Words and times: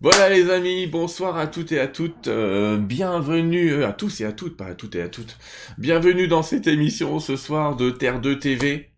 Voilà 0.00 0.28
les 0.28 0.48
amis, 0.48 0.86
bonsoir 0.86 1.36
à 1.36 1.48
toutes 1.48 1.72
et 1.72 1.80
à 1.80 1.88
toutes, 1.88 2.28
euh, 2.28 2.76
bienvenue 2.78 3.72
euh, 3.72 3.88
à 3.88 3.92
tous 3.92 4.20
et 4.20 4.24
à 4.24 4.30
toutes, 4.30 4.56
pas 4.56 4.66
à 4.66 4.74
toutes 4.76 4.94
et 4.94 5.02
à 5.02 5.08
toutes, 5.08 5.36
bienvenue 5.76 6.28
dans 6.28 6.44
cette 6.44 6.68
émission 6.68 7.18
ce 7.18 7.34
soir 7.34 7.74
de 7.74 7.90
Terre 7.90 8.20
2 8.20 8.38
TV, 8.38 8.90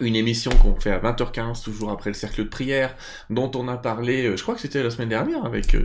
une 0.00 0.16
émission 0.16 0.50
qu'on 0.60 0.74
fait 0.74 0.90
à 0.90 0.98
20h15, 0.98 1.62
toujours 1.62 1.92
après 1.92 2.10
le 2.10 2.14
cercle 2.14 2.42
de 2.42 2.48
prière, 2.48 2.96
dont 3.30 3.48
on 3.54 3.68
a 3.68 3.76
parlé, 3.76 4.26
euh, 4.26 4.36
je 4.36 4.42
crois 4.42 4.56
que 4.56 4.60
c'était 4.60 4.82
la 4.82 4.90
semaine 4.90 5.10
dernière 5.10 5.44
avec, 5.44 5.76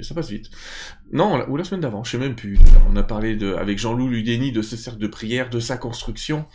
ça 0.00 0.14
passe 0.14 0.30
vite, 0.30 0.46
non, 1.12 1.44
ou 1.50 1.58
la 1.58 1.64
semaine 1.64 1.82
d'avant, 1.82 2.02
je 2.02 2.12
sais 2.12 2.18
même 2.18 2.34
plus, 2.34 2.58
on 2.90 2.96
a 2.96 3.02
parlé 3.02 3.36
de, 3.36 3.52
avec 3.52 3.78
Jean-Loup 3.78 4.08
Ludeni 4.08 4.52
de 4.52 4.62
ce 4.62 4.78
cercle 4.78 5.00
de 5.00 5.06
prière, 5.06 5.50
de 5.50 5.60
sa 5.60 5.76
construction. 5.76 6.46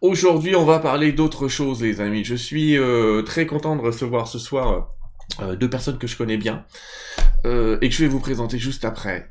Aujourd'hui 0.00 0.56
on 0.56 0.64
va 0.64 0.80
parler 0.80 1.12
d'autre 1.12 1.46
chose 1.46 1.82
les 1.82 2.00
amis, 2.00 2.24
je 2.24 2.34
suis 2.34 2.76
très 3.24 3.46
content 3.46 3.76
de 3.76 3.82
recevoir 3.82 4.26
ce 4.26 4.40
soir 4.40 4.95
euh, 5.40 5.56
deux 5.56 5.68
personnes 5.68 5.98
que 5.98 6.06
je 6.06 6.16
connais 6.16 6.36
bien 6.36 6.64
euh, 7.44 7.78
et 7.80 7.88
que 7.88 7.94
je 7.94 8.02
vais 8.02 8.08
vous 8.08 8.20
présenter 8.20 8.58
juste 8.58 8.84
après. 8.84 9.30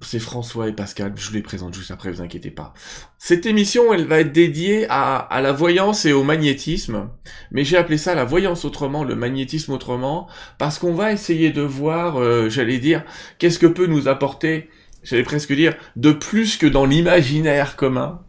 C'est 0.00 0.18
François 0.18 0.68
et 0.68 0.72
Pascal, 0.72 1.12
je 1.14 1.28
vous 1.28 1.34
les 1.34 1.42
présente 1.42 1.74
juste 1.74 1.92
après, 1.92 2.10
vous 2.10 2.22
inquiétez 2.22 2.50
pas. 2.50 2.74
Cette 3.18 3.46
émission, 3.46 3.94
elle 3.94 4.06
va 4.06 4.18
être 4.18 4.32
dédiée 4.32 4.86
à, 4.88 5.28
la 5.40 5.52
voyance 5.52 6.06
et 6.06 6.12
au 6.12 6.24
magnétisme, 6.24 7.08
mais 7.52 7.64
j'ai 7.64 7.76
appelé 7.76 7.98
ça 7.98 8.16
la 8.16 8.24
voyance 8.24 8.64
autrement, 8.64 9.04
le 9.04 9.14
magnétisme 9.14 9.72
autrement, 9.72 10.28
parce 10.58 10.80
qu'on 10.80 10.92
va 10.92 11.12
essayer 11.12 11.50
de 11.50 11.62
voir, 11.62 12.20
euh, 12.20 12.48
j'allais 12.48 12.78
dire, 12.78 13.04
qu'est-ce 13.38 13.60
que 13.60 13.66
peut 13.66 13.86
nous 13.86 14.08
apporter, 14.08 14.70
j'allais 15.04 15.22
presque 15.22 15.52
dire, 15.52 15.76
de 15.94 16.10
plus 16.10 16.56
que 16.56 16.66
dans 16.66 16.84
l'imaginaire 16.84 17.76
commun, 17.76 18.22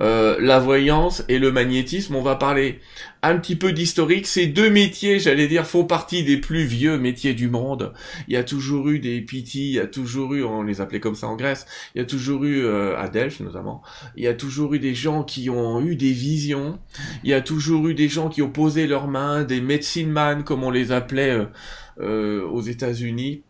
euh, 0.00 0.36
la 0.40 0.58
voyance 0.58 1.24
et 1.28 1.38
le 1.38 1.52
magnétisme. 1.52 2.14
On 2.14 2.22
va 2.22 2.36
parler 2.36 2.80
un 3.22 3.36
petit 3.36 3.56
peu 3.56 3.72
d'historique. 3.72 4.26
Ces 4.26 4.46
deux 4.46 4.68
métiers, 4.68 5.18
j'allais 5.20 5.46
dire, 5.46 5.66
font 5.66 5.84
partie 5.84 6.24
des 6.24 6.36
plus 6.36 6.64
vieux 6.64 6.98
métiers 6.98 7.34
du 7.34 7.48
monde. 7.48 7.92
Il 8.26 8.34
y 8.34 8.36
a 8.36 8.44
toujours 8.44 8.88
eu 8.88 8.98
des 8.98 9.20
piti, 9.20 9.68
il 9.68 9.74
y 9.74 9.80
a 9.80 9.86
toujours 9.86 10.34
eu, 10.34 10.44
on 10.44 10.62
les 10.62 10.80
appelait 10.80 11.00
comme 11.00 11.14
ça 11.14 11.28
en 11.28 11.36
Grèce, 11.36 11.66
il 11.94 11.98
y 11.98 12.02
a 12.02 12.04
toujours 12.04 12.44
eu, 12.44 12.64
euh, 12.64 12.98
à 12.98 13.08
Delphes 13.08 13.40
notamment, 13.40 13.82
il 14.16 14.24
y 14.24 14.26
a 14.26 14.34
toujours 14.34 14.74
eu 14.74 14.78
des 14.78 14.94
gens 14.94 15.22
qui 15.22 15.50
ont 15.50 15.80
eu 15.80 15.94
des 15.94 16.12
visions, 16.12 16.78
il 17.22 17.30
y 17.30 17.34
a 17.34 17.40
toujours 17.40 17.88
eu 17.88 17.94
des 17.94 18.08
gens 18.08 18.28
qui 18.28 18.42
ont 18.42 18.50
posé 18.50 18.86
leurs 18.86 19.08
mains, 19.08 19.44
des 19.44 19.60
medicine 19.60 20.10
man, 20.10 20.42
comme 20.42 20.64
on 20.64 20.70
les 20.70 20.90
appelait 20.90 21.46
euh, 22.00 22.44
aux 22.48 22.62
États-Unis 22.62 23.42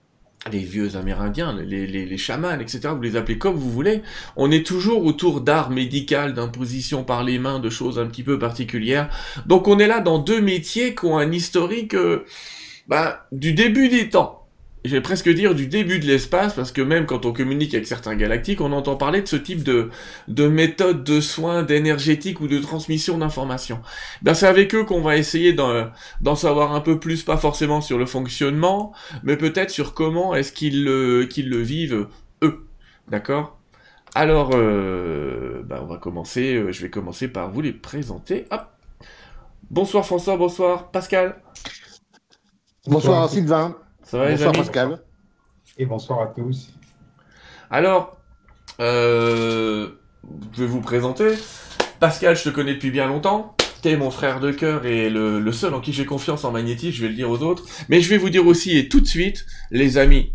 les 0.50 0.58
vieux 0.58 0.96
amérindiens, 0.96 1.54
les, 1.54 1.86
les, 1.86 2.04
les 2.04 2.18
chamans, 2.18 2.58
etc., 2.58 2.88
vous 2.94 3.02
les 3.02 3.16
appelez 3.16 3.38
comme 3.38 3.54
vous 3.54 3.70
voulez, 3.70 4.02
on 4.36 4.50
est 4.50 4.66
toujours 4.66 5.04
autour 5.04 5.40
d'art 5.40 5.70
médical, 5.70 6.34
d'imposition 6.34 7.04
par 7.04 7.22
les 7.22 7.38
mains, 7.38 7.60
de 7.60 7.70
choses 7.70 7.98
un 7.98 8.06
petit 8.06 8.22
peu 8.22 8.38
particulières. 8.38 9.08
Donc 9.46 9.68
on 9.68 9.78
est 9.78 9.86
là 9.86 10.00
dans 10.00 10.18
deux 10.18 10.40
métiers 10.40 10.94
qui 10.94 11.06
ont 11.06 11.18
un 11.18 11.30
historique 11.30 11.94
euh, 11.94 12.24
bah, 12.88 13.26
du 13.30 13.52
début 13.52 13.88
des 13.88 14.08
temps 14.08 14.41
je 14.84 14.90
vais 14.90 15.00
presque 15.00 15.28
dire 15.28 15.54
du 15.54 15.66
début 15.66 15.98
de 16.00 16.06
l'espace, 16.06 16.54
parce 16.54 16.72
que 16.72 16.82
même 16.82 17.06
quand 17.06 17.24
on 17.24 17.32
communique 17.32 17.74
avec 17.74 17.86
certains 17.86 18.16
galactiques, 18.16 18.60
on 18.60 18.72
entend 18.72 18.96
parler 18.96 19.22
de 19.22 19.28
ce 19.28 19.36
type 19.36 19.62
de, 19.62 19.90
de 20.28 20.48
méthode 20.48 21.04
de 21.04 21.20
soins, 21.20 21.62
d'énergétique 21.62 22.40
ou 22.40 22.48
de 22.48 22.58
transmission 22.58 23.18
d'informations. 23.18 23.80
Ben, 24.22 24.34
c'est 24.34 24.46
avec 24.46 24.74
eux 24.74 24.84
qu'on 24.84 25.00
va 25.00 25.16
essayer 25.16 25.52
d'en 25.52 26.34
savoir 26.34 26.74
un 26.74 26.80
peu 26.80 26.98
plus, 26.98 27.22
pas 27.22 27.36
forcément 27.36 27.80
sur 27.80 27.98
le 27.98 28.06
fonctionnement, 28.06 28.92
mais 29.22 29.36
peut-être 29.36 29.70
sur 29.70 29.94
comment 29.94 30.34
est-ce 30.34 30.52
qu'ils 30.52 30.84
le, 30.84 31.26
qu'ils 31.26 31.48
le 31.48 31.58
vivent, 31.58 32.08
eux. 32.42 32.66
D'accord? 33.08 33.58
Alors, 34.14 34.50
euh, 34.54 35.62
ben, 35.64 35.80
on 35.82 35.86
va 35.86 35.96
commencer, 35.96 36.54
euh, 36.54 36.72
je 36.72 36.82
vais 36.82 36.90
commencer 36.90 37.28
par 37.28 37.50
vous 37.50 37.60
les 37.60 37.72
présenter. 37.72 38.46
Hop 38.50 38.66
Bonsoir 39.70 40.04
François, 40.04 40.36
bonsoir 40.36 40.90
Pascal. 40.90 41.36
Bonsoir 42.86 43.30
Sylvain. 43.30 43.74
Ça 44.12 44.18
va, 44.18 44.30
Bonsoir 44.30 44.52
Pascal. 44.52 44.98
Et 45.78 45.86
bonsoir 45.86 46.20
à 46.20 46.26
tous. 46.26 46.74
Alors, 47.70 48.18
euh, 48.78 49.88
je 50.52 50.60
vais 50.60 50.66
vous 50.66 50.82
présenter. 50.82 51.28
Pascal, 51.98 52.36
je 52.36 52.42
te 52.42 52.50
connais 52.50 52.74
depuis 52.74 52.90
bien 52.90 53.06
longtemps. 53.06 53.56
T'es 53.80 53.96
mon 53.96 54.10
frère 54.10 54.40
de 54.40 54.50
cœur 54.50 54.84
et 54.84 55.08
le, 55.08 55.40
le 55.40 55.52
seul 55.52 55.72
en 55.72 55.80
qui 55.80 55.94
j'ai 55.94 56.04
confiance 56.04 56.44
en 56.44 56.52
magnétisme, 56.52 56.94
je 56.94 57.00
vais 57.00 57.08
le 57.08 57.14
dire 57.14 57.30
aux 57.30 57.38
autres. 57.38 57.64
Mais 57.88 58.02
je 58.02 58.10
vais 58.10 58.18
vous 58.18 58.28
dire 58.28 58.46
aussi, 58.46 58.76
et 58.76 58.86
tout 58.90 59.00
de 59.00 59.06
suite, 59.06 59.46
les 59.70 59.96
amis, 59.96 60.34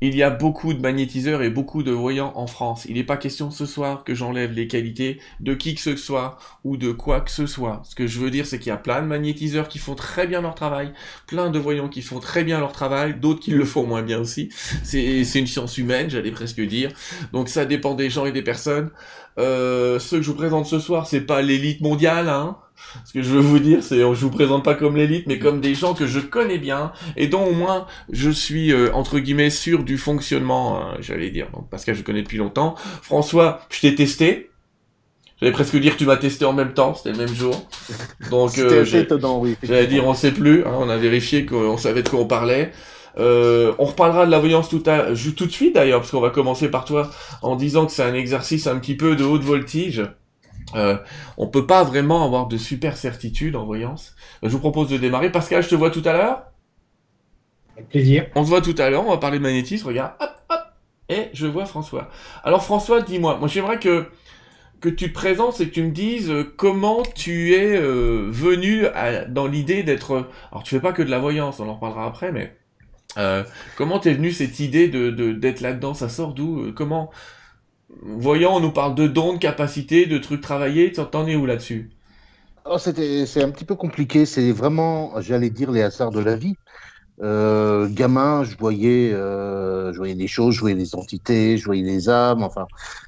il 0.00 0.14
y 0.14 0.22
a 0.22 0.30
beaucoup 0.30 0.74
de 0.74 0.80
magnétiseurs 0.80 1.42
et 1.42 1.50
beaucoup 1.50 1.82
de 1.82 1.90
voyants 1.90 2.32
en 2.36 2.46
France. 2.46 2.86
Il 2.88 2.94
n'est 2.94 3.04
pas 3.04 3.16
question 3.16 3.50
ce 3.50 3.66
soir 3.66 4.04
que 4.04 4.14
j'enlève 4.14 4.52
les 4.52 4.68
qualités 4.68 5.20
de 5.40 5.54
qui 5.54 5.74
que 5.74 5.80
ce 5.80 5.96
soit 5.96 6.38
ou 6.64 6.76
de 6.76 6.92
quoi 6.92 7.20
que 7.20 7.30
ce 7.30 7.46
soit. 7.46 7.82
Ce 7.84 7.94
que 7.94 8.06
je 8.06 8.20
veux 8.20 8.30
dire, 8.30 8.46
c'est 8.46 8.58
qu'il 8.58 8.68
y 8.68 8.72
a 8.72 8.76
plein 8.76 9.02
de 9.02 9.06
magnétiseurs 9.06 9.68
qui 9.68 9.78
font 9.78 9.94
très 9.94 10.26
bien 10.26 10.40
leur 10.40 10.54
travail, 10.54 10.92
plein 11.26 11.50
de 11.50 11.58
voyants 11.58 11.88
qui 11.88 12.02
font 12.02 12.20
très 12.20 12.44
bien 12.44 12.60
leur 12.60 12.72
travail, 12.72 13.18
d'autres 13.18 13.40
qui 13.40 13.50
le 13.50 13.64
font 13.64 13.86
moins 13.86 14.02
bien 14.02 14.20
aussi. 14.20 14.50
C'est 14.84 15.38
une 15.38 15.46
science 15.46 15.78
humaine, 15.78 16.10
j'allais 16.10 16.30
presque 16.30 16.60
dire. 16.60 16.90
Donc 17.32 17.48
ça 17.48 17.64
dépend 17.64 17.94
des 17.94 18.10
gens 18.10 18.26
et 18.26 18.32
des 18.32 18.42
personnes. 18.42 18.90
Euh, 19.38 19.98
ceux 19.98 20.18
que 20.18 20.22
je 20.22 20.30
vous 20.30 20.36
présente 20.36 20.66
ce 20.66 20.78
soir, 20.78 21.06
c'est 21.06 21.20
pas 21.20 21.42
l'élite 21.42 21.80
mondiale, 21.80 22.28
hein. 22.28 22.56
Ce 23.04 23.12
que 23.12 23.22
je 23.22 23.30
veux 23.30 23.40
vous 23.40 23.58
dire, 23.58 23.82
c'est 23.82 23.98
je 23.98 24.04
vous 24.04 24.30
présente 24.30 24.64
pas 24.64 24.74
comme 24.74 24.96
l'élite, 24.96 25.26
mais 25.26 25.38
comme 25.38 25.60
des 25.60 25.74
gens 25.74 25.94
que 25.94 26.06
je 26.06 26.20
connais 26.20 26.58
bien 26.58 26.92
et 27.16 27.26
dont 27.26 27.44
au 27.44 27.52
moins 27.52 27.86
je 28.10 28.30
suis 28.30 28.72
euh, 28.72 28.90
entre 28.92 29.18
guillemets 29.18 29.50
sûr 29.50 29.84
du 29.84 29.98
fonctionnement, 29.98 30.78
euh, 30.78 30.94
j'allais 31.00 31.30
dire. 31.30 31.48
Donc 31.52 31.68
parce 31.70 31.84
que 31.84 31.94
je 31.94 32.02
connais 32.02 32.22
depuis 32.22 32.38
longtemps. 32.38 32.74
François, 33.02 33.60
je 33.70 33.80
t'ai 33.80 33.94
testé. 33.94 34.50
J'allais 35.40 35.52
presque 35.52 35.76
dire 35.76 35.96
tu 35.96 36.04
m'as 36.04 36.16
testé 36.16 36.44
en 36.44 36.52
même 36.52 36.74
temps, 36.74 36.94
c'était 36.94 37.12
le 37.12 37.24
même 37.24 37.34
jour. 37.34 37.68
Donc 38.30 38.58
euh, 38.58 38.84
oui, 39.40 39.56
j'allais 39.62 39.86
dire 39.86 40.04
on 40.06 40.14
sait 40.14 40.32
plus, 40.32 40.64
hein, 40.64 40.72
on 40.78 40.88
a 40.88 40.96
vérifié 40.96 41.46
qu'on 41.46 41.76
savait 41.76 42.02
de 42.02 42.08
quoi 42.08 42.20
on 42.20 42.26
parlait. 42.26 42.72
Euh, 43.18 43.72
on 43.78 43.84
reparlera 43.84 44.26
de 44.26 44.30
la 44.30 44.38
voyance 44.38 44.68
tout, 44.68 44.82
à, 44.86 45.06
tout 45.36 45.46
de 45.46 45.50
suite 45.50 45.74
d'ailleurs, 45.74 46.00
parce 46.00 46.10
qu'on 46.10 46.20
va 46.20 46.30
commencer 46.30 46.70
par 46.70 46.84
toi 46.84 47.10
en 47.42 47.56
disant 47.56 47.86
que 47.86 47.92
c'est 47.92 48.02
un 48.02 48.14
exercice 48.14 48.66
un 48.66 48.78
petit 48.78 48.96
peu 48.96 49.16
de 49.16 49.24
haute 49.24 49.42
voltige. 49.42 50.02
Euh, 50.74 50.96
on 51.36 51.46
peut 51.46 51.66
pas 51.66 51.82
vraiment 51.84 52.24
avoir 52.24 52.46
de 52.46 52.56
super 52.56 52.96
certitude 52.96 53.56
en 53.56 53.64
voyance. 53.64 54.14
Je 54.42 54.48
vous 54.48 54.60
propose 54.60 54.88
de 54.88 54.96
démarrer. 54.96 55.30
Pascal, 55.32 55.62
je 55.62 55.68
te 55.68 55.74
vois 55.74 55.90
tout 55.90 56.02
à 56.04 56.12
l'heure. 56.12 56.42
Avec 57.76 57.88
plaisir. 57.88 58.26
On 58.34 58.44
se 58.44 58.48
voit 58.48 58.60
tout 58.60 58.74
à 58.78 58.90
l'heure, 58.90 59.06
on 59.06 59.10
va 59.10 59.18
parler 59.18 59.38
de 59.38 59.42
magnétisme, 59.44 59.86
regarde, 59.86 60.12
hop, 60.20 60.30
hop, 60.50 60.60
et 61.08 61.28
je 61.32 61.46
vois 61.46 61.64
François. 61.64 62.10
Alors 62.42 62.64
François, 62.64 63.00
dis-moi, 63.02 63.38
moi, 63.38 63.48
j'aimerais 63.48 63.78
que 63.78 64.06
que 64.80 64.88
tu 64.88 65.08
te 65.08 65.14
présentes 65.14 65.60
et 65.60 65.68
que 65.68 65.74
tu 65.74 65.82
me 65.82 65.90
dises 65.90 66.30
euh, 66.30 66.44
comment 66.56 67.02
tu 67.02 67.54
es 67.54 67.76
euh, 67.76 68.28
venu 68.30 68.86
dans 69.28 69.46
l'idée 69.46 69.82
d'être... 69.82 70.28
Alors 70.52 70.62
tu 70.62 70.74
fais 70.74 70.80
pas 70.80 70.92
que 70.92 71.02
de 71.02 71.10
la 71.10 71.18
voyance, 71.18 71.58
on 71.58 71.68
en 71.68 71.74
reparlera 71.74 72.06
après, 72.06 72.30
mais 72.30 72.56
euh, 73.16 73.42
comment 73.76 73.98
t'es 73.98 74.12
venu 74.12 74.30
cette 74.30 74.60
idée 74.60 74.88
de 74.88 75.10
d'être 75.32 75.60
là-dedans? 75.60 75.94
Ça 75.94 76.08
sort 76.08 76.32
d'où? 76.32 76.72
Comment 76.76 77.10
voyons, 78.02 78.54
on 78.54 78.60
nous 78.60 78.72
parle 78.72 78.94
de 78.94 79.06
dons, 79.06 79.34
de 79.34 79.38
capacités, 79.38 80.06
de 80.06 80.18
trucs 80.18 80.40
travaillés. 80.40 80.92
T'en 80.92 81.26
es 81.26 81.36
où 81.36 81.46
là-dessus? 81.46 81.90
Oh, 82.64 82.76
C'est 82.78 83.42
un 83.42 83.50
petit 83.50 83.64
peu 83.64 83.74
compliqué. 83.74 84.26
C'est 84.26 84.52
vraiment, 84.52 85.20
j'allais 85.20 85.50
dire, 85.50 85.70
les 85.70 85.82
hasards 85.82 86.10
de 86.10 86.20
la 86.20 86.36
vie. 86.36 86.56
Euh, 87.20 87.88
gamin, 87.90 88.44
je 88.44 88.56
voyais, 88.56 89.12
euh, 89.12 89.92
je 89.92 89.98
voyais 89.98 90.14
des 90.14 90.28
choses, 90.28 90.54
je 90.54 90.60
voyais 90.60 90.76
des 90.76 90.94
entités, 90.94 91.56
je 91.56 91.64
voyais 91.64 91.82
des 91.82 92.08
âmes. 92.08 92.42
Enfin, 92.42 92.66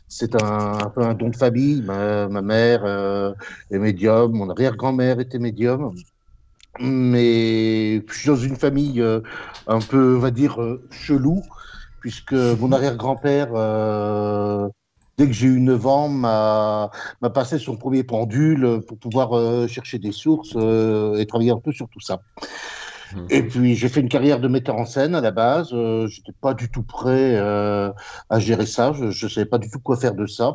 c'est 0.09 0.43
un, 0.43 0.79
un, 0.79 0.91
peu 0.91 1.03
un 1.03 1.15
don 1.15 1.29
de 1.29 1.37
famille. 1.37 1.83
Ma, 1.83 2.29
mère 2.29 2.85
euh, 2.85 3.33
est 3.71 3.79
médium, 3.79 4.33
mon 4.33 4.51
arrière-grand-mère 4.51 5.21
était 5.21 5.39
médium. 5.39 5.95
Mais 6.81 8.03
je 8.09 8.15
suis 8.15 8.29
dans 8.29 8.37
une 8.37 8.57
famille 8.57 9.03
un 9.67 9.81
peu, 9.81 10.17
on 10.17 10.21
va 10.21 10.31
dire, 10.31 10.59
chelou 10.91 11.43
puisque 12.01 12.33
mon 12.33 12.73
arrière-grand-père, 12.73 13.49
euh, 13.55 14.69
dès 15.19 15.27
que 15.27 15.33
j'ai 15.33 15.47
eu 15.47 15.61
9 15.61 15.87
ans, 15.87 16.09
m'a 16.09 16.91
passé 17.35 17.59
son 17.59 17.77
premier 17.77 18.03
pendule 18.03 18.81
pour 18.87 18.99
pouvoir 18.99 19.37
euh, 19.37 19.67
chercher 19.67 19.99
des 19.99 20.13
sources 20.13 20.55
euh, 20.57 21.19
et 21.19 21.27
travailler 21.27 21.51
un 21.51 21.61
peu 21.61 21.73
sur 21.73 21.89
tout 21.89 22.01
ça. 22.01 22.21
Mhm. 23.15 23.27
Et 23.31 23.43
puis 23.43 23.75
j'ai 23.75 23.89
fait 23.89 24.01
une 24.01 24.09
carrière 24.09 24.41
de 24.41 24.49
metteur 24.49 24.77
en 24.77 24.85
scène 24.85 25.15
à 25.15 25.21
la 25.21 25.31
base. 25.31 25.71
Euh, 25.73 26.07
J'étais 26.09 26.33
pas 26.41 26.55
du 26.55 26.71
tout 26.71 26.83
prêt 26.83 27.37
euh, 27.37 27.91
à 28.29 28.39
gérer 28.39 28.67
ça. 28.67 28.93
Je, 28.93 29.07
ne 29.07 29.31
savais 29.31 29.47
pas 29.47 29.59
du 29.59 29.71
tout 29.71 29.81
quoi 29.81 29.97
faire 29.97 30.15
de 30.15 30.27
ça. 30.27 30.55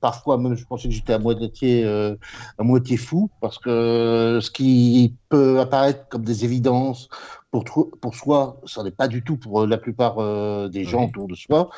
Parfois 0.00 0.38
même, 0.38 0.56
je 0.56 0.64
pensais 0.64 0.88
que 0.88 0.94
j'étais 0.94 1.12
à 1.12 1.18
moitié 1.18 1.84
euh, 1.84 2.16
à 2.58 2.62
moitié 2.62 2.96
fou 2.96 3.30
parce 3.40 3.58
que 3.58 4.38
ce 4.42 4.50
qui 4.50 5.14
peut 5.28 5.60
apparaître 5.60 6.08
comme 6.08 6.24
des 6.24 6.44
évidences 6.44 7.08
pour 7.50 7.64
pour 8.00 8.14
soi, 8.14 8.60
ça 8.66 8.82
n'est 8.82 8.90
pas 8.90 9.08
du 9.08 9.22
tout 9.22 9.36
pour 9.36 9.66
la 9.66 9.78
plupart 9.78 10.18
euh, 10.18 10.68
des 10.68 10.84
gens 10.84 11.06
autour 11.06 11.28
de 11.28 11.34
soi. 11.34 11.70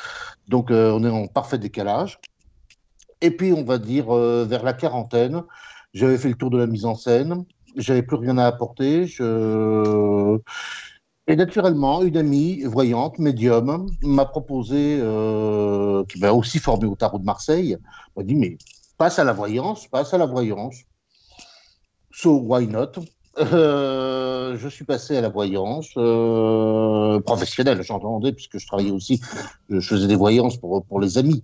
Donc 0.48 0.70
on 0.70 1.04
est 1.04 1.10
en 1.10 1.26
parfait 1.26 1.58
décalage. 1.58 2.18
Et 3.20 3.30
puis 3.30 3.52
on 3.52 3.64
va 3.64 3.78
dire 3.78 4.12
vers 4.12 4.62
la 4.62 4.72
quarantaine, 4.72 5.42
j'avais 5.94 6.18
fait 6.18 6.28
le 6.28 6.34
tour 6.34 6.50
de 6.50 6.58
la 6.58 6.66
mise 6.66 6.84
en 6.84 6.94
scène 6.94 7.44
j'avais 7.76 8.02
plus 8.02 8.16
rien 8.16 8.38
à 8.38 8.46
apporter. 8.46 9.06
Et 11.28 11.34
naturellement, 11.34 12.02
une 12.02 12.16
amie 12.16 12.62
voyante, 12.62 13.18
médium, 13.18 13.90
m'a 14.02 14.26
proposé, 14.26 14.98
euh, 15.00 16.04
qui 16.04 16.20
m'a 16.20 16.30
aussi 16.32 16.60
formé 16.60 16.86
au 16.86 16.94
tarot 16.94 17.18
de 17.18 17.24
Marseille, 17.24 17.76
m'a 18.16 18.22
dit 18.22 18.36
mais 18.36 18.58
passe 18.96 19.18
à 19.18 19.24
la 19.24 19.32
voyance, 19.32 19.88
passe 19.88 20.14
à 20.14 20.18
la 20.18 20.26
voyance. 20.26 20.76
So 22.12 22.36
why 22.36 22.66
not? 22.68 22.92
Euh, 23.38 24.56
je 24.56 24.68
suis 24.68 24.84
passé 24.84 25.16
à 25.16 25.20
la 25.20 25.28
voyance 25.28 25.90
euh, 25.96 27.20
professionnelle, 27.20 27.82
j'entendais, 27.82 28.32
puisque 28.32 28.58
je 28.58 28.66
travaillais 28.66 28.90
aussi, 28.90 29.20
je 29.68 29.80
faisais 29.80 30.06
des 30.06 30.16
voyances 30.16 30.56
pour, 30.56 30.84
pour 30.84 31.00
les 31.00 31.18
amis. 31.18 31.42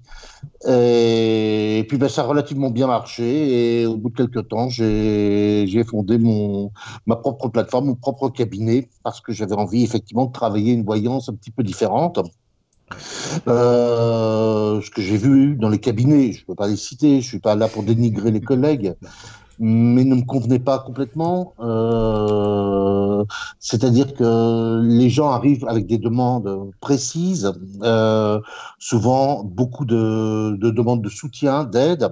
Et, 0.67 1.85
puis 1.89 1.99
ben, 1.99 2.09
ça 2.09 2.23
a 2.23 2.25
relativement 2.25 2.71
bien 2.71 2.87
marché, 2.87 3.83
et 3.83 3.87
au 3.87 3.97
bout 3.97 4.11
de 4.11 4.17
quelques 4.17 4.49
temps, 4.49 4.69
j'ai 4.69 5.85
fondé 5.89 6.19
mon, 6.19 6.71
ma 7.07 7.17
propre 7.17 7.49
plateforme, 7.49 7.87
mon 7.87 7.95
propre 7.95 8.29
cabinet, 8.31 8.89
parce 9.03 9.21
que 9.21 9.33
j'avais 9.33 9.55
envie 9.55 9.85
effectivement 9.85 10.27
de 10.27 10.33
travailler 10.33 10.73
une 10.73 10.85
voyance 10.85 11.29
un 11.29 11.35
petit 11.35 11.51
peu 11.51 11.63
différente. 11.63 12.21
Euh, 13.49 14.81
ce 14.81 14.91
que 14.91 15.01
j'ai 15.03 15.17
vu 15.17 15.57
dans 15.57 15.69
les 15.69 15.79
cabinets, 15.79 16.33
je 16.33 16.41
ne 16.41 16.47
peux 16.47 16.55
pas 16.55 16.69
les 16.69 16.77
citer, 16.77 17.11
je 17.11 17.17
ne 17.17 17.21
suis 17.21 17.39
pas 17.39 17.55
là 17.55 17.69
pour 17.69 17.83
dénigrer 17.83 18.31
les 18.31 18.41
collègues, 18.41 18.95
mais 19.59 20.05
ne 20.05 20.17
me 20.17 20.23
convenait 20.23 20.59
pas 20.59 20.79
complètement. 20.79 21.55
Euh, 21.61 23.25
C'est-à-dire 23.61 24.15
que 24.15 24.81
les 24.83 25.11
gens 25.11 25.31
arrivent 25.31 25.67
avec 25.69 25.87
des 25.87 25.99
demandes 25.99 26.71
précises, 26.81 27.53
euh, 27.83 28.41
souvent 28.79 29.45
beaucoup 29.45 29.85
de, 29.85 30.57
de, 30.57 30.71
demandes 30.71 31.03
de 31.03 31.09
soutien, 31.09 31.65
d'aide. 31.65 32.11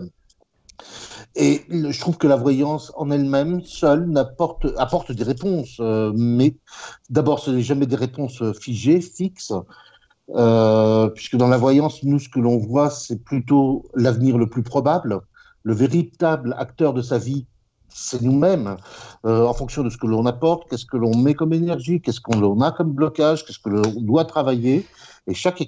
Et 1.37 1.63
je 1.71 2.01
trouve 2.01 2.19
que 2.19 2.27
la 2.27 2.37
voyance 2.37 2.93
en 2.97 3.11
elle-même, 3.11 3.63
seule, 3.65 4.13
apporte, 4.17 5.13
des 5.13 5.25
réponses. 5.25 5.77
Euh, 5.81 6.13
mais 6.17 6.57
d'abord, 7.09 7.39
ce 7.39 7.51
n'est 7.51 7.63
jamais 7.63 7.87
des 7.87 7.97
réponses 7.97 8.43
figées, 8.61 9.01
fixes. 9.01 9.53
Puisque 11.15 11.37
dans 11.37 11.49
la 11.49 11.57
voyance, 11.57 12.05
nous, 12.05 12.21
ce 12.21 12.29
que 12.29 12.39
l'on 12.39 12.59
voit, 12.59 12.91
c'est 12.91 13.25
plutôt 13.25 13.85
l'avenir 13.95 14.39
le 14.39 14.49
plus 14.49 14.63
probable. 14.63 15.21
Le 15.63 15.75
véritable 15.75 16.55
acteur 16.59 16.95
de 16.95 17.03
sa 17.03 17.19
vie, 17.19 17.47
c'est 17.89 18.23
nous-mêmes, 18.23 18.77
euh, 19.25 19.47
en 19.47 19.53
fonction 19.53 19.83
de 19.83 19.91
ce 19.91 19.99
que 19.99 20.07
l'on 20.07 20.25
apporte, 20.27 20.69
qu'est-ce 20.71 20.87
que 20.87 20.97
l'on 20.97 21.17
met 21.17 21.35
comme 21.35 21.53
énergie, 21.53 22.01
qu'est-ce 22.01 22.21
qu'on 22.21 22.61
a 22.61 22.73
comme 22.73 22.93
blocage, 22.93 23.45
qu'est-ce 23.45 23.59
que 23.59 23.71
l'on 23.71 23.83
doit 24.01 24.25
travailler. 24.25 24.87
Et 25.27 25.35
chaque, 25.35 25.61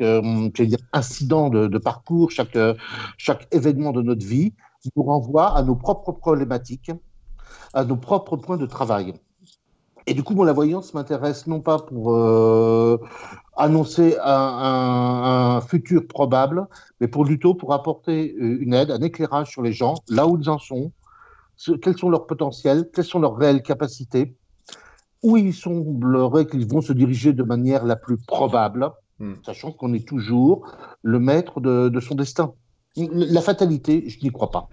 euh, 0.00 0.50
incident 0.92 1.50
de, 1.50 1.78
parcours, 1.78 2.30
chaque, 2.30 2.56
chaque 3.18 3.48
événement 3.52 3.92
de 3.92 4.02
notre 4.02 4.24
vie 4.24 4.54
nous 4.96 5.02
renvoie 5.02 5.56
à 5.56 5.62
nos 5.62 5.76
propres 5.76 6.12
problématiques, 6.12 6.92
à 7.72 7.84
nos 7.84 7.96
propres 7.96 8.36
points 8.36 8.56
de 8.56 8.66
travail. 8.66 9.14
Et 10.06 10.14
du 10.14 10.22
coup, 10.22 10.34
moi, 10.34 10.44
la 10.44 10.52
voyance 10.52 10.92
m'intéresse 10.92 11.46
non 11.46 11.60
pas 11.60 11.78
pour 11.78 12.14
euh, 12.14 12.98
annoncer 13.56 14.16
un, 14.22 14.30
un, 14.30 15.56
un, 15.56 15.60
futur 15.62 16.06
probable, 16.06 16.66
mais 17.00 17.08
pour 17.08 17.24
plutôt 17.24 17.54
pour 17.54 17.72
apporter 17.72 18.34
euh, 18.38 18.58
une 18.60 18.74
aide, 18.74 18.90
un 18.90 19.00
éclairage 19.00 19.50
sur 19.50 19.62
les 19.62 19.72
gens, 19.72 19.94
là 20.08 20.26
où 20.26 20.38
ils 20.38 20.50
en 20.50 20.58
sont, 20.58 20.92
ce, 21.56 21.72
quels 21.72 21.96
sont 21.96 22.10
leurs 22.10 22.26
potentiels, 22.26 22.90
quelles 22.92 23.04
sont 23.04 23.20
leurs 23.20 23.36
réelles 23.36 23.62
capacités, 23.62 24.36
où 25.22 25.38
il 25.38 25.54
semblerait 25.54 26.46
qu'ils 26.46 26.66
vont 26.66 26.82
se 26.82 26.92
diriger 26.92 27.32
de 27.32 27.42
manière 27.42 27.84
la 27.84 27.96
plus 27.96 28.18
probable, 28.18 28.90
hmm. 29.20 29.34
sachant 29.44 29.72
qu'on 29.72 29.94
est 29.94 30.06
toujours 30.06 30.70
le 31.02 31.18
maître 31.18 31.60
de, 31.60 31.88
de 31.88 32.00
son 32.00 32.14
destin. 32.14 32.52
La 32.96 33.40
fatalité, 33.40 34.06
je 34.08 34.18
n'y 34.22 34.30
crois 34.30 34.50
pas. 34.50 34.68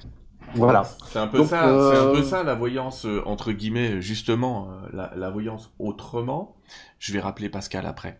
Voilà. 0.55 0.83
C'est 1.07 1.19
un 1.19 1.27
peu 1.27 1.39
Donc, 1.39 1.47
ça, 1.47 1.69
euh... 1.69 1.91
c'est 1.91 1.97
un 1.97 2.11
peu 2.11 2.23
ça 2.23 2.43
la 2.43 2.55
voyance 2.55 3.05
euh, 3.05 3.21
entre 3.25 3.51
guillemets 3.51 4.01
justement 4.01 4.69
euh, 4.69 4.89
la, 4.93 5.11
la, 5.15 5.29
voyance 5.29 5.71
autrement. 5.79 6.55
Je 6.99 7.13
vais 7.13 7.19
rappeler 7.19 7.49
Pascal 7.49 7.85
après. 7.85 8.19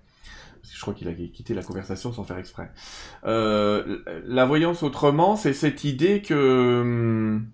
Parce 0.61 0.71
que 0.71 0.77
je 0.77 0.81
crois 0.81 0.93
qu'il 0.93 1.07
a 1.07 1.13
quitté 1.13 1.53
la 1.53 1.63
conversation 1.63 2.13
sans 2.13 2.23
faire 2.23 2.37
exprès. 2.37 2.71
Euh, 3.25 3.99
la 4.25 4.45
voyance 4.45 4.83
autrement, 4.83 5.35
c'est 5.35 5.53
cette 5.53 5.83
idée 5.83 6.21
que 6.21 6.81
hum, 6.81 7.47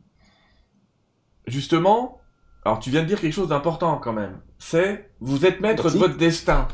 justement, 1.48 2.20
alors 2.66 2.80
tu 2.80 2.90
viens 2.90 3.02
de 3.02 3.08
dire 3.08 3.22
quelque 3.22 3.34
chose 3.34 3.50
d'important 3.50 3.98
quand 3.98 4.14
même. 4.14 4.40
C'est 4.60 5.10
vous 5.22 5.46
êtes 5.46 5.62
maître 5.62 5.84
Merci. 5.84 5.98
de 5.98 6.04
votre 6.04 6.18
destin. 6.18 6.68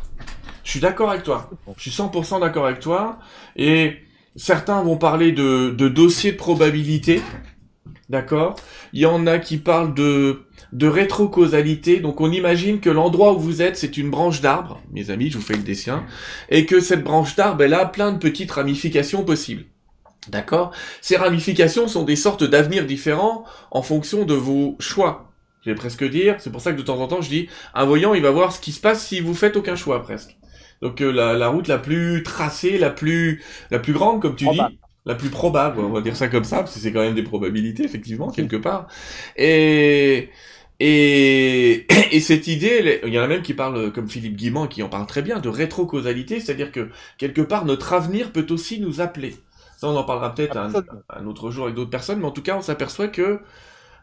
Je 0.64 0.72
suis 0.72 0.80
d'accord 0.80 1.10
avec 1.10 1.24
toi. 1.24 1.50
Je 1.76 1.90
suis 1.90 1.92
100% 1.92 2.40
d'accord 2.40 2.66
avec 2.66 2.80
toi. 2.80 3.20
Et 3.56 3.98
certains 4.36 4.82
vont 4.82 4.98
parler 4.98 5.32
de, 5.34 5.72
de 5.72 5.88
dossier 5.90 6.32
de 6.32 6.38
probabilité. 6.38 7.22
D'accord 8.10 8.56
Il 8.92 9.00
y 9.00 9.06
en 9.06 9.26
a 9.28 9.40
qui 9.40 9.58
parlent 9.58 9.94
de, 9.94 10.44
de 10.74 10.88
rétrocausalité. 10.88 12.00
Donc 12.00 12.20
on 12.20 12.32
imagine 12.32 12.80
que 12.80 12.90
l'endroit 12.90 13.34
où 13.34 13.40
vous 13.40 13.62
êtes, 13.62 13.78
c'est 13.78 13.98
une 13.98 14.10
branche 14.10 14.42
d'arbre, 14.42 14.82
mes 14.92 15.10
amis, 15.10 15.30
je 15.30 15.38
vous 15.38 15.44
fais 15.44 15.56
le 15.56 15.64
dessin, 15.64 16.04
et 16.50 16.66
que 16.66 16.80
cette 16.80 17.04
branche 17.04 17.36
d'arbre, 17.36 17.64
elle 17.64 17.74
a 17.74 17.86
plein 17.86 18.12
de 18.12 18.18
petites 18.18 18.52
ramifications 18.52 19.24
possibles. 19.24 19.66
D'accord 20.30 20.72
Ces 21.02 21.18
ramifications 21.18 21.88
sont 21.88 22.04
des 22.04 22.16
sortes 22.16 22.44
d'avenirs 22.44 22.86
différents 22.86 23.46
en 23.72 23.82
fonction 23.82 24.26
de 24.26 24.34
vos 24.34 24.76
choix. 24.80 25.32
Je 25.64 25.70
vais 25.70 25.76
presque 25.76 26.04
dire, 26.04 26.36
c'est 26.40 26.52
pour 26.52 26.62
ça 26.62 26.74
que 26.74 26.78
de 26.78 26.82
temps 26.82 27.00
en 27.00 27.08
temps 27.08 27.22
je 27.22 27.30
dis, 27.30 27.50
un 27.74 27.86
voyant, 27.86 28.14
il 28.14 28.22
va 28.22 28.32
voir 28.32 28.52
ce 28.52 28.60
qui 28.60 28.72
se 28.72 28.82
passe 28.82 29.06
si 29.06 29.22
vous 29.22 29.34
faites 29.34 29.56
aucun 29.56 29.76
choix 29.76 30.02
presque. 30.02 30.38
Donc 30.82 31.02
euh, 31.02 31.12
la, 31.12 31.34
la, 31.34 31.48
route 31.48 31.70
la 31.70 31.78
plus 31.78 32.24
tracée, 32.24 32.78
la 32.78 32.90
plus 32.90 33.42
la 33.72 33.80
plus 33.80 33.94
grande, 33.94 34.22
comme 34.22 34.36
tu 34.36 34.48
dis, 34.50 34.60
la 35.06 35.16
plus 35.16 35.30
probable, 35.30 35.80
on 35.82 35.90
va 35.90 36.02
dire 36.02 36.16
ça 36.16 36.28
comme 36.28 36.44
ça, 36.44 36.58
parce 36.58 36.74
que 36.74 36.80
c'est 36.80 36.92
quand 36.94 37.02
même 37.02 37.16
des 37.16 37.24
probabilités, 37.24 37.84
effectivement, 37.84 38.32
quelque 38.32 38.56
part. 38.56 38.88
Et, 39.36 40.30
et, 40.80 41.86
et 42.16 42.20
cette 42.22 42.48
idée, 42.48 43.02
il 43.04 43.14
y 43.14 43.20
en 43.20 43.24
a 43.24 43.28
même 43.28 43.42
qui 43.42 43.54
parlent, 43.54 43.92
comme 43.92 44.10
Philippe 44.10 44.38
Guimand, 44.38 44.68
qui 44.68 44.82
en 44.84 44.90
parle 44.90 45.06
très 45.06 45.22
bien, 45.22 45.40
de 45.40 45.50
rétrocausalité, 45.50 46.40
c'est-à-dire 46.40 46.72
que, 46.72 46.90
quelque 47.18 47.42
part, 47.42 47.66
notre 47.66 47.94
avenir 47.94 48.32
peut 48.32 48.48
aussi 48.50 48.80
nous 48.80 49.02
appeler. 49.02 49.36
Ça, 49.78 49.90
on 49.90 49.98
en 49.98 50.04
parlera 50.04 50.34
peut-être 50.34 50.56
un, 50.56 50.72
un, 51.10 51.26
autre 51.28 51.52
jour 51.52 51.66
avec 51.66 51.76
d'autres 51.76 51.90
personnes, 51.90 52.20
mais 52.20 52.26
en 52.26 52.32
tout 52.32 52.42
cas, 52.42 52.56
on 52.56 52.62
s'aperçoit 52.62 53.10
que, 53.10 53.42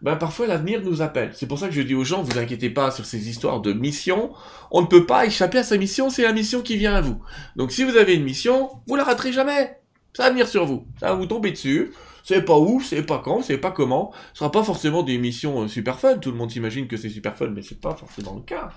ben, 0.03 0.17
parfois 0.17 0.47
l'avenir 0.47 0.83
nous 0.83 1.01
appelle. 1.01 1.31
C'est 1.35 1.47
pour 1.47 1.59
ça 1.59 1.69
que 1.69 1.75
je 1.75 1.83
dis 1.83 1.95
aux 1.95 2.05
gens, 2.05 2.23
vous 2.23 2.39
inquiétez 2.39 2.71
pas 2.71 2.91
sur 2.91 3.07
ces 3.07 3.29
histoires 3.29 3.61
de 3.61 3.73
mission. 3.73 4.33
On 4.71 4.83
ne 4.83 4.87
peut 4.87 5.07
pas 5.07 5.27
échapper 5.27 5.59
à 5.59 5.63
sa 5.63 5.79
mission, 5.79 6.11
c'est 6.11 6.23
la 6.23 6.33
mission 6.33 6.61
qui 6.63 6.77
vient 6.77 6.95
à 6.95 7.01
vous. 7.01 7.23
Donc 7.57 7.73
si 7.73 7.85
vous 7.85 7.97
avez 7.97 8.15
une 8.15 8.25
mission, 8.25 8.71
vous 8.87 8.97
la 8.97 9.05
raterez 9.05 9.33
jamais. 9.33 9.81
Ça 10.13 10.25
va 10.25 10.31
venir 10.31 10.49
sur 10.49 10.67
vous. 10.67 10.87
Ça 10.99 11.09
va 11.11 11.15
vous 11.15 11.27
tomber 11.27 11.53
dessus. 11.53 11.93
C'est 12.23 12.43
pas 12.45 12.59
où, 12.59 12.81
c'est 12.81 13.03
pas 13.03 13.19
quand, 13.25 13.43
c'est 13.43 13.59
pas 13.59 13.71
comment. 13.71 14.13
Ce 14.33 14.41
sera 14.41 14.53
pas 14.53 14.63
forcément 14.63 15.03
des 15.03 15.19
missions 15.19 15.67
super 15.69 15.99
fun. 15.99 16.19
Tout 16.19 16.31
le 16.31 16.37
monde 16.37 16.51
s'imagine 16.51 16.87
que 16.87 16.97
c'est 16.97 17.09
super 17.09 17.37
fun, 17.37 17.49
mais 17.49 17.63
c'est 17.63 17.81
pas 17.81 17.95
forcément 17.95 18.35
le 18.35 18.43
cas. 18.43 18.71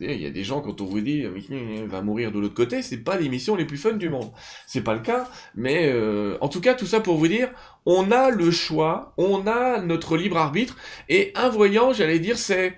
Il 0.00 0.20
y 0.20 0.26
a 0.26 0.30
des 0.30 0.44
gens, 0.44 0.60
quand 0.60 0.80
on 0.80 0.84
vous 0.84 1.00
dit, 1.00 1.24
il 1.50 1.86
va 1.86 2.02
mourir 2.02 2.32
de 2.32 2.38
l'autre 2.40 2.54
côté, 2.54 2.82
c'est 2.82 2.98
pas 2.98 3.16
les 3.16 3.28
missions 3.28 3.56
les 3.56 3.64
plus 3.64 3.78
fun 3.78 3.92
du 3.92 4.08
monde. 4.08 4.30
C'est 4.66 4.82
pas 4.82 4.94
le 4.94 5.00
cas. 5.00 5.28
Mais, 5.54 5.88
euh, 5.88 6.36
en 6.40 6.48
tout 6.48 6.60
cas, 6.60 6.74
tout 6.74 6.86
ça 6.86 7.00
pour 7.00 7.16
vous 7.16 7.28
dire, 7.28 7.50
on 7.86 8.10
a 8.10 8.30
le 8.30 8.50
choix, 8.50 9.14
on 9.16 9.46
a 9.46 9.80
notre 9.80 10.16
libre 10.16 10.36
arbitre, 10.36 10.76
et 11.08 11.32
un 11.36 11.48
voyant, 11.48 11.92
j'allais 11.92 12.18
dire, 12.18 12.38
c'est, 12.38 12.76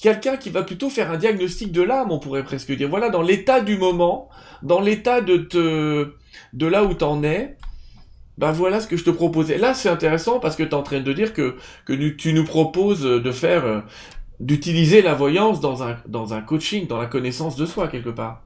quelqu'un 0.00 0.36
qui 0.36 0.50
va 0.50 0.62
plutôt 0.62 0.90
faire 0.90 1.10
un 1.10 1.16
diagnostic 1.16 1.72
de 1.72 1.82
l'âme, 1.82 2.10
on 2.10 2.18
pourrait 2.18 2.44
presque 2.44 2.72
dire. 2.72 2.88
Voilà, 2.88 3.10
dans 3.10 3.22
l'état 3.22 3.60
du 3.60 3.76
moment, 3.76 4.28
dans 4.62 4.80
l'état 4.80 5.20
de 5.20 5.36
te, 5.36 6.12
de 6.52 6.66
là 6.66 6.84
où 6.84 6.94
t'en 6.94 7.22
es, 7.22 7.56
ben 8.36 8.52
voilà 8.52 8.80
ce 8.80 8.88
que 8.88 8.96
je 8.96 9.04
te 9.04 9.10
proposais. 9.10 9.58
Là, 9.58 9.74
c'est 9.74 9.88
intéressant 9.88 10.40
parce 10.40 10.56
que 10.56 10.62
tu 10.62 10.74
en 10.74 10.82
train 10.82 11.00
de 11.00 11.12
dire 11.12 11.32
que, 11.32 11.56
que 11.86 11.92
tu 11.92 12.32
nous 12.32 12.44
proposes 12.44 13.02
de 13.02 13.30
faire, 13.30 13.64
euh, 13.64 13.80
d'utiliser 14.40 15.02
la 15.02 15.14
voyance 15.14 15.60
dans 15.60 15.82
un, 15.82 15.96
dans 16.06 16.34
un 16.34 16.40
coaching, 16.40 16.86
dans 16.86 16.98
la 16.98 17.06
connaissance 17.06 17.56
de 17.56 17.66
soi, 17.66 17.88
quelque 17.88 18.10
part. 18.10 18.42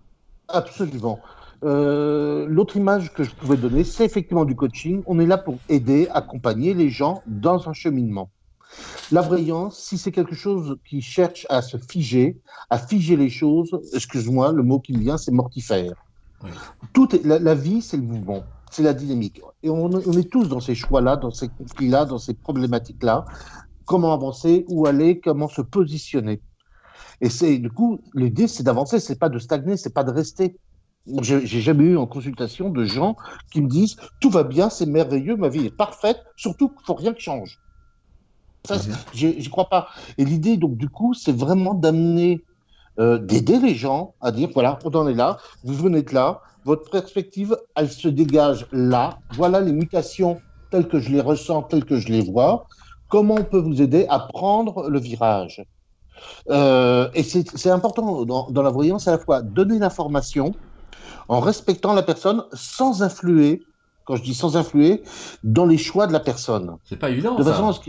Absolument. 0.49 1.21
Euh, 1.65 2.47
L'autre 2.49 2.77
image 2.77 3.13
que 3.13 3.25
je 3.25 3.31
pouvais 3.31 3.57
donner, 3.57 3.83
c'est 3.85 4.05
effectivement 4.05 4.45
du 4.45 4.55
coaching. 4.55 5.03
On 5.07 5.19
est 5.19 5.27
là 5.27 5.39
pour 5.39 5.59
aider, 5.69 6.09
accompagner 6.13 6.75
les 6.75 6.91
gens 6.91 7.23
dans 7.27 7.69
un 7.69 7.73
cheminement. 7.73 8.31
La 9.11 9.23
voyance, 9.23 9.79
si 9.79 9.97
c'est 9.97 10.13
quelque 10.13 10.35
chose 10.35 10.77
qui 10.89 11.01
cherche 11.01 11.47
à 11.49 11.63
se 11.63 11.77
figer, 11.79 12.39
à 12.71 12.79
figer 12.79 13.17
les 13.17 13.31
choses, 13.31 13.71
excuse-moi, 13.95 14.53
le 14.53 14.63
mot 14.63 14.81
qui 14.81 14.93
me 14.93 14.99
vient, 14.99 15.17
c'est 15.17 15.33
mortifère. 15.33 15.93
Oui. 16.43 16.51
Tout 16.93 17.15
est, 17.15 17.25
la, 17.25 17.39
la 17.39 17.55
vie, 17.55 17.83
c'est 17.83 17.97
le 17.97 18.03
mouvement, 18.03 18.45
c'est 18.71 18.83
la 18.83 18.95
dynamique. 18.95 19.41
Et 19.63 19.71
on, 19.71 19.87
on, 19.87 20.13
est 20.13 20.31
tous 20.31 20.49
dans 20.49 20.61
ces 20.61 20.75
choix-là, 20.75 21.17
dans 21.17 21.31
ces 21.31 21.49
conflits-là, 21.49 22.05
dans 22.05 22.19
ces 22.19 22.35
problématiques-là. 22.35 23.25
Comment 23.87 24.13
avancer, 24.13 24.65
où 24.69 24.87
aller, 24.87 25.19
comment 25.21 25.49
se 25.49 25.63
positionner. 25.63 26.41
Et 27.21 27.31
c'est 27.31 27.59
du 27.59 27.71
coup, 27.71 28.01
l'idée, 28.15 28.47
c'est 28.47 28.63
d'avancer, 28.63 29.01
c'est 29.01 29.19
pas 29.19 29.29
de 29.29 29.39
stagner, 29.39 29.77
c'est 29.77 29.95
pas 29.95 30.05
de 30.05 30.13
rester. 30.13 30.57
J'ai 31.23 31.61
jamais 31.63 31.85
eu 31.85 31.97
en 31.97 32.07
consultation 32.07 32.69
de 32.69 32.85
gens 32.85 33.17
qui 33.51 33.63
me 33.63 33.69
disent 33.69 33.97
tout 34.21 34.29
va 34.29 34.45
bien, 34.45 34.69
c'est 34.69 34.85
merveilleux, 34.85 35.37
ma 35.37 35.49
vie 35.49 35.65
est 35.65 35.75
parfaite, 35.75 36.19
surtout 36.37 36.69
qu'il 36.69 36.85
faut 36.85 36.95
rien 36.95 37.15
que 37.15 37.21
change. 37.21 37.59
Ça, 38.69 38.77
mmh. 38.77 38.93
j'y 39.15 39.51
crois 39.51 39.69
pas. 39.69 39.89
Et 40.19 40.25
l'idée, 40.25 40.57
donc, 40.57 40.77
du 40.77 40.89
coup, 40.89 41.15
c'est 41.15 41.37
vraiment 41.37 41.75
d'amener, 41.75 42.45
euh, 42.99 43.19
d'aider 43.19 43.59
les 43.59 43.75
gens 43.75 44.15
à 44.21 44.31
dire 44.31 44.51
voilà, 44.53 44.79
on 44.85 44.91
en 44.91 45.09
est 45.09 45.15
là, 45.15 45.39
vous 45.65 45.75
venez 45.75 46.03
de 46.03 46.13
là, 46.13 46.43
votre 46.65 46.91
perspective, 46.91 47.57
elle 47.77 47.91
se 47.91 48.09
dégage 48.09 48.67
là, 48.73 49.19
voilà 49.33 49.61
les 49.61 49.73
mutations 49.73 50.41
telles 50.71 50.87
que 50.87 51.01
je 51.01 51.11
les 51.11 51.23
ressens, 51.23 51.63
telles 51.63 51.87
que 51.87 51.99
je 51.99 52.09
les 52.09 52.21
vois. 52.21 52.67
Comment 53.09 53.37
on 53.37 53.45
peut 53.45 53.61
vous 53.61 53.81
aider 53.81 54.05
à 54.11 54.19
prendre 54.19 54.91
le 54.91 54.99
virage 54.99 55.65
euh, 56.51 57.09
Et 57.15 57.23
c'est 57.23 57.71
important 57.71 58.27
dans, 58.27 58.51
dans 58.51 58.63
la 58.63 58.71
voyance 58.71 59.09
à 59.09 59.13
la 59.13 59.19
fois 59.19 59.41
donner 59.41 59.79
l'information 59.79 60.53
en 61.29 61.41
respectant 61.41 61.95
la 61.95 62.03
personne 62.03 62.45
sans 62.53 63.03
influer 63.03 63.63
quand 64.09 64.17
je 64.17 64.23
dis 64.23 64.35
sans 64.35 64.57
influer, 64.57 65.03
dans 65.45 65.67
les 65.67 65.77
choix 65.77 66.07
de 66.07 66.15
la 66.15 66.21
personne. 66.21 66.79
C'est 66.85 66.97
pas 66.97 67.11
évident. 67.11 67.35
De 67.35 67.43
ça. 67.43 67.53
façon 67.53 67.69
à 67.69 67.73
ce. 67.75 67.81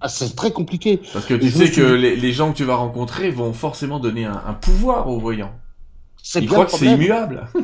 Ah, 0.00 0.08
c'est 0.08 0.36
très 0.36 0.52
compliqué. 0.52 1.00
Parce 1.12 1.26
que 1.26 1.34
tu 1.34 1.50
sais 1.50 1.70
que 1.70 1.82
les, 1.82 2.32
gens 2.32 2.52
que 2.52 2.56
tu 2.56 2.64
vas 2.64 2.76
rencontrer 2.76 3.30
vont 3.30 3.52
forcément 3.52 3.98
donner 3.98 4.24
un, 4.24 4.54
pouvoir 4.54 5.08
aux 5.08 5.18
voyants. 5.18 5.52
Ils 6.34 6.48
croient 6.48 6.66
que 6.66 6.72
c'est 6.72 6.86
immuable. 6.86 7.48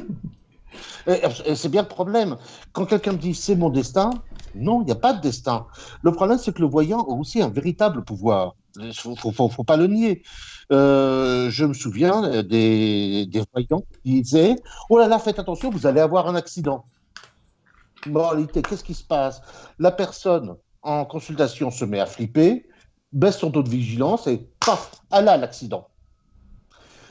c'est 1.54 1.68
bien 1.68 1.82
le 1.82 1.88
problème. 1.88 2.36
Quand 2.72 2.86
quelqu'un 2.86 3.12
me 3.12 3.18
dit 3.18 3.34
c'est 3.34 3.56
mon 3.56 3.70
destin, 3.70 4.10
non, 4.54 4.82
il 4.82 4.86
n'y 4.86 4.92
a 4.92 4.96
pas 4.96 5.12
de 5.12 5.20
destin. 5.20 5.66
Le 6.02 6.12
problème, 6.12 6.38
c'est 6.38 6.54
que 6.54 6.60
le 6.60 6.68
voyant 6.68 7.00
a 7.02 7.12
aussi 7.12 7.42
un 7.42 7.48
véritable 7.48 8.04
pouvoir. 8.04 8.54
Il 8.76 8.86
ne 8.86 8.92
faut, 8.92 9.64
pas 9.64 9.76
le 9.76 9.86
nier. 9.86 10.22
Euh, 10.72 11.50
je 11.50 11.64
me 11.64 11.74
souviens 11.74 12.42
des, 12.42 13.26
des 13.26 13.42
voyants 13.52 13.84
qui 14.02 14.22
disaient 14.22 14.56
Oh 14.90 14.98
là 14.98 15.06
là, 15.06 15.18
faites 15.18 15.38
attention, 15.38 15.70
vous 15.70 15.86
allez 15.86 16.00
avoir 16.00 16.26
un 16.28 16.34
accident. 16.34 16.86
Moralité, 18.06 18.62
qu'est-ce 18.62 18.84
qui 18.84 18.94
se 18.94 19.04
passe? 19.04 19.40
La 19.78 19.90
personne 19.90 20.56
en 20.84 21.04
consultation 21.04 21.70
se 21.70 21.84
met 21.84 21.98
à 21.98 22.06
flipper, 22.06 22.66
baisse 23.12 23.38
son 23.38 23.50
taux 23.50 23.62
de 23.62 23.70
vigilance 23.70 24.26
et 24.26 24.46
paf, 24.64 24.92
elle 25.10 25.28
a 25.28 25.36
l'accident. 25.36 25.88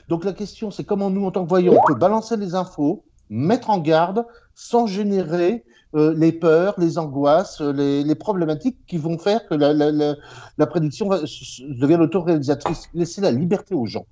Donc 0.08 0.26
la 0.26 0.34
question, 0.34 0.70
c'est 0.72 0.84
comment 0.84 1.10
nous, 1.10 1.26
en 1.26 1.32
tant 1.32 1.44
que 1.44 1.50
voyants, 1.50 1.74
on 1.74 1.88
peut 1.88 1.98
balancer 1.98 2.38
les 2.38 2.56
infos, 2.56 3.04
mettre 3.30 3.70
en 3.70 3.80
garde, 3.80 4.26
sans 4.54 4.86
générer 4.86 5.64
euh, 5.96 6.14
les 6.16 6.32
peurs, 6.32 6.76
les 6.78 6.98
angoisses, 6.98 7.62
les, 7.62 8.16
problématiques 8.16 8.78
qui 8.86 8.98
vont 8.98 9.18
faire 9.18 9.48
que 9.48 9.56
la, 9.56 10.66
prédiction 10.66 11.10
devient 11.10 11.98
l'autoréalisatrice. 11.98 12.90
Laisser 12.94 13.22
la 13.22 13.32
liberté 13.32 13.74
aux 13.74 13.86
gens. 13.86 14.06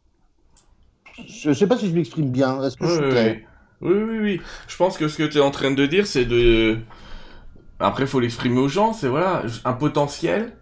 Je 1.27 1.49
ne 1.49 1.53
sais 1.53 1.67
pas 1.67 1.77
si 1.77 1.89
je 1.89 1.93
m'exprime 1.93 2.29
bien. 2.29 2.63
Est-ce 2.63 2.77
que 2.77 2.87
je 2.87 2.93
suis 2.93 3.09
clair 3.09 3.37
oui, 3.81 3.93
oui, 3.93 4.19
oui. 4.19 4.41
Je 4.67 4.77
pense 4.77 4.95
que 4.95 5.07
ce 5.07 5.17
que 5.17 5.23
tu 5.23 5.39
es 5.39 5.41
en 5.41 5.49
train 5.49 5.71
de 5.71 5.85
dire, 5.87 6.05
c'est 6.05 6.25
de 6.25 6.77
après, 7.81 8.03
il 8.03 8.07
faut 8.07 8.19
l'exprimer 8.19 8.59
aux 8.59 8.67
gens, 8.67 8.93
c'est 8.93 9.07
voilà, 9.07 9.43
un 9.65 9.73
potentiel. 9.73 10.57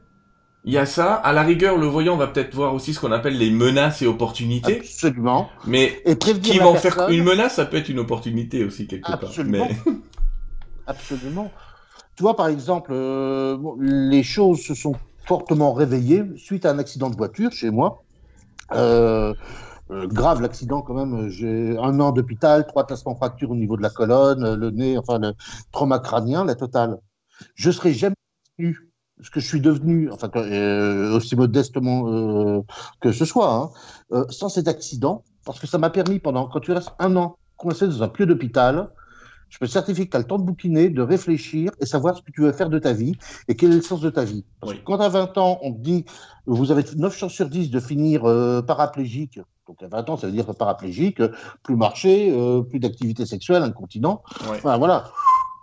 Il 0.65 0.73
y 0.73 0.77
a 0.77 0.85
ça. 0.85 1.13
À 1.13 1.31
la 1.31 1.43
rigueur, 1.43 1.77
le 1.77 1.88
voyant 1.88 2.17
va 2.17 2.27
peut-être 2.27 2.53
voir 2.53 2.73
aussi 2.73 2.93
ce 2.93 2.99
qu'on 2.99 3.11
appelle 3.11 3.38
les 3.38 3.49
menaces 3.49 4.01
et 4.01 4.07
opportunités. 4.07 4.79
Absolument. 4.79 5.49
Mais 5.65 6.03
qui 6.19 6.59
va 6.59 6.67
en 6.67 6.75
faire 6.75 7.09
une 7.09 7.23
menace, 7.23 7.55
ça 7.55 7.65
peut 7.65 7.77
être 7.77 7.89
une 7.89 7.99
opportunité 7.99 8.63
aussi 8.63 8.88
quelque 8.88 9.09
Absolument. 9.09 9.67
part. 9.67 9.75
Mais... 9.85 9.93
Absolument. 10.88 11.51
Tu 12.15 12.23
vois, 12.23 12.35
par 12.35 12.47
exemple, 12.47 12.91
euh, 12.93 13.57
les 13.79 14.23
choses 14.23 14.61
se 14.61 14.73
sont 14.73 14.95
fortement 15.25 15.71
réveillées 15.71 16.23
suite 16.35 16.65
à 16.65 16.71
un 16.71 16.79
accident 16.79 17.09
de 17.09 17.15
voiture 17.15 17.51
chez 17.51 17.69
moi. 17.69 18.03
Euh, 18.73 19.33
euh, 19.91 20.07
grave 20.07 20.41
l'accident 20.41 20.81
quand 20.81 20.93
même. 20.93 21.29
J'ai 21.29 21.77
un 21.77 21.99
an 21.99 22.11
d'hôpital, 22.11 22.67
trois 22.67 22.85
placements 22.85 23.15
fractures 23.15 23.51
au 23.51 23.55
niveau 23.55 23.77
de 23.77 23.81
la 23.81 23.89
colonne, 23.89 24.55
le 24.55 24.69
nez, 24.71 24.97
enfin 24.97 25.19
le 25.19 25.33
trauma 25.71 25.99
crânien, 25.99 26.43
la 26.43 26.55
totale 26.55 26.99
je 27.55 27.72
serais 27.72 27.93
jamais 27.93 28.15
devenu 28.58 28.89
ce 29.22 29.29
que 29.29 29.39
je 29.39 29.48
suis 29.48 29.62
devenu, 29.62 30.10
enfin 30.12 30.29
euh, 30.36 31.15
aussi 31.15 31.36
modestement 31.36 32.08
euh, 32.08 32.62
que 33.01 33.12
ce 33.12 33.25
soit, 33.25 33.53
hein, 33.53 33.69
euh, 34.12 34.25
sans 34.29 34.50
cet 34.50 34.67
accident, 34.67 35.24
parce 35.46 35.60
que 35.60 35.67
ça 35.67 35.77
m'a 35.77 35.89
permis 35.89 36.19
pendant, 36.19 36.48
quand 36.48 36.60
tu 36.60 36.72
restes 36.72 36.91
un 37.00 37.15
an 37.15 37.38
coincé 37.58 37.88
dans 37.88 38.03
un 38.03 38.08
pieu 38.08 38.25
d'hôpital, 38.25 38.89
je 39.50 39.58
me 39.62 39.67
certifie 39.67 40.05
que 40.05 40.12
tu 40.12 40.17
as 40.17 40.19
le 40.19 40.27
temps 40.27 40.38
de 40.38 40.43
bouquiner, 40.43 40.89
de 40.89 41.01
réfléchir 41.01 41.72
et 41.81 41.86
savoir 41.86 42.15
ce 42.15 42.22
que 42.22 42.31
tu 42.31 42.41
veux 42.41 42.51
faire 42.51 42.69
de 42.69 42.77
ta 42.77 42.93
vie 42.93 43.17
et 43.48 43.55
quel 43.55 43.72
est 43.72 43.77
le 43.77 43.81
sens 43.81 44.00
de 44.00 44.12
ta 44.12 44.24
vie. 44.24 44.46
Parce 44.62 44.74
que 44.74 44.84
quand 44.84 45.00
à 45.00 45.10
20 45.10 45.38
ans, 45.39 45.60
on 45.63 45.74
te 45.74 45.79
dit 45.79 46.05
vous 46.46 46.72
avez 46.72 46.84
9 46.96 47.17
chances 47.17 47.34
sur 47.34 47.50
10 47.50 47.72
de 47.72 47.79
finir 47.79 48.22
paraplégique, 48.65 49.39
donc 49.67 49.81
à 49.81 49.88
20 49.88 50.10
ans, 50.12 50.17
ça 50.17 50.27
veut 50.27 50.34
dire 50.34 50.53
paraplégique, 50.55 51.22
plus 51.63 51.75
marcher, 51.75 52.31
plus 52.69 52.79
d'activité 52.79 53.25
sexuelle, 53.25 53.63
incontinent. 53.63 54.22
Enfin, 54.48 54.77
voilà 54.77 55.12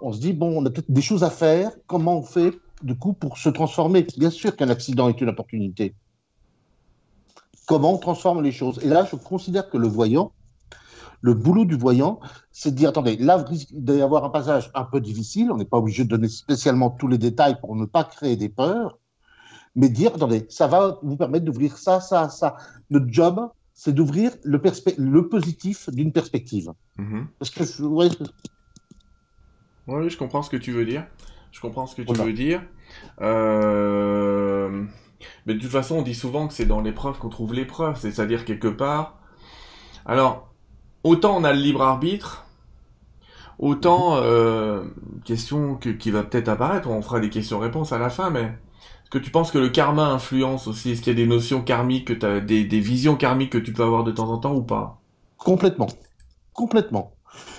on 0.00 0.12
se 0.12 0.20
dit, 0.20 0.32
bon, 0.32 0.62
on 0.62 0.66
a 0.66 0.70
peut-être 0.70 0.90
des 0.90 1.02
choses 1.02 1.24
à 1.24 1.30
faire, 1.30 1.70
comment 1.86 2.18
on 2.18 2.22
fait 2.22 2.52
du 2.82 2.96
coup 2.96 3.12
pour 3.12 3.38
se 3.38 3.48
transformer? 3.48 4.06
Bien 4.16 4.30
sûr 4.30 4.56
qu'un 4.56 4.68
accident 4.68 5.08
est 5.08 5.20
une 5.20 5.28
opportunité. 5.28 5.94
Comment 7.66 7.94
on 7.94 7.98
transforme 7.98 8.42
les 8.42 8.52
choses? 8.52 8.78
Et 8.84 8.88
là, 8.88 9.06
je 9.10 9.16
considère 9.16 9.68
que 9.68 9.78
le 9.78 9.88
voyant, 9.88 10.32
le 11.20 11.34
boulot 11.34 11.64
du 11.64 11.76
voyant, 11.76 12.20
c'est 12.52 12.70
de 12.70 12.76
dire, 12.76 12.90
attendez, 12.90 13.16
là, 13.16 13.42
il 13.44 13.50
risque 13.50 13.68
d'y 13.72 14.00
avoir 14.00 14.24
un 14.24 14.30
passage 14.30 14.70
un 14.74 14.84
peu 14.84 15.00
difficile, 15.00 15.50
on 15.50 15.56
n'est 15.56 15.64
pas 15.64 15.78
obligé 15.78 16.04
de 16.04 16.08
donner 16.08 16.28
spécialement 16.28 16.90
tous 16.90 17.08
les 17.08 17.18
détails 17.18 17.58
pour 17.60 17.74
ne 17.74 17.86
pas 17.86 18.04
créer 18.04 18.36
des 18.36 18.48
peurs, 18.48 18.98
mais 19.74 19.88
dire, 19.88 20.12
attendez, 20.14 20.46
ça 20.48 20.66
va 20.66 20.98
vous 21.02 21.16
permettre 21.16 21.44
d'ouvrir 21.44 21.76
ça, 21.78 22.00
ça, 22.00 22.28
ça. 22.28 22.56
Notre 22.90 23.06
job, 23.08 23.50
c'est 23.74 23.92
d'ouvrir 23.92 24.32
le, 24.44 24.60
le, 24.96 25.28
positif 25.28 25.90
d'une 25.90 26.12
perspective. 26.12 26.72
Mm-hmm. 26.98 27.26
Parce 27.38 27.50
que, 27.50 27.64
oui, 29.86 30.10
je 30.10 30.16
comprends 30.16 30.42
ce 30.42 30.50
que 30.50 30.56
tu 30.56 30.72
veux 30.72 30.84
dire. 30.84 31.04
Je 31.52 31.60
comprends 31.60 31.86
ce 31.86 31.94
que 31.94 32.02
tu 32.02 32.12
veux 32.12 32.32
dire. 32.32 32.62
Euh, 33.20 34.84
mais 35.46 35.54
de 35.54 35.60
toute 35.60 35.70
façon, 35.70 35.96
on 35.96 36.02
dit 36.02 36.14
souvent 36.14 36.48
que 36.48 36.54
c'est 36.54 36.66
dans 36.66 36.80
l'épreuve 36.80 37.18
qu'on 37.18 37.28
trouve 37.28 37.54
l'épreuve, 37.54 37.98
c'est-à-dire 37.98 38.44
quelque 38.44 38.68
part. 38.68 39.18
Alors, 40.04 40.52
autant 41.02 41.36
on 41.36 41.44
a 41.44 41.52
le 41.52 41.60
libre 41.60 41.82
arbitre, 41.82 42.44
autant 43.58 44.16
euh, 44.16 44.84
question 45.24 45.76
qui 45.76 46.10
va 46.10 46.22
peut-être 46.22 46.48
apparaître. 46.48 46.88
On 46.90 47.00
fera 47.00 47.20
des 47.20 47.30
questions-réponses 47.30 47.92
à 47.92 47.98
la 47.98 48.10
fin, 48.10 48.30
mais 48.30 48.42
est-ce 48.42 49.10
que 49.10 49.18
tu 49.18 49.30
penses 49.30 49.50
que 49.50 49.58
le 49.58 49.68
karma 49.68 50.08
influence 50.08 50.66
aussi? 50.66 50.90
Est-ce 50.90 51.00
qu'il 51.00 51.16
y 51.16 51.16
a 51.16 51.24
des 51.24 51.28
notions 51.28 51.62
karmiques, 51.62 52.18
que 52.18 52.26
as, 52.26 52.40
des, 52.40 52.64
des 52.64 52.80
visions 52.80 53.16
karmiques 53.16 53.52
que 53.52 53.58
tu 53.58 53.72
peux 53.72 53.84
avoir 53.84 54.04
de 54.04 54.12
temps 54.12 54.28
en 54.30 54.38
temps 54.38 54.54
ou 54.54 54.62
pas? 54.62 55.00
Complètement, 55.38 55.88
complètement 56.52 57.15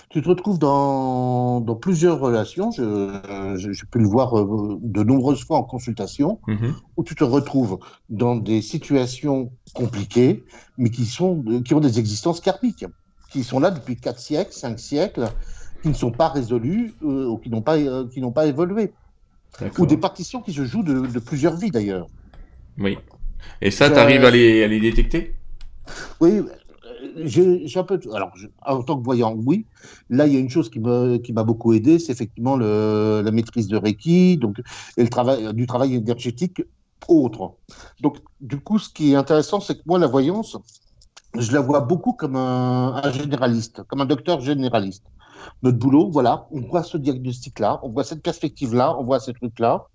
tu 0.09 0.21
te 0.21 0.29
retrouves 0.29 0.57
dans, 0.57 1.59
dans 1.59 1.75
plusieurs 1.75 2.19
relations. 2.19 2.71
J'ai 2.71 3.85
pu 3.91 3.99
le 3.99 4.07
voir 4.07 4.37
euh, 4.37 4.79
de 4.81 5.03
nombreuses 5.03 5.43
fois 5.43 5.57
en 5.57 5.63
consultation, 5.63 6.39
mhm. 6.47 6.75
où 6.95 7.03
tu 7.03 7.15
te 7.15 7.23
retrouves 7.23 7.79
dans 8.09 8.35
des 8.35 8.61
situations 8.61 9.51
compliquées, 9.73 10.43
mais 10.77 10.89
qui, 10.89 11.05
sont, 11.05 11.43
qui 11.65 11.73
ont 11.73 11.81
des 11.81 11.99
existences 11.99 12.39
karmiques, 12.39 12.85
qui 13.31 13.43
sont 13.43 13.59
là 13.59 13.69
depuis 13.71 13.97
4 13.97 14.19
siècles, 14.19 14.53
5 14.53 14.79
siècles, 14.79 15.27
qui 15.81 15.89
ne 15.89 15.93
sont 15.93 16.11
pas 16.11 16.29
résolues 16.29 16.93
euh, 17.03 17.27
ou 17.27 17.37
qui 17.37 17.49
n'ont 17.49 17.61
pas, 17.61 17.77
euh, 17.77 18.07
qui 18.07 18.21
pas 18.31 18.45
évolué. 18.45 18.93
Ou 19.79 19.85
des 19.85 19.97
partitions 19.97 20.41
qui 20.41 20.53
se 20.53 20.65
jouent 20.65 20.83
de, 20.83 21.07
de 21.07 21.19
plusieurs 21.19 21.55
vies 21.55 21.71
d'ailleurs. 21.71 22.07
Oui. 22.77 22.97
Et 23.61 23.71
ça, 23.71 23.89
tu 23.89 23.97
arrives 23.97 24.23
à 24.23 24.31
les, 24.31 24.63
à 24.63 24.67
les 24.67 24.79
détecter? 24.79 25.33
Oui, 26.19 26.41
Alors, 28.13 28.31
en 28.65 28.83
tant 28.83 28.97
que 28.97 29.03
voyant, 29.03 29.35
oui. 29.45 29.65
Là, 30.09 30.27
il 30.27 30.33
y 30.33 30.37
a 30.37 30.39
une 30.39 30.49
chose 30.49 30.69
qui 30.69 30.79
m'a 30.79 31.43
beaucoup 31.43 31.73
aidé, 31.73 31.99
c'est 31.99 32.11
effectivement 32.11 32.55
le, 32.55 33.21
la 33.23 33.31
maîtrise 33.31 33.67
de 33.67 33.77
Reiki, 33.77 34.37
donc 34.37 34.59
et 34.97 35.03
le 35.03 35.09
travail 35.09 35.53
du 35.53 35.67
travail 35.67 35.95
énergétique 35.95 36.61
autre. 37.07 37.55
Donc, 38.01 38.17
du 38.41 38.59
coup, 38.59 38.79
ce 38.79 38.89
qui 38.89 39.11
est 39.11 39.15
intéressant, 39.15 39.59
c'est 39.59 39.75
que 39.75 39.83
moi, 39.85 39.99
la 39.99 40.07
voyance, 40.07 40.57
je 41.37 41.51
la 41.51 41.61
vois 41.61 41.81
beaucoup 41.81 42.13
comme 42.13 42.35
un, 42.35 43.01
un 43.03 43.11
généraliste, 43.11 43.83
comme 43.83 44.01
un 44.01 44.05
docteur 44.05 44.41
généraliste. 44.41 45.05
Notre 45.63 45.77
boulot, 45.77 46.09
voilà, 46.11 46.47
on 46.51 46.61
voit 46.61 46.83
ce 46.83 46.97
diagnostic-là, 46.97 47.79
on 47.83 47.89
voit 47.89 48.03
cette 48.03 48.21
perspective-là, 48.21 48.97
on 48.99 49.03
voit 49.03 49.19
ces 49.19 49.33
trucs-là 49.33 49.87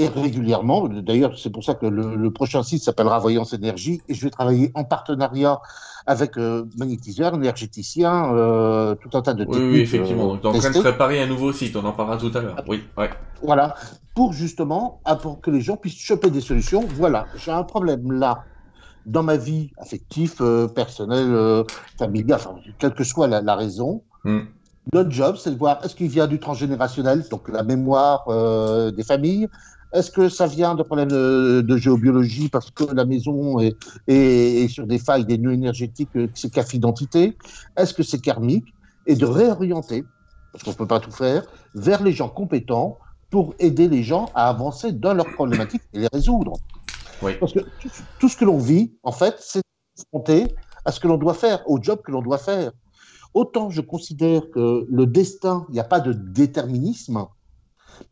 et 0.00 0.08
régulièrement. 0.08 0.88
D'ailleurs, 0.88 1.38
c'est 1.38 1.50
pour 1.50 1.62
ça 1.62 1.74
que 1.74 1.86
le, 1.86 2.30
prochain 2.30 2.62
site 2.62 2.82
s'appellera 2.82 3.18
Voyance 3.18 3.52
Énergie 3.52 4.00
et 4.08 4.14
je 4.14 4.22
vais 4.22 4.30
travailler 4.30 4.70
en 4.74 4.84
partenariat 4.84 5.60
avec 6.06 6.38
euh, 6.38 6.64
magnétiseurs, 6.78 7.34
énergéticiens, 7.34 8.34
euh, 8.34 8.94
tout 8.94 9.16
un 9.16 9.22
tas 9.22 9.34
de 9.34 9.44
techniques. 9.44 9.60
Oui, 9.60 9.72
oui 9.72 9.80
effectivement. 9.80 10.36
Donc, 10.36 10.54
en 10.54 10.58
train 10.58 10.70
de 10.70 10.80
préparer 10.80 11.22
un 11.22 11.26
nouveau 11.26 11.52
site, 11.52 11.76
on 11.76 11.84
en 11.84 11.92
parlera 11.92 12.16
tout 12.16 12.30
à 12.34 12.40
l'heure. 12.40 12.56
Oui, 12.66 12.82
ouais. 12.96 13.10
Voilà, 13.42 13.74
pour 14.14 14.32
justement, 14.32 15.00
pour 15.22 15.40
que 15.40 15.50
les 15.50 15.60
gens 15.60 15.76
puissent 15.76 16.00
choper 16.00 16.30
des 16.30 16.40
solutions. 16.40 16.84
Voilà, 16.94 17.26
j'ai 17.36 17.50
un 17.50 17.64
problème 17.64 18.12
là 18.12 18.44
dans 19.06 19.22
ma 19.22 19.36
vie 19.36 19.70
affective, 19.78 20.36
euh, 20.40 20.68
personnelle, 20.68 21.64
familiale, 21.98 22.40
enfin, 22.40 22.56
quelle 22.78 22.94
que 22.94 23.04
soit 23.04 23.26
la, 23.28 23.54
raison. 23.54 24.02
Hmm. 24.24 24.40
Notre 24.92 25.10
job, 25.10 25.36
c'est 25.38 25.50
de 25.50 25.58
voir 25.58 25.84
est-ce 25.84 25.94
qu'il 25.94 26.08
vient 26.08 26.26
du 26.26 26.38
transgénérationnel, 26.38 27.24
donc 27.30 27.48
la 27.48 27.62
mémoire 27.62 28.24
des 28.92 29.04
familles, 29.04 29.48
est-ce 29.92 30.10
que 30.10 30.28
ça 30.28 30.46
vient 30.46 30.74
de 30.74 30.82
problèmes 30.82 31.08
de, 31.08 31.76
géobiologie 31.76 32.48
parce 32.48 32.70
que 32.70 32.84
la 32.94 33.04
maison 33.04 33.58
est, 34.06 34.68
sur 34.68 34.86
des 34.86 34.98
failles, 34.98 35.24
des 35.24 35.38
nœuds 35.38 35.52
énergétiques, 35.52 36.10
euh, 36.16 36.28
c'est 36.34 36.52
CAF 36.52 36.74
identité 36.74 37.36
Est-ce 37.76 37.94
que 37.94 38.02
c'est 38.02 38.20
karmique? 38.20 38.66
Et 39.06 39.16
de 39.16 39.26
réorienter, 39.26 40.04
parce 40.52 40.62
qu'on 40.62 40.70
ne 40.70 40.76
peut 40.76 40.86
pas 40.86 41.00
tout 41.00 41.10
faire, 41.10 41.42
vers 41.74 42.02
les 42.02 42.12
gens 42.12 42.28
compétents 42.28 42.98
pour 43.30 43.54
aider 43.58 43.88
les 43.88 44.02
gens 44.02 44.30
à 44.34 44.48
avancer 44.48 44.92
dans 44.92 45.14
leurs 45.14 45.32
problématiques 45.32 45.82
et 45.92 46.00
les 46.00 46.08
résoudre. 46.12 46.52
Parce 47.38 47.52
que 47.52 47.60
tout, 48.18 48.28
ce 48.28 48.36
que 48.36 48.44
l'on 48.44 48.58
vit, 48.58 48.92
en 49.02 49.12
fait, 49.12 49.36
c'est 49.40 49.62
confronté 49.96 50.54
à 50.84 50.92
ce 50.92 51.00
que 51.00 51.08
l'on 51.08 51.18
doit 51.18 51.34
faire, 51.34 51.62
au 51.66 51.80
job 51.82 52.00
que 52.04 52.10
l'on 52.10 52.22
doit 52.22 52.38
faire. 52.38 52.72
Autant 53.34 53.70
je 53.70 53.80
considère 53.80 54.42
que 54.50 54.86
le 54.88 55.06
destin, 55.06 55.66
il 55.68 55.74
n'y 55.74 55.80
a 55.80 55.84
pas 55.84 56.00
de 56.00 56.12
déterminisme, 56.12 57.26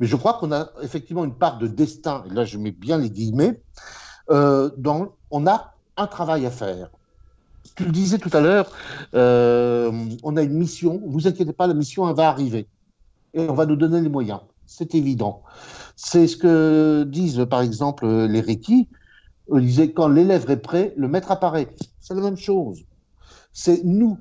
mais 0.00 0.06
je 0.06 0.16
crois 0.16 0.34
qu'on 0.34 0.52
a 0.52 0.70
effectivement 0.82 1.24
une 1.24 1.34
part 1.34 1.58
de 1.58 1.66
destin, 1.66 2.24
et 2.30 2.34
là 2.34 2.44
je 2.44 2.58
mets 2.58 2.70
bien 2.70 2.98
les 2.98 3.10
guillemets, 3.10 3.60
euh, 4.30 4.70
dans, 4.76 5.14
on 5.30 5.46
a 5.46 5.74
un 5.96 6.06
travail 6.06 6.46
à 6.46 6.50
faire. 6.50 6.90
Tu 7.76 7.84
le 7.84 7.92
disais 7.92 8.18
tout 8.18 8.30
à 8.32 8.40
l'heure, 8.40 8.70
euh, 9.14 9.92
on 10.22 10.36
a 10.36 10.42
une 10.42 10.54
mission, 10.54 11.00
vous 11.06 11.26
inquiétez 11.26 11.52
pas, 11.52 11.66
la 11.66 11.74
mission 11.74 12.12
va 12.12 12.28
arriver. 12.28 12.66
Et 13.34 13.48
on 13.48 13.54
va 13.54 13.66
nous 13.66 13.76
donner 13.76 14.00
les 14.00 14.08
moyens. 14.08 14.40
c'est 14.66 14.94
évident. 14.94 15.42
C'est 15.96 16.26
ce 16.26 16.36
que 16.36 17.04
disent 17.04 17.46
par 17.48 17.60
exemple 17.60 18.06
les 18.06 18.40
Reiki. 18.40 18.88
Ils 19.52 19.60
disaient 19.60 19.92
quand 19.92 20.08
l'élève 20.08 20.50
est 20.50 20.56
prêt, 20.58 20.94
le 20.96 21.08
maître 21.08 21.30
apparaît. 21.30 21.68
C'est 22.00 22.14
la 22.14 22.20
même 22.20 22.36
chose. 22.36 22.84
C'est 23.52 23.82
nous 23.84 24.18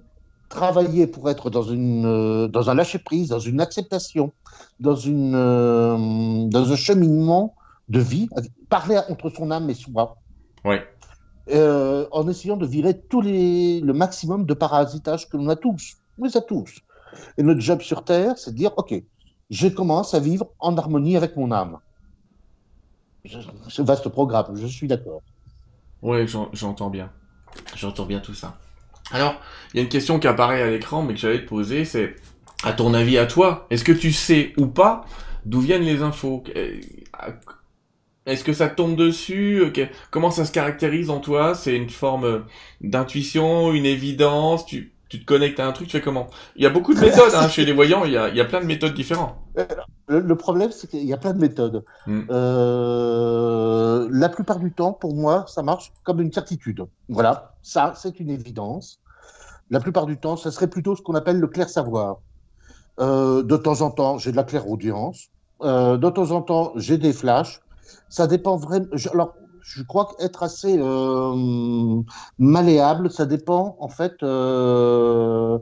travailler 0.50 1.08
pour 1.08 1.30
être 1.30 1.50
dans, 1.50 1.63
une, 1.63 2.06
euh, 2.06 2.48
dans 2.48 2.70
un 2.70 2.74
lâcher-prise, 2.74 3.30
dans 3.30 3.39
une 3.39 3.60
acceptation, 3.62 4.32
dans, 4.80 4.96
une, 4.96 5.36
euh, 5.36 6.48
dans 6.48 6.72
un 6.72 6.75
cheminement 6.75 7.56
de 7.89 8.00
vie, 8.00 8.30
parler 8.70 9.00
entre 9.10 9.30
son 9.30 9.51
âme 9.51 9.70
et 9.70 9.74
soi. 9.74 10.18
Ouais. 10.66 10.86
Euh, 11.50 12.06
en 12.12 12.27
essayant 12.27 12.58
de 12.58 12.66
virer 12.66 13.00
tous 13.00 13.22
les, 13.22 13.80
le 13.80 13.94
maximum 13.94 14.46
de 14.46 14.54
parasitage 14.54 15.30
que 15.30 15.38
l'on 15.38 15.48
a 15.50 15.56
tous. 15.56 15.96
On 16.20 16.25
les 16.25 16.36
a 16.36 16.42
tous. 16.42 16.82
Et 17.38 17.44
notre 17.44 17.62
job 17.62 17.82
sur 17.82 18.04
Terre, 18.04 18.38
c'est 18.38 18.51
de 18.51 18.58
dire, 18.58 18.72
OK, 18.77 18.94
je 19.50 19.68
commence 19.68 20.13
à 20.13 20.20
vivre 20.20 20.48
en 20.60 20.77
harmonie 20.77 21.16
avec 21.16 21.38
mon 21.38 21.51
âme. 21.51 21.80
C'est 23.70 23.84
vaste 23.84 24.10
programme, 24.10 24.56
je 24.56 24.68
suis 24.68 24.88
d'accord. 24.88 25.22
Oui, 26.01 26.27
j'entends 26.54 26.89
bien. 26.89 27.12
J'entends 27.75 28.06
bien 28.06 28.20
tout 28.20 28.34
ça. 28.34 28.58
Alors, 29.12 29.40
il 29.74 29.78
y 29.78 29.80
a 29.80 29.84
une 29.84 29.90
question 29.90 30.20
qui 30.20 30.28
apparaît 30.28 30.62
à 30.62 30.70
l'écran, 30.70 31.02
mais 31.04 31.14
que 31.14 31.20
j'allais 31.20 31.42
te 31.42 31.48
poser, 31.48 31.86
c'est, 31.86 32.16
à 32.64 32.74
ton 32.74 32.94
avis, 32.94 33.18
à 33.18 33.26
toi, 33.26 33.68
est-ce 33.70 33.84
que 33.84 33.92
tu 33.92 34.12
sais 34.12 34.54
ou 34.58 34.68
pas 34.68 35.06
d'où 35.46 35.62
viennent 35.62 35.84
les 35.84 36.02
infos? 36.02 36.44
Est-ce 38.26 38.44
que 38.44 38.52
ça 38.52 38.68
tombe 38.68 38.98
dessus? 38.98 39.64
Comment 40.12 40.32
ça 40.32 40.44
se 40.44 40.52
caractérise 40.52 41.10
en 41.10 41.20
toi? 41.20 41.56
C'est 41.56 41.76
une 41.76 41.90
forme 41.90 42.44
d'intuition, 42.82 43.72
une 43.72 43.86
évidence? 43.86 44.66
Tu 45.10 45.20
te 45.20 45.26
connectes 45.26 45.60
à 45.60 45.68
un 45.68 45.72
truc, 45.72 45.88
tu 45.88 45.98
fais 45.98 46.04
comment? 46.04 46.28
Il 46.56 46.64
y 46.64 46.66
a 46.66 46.70
beaucoup 46.70 46.94
de 46.94 47.00
méthodes 47.00 47.34
hein, 47.36 47.48
chez 47.48 47.66
les 47.66 47.74
voyants, 47.74 48.04
il 48.06 48.12
y, 48.12 48.18
a, 48.18 48.30
il 48.30 48.36
y 48.36 48.42
a 48.42 48.46
plein 48.46 48.60
de 48.60 48.66
méthodes 48.66 48.94
différentes. 48.94 49.36
Le, 50.08 50.36
problème, 50.36 50.72
c'est 50.72 50.88
qu'il 50.88 51.06
y 51.06 51.14
a 51.14 51.18
plein 51.18 51.34
de 51.34 51.40
méthodes. 51.40 51.84
Hmm. 52.06 52.22
Euh, 52.30 54.08
la 54.12 54.30
plupart 54.30 54.60
du 54.60 54.72
temps, 54.72 54.94
pour 54.94 55.16
moi, 55.16 55.46
ça 55.48 55.64
marche 55.64 55.92
comme 56.04 56.22
une 56.22 56.32
certitude. 56.32 56.86
Voilà, 57.10 57.56
ça, 57.62 57.94
c'est 57.96 58.20
une 58.20 58.30
évidence. 58.30 59.00
La 59.70 59.80
plupart 59.80 60.06
du 60.06 60.18
temps, 60.18 60.38
ça 60.38 60.52
serait 60.52 60.70
plutôt 60.70 60.96
ce 60.96 61.02
qu'on 61.02 61.16
appelle 61.16 61.40
le 61.40 61.48
clair 61.48 61.70
savoir. 61.70 62.18
Euh, 63.00 63.44
de 63.44 63.58
temps 63.58 63.82
en 63.82 63.92
temps, 63.92 64.18
j'ai 64.18 64.32
de 64.32 64.38
la 64.38 64.44
claire 64.44 64.70
audience. 64.70 65.30
Euh, 65.62 65.98
de 65.98 66.10
temps 66.10 66.32
en 66.32 66.42
temps, 66.42 66.72
j'ai 66.76 66.98
des 66.98 67.14
flashs. 67.14 67.62
Ça 68.10 68.28
dépend 68.28 68.58
vraiment. 68.58 68.88
Alors, 69.14 69.36
je 69.68 69.84
crois 69.84 70.08
qu'être 70.08 70.44
assez 70.44 70.78
euh, 70.80 72.02
malléable, 72.40 73.12
ça 73.12 73.26
dépend 73.26 73.76
en 73.82 73.90
fait, 73.90 74.14
euh, 74.24 75.60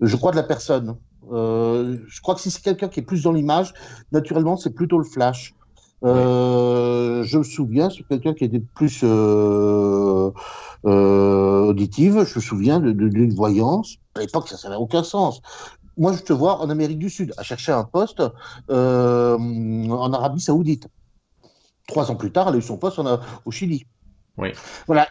je 0.00 0.16
crois, 0.16 0.30
de 0.30 0.36
la 0.36 0.44
personne. 0.44 0.94
Euh, 1.32 1.98
je 2.06 2.20
crois 2.20 2.36
que 2.36 2.40
si 2.40 2.52
c'est 2.52 2.62
quelqu'un 2.62 2.86
qui 2.88 3.00
est 3.00 3.02
plus 3.02 3.24
dans 3.24 3.32
l'image, 3.32 3.74
naturellement, 4.12 4.56
c'est 4.56 4.70
plutôt 4.70 4.98
le 4.98 5.04
flash. 5.04 5.54
je 6.02 7.36
me 7.36 7.42
souviens, 7.42 7.90
c'est 7.90 8.06
quelqu'un 8.06 8.32
qui 8.32 8.44
était 8.44 8.62
plus 8.76 9.02
auditive, 10.84 12.24
je 12.24 12.34
me 12.36 12.40
souviens 12.40 12.78
d'une 12.78 13.34
voyance. 13.34 13.96
À 14.14 14.20
l'époque, 14.20 14.48
ça 14.48 14.68
n'avait 14.68 14.80
aucun 14.80 15.02
sens 15.02 15.42
moi, 16.00 16.12
je 16.12 16.22
te 16.22 16.32
vois 16.32 16.60
en 16.60 16.70
Amérique 16.70 17.00
du 17.00 17.10
Sud, 17.10 17.34
à 17.38 17.42
chercher 17.42 17.72
un 17.72 17.82
poste 17.82 18.22
en 18.68 20.12
Arabie 20.12 20.40
Saoudite. 20.40 20.86
Trois 21.88 22.10
ans 22.10 22.16
plus 22.16 22.30
tard, 22.30 22.48
elle 22.48 22.54
a 22.54 22.58
eu 22.58 22.62
son 22.62 22.76
poste 22.76 23.00
au 23.44 23.50
Chili. 23.50 23.86
Oui. 24.36 24.50
Voilà. 24.86 25.08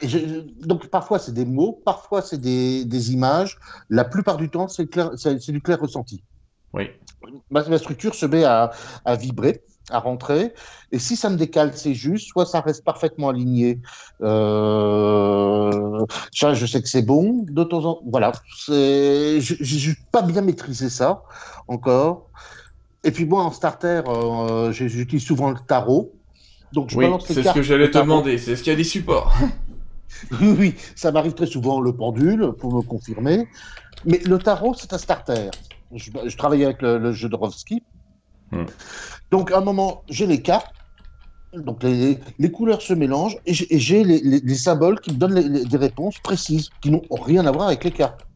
donc 0.61 0.87
parfois 0.87 1.19
c'est 1.19 1.33
des 1.33 1.43
mots, 1.43 1.81
parfois 1.83 2.21
c'est 2.21 2.39
des, 2.39 3.11
images. 3.11 3.57
La 3.89 4.05
plupart 4.05 4.37
du 4.37 4.49
temps, 4.49 4.69
c'est 4.69 4.85
du 5.51 5.61
clair 5.61 5.81
ressenti. 5.81 6.23
Oui. 6.73 6.89
Ma, 7.49 7.77
structure 7.77 8.15
se 8.15 8.25
met 8.25 8.43
à, 8.43 8.71
vibrer, 9.19 9.63
à 9.89 9.99
rentrer. 9.99 10.53
Et 10.91 10.99
si 10.99 11.15
ça 11.15 11.29
me 11.29 11.35
décale, 11.35 11.71
c'est 11.75 11.93
juste. 11.93 12.27
Soit 12.29 12.45
ça 12.45 12.61
reste 12.61 12.83
parfaitement 12.83 13.29
aligné. 13.29 13.81
Euh, 14.21 16.05
je 16.31 16.65
sais 16.65 16.81
que 16.81 16.87
c'est 16.87 17.01
bon. 17.01 17.45
De 17.49 17.63
temps 17.63 17.77
en 17.79 17.95
temps, 17.95 18.01
voilà. 18.05 18.31
Je 18.67 19.89
n'ai 19.89 19.95
pas 20.11 20.21
bien 20.21 20.41
maîtrisé 20.41 20.89
ça 20.89 21.23
encore. 21.67 22.29
Et 23.03 23.11
puis 23.11 23.25
moi, 23.25 23.43
en 23.43 23.51
starter, 23.51 24.01
euh, 24.07 24.71
j'utilise 24.71 25.25
souvent 25.25 25.49
le 25.49 25.57
tarot. 25.67 26.13
Donc 26.73 26.91
oui, 26.95 27.05
c'est 27.25 27.43
ce 27.43 27.53
que 27.53 27.61
j'allais 27.61 27.89
te 27.91 27.97
demander. 27.97 28.37
C'est 28.37 28.55
ce 28.55 28.63
qu'il 28.63 28.71
y 28.71 28.75
a 28.75 28.77
des 28.77 28.83
supports. 28.83 29.33
oui, 30.41 30.55
oui, 30.57 30.75
ça 30.95 31.11
m'arrive 31.11 31.33
très 31.33 31.45
souvent 31.45 31.79
le 31.79 31.93
pendule 31.93 32.53
pour 32.57 32.73
me 32.73 32.81
confirmer. 32.81 33.47
Mais 34.05 34.19
le 34.25 34.37
tarot, 34.37 34.73
c'est 34.73 34.93
un 34.93 34.97
starter. 34.97 35.49
Je, 35.93 36.11
je 36.25 36.37
travaillais 36.37 36.65
avec 36.65 36.81
le, 36.81 37.11
jeu 37.13 37.29
de 37.29 37.35
Rovski. 37.35 37.83
Hmm. 38.51 38.65
Donc, 39.31 39.51
à 39.51 39.57
un 39.57 39.61
moment, 39.61 40.03
j'ai 40.09 40.27
les 40.27 40.41
cartes. 40.41 40.73
Donc, 41.53 41.81
les, 41.83 42.19
les, 42.37 42.51
couleurs 42.51 42.81
se 42.81 42.93
mélangent 42.93 43.37
et 43.45 43.53
j'ai 43.53 44.03
les, 44.03 44.19
les, 44.19 44.55
symboles 44.55 44.99
qui 44.99 45.11
me 45.13 45.17
donnent 45.17 45.63
des 45.63 45.77
réponses 45.77 46.19
précises 46.19 46.69
qui 46.81 46.91
n'ont 46.91 47.01
rien 47.09 47.45
à 47.45 47.51
voir 47.51 47.67
avec 47.67 47.83
les 47.85 47.91
cartes. 47.91 48.26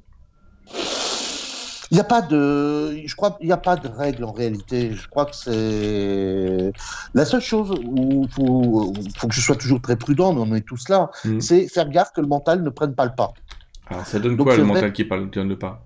Il 1.91 1.95
n'y 1.95 1.99
a 2.01 2.06
pas 2.06 2.21
de, 2.21 3.06
je 3.06 3.15
crois, 3.17 3.38
il 3.41 3.47
n'y 3.47 3.51
a 3.51 3.58
pas 3.58 3.75
de 3.75 3.89
règle 3.89 4.23
en 4.23 4.32
réalité. 4.32 4.93
Je 4.93 5.10
crois 5.10 5.25
que 5.25 5.36
c'est 5.36 6.71
la 7.13 7.25
seule 7.25 7.41
chose 7.41 7.71
où 7.86 8.23
il 8.23 8.32
faut, 8.32 8.93
faut, 9.17 9.27
que 9.27 9.34
je 9.34 9.41
sois 9.41 9.58
toujours 9.58 9.82
très 9.82 9.97
prudent, 9.97 10.34
mais 10.34 10.41
on 10.41 10.56
est 10.56 10.65
tous 10.65 10.88
là, 10.88 11.10
mm. 11.25 11.41
c'est 11.41 11.67
faire 11.67 11.89
gaffe 11.89 12.13
que 12.13 12.21
le 12.21 12.27
mental 12.27 12.63
ne 12.63 12.69
prenne 12.69 12.95
pas 12.95 13.06
le 13.06 13.13
pas. 13.13 13.34
Alors 13.88 14.06
ça 14.06 14.19
donne 14.19 14.38
quoi 14.38 14.56
le 14.56 14.63
mental 14.63 14.93
qui 14.93 15.04
ne 15.04 15.25
donne 15.25 15.56
pas? 15.58 15.84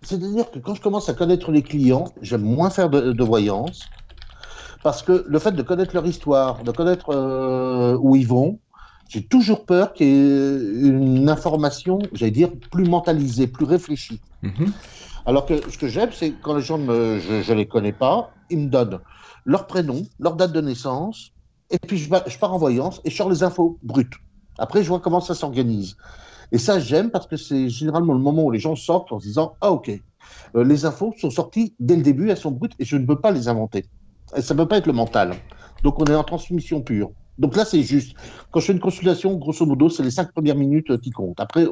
C'est-à-dire 0.00 0.50
que 0.50 0.60
quand 0.60 0.74
je 0.74 0.80
commence 0.80 1.10
à 1.10 1.14
connaître 1.14 1.52
les 1.52 1.62
clients, 1.62 2.06
j'aime 2.22 2.42
moins 2.42 2.70
faire 2.70 2.88
de, 2.88 3.24
voyance. 3.24 3.86
Parce 4.82 5.02
que 5.02 5.24
le 5.26 5.38
fait 5.38 5.52
de 5.52 5.62
connaître 5.62 5.94
leur 5.94 6.06
histoire, 6.06 6.62
de 6.62 6.70
connaître 6.70 7.10
euh, 7.10 7.98
où 8.00 8.16
ils 8.16 8.26
vont, 8.26 8.60
j'ai 9.08 9.24
toujours 9.24 9.66
peur 9.66 9.92
qu'il 9.92 10.06
y 10.06 10.10
ait 10.10 10.88
une 10.88 11.28
information, 11.28 11.98
j'allais 12.12 12.30
dire, 12.30 12.50
plus 12.70 12.84
mentalisée, 12.84 13.46
plus 13.46 13.64
réfléchie. 13.64 14.20
Mm-hmm. 14.44 14.70
Alors 15.28 15.44
que 15.44 15.70
ce 15.70 15.76
que 15.76 15.88
j'aime, 15.88 16.08
c'est 16.10 16.32
quand 16.40 16.54
les 16.56 16.62
gens, 16.62 16.78
me, 16.78 17.18
je 17.18 17.52
ne 17.52 17.58
les 17.58 17.66
connais 17.66 17.92
pas, 17.92 18.30
ils 18.48 18.60
me 18.60 18.68
donnent 18.68 18.98
leur 19.44 19.66
prénom, 19.66 20.06
leur 20.18 20.36
date 20.36 20.52
de 20.52 20.62
naissance, 20.62 21.32
et 21.68 21.76
puis 21.78 21.98
je, 21.98 22.08
pars 22.08 22.54
en 22.54 22.56
voyance 22.56 23.02
et 23.04 23.10
je 23.10 23.16
sors 23.16 23.28
les 23.28 23.42
infos 23.42 23.78
brutes. 23.82 24.14
Après, 24.56 24.82
je 24.82 24.88
vois 24.88 25.00
comment 25.00 25.20
ça 25.20 25.34
s'organise. 25.34 25.98
Et 26.50 26.56
ça, 26.56 26.80
j'aime 26.80 27.10
parce 27.10 27.26
que 27.26 27.36
c'est 27.36 27.68
généralement 27.68 28.14
le 28.14 28.20
moment 28.20 28.44
où 28.44 28.50
les 28.50 28.58
gens 28.58 28.74
sortent 28.74 29.12
en 29.12 29.20
se 29.20 29.26
disant 29.26 29.54
Ah, 29.60 29.70
ok, 29.70 29.90
euh, 30.56 30.64
les 30.64 30.86
infos 30.86 31.12
sont 31.18 31.28
sorties 31.28 31.74
dès 31.78 31.96
le 31.96 32.02
début, 32.02 32.30
elles 32.30 32.38
sont 32.38 32.50
brutes 32.50 32.72
et 32.78 32.86
je 32.86 32.96
ne 32.96 33.04
peux 33.04 33.20
pas 33.20 33.30
les 33.30 33.48
inventer. 33.48 33.84
Et 34.34 34.40
ça 34.40 34.54
ne 34.54 34.60
peut 34.60 34.66
pas 34.68 34.78
être 34.78 34.86
le 34.86 34.94
mental. 34.94 35.34
Donc, 35.82 36.00
on 36.00 36.06
est 36.06 36.14
en 36.14 36.24
transmission 36.24 36.80
pure. 36.80 37.10
Donc 37.36 37.54
là, 37.54 37.66
c'est 37.66 37.82
juste. 37.82 38.16
Quand 38.50 38.60
je 38.60 38.64
fais 38.64 38.72
une 38.72 38.80
consultation, 38.80 39.34
grosso 39.34 39.66
modo, 39.66 39.90
c'est 39.90 40.02
les 40.02 40.10
cinq 40.10 40.32
premières 40.32 40.56
minutes 40.56 40.98
qui 41.02 41.10
comptent. 41.10 41.38
Après, 41.38 41.66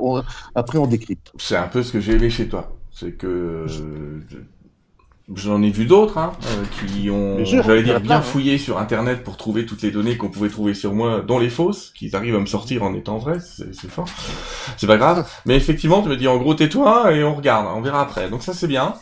après, 0.54 0.76
on 0.76 0.86
décrypte. 0.86 1.32
C'est 1.38 1.56
un 1.56 1.68
peu 1.68 1.82
ce 1.82 1.90
que 1.90 2.00
j'ai 2.00 2.16
aimé 2.16 2.28
chez 2.28 2.50
toi. 2.50 2.76
C'est 2.98 3.12
que 3.12 3.66
j'en 5.34 5.62
ai 5.62 5.70
vu 5.70 5.84
d'autres 5.84 6.16
hein, 6.16 6.32
euh, 6.46 6.64
qui 6.80 7.10
ont, 7.10 7.44
j'allais 7.44 7.82
dire, 7.82 8.00
bien 8.00 8.16
hein. 8.16 8.22
fouillé 8.22 8.56
sur 8.56 8.78
Internet 8.78 9.22
pour 9.22 9.36
trouver 9.36 9.66
toutes 9.66 9.82
les 9.82 9.90
données 9.90 10.16
qu'on 10.16 10.30
pouvait 10.30 10.48
trouver 10.48 10.72
sur 10.72 10.94
moi, 10.94 11.20
dont 11.20 11.38
les 11.38 11.50
fausses, 11.50 11.92
qu'ils 11.94 12.16
arrivent 12.16 12.36
à 12.36 12.40
me 12.40 12.46
sortir 12.46 12.84
en 12.84 12.94
étant 12.94 13.18
vraies, 13.18 13.40
c'est 13.40 13.90
fort. 13.90 14.08
C'est 14.78 14.86
pas 14.86 14.96
grave. 14.96 15.28
Mais 15.44 15.56
effectivement, 15.56 16.02
tu 16.02 16.08
me 16.08 16.16
dis, 16.16 16.26
en 16.26 16.38
gros, 16.38 16.54
tais-toi 16.54 17.12
et 17.12 17.22
on 17.22 17.34
regarde, 17.34 17.66
on 17.76 17.82
verra 17.82 18.00
après. 18.00 18.30
Donc 18.30 18.42
ça, 18.42 18.54
c'est 18.54 18.68
bien. 18.68 18.94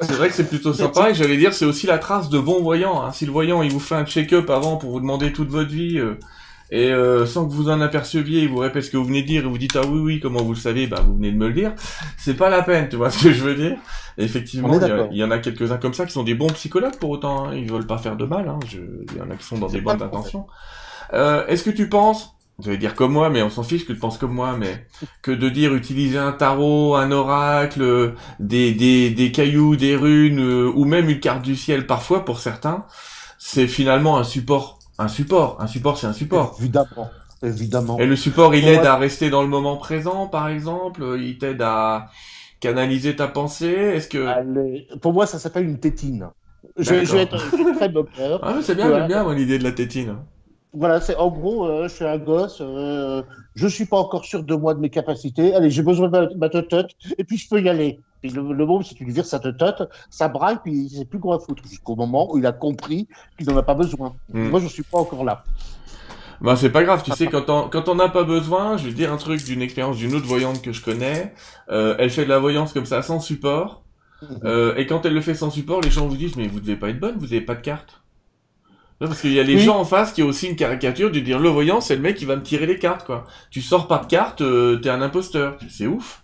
C'est 0.00 0.12
vrai 0.12 0.28
que 0.28 0.34
c'est 0.34 0.48
plutôt 0.48 0.72
sympa 0.72 1.10
et 1.10 1.14
j'allais 1.14 1.36
dire, 1.36 1.52
c'est 1.52 1.64
aussi 1.64 1.88
la 1.88 1.98
trace 1.98 2.28
de 2.28 2.38
bons 2.38 2.62
voyants. 2.62 3.02
Hein. 3.02 3.10
Si 3.10 3.26
le 3.26 3.32
voyant, 3.32 3.62
il 3.62 3.72
vous 3.72 3.80
fait 3.80 3.96
un 3.96 4.06
check-up 4.06 4.48
avant 4.48 4.76
pour 4.76 4.92
vous 4.92 5.00
demander 5.00 5.32
toute 5.32 5.48
votre 5.48 5.70
vie, 5.70 5.98
euh, 5.98 6.14
et 6.70 6.92
euh, 6.92 7.26
sans 7.26 7.46
que 7.46 7.52
vous 7.52 7.68
en 7.68 7.80
aperceviez, 7.80 8.42
il 8.42 8.48
vous 8.48 8.58
répète 8.58 8.84
ce 8.84 8.90
que 8.90 8.96
vous 8.96 9.04
venez 9.04 9.22
de 9.22 9.26
dire 9.26 9.44
et 9.44 9.48
vous 9.48 9.58
dites 9.58 9.76
ah 9.76 9.82
oui 9.88 9.98
oui 9.98 10.20
comment 10.20 10.42
vous 10.42 10.52
le 10.52 10.58
savez, 10.58 10.86
bah 10.86 11.02
vous 11.04 11.14
venez 11.14 11.32
de 11.32 11.36
me 11.36 11.48
le 11.48 11.54
dire. 11.54 11.72
C'est 12.16 12.34
pas 12.34 12.48
la 12.48 12.62
peine, 12.62 12.88
tu 12.88 12.96
vois 12.96 13.10
ce 13.10 13.24
que 13.24 13.32
je 13.32 13.42
veux 13.42 13.56
dire. 13.56 13.76
effectivement, 14.18 14.78
il 15.10 15.16
y, 15.16 15.24
en 15.24 15.30
a 15.32 15.38
quelques-uns 15.38 15.78
comme 15.78 15.94
ça 15.94 16.06
qui 16.06 16.12
sont 16.12 16.22
des 16.22 16.34
bons 16.34 16.48
psychologues 16.48 16.96
pour 16.96 17.10
autant. 17.10 17.46
Hein. 17.46 17.56
Ils 17.56 17.70
veulent 17.70 17.86
pas 17.86 17.98
faire 17.98 18.16
de 18.16 18.24
mal. 18.24 18.48
Hein. 18.48 18.58
Il 18.72 19.18
y 19.18 19.20
en 19.20 19.30
a 19.30 19.36
qui 19.36 19.44
sont 19.44 19.58
dans 19.58 19.68
des 19.68 19.80
bonnes 19.80 20.02
intentions. 20.02 20.46
Euh, 21.12 21.44
Est-ce 21.48 21.64
que 21.64 21.70
tu 21.70 21.88
penses, 21.88 22.36
je 22.62 22.70
vais 22.70 22.76
dire 22.76 22.94
comme 22.94 23.12
moi, 23.12 23.30
mais 23.30 23.42
on 23.42 23.50
s'en 23.50 23.64
fiche 23.64 23.84
que 23.84 23.92
tu 23.92 23.98
penses 23.98 24.18
comme 24.18 24.34
moi, 24.34 24.56
mais 24.56 24.86
que 25.22 25.32
de 25.32 25.48
dire 25.48 25.74
utiliser 25.74 26.18
un 26.18 26.30
tarot, 26.30 26.94
un 26.94 27.10
oracle, 27.10 28.14
des, 28.38 28.72
des, 28.72 29.10
des 29.10 29.32
cailloux, 29.32 29.74
des 29.74 29.96
runes, 29.96 30.38
euh, 30.38 30.72
ou 30.72 30.84
même 30.84 31.08
une 31.10 31.18
carte 31.18 31.42
du 31.42 31.56
ciel 31.56 31.88
parfois 31.88 32.24
pour 32.24 32.38
certains, 32.38 32.84
c'est 33.38 33.66
finalement 33.66 34.18
un 34.18 34.24
support 34.24 34.79
un 35.00 35.08
support. 35.08 35.56
Un 35.60 35.66
support, 35.66 35.98
c'est 35.98 36.06
un 36.06 36.12
support. 36.12 36.56
Évidemment. 36.58 37.10
Évidemment. 37.42 37.98
Et 37.98 38.06
le 38.06 38.16
support, 38.16 38.54
il 38.54 38.68
aide 38.68 38.84
à 38.84 38.96
rester 38.96 39.30
dans 39.30 39.42
le 39.42 39.48
moment 39.48 39.76
présent, 39.76 40.26
par 40.26 40.48
exemple. 40.48 41.16
Il 41.18 41.38
t'aide 41.38 41.62
à 41.62 42.08
canaliser 42.60 43.16
ta 43.16 43.26
pensée. 43.26 43.72
Est-ce 43.72 44.08
que 44.08 44.96
pour 44.98 45.12
moi, 45.12 45.26
ça 45.26 45.38
s'appelle 45.38 45.64
une 45.64 45.80
tétine. 45.80 46.28
Je, 46.76 46.94
vais 46.94 47.22
être 47.22 47.38
très 47.76 47.88
docteur. 47.88 48.40
Ah, 48.42 48.56
c'est 48.62 48.74
bien, 48.74 48.90
j'aime 48.90 49.08
bien 49.08 49.34
l'idée 49.34 49.58
de 49.58 49.64
la 49.64 49.72
tétine. 49.72 50.16
Voilà, 50.72 51.00
c'est 51.00 51.16
en 51.16 51.30
gros, 51.30 51.66
euh, 51.66 51.88
je 51.88 51.94
suis 51.94 52.04
un 52.04 52.18
gosse, 52.18 52.58
euh, 52.60 53.22
je 53.56 53.66
suis 53.66 53.86
pas 53.86 53.98
encore 53.98 54.24
sûr 54.24 54.44
de 54.44 54.54
moi, 54.54 54.74
de 54.74 54.80
mes 54.80 54.90
capacités. 54.90 55.52
Allez, 55.54 55.70
j'ai 55.70 55.82
besoin 55.82 56.08
de 56.08 56.18
ma, 56.18 56.28
ma 56.36 56.48
teutote, 56.48 56.92
et 57.18 57.24
puis 57.24 57.36
je 57.36 57.48
peux 57.48 57.60
y 57.60 57.68
aller. 57.68 57.98
Puis 58.20 58.30
le, 58.30 58.52
le 58.52 58.66
môme, 58.66 58.82
si 58.84 58.94
tu 58.94 59.04
lui 59.04 59.12
vires 59.12 59.26
sa 59.26 59.40
teutote, 59.40 59.90
ça 60.10 60.28
braille, 60.28 60.58
puis 60.62 60.72
il 60.72 60.90
sait 60.90 61.04
plus 61.04 61.18
quoi 61.18 61.40
foutre, 61.40 61.62
jusqu'au 61.66 61.96
moment 61.96 62.32
où 62.32 62.38
il 62.38 62.46
a 62.46 62.52
compris 62.52 63.08
qu'il 63.36 63.48
n'en 63.48 63.56
a 63.56 63.62
pas 63.62 63.74
besoin. 63.74 64.14
Mm. 64.32 64.48
Moi, 64.48 64.60
je 64.60 64.68
suis 64.68 64.84
pas 64.84 64.98
encore 64.98 65.24
là. 65.24 65.42
Bah 66.40 66.56
c'est 66.56 66.70
pas 66.70 66.82
grave, 66.84 67.02
tu 67.02 67.12
sais, 67.12 67.26
quand 67.26 67.50
on 67.50 67.68
quand 67.68 67.88
on 67.90 67.94
n'a 67.94 68.08
pas 68.08 68.24
besoin, 68.24 68.78
je 68.78 68.84
vais 68.84 68.90
te 68.92 68.96
dire 68.96 69.12
un 69.12 69.18
truc 69.18 69.44
d'une 69.44 69.60
expérience 69.60 69.98
d'une 69.98 70.14
autre 70.14 70.24
voyante 70.24 70.62
que 70.62 70.72
je 70.72 70.82
connais. 70.82 71.34
Euh, 71.70 71.94
elle 71.98 72.08
fait 72.08 72.24
de 72.24 72.30
la 72.30 72.38
voyance 72.38 72.72
comme 72.72 72.86
ça 72.86 73.02
sans 73.02 73.20
support. 73.20 73.82
Euh, 74.44 74.74
et 74.76 74.86
quand 74.86 75.04
elle 75.04 75.14
le 75.14 75.20
fait 75.20 75.34
sans 75.34 75.50
support, 75.50 75.82
les 75.82 75.90
gens 75.90 76.06
vous 76.06 76.16
disent 76.16 76.36
mais 76.36 76.46
vous 76.46 76.60
devez 76.60 76.76
pas 76.76 76.88
être 76.88 77.00
bonne, 77.00 77.16
vous 77.18 77.32
avez 77.32 77.42
pas 77.42 77.54
de 77.54 77.60
carte. 77.60 77.99
Parce 79.00 79.22
qu'il 79.22 79.32
y 79.32 79.40
a 79.40 79.42
les 79.42 79.56
Oui. 79.56 79.64
gens 79.64 79.78
en 79.78 79.84
face 79.86 80.12
qui 80.12 80.22
ont 80.22 80.26
aussi 80.26 80.46
une 80.46 80.56
caricature 80.56 81.10
de 81.10 81.20
dire 81.20 81.38
le 81.38 81.48
voyant 81.48 81.80
c'est 81.80 81.96
le 81.96 82.02
mec 82.02 82.16
qui 82.16 82.26
va 82.26 82.36
me 82.36 82.42
tirer 82.42 82.66
les 82.66 82.78
cartes 82.78 83.06
quoi. 83.06 83.24
Tu 83.50 83.62
sors 83.62 83.88
pas 83.88 83.98
de 83.98 84.06
carte, 84.06 84.42
euh, 84.42 84.76
t'es 84.76 84.90
un 84.90 85.00
imposteur. 85.02 85.56
C'est 85.70 85.86
ouf. 85.86 86.22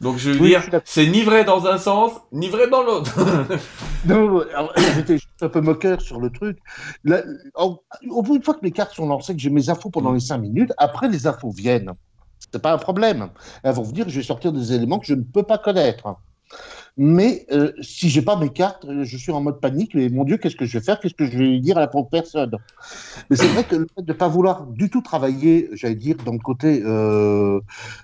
Donc 0.00 0.18
je 0.18 0.30
veux 0.30 0.38
Oui, 0.38 0.50
dire, 0.50 0.64
c'est 0.84 1.06
ni 1.06 1.22
vrai 1.22 1.44
dans 1.44 1.66
un 1.66 1.78
sens, 1.78 2.12
ni 2.32 2.48
vrai 2.48 2.68
dans 2.68 2.82
l'autre. 2.82 3.18
Non, 4.04 4.44
j'étais 4.94 5.14
juste 5.14 5.42
un 5.42 5.48
peu 5.48 5.60
moqueur 5.60 6.00
sur 6.00 6.20
le 6.20 6.30
truc. 6.30 6.58
Là, 7.04 7.22
au, 7.54 7.84
au 8.10 8.22
bout, 8.22 8.36
une 8.36 8.42
fois 8.42 8.54
que 8.54 8.60
mes 8.62 8.72
cartes 8.72 8.94
sont 8.94 9.06
lancées, 9.06 9.34
que 9.34 9.40
j'ai 9.40 9.50
mes 9.50 9.68
infos 9.70 9.90
pendant 9.90 10.12
les 10.12 10.20
cinq 10.20 10.38
minutes, 10.38 10.72
après 10.78 11.08
les 11.08 11.26
infos 11.26 11.50
viennent. 11.52 11.92
C'est 12.52 12.60
pas 12.60 12.72
un 12.72 12.78
problème. 12.78 13.30
Elles 13.62 13.74
vont 13.74 13.84
venir, 13.84 14.08
je 14.08 14.16
vais 14.18 14.26
sortir 14.26 14.52
des 14.52 14.72
éléments 14.72 14.98
que 14.98 15.06
je 15.06 15.14
ne 15.14 15.22
peux 15.22 15.44
pas 15.44 15.58
connaître. 15.58 16.16
Mais 16.98 17.46
euh, 17.52 17.72
si 17.80 18.10
j'ai 18.10 18.20
pas 18.20 18.36
mes 18.36 18.50
cartes, 18.50 18.84
euh, 18.84 19.02
je 19.04 19.16
suis 19.16 19.32
en 19.32 19.40
mode 19.40 19.60
panique. 19.60 19.94
Et 19.94 20.10
mon 20.10 20.24
Dieu, 20.24 20.36
qu'est-ce 20.36 20.56
que 20.56 20.66
je 20.66 20.78
vais 20.78 20.84
faire? 20.84 21.00
Qu'est-ce 21.00 21.14
que 21.14 21.24
je 21.24 21.38
vais 21.38 21.58
dire 21.58 21.78
à 21.78 21.80
la 21.80 21.88
pauvre 21.88 22.08
personne? 22.10 22.52
Mais 23.30 23.36
c'est 23.36 23.46
vrai 23.46 23.64
que 23.64 23.76
le 23.76 23.86
fait 23.94 24.02
de 24.02 24.12
pas 24.12 24.28
vouloir 24.28 24.66
du 24.66 24.90
tout 24.90 25.00
travailler, 25.00 25.70
j'allais 25.72 25.94
dire, 25.94 26.16
dans 26.24 26.32
le 26.32 26.38
côté, 26.38 26.82
euh, 26.84 27.60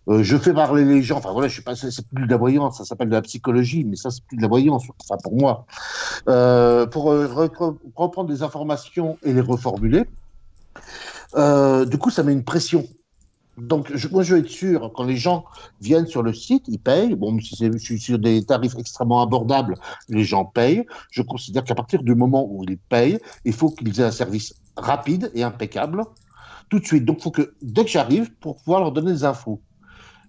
euh, 0.09 0.23
je 0.23 0.37
fais 0.39 0.55
parler 0.55 0.85
les 0.85 1.03
gens. 1.03 1.19
Enfin 1.19 1.33
voilà, 1.33 1.49
je 1.49 1.53
suis 1.53 1.63
pas, 1.63 1.77
c'est 1.77 2.07
plus 2.09 2.25
de 2.25 2.31
la 2.31 2.39
voyance, 2.39 2.79
ça 2.79 2.85
s'appelle 2.85 3.09
de 3.09 3.15
la 3.15 3.23
psychologie, 3.23 3.85
mais 3.85 3.97
ça 3.97 4.11
c'est 4.11 4.25
plus 4.25 4.37
de 4.39 4.43
la 4.43 4.49
voyance. 4.49 4.85
Enfin 5.03 5.19
pour 5.23 5.37
moi, 5.37 5.67
euh, 6.29 6.87
pour 6.87 7.13
euh, 7.13 7.27
repre- 7.27 7.77
reprendre 7.95 8.31
des 8.31 8.43
informations 8.43 9.19
et 9.23 9.35
les 9.35 9.43
reformuler. 9.43 10.05
Euh, 11.37 11.85
du 11.85 11.99
coup, 11.99 12.11
ça 12.11 12.23
met 12.23 12.33
une 12.33 12.45
pression. 12.45 12.87
Donc, 13.61 13.95
je, 13.95 14.09
moi, 14.09 14.23
je 14.23 14.35
veux 14.35 14.41
être 14.41 14.49
sûr, 14.49 14.93
quand 14.95 15.05
les 15.05 15.17
gens 15.17 15.45
viennent 15.81 16.07
sur 16.07 16.23
le 16.23 16.33
site, 16.33 16.65
ils 16.69 16.79
payent. 16.79 17.15
Bon, 17.15 17.39
si 17.41 17.57
c'est- 17.57 17.73
je 17.73 17.79
suis 17.79 17.99
sur 18.01 18.19
des 18.19 18.45
tarifs 18.45 18.77
extrêmement 18.79 19.21
abordables, 19.23 19.75
les 20.09 20.25
gens 20.25 20.45
payent. 20.45 20.85
Je 21.11 21.23
considère 21.23 21.65
qu'à 21.65 21.75
partir 21.75 22.03
du 22.03 22.15
moment 22.15 22.47
où 22.51 22.65
ils 22.69 22.79
payent, 22.79 23.19
il 23.45 23.53
faut 23.53 23.71
qu'ils 23.71 24.01
aient 24.01 24.05
un 24.05 24.11
service 24.11 24.55
rapide 24.77 25.31
et 25.35 25.43
impeccable 25.43 26.05
tout 26.71 26.79
de 26.79 26.87
suite. 26.87 27.05
Donc, 27.05 27.19
il 27.19 27.23
faut 27.23 27.31
que, 27.31 27.53
dès 27.63 27.85
que 27.85 27.91
j'arrive, 27.91 28.33
pour 28.41 28.59
pouvoir 28.63 28.81
leur 28.81 28.93
donner 28.93 29.13
des 29.13 29.25
infos, 29.25 29.61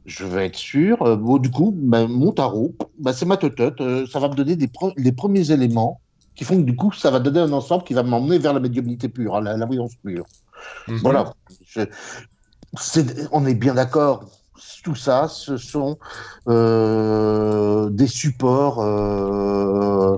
je 0.06 0.24
veux 0.24 0.40
être 0.40 0.56
sûr. 0.56 1.02
euh, 1.04 1.16
bon, 1.16 1.38
du 1.38 1.52
coup, 1.52 1.74
ben, 1.76 2.08
mon 2.08 2.32
tarot, 2.32 2.76
ben, 3.00 3.14
c'est 3.14 3.26
ma 3.26 3.38
teutote. 3.38 3.82
euh, 3.82 4.06
ça 4.08 4.20
va 4.20 4.30
me 4.30 4.36
donner 4.36 4.56
des 4.56 4.68
pre- 4.68 4.94
les 4.98 5.12
premiers 5.12 5.52
éléments 5.52 6.00
qui 6.36 6.46
font 6.46 6.56
que, 6.58 6.62
du 6.64 6.76
coup, 6.76 6.92
ça 6.94 7.12
va 7.12 7.20
donner 7.20 7.40
un 7.40 7.52
ensemble 7.52 7.84
qui 7.84 7.94
va 7.94 8.02
m'emmener 8.04 8.40
vers 8.40 8.54
la 8.54 8.60
médiumnité 8.62 9.10
pure, 9.10 9.36
hein, 9.36 9.42
la, 9.42 9.58
la 9.58 9.66
voyance 9.66 9.96
pure. 10.04 10.26
Voilà. 11.02 11.34
Je- 11.66 11.82
on 13.32 13.46
est 13.46 13.56
bien 13.56 13.74
d'accord. 13.76 14.26
Tout 14.84 14.96
ça, 14.96 15.28
ce 15.28 15.58
sont 15.58 15.98
euh, 16.48 17.90
des 17.90 18.08
supports. 18.08 18.80
euh, 18.82 20.18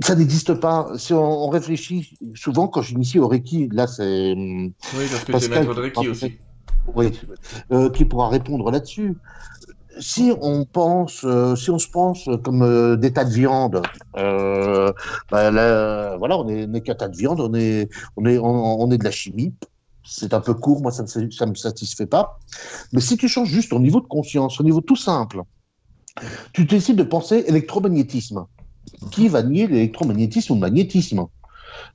ça 0.00 0.14
n'existe 0.14 0.54
pas. 0.54 0.88
Si 0.96 1.12
on, 1.12 1.44
on 1.44 1.48
réfléchit 1.48 2.16
souvent, 2.34 2.68
quand 2.68 2.82
j'initie 2.82 3.18
au 3.18 3.28
Reiki, 3.28 3.68
là, 3.72 3.86
c'est 3.86 4.32
Oui, 4.34 4.70
parce 5.10 5.24
que 5.24 5.32
Pascal, 5.32 5.60
maître 5.60 5.74
de 5.74 5.80
Reiki 5.80 6.08
aussi. 6.08 6.38
oui, 6.94 7.12
euh, 7.72 7.90
qui 7.90 8.04
pourra 8.04 8.28
répondre 8.28 8.70
là-dessus. 8.70 9.16
Si 9.98 10.30
on 10.42 10.64
pense, 10.66 11.24
si 11.56 11.70
on 11.70 11.78
se 11.78 11.88
pense 11.88 12.28
comme 12.44 12.96
des 12.98 13.12
tas 13.14 13.24
de 13.24 13.32
viande, 13.32 13.80
bah, 14.14 15.50
là, 15.50 16.16
voilà, 16.18 16.38
on 16.38 16.48
est, 16.48 16.66
on 16.68 16.74
est 16.74 16.80
qu'un 16.82 16.94
tas 16.94 17.08
de 17.08 17.16
viande, 17.16 17.40
on 17.40 17.54
est, 17.54 17.88
on 18.18 18.26
est, 18.26 18.36
on, 18.38 18.80
on 18.82 18.90
est 18.90 18.98
de 18.98 19.04
la 19.04 19.10
chimie. 19.10 19.54
C'est 20.06 20.34
un 20.34 20.40
peu 20.40 20.54
court, 20.54 20.80
moi 20.80 20.92
ça 20.92 21.04
ça 21.06 21.46
me 21.46 21.54
satisfait 21.54 22.06
pas. 22.06 22.38
Mais 22.92 23.00
si 23.00 23.16
tu 23.16 23.28
changes 23.28 23.48
juste 23.48 23.72
au 23.72 23.78
niveau 23.78 24.00
de 24.00 24.06
conscience, 24.06 24.60
au 24.60 24.64
niveau 24.64 24.80
tout 24.80 24.96
simple, 24.96 25.42
tu 26.52 26.64
décides 26.64 26.96
de 26.96 27.02
penser 27.02 27.44
électromagnétisme. 27.46 28.46
Qui 29.10 29.28
va 29.28 29.42
nier 29.42 29.66
l'électromagnétisme 29.66 30.52
ou 30.52 30.56
le 30.56 30.60
magnétisme? 30.60 31.26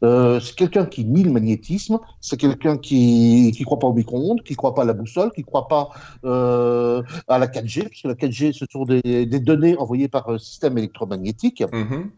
Euh, 0.04 0.40
c'est 0.40 0.56
quelqu'un 0.56 0.86
qui 0.86 1.06
nie 1.06 1.24
le 1.24 1.32
magnétisme, 1.32 2.00
c'est 2.20 2.38
quelqu'un 2.38 2.78
qui 2.78 3.52
qui 3.56 3.64
croit 3.64 3.80
pas 3.80 3.88
au 3.88 3.94
micro-ondes, 3.94 4.42
qui 4.44 4.56
croit 4.56 4.76
pas 4.76 4.84
à 4.84 4.86
la 4.86 4.94
boussole, 4.94 5.32
qui 5.32 5.44
croit 5.44 5.68
pas 5.68 5.90
euh, 6.26 7.02
à 7.28 7.40
la 7.40 7.48
4G, 7.48 7.88
puisque 7.88 8.06
la 8.06 8.14
4G 8.14 8.54
ce 8.54 8.66
sont 8.72 8.86
des, 8.86 9.26
des 9.26 9.40
données 9.40 9.78
envoyées 9.78 10.08
par 10.08 10.30
un 10.30 10.38
système 10.38 10.78
électromagnétique. 10.78 11.64
Mhm. 11.72 12.12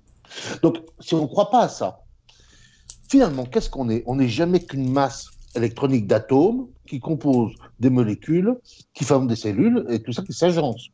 Donc 0.62 0.77
si 0.99 1.13
on 1.13 1.21
ne 1.21 1.27
croit 1.27 1.49
pas 1.49 1.62
à 1.62 1.69
ça, 1.69 2.01
finalement 3.10 3.45
qu'est-ce 3.45 3.69
qu'on 3.69 3.89
est? 3.89 4.03
On 4.08 4.15
n'est 4.15 4.29
jamais 4.29 4.60
qu'une 4.60 4.91
masse 4.91 5.29
électronique 5.56 6.08
d'atomes 6.08 6.68
qui 6.88 7.00
composent 7.00 7.56
des 7.80 7.89
molécules, 7.89 8.56
qui 8.94 9.04
forment 9.04 9.28
des 9.28 9.36
cellules 9.36 9.86
et 9.89 10.02
tout 10.02 10.13
ça 10.13 10.22
qui 10.24 10.34
s'agence. 10.34 10.89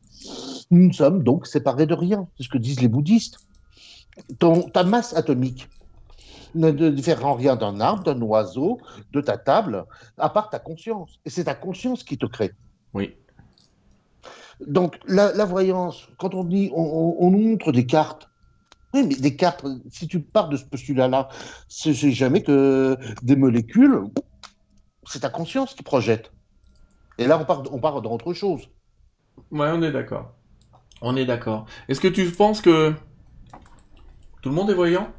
Nous 0.70 0.88
ne 0.88 0.92
sommes 0.92 1.22
donc 1.22 1.46
séparés 1.46 1.86
de 1.86 1.94
rien, 1.94 2.26
c'est 2.36 2.44
ce 2.44 2.48
que 2.48 2.58
disent 2.58 2.80
les 2.80 2.88
bouddhistes. 2.88 3.38
Ton, 4.38 4.62
ta 4.62 4.84
masse 4.84 5.14
atomique 5.14 5.68
ne 6.54 6.70
diffère 6.90 7.24
en 7.24 7.34
rien 7.34 7.56
d'un 7.56 7.80
arbre, 7.80 8.02
d'un 8.02 8.20
oiseau, 8.22 8.78
de 9.12 9.20
ta 9.20 9.38
table, 9.38 9.84
à 10.18 10.28
part 10.28 10.50
ta 10.50 10.58
conscience. 10.58 11.18
Et 11.24 11.30
c'est 11.30 11.44
ta 11.44 11.54
conscience 11.54 12.02
qui 12.02 12.18
te 12.18 12.26
crée. 12.26 12.52
Oui. 12.92 13.14
Donc, 14.66 14.98
la, 15.06 15.32
la 15.32 15.44
voyance, 15.44 16.08
quand 16.18 16.34
on 16.34 16.44
dit, 16.44 16.70
on, 16.74 17.16
on- 17.18 17.30
montre 17.30 17.72
des 17.72 17.86
cartes. 17.86 18.28
Oui, 18.92 19.06
mais 19.06 19.14
des 19.14 19.36
cartes, 19.36 19.64
si 19.90 20.08
tu 20.08 20.20
pars 20.20 20.48
de 20.48 20.56
ce 20.56 20.64
postulat-là, 20.64 21.28
c'est 21.68 21.94
jamais 21.94 22.42
que 22.42 22.96
des 23.22 23.36
molécules, 23.36 24.00
c'est 25.06 25.20
ta 25.20 25.30
conscience 25.30 25.74
qui 25.74 25.82
projette. 25.82 26.32
Et 27.18 27.26
là, 27.26 27.38
on 27.38 27.44
part, 27.44 27.62
on 27.72 27.78
part 27.78 28.02
dans 28.02 28.12
autre 28.12 28.32
chose. 28.32 28.68
Ouais, 29.50 29.70
on 29.72 29.82
est 29.82 29.92
d'accord. 29.92 30.32
On 31.02 31.16
est 31.16 31.24
d'accord. 31.24 31.66
Est-ce 31.88 32.00
que 32.00 32.08
tu 32.08 32.30
penses 32.30 32.60
que 32.60 32.94
tout 34.42 34.48
le 34.48 34.54
monde 34.54 34.70
est 34.70 34.74
voyant? 34.74 35.10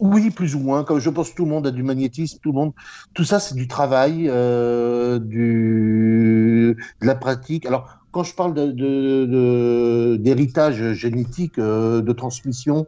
Oui, 0.00 0.30
plus 0.30 0.54
ou 0.54 0.60
moins. 0.60 0.84
Comme 0.84 1.00
je 1.00 1.10
pense 1.10 1.30
que 1.30 1.36
tout 1.36 1.44
le 1.44 1.50
monde 1.50 1.66
a 1.66 1.70
du 1.72 1.82
magnétisme, 1.82 2.38
tout 2.42 2.50
le 2.52 2.54
monde, 2.56 2.72
tout 3.14 3.24
ça, 3.24 3.40
c'est 3.40 3.54
du 3.56 3.66
travail, 3.66 4.28
euh, 4.28 5.18
du, 5.18 6.76
de 7.00 7.06
la 7.06 7.16
pratique. 7.16 7.66
Alors, 7.66 7.88
quand 8.12 8.22
je 8.22 8.34
parle 8.34 8.54
de, 8.54 8.66
de- 8.70 9.26
de- 9.26 10.16
d'héritage 10.20 10.92
génétique, 10.92 11.58
euh, 11.58 12.00
de 12.00 12.12
transmission, 12.12 12.86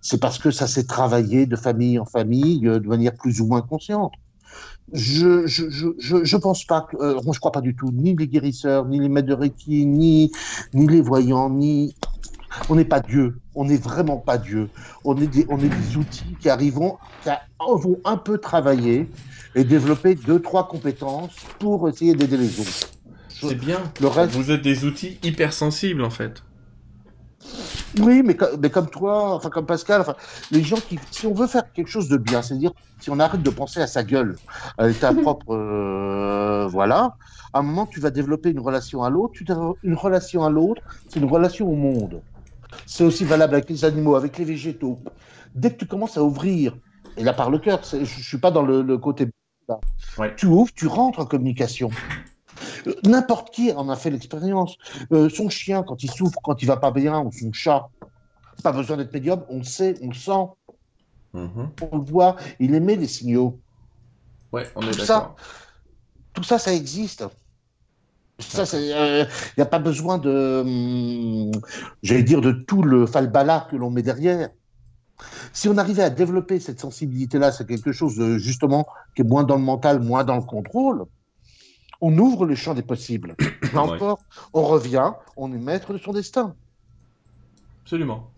c'est 0.00 0.20
parce 0.20 0.38
que 0.38 0.50
ça 0.50 0.66
s'est 0.66 0.86
travaillé 0.86 1.46
de 1.46 1.56
famille 1.56 1.98
en 1.98 2.04
famille, 2.04 2.66
euh, 2.66 2.80
de 2.80 2.88
manière 2.88 3.14
plus 3.16 3.40
ou 3.40 3.46
moins 3.46 3.62
consciente. 3.62 4.12
Je 4.92 5.46
je 5.46 6.24
je 6.24 6.36
pense 6.36 6.64
pas 6.64 6.82
que 6.90 6.96
euh, 6.96 7.20
je 7.32 7.38
crois 7.38 7.52
pas 7.52 7.60
du 7.60 7.74
tout 7.76 7.90
ni 7.92 8.16
les 8.16 8.26
guérisseurs 8.26 8.86
ni 8.86 8.98
les 8.98 9.08
maîtres 9.08 9.28
de 9.28 9.34
Reiki 9.34 9.84
ni 9.84 10.32
ni 10.72 10.86
les 10.86 11.02
voyants 11.02 11.50
ni 11.50 11.94
on 12.70 12.74
n'est 12.74 12.86
pas 12.86 13.00
Dieu 13.00 13.38
on 13.54 13.66
n'est 13.66 13.76
vraiment 13.76 14.16
pas 14.16 14.38
Dieu 14.38 14.70
on 15.04 15.16
est 15.20 15.26
des 15.26 15.46
on 15.50 15.58
est 15.58 15.68
des 15.68 15.96
outils 15.96 16.36
qui 16.40 16.48
arriveront 16.48 16.96
qui 17.22 17.30
vont 17.60 17.98
un 18.04 18.16
peu 18.16 18.38
travailler 18.38 19.10
et 19.54 19.64
développer 19.64 20.14
deux 20.14 20.40
trois 20.40 20.68
compétences 20.68 21.36
pour 21.58 21.88
essayer 21.88 22.14
d'aider 22.14 22.36
les 22.36 22.60
autres. 22.60 22.90
C'est 23.28 23.54
bien. 23.54 23.78
Le 24.00 24.08
reste 24.08 24.34
Vous 24.34 24.50
êtes 24.50 24.62
des 24.62 24.84
outils 24.84 25.18
hypersensibles 25.22 26.02
en 26.02 26.10
fait. 26.10 26.42
Oui, 28.00 28.22
mais, 28.24 28.36
mais 28.60 28.70
comme 28.70 28.88
toi, 28.88 29.34
enfin 29.34 29.50
comme 29.50 29.66
Pascal, 29.66 30.00
enfin, 30.00 30.14
les 30.50 30.62
gens 30.62 30.76
qui, 30.76 30.98
si 31.10 31.26
on 31.26 31.34
veut 31.34 31.46
faire 31.46 31.72
quelque 31.72 31.88
chose 31.88 32.08
de 32.08 32.16
bien, 32.16 32.42
c'est-à-dire 32.42 32.72
si 33.00 33.10
on 33.10 33.18
arrête 33.18 33.42
de 33.42 33.50
penser 33.50 33.80
à 33.80 33.86
sa 33.86 34.02
gueule, 34.02 34.36
à 34.76 34.86
l'état 34.86 35.12
propre, 35.22 35.54
euh, 35.54 36.66
voilà, 36.68 37.16
à 37.52 37.60
un 37.60 37.62
moment 37.62 37.86
tu 37.86 38.00
vas 38.00 38.10
développer 38.10 38.50
une 38.50 38.60
relation 38.60 39.02
à 39.02 39.10
l'autre, 39.10 39.34
une 39.82 39.94
relation 39.94 40.44
à 40.44 40.50
l'autre, 40.50 40.82
c'est 41.08 41.20
une 41.20 41.28
relation 41.28 41.68
au 41.68 41.74
monde. 41.74 42.20
C'est 42.86 43.04
aussi 43.04 43.24
valable 43.24 43.54
avec 43.54 43.70
les 43.70 43.84
animaux, 43.84 44.14
avec 44.14 44.38
les 44.38 44.44
végétaux. 44.44 44.98
Dès 45.54 45.72
que 45.72 45.78
tu 45.78 45.86
commences 45.86 46.16
à 46.16 46.22
ouvrir, 46.22 46.76
et 47.16 47.24
là 47.24 47.32
par 47.32 47.50
le 47.50 47.58
cœur, 47.58 47.80
je, 47.90 48.04
je 48.04 48.22
suis 48.22 48.38
pas 48.38 48.50
dans 48.50 48.62
le, 48.62 48.82
le 48.82 48.98
côté, 48.98 49.28
là. 49.68 49.80
Ouais. 50.18 50.34
tu 50.36 50.46
ouvres, 50.46 50.72
tu 50.74 50.86
rentres 50.86 51.18
en 51.20 51.26
communication. 51.26 51.90
Euh, 52.86 52.94
N'importe 53.04 53.50
qui 53.54 53.72
en 53.72 53.88
a 53.88 53.96
fait 53.96 54.10
l'expérience. 54.10 54.76
Euh, 55.12 55.28
son 55.28 55.48
chien, 55.48 55.82
quand 55.82 56.02
il 56.02 56.10
souffre, 56.10 56.38
quand 56.42 56.62
il 56.62 56.66
va 56.66 56.76
pas 56.76 56.90
bien, 56.90 57.20
ou 57.20 57.32
son 57.32 57.52
chat, 57.52 57.88
pas 58.62 58.72
besoin 58.72 58.96
d'être 58.96 59.12
médium, 59.12 59.44
on 59.48 59.58
le 59.58 59.64
sait, 59.64 59.96
on 60.02 60.08
le 60.08 60.14
sent, 60.14 60.48
Mhm. 61.34 61.70
on 61.92 61.98
le 61.98 62.04
voit, 62.04 62.36
il 62.58 62.74
émet 62.74 62.96
les 62.96 63.06
signaux. 63.06 63.58
Ouais, 64.52 64.66
on 64.74 64.82
est 64.82 64.92
Tout 64.92 65.00
ça, 65.00 65.14
d'accord. 65.18 65.36
Tout 66.32 66.42
ça, 66.42 66.58
ça 66.58 66.72
existe. 66.72 67.24
Ça, 68.38 68.64
il 68.78 69.26
n'y 69.56 69.62
a 69.62 69.66
pas 69.66 69.80
besoin 69.80 70.16
de, 70.18 70.62
hum, 70.64 71.50
j'allais 72.02 72.22
dire, 72.22 72.40
de 72.40 72.52
tout 72.52 72.82
le 72.82 73.04
falbala 73.06 73.66
que 73.68 73.76
l'on 73.76 73.90
met 73.90 74.02
derrière. 74.02 74.48
Si 75.52 75.68
on 75.68 75.76
arrivait 75.76 76.04
à 76.04 76.10
développer 76.10 76.60
cette 76.60 76.78
sensibilité-là, 76.80 77.50
c'est 77.50 77.66
quelque 77.66 77.90
chose 77.90 78.16
de, 78.16 78.38
justement 78.38 78.86
qui 79.16 79.22
est 79.22 79.24
moins 79.24 79.42
dans 79.42 79.56
le 79.56 79.62
mental, 79.62 80.00
moins 80.00 80.22
dans 80.22 80.36
le 80.36 80.42
contrôle. 80.42 81.04
On 82.00 82.16
ouvre 82.18 82.46
le 82.46 82.54
champ 82.54 82.74
des 82.74 82.82
possibles. 82.82 83.34
Encore, 83.74 84.20
on 84.52 84.62
revient, 84.62 85.12
on 85.36 85.52
est 85.52 85.58
maître 85.58 85.92
de 85.92 85.98
son 85.98 86.12
destin. 86.12 86.54
Absolument. 87.82 88.30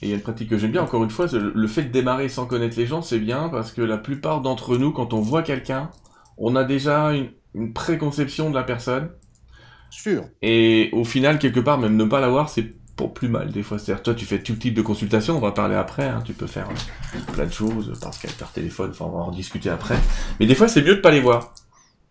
Et 0.00 0.06
il 0.06 0.08
y 0.08 0.12
a 0.12 0.16
une 0.16 0.22
pratique 0.22 0.48
que 0.48 0.58
j'aime 0.58 0.72
bien, 0.72 0.82
encore 0.82 1.04
une 1.04 1.10
fois, 1.10 1.26
le 1.32 1.66
fait 1.68 1.84
de 1.84 1.90
démarrer 1.90 2.28
sans 2.28 2.46
connaître 2.46 2.76
les 2.76 2.86
gens, 2.86 3.02
c'est 3.02 3.20
bien 3.20 3.48
parce 3.48 3.72
que 3.72 3.82
la 3.82 3.98
plupart 3.98 4.40
d'entre 4.40 4.76
nous, 4.76 4.90
quand 4.90 5.12
on 5.12 5.20
voit 5.20 5.42
quelqu'un, 5.42 5.90
on 6.38 6.56
a 6.56 6.64
déjà 6.64 7.12
une, 7.12 7.30
une 7.54 7.72
préconception 7.72 8.50
de 8.50 8.54
la 8.54 8.64
personne. 8.64 9.10
Sûr. 9.90 10.24
Et 10.40 10.90
au 10.92 11.04
final, 11.04 11.38
quelque 11.38 11.60
part, 11.60 11.78
même 11.78 11.96
ne 11.96 12.04
pas 12.04 12.20
l'avoir, 12.20 12.48
c'est 12.48 12.72
pour 12.96 13.14
plus 13.14 13.28
mal 13.28 13.50
des 13.52 13.62
fois. 13.62 13.78
C'est-à-dire, 13.78 14.02
toi, 14.02 14.14
tu 14.14 14.24
fais 14.24 14.42
tout 14.42 14.54
type 14.54 14.74
de 14.74 14.82
consultation, 14.82 15.36
on 15.36 15.40
va 15.40 15.52
parler 15.52 15.74
après, 15.74 16.08
hein, 16.08 16.22
tu 16.24 16.32
peux 16.32 16.46
faire 16.46 16.68
euh, 16.68 17.32
plein 17.32 17.46
de 17.46 17.52
choses 17.52 17.98
par 18.00 18.14
Skype, 18.14 18.36
par 18.38 18.52
téléphone, 18.52 18.90
enfin, 18.90 19.06
on 19.06 19.16
va 19.16 19.24
en 19.24 19.30
discuter 19.30 19.70
après. 19.70 19.98
Mais 20.40 20.46
des 20.46 20.54
fois, 20.54 20.68
c'est 20.68 20.82
mieux 20.82 20.96
de 20.96 21.00
pas 21.00 21.10
les 21.10 21.20
voir. 21.20 21.54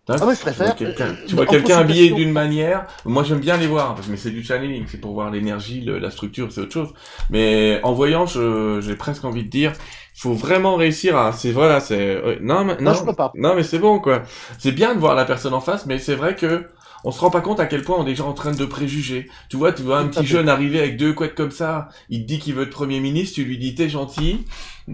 Hein, 0.08 0.16
Ah 0.20 0.26
ouais, 0.26 0.34
je 0.34 0.40
tu 0.50 0.62
vois 0.62 0.72
préfère. 0.72 0.74
quelqu'un, 0.74 1.16
euh, 1.22 1.26
tu 1.26 1.36
vois 1.36 1.46
quelqu'un 1.46 1.78
habillé 1.78 2.10
consultation. 2.10 2.12
d'une 2.12 2.32
manière, 2.32 2.86
moi 3.04 3.22
j'aime 3.22 3.38
bien 3.38 3.56
les 3.56 3.68
voir, 3.68 3.96
mais 4.08 4.16
c'est 4.16 4.32
du 4.32 4.42
channeling, 4.42 4.84
c'est 4.88 5.00
pour 5.00 5.12
voir 5.14 5.30
l'énergie, 5.30 5.80
la 5.82 6.10
structure, 6.10 6.50
c'est 6.52 6.60
autre 6.62 6.72
chose. 6.72 6.92
Mais 7.30 7.80
en 7.84 7.92
voyant, 7.92 8.26
je- 8.26 8.80
j'ai 8.82 8.96
presque 8.96 9.24
envie 9.24 9.44
de 9.44 9.48
dire, 9.48 9.72
faut 10.16 10.34
vraiment 10.34 10.74
réussir 10.76 11.16
à, 11.16 11.32
c'est 11.32 11.52
voilà, 11.52 11.78
c'est, 11.80 12.20
ouais, 12.22 12.38
non, 12.40 12.64
mais, 12.64 12.76
Non, 12.84 12.92
non, 12.92 12.94
je 12.94 13.04
peux 13.04 13.14
pas. 13.14 13.32
non, 13.34 13.54
mais 13.54 13.62
c'est 13.62 13.78
bon, 13.78 14.00
quoi. 14.00 14.22
C'est 14.58 14.72
bien 14.72 14.94
de 14.94 14.98
voir 15.00 15.14
la 15.14 15.24
personne 15.24 15.54
en 15.54 15.60
face, 15.60 15.86
mais 15.86 15.98
c'est 16.00 16.16
vrai 16.16 16.34
que 16.34 16.66
on 17.04 17.10
se 17.10 17.20
rend 17.20 17.30
pas 17.30 17.40
compte 17.40 17.60
à 17.60 17.66
quel 17.66 17.82
point 17.82 17.96
on 17.98 18.02
est 18.02 18.10
déjà 18.10 18.24
en 18.24 18.32
train 18.32 18.52
de 18.52 18.64
préjuger. 18.64 19.28
Tu 19.48 19.56
vois, 19.56 19.72
tu 19.72 19.82
vois 19.82 19.98
un 19.98 20.08
petit 20.08 20.26
jeune 20.26 20.48
arriver 20.48 20.78
avec 20.78 20.96
deux 20.96 21.12
couettes 21.12 21.34
comme 21.34 21.50
ça, 21.50 21.88
il 22.08 22.22
te 22.22 22.26
dit 22.26 22.38
qu'il 22.38 22.54
veut 22.54 22.64
être 22.64 22.70
premier 22.70 23.00
ministre, 23.00 23.34
tu 23.36 23.44
lui 23.44 23.58
dis 23.58 23.74
t'es 23.74 23.88
gentil, 23.88 24.44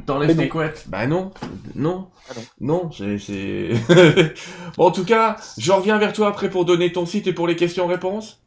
t'enlèves 0.07 0.37
tes 0.37 0.49
couettes. 0.49 0.85
Bah 0.89 1.07
non, 1.07 1.33
non, 1.75 2.09
Ah 2.31 2.35
non, 2.61 2.91
c'est... 2.93 3.19
c'est- 3.19 3.71
bon, 4.77 4.87
en 4.87 4.91
tout 4.91 5.05
cas, 5.05 5.37
je 5.59 5.73
reviens 5.73 5.99
vers 5.99 6.13
toi 6.13 6.29
après 6.29 6.51
pour 6.51 6.65
donner 6.65 6.93
ton 6.93 7.07
site 7.07 7.27
et 7.27 7.33
pour 7.33 7.47
les 7.47 7.57
questions-réponses. 7.57 8.43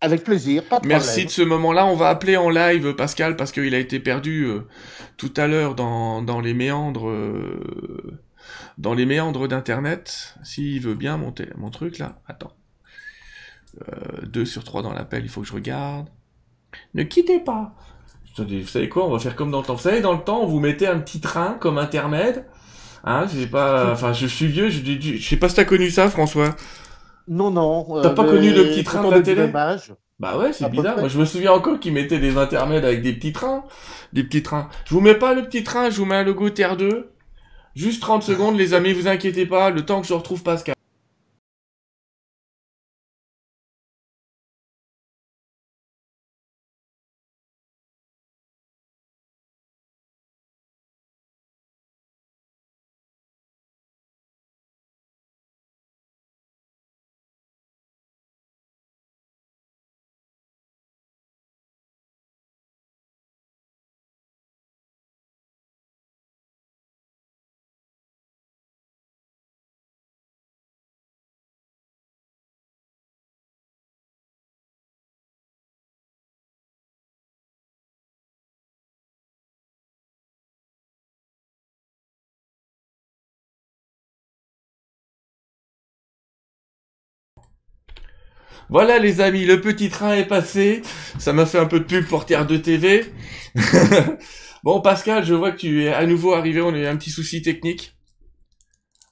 Avec 0.00 0.24
plaisir, 0.24 0.64
pas 0.64 0.80
de 0.80 0.86
Merci 0.86 1.08
problème. 1.10 1.26
de 1.26 1.30
ce 1.30 1.42
moment-là. 1.42 1.86
On 1.86 1.94
va 1.94 2.08
appeler 2.08 2.36
en 2.36 2.50
live 2.50 2.94
Pascal 2.94 3.36
parce 3.36 3.52
qu'il 3.52 3.72
a 3.74 3.78
été 3.78 4.00
perdu 4.00 4.44
euh, 4.46 4.62
tout 5.16 5.32
à 5.36 5.46
l'heure 5.46 5.76
dans, 5.76 6.22
dans 6.22 6.40
les 6.40 6.54
méandres 6.54 7.08
euh, 7.08 8.18
dans 8.78 8.94
les 8.94 9.06
méandres 9.06 9.46
d'internet. 9.46 10.34
S'il 10.42 10.80
veut 10.80 10.94
bien 10.96 11.16
monter 11.18 11.46
mon 11.56 11.70
truc 11.70 11.98
là, 11.98 12.20
attends. 12.26 12.52
Euh, 13.80 14.26
2 14.26 14.44
sur 14.44 14.64
3 14.64 14.82
dans 14.82 14.92
l'appel, 14.92 15.22
il 15.24 15.28
faut 15.28 15.40
que 15.40 15.46
je 15.46 15.52
regarde. 15.52 16.08
Ne 16.94 17.02
quittez 17.02 17.40
pas. 17.40 17.74
Attendez, 18.32 18.60
Vous 18.60 18.68
savez 18.68 18.88
quoi 18.88 19.06
On 19.06 19.10
va 19.10 19.18
faire 19.18 19.36
comme 19.36 19.50
dans 19.50 19.60
le 19.60 19.66
temps. 19.66 19.74
Vous 19.74 19.82
savez, 19.82 20.00
dans 20.00 20.12
le 20.12 20.22
temps, 20.22 20.46
vous 20.46 20.60
mettez 20.60 20.86
un 20.86 20.98
petit 20.98 21.20
train 21.20 21.56
comme 21.60 21.78
intermède. 21.78 22.46
Hein, 23.04 23.26
j'ai 23.34 23.46
pas, 23.46 23.92
enfin, 23.92 24.12
je 24.12 24.26
suis 24.26 24.46
vieux. 24.46 24.70
Je, 24.70 24.82
je, 24.84 25.16
je 25.16 25.28
sais 25.28 25.36
pas 25.36 25.48
si 25.48 25.56
t'as 25.56 25.64
connu 25.64 25.90
ça, 25.90 26.08
François. 26.08 26.54
Non, 27.28 27.50
non. 27.50 28.00
T'as 28.02 28.10
pas 28.10 28.22
mais 28.24 28.30
connu 28.30 28.52
le 28.52 28.64
petit 28.64 28.84
train 28.84 29.04
de 29.04 29.10
la 29.10 29.18
de 29.18 29.24
télé 29.24 29.46
dommage. 29.46 29.92
Bah 30.20 30.38
ouais, 30.38 30.52
c'est 30.52 30.68
bizarre. 30.70 30.98
Moi, 30.98 31.08
je 31.08 31.18
me 31.18 31.24
souviens 31.24 31.52
encore 31.52 31.80
qu'ils 31.80 31.92
mettaient 31.92 32.18
des 32.18 32.36
intermèdes 32.36 32.84
avec 32.84 33.02
des 33.02 33.12
petits 33.12 33.32
trains. 33.32 33.64
Des 34.12 34.22
petits 34.22 34.42
trains. 34.42 34.68
Je 34.84 34.94
vous 34.94 35.00
mets 35.00 35.14
pas 35.14 35.34
le 35.34 35.42
petit 35.42 35.64
train, 35.64 35.90
je 35.90 35.96
vous 35.96 36.04
mets 36.04 36.14
un 36.14 36.22
logo 36.22 36.48
Terre 36.50 36.76
2. 36.76 37.10
Juste 37.74 38.02
30 38.02 38.22
secondes, 38.22 38.56
les 38.56 38.74
amis, 38.74 38.92
vous 38.92 39.08
inquiétez 39.08 39.46
pas, 39.46 39.70
le 39.70 39.84
temps 39.84 40.00
que 40.00 40.06
je 40.06 40.14
retrouve 40.14 40.42
Pascal. 40.42 40.74
Voilà 88.68 88.98
les 88.98 89.20
amis, 89.20 89.44
le 89.44 89.60
petit 89.60 89.90
train 89.90 90.14
est 90.14 90.26
passé. 90.26 90.82
Ça 91.18 91.32
m'a 91.32 91.46
fait 91.46 91.58
un 91.58 91.66
peu 91.66 91.80
de 91.80 91.84
pub 91.84 92.06
pour 92.06 92.24
Terre 92.26 92.46
2 92.46 92.60
TV. 92.62 93.04
bon 94.64 94.80
Pascal, 94.80 95.24
je 95.24 95.34
vois 95.34 95.52
que 95.52 95.58
tu 95.58 95.84
es 95.84 95.92
à 95.92 96.06
nouveau 96.06 96.32
arrivé, 96.34 96.60
on 96.60 96.72
a 96.74 96.78
eu 96.78 96.86
un 96.86 96.96
petit 96.96 97.10
souci 97.10 97.42
technique. 97.42 97.94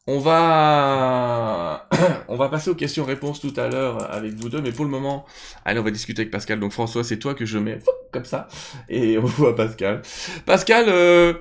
On 0.07 0.19
va 0.19 1.89
on 2.29 2.37
va 2.37 2.49
passer 2.49 2.71
aux 2.71 2.75
questions-réponses 2.75 3.41
tout 3.41 3.53
à 3.57 3.69
l'heure 3.69 4.13
avec 4.13 4.33
vous 4.35 4.49
deux, 4.49 4.61
mais 4.61 4.73
pour 4.73 4.85
le 4.85 4.91
moment, 4.91 5.27
allez, 5.65 5.79
on 5.79 5.83
va 5.85 5.91
discuter 5.91 6.23
avec 6.23 6.33
Pascal. 6.33 6.59
Donc 6.59 6.73
François, 6.73 7.05
c'est 7.05 7.19
toi 7.19 7.35
que 7.35 7.45
je 7.45 7.59
mets 7.59 7.79
comme 8.13 8.25
ça 8.25 8.49
et 8.89 9.19
on 9.19 9.25
voit 9.25 9.55
Pascal. 9.55 10.03
Pascal, 10.47 10.87
euh, 10.89 11.35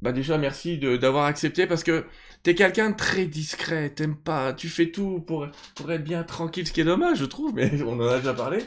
bah 0.00 0.12
déjà 0.12 0.38
merci 0.38 0.78
de- 0.78 0.96
d'avoir 0.96 1.24
accepté 1.24 1.66
parce 1.66 1.82
que 1.82 2.04
t'es 2.42 2.54
quelqu'un 2.54 2.90
de 2.90 2.96
très 2.96 3.26
discret, 3.26 3.90
t'aimes 3.90 4.16
pas, 4.16 4.52
tu 4.52 4.68
fais 4.68 4.90
tout 4.90 5.20
pour 5.20 5.46
pour 5.74 5.90
être 5.92 6.04
bien 6.04 6.24
tranquille, 6.24 6.66
ce 6.66 6.72
qui 6.72 6.80
est 6.80 6.84
dommage, 6.84 7.18
je 7.18 7.24
trouve, 7.24 7.52
mais 7.54 7.82
on 7.86 7.98
en 8.00 8.06
a 8.08 8.18
déjà 8.18 8.34
parlé. 8.34 8.60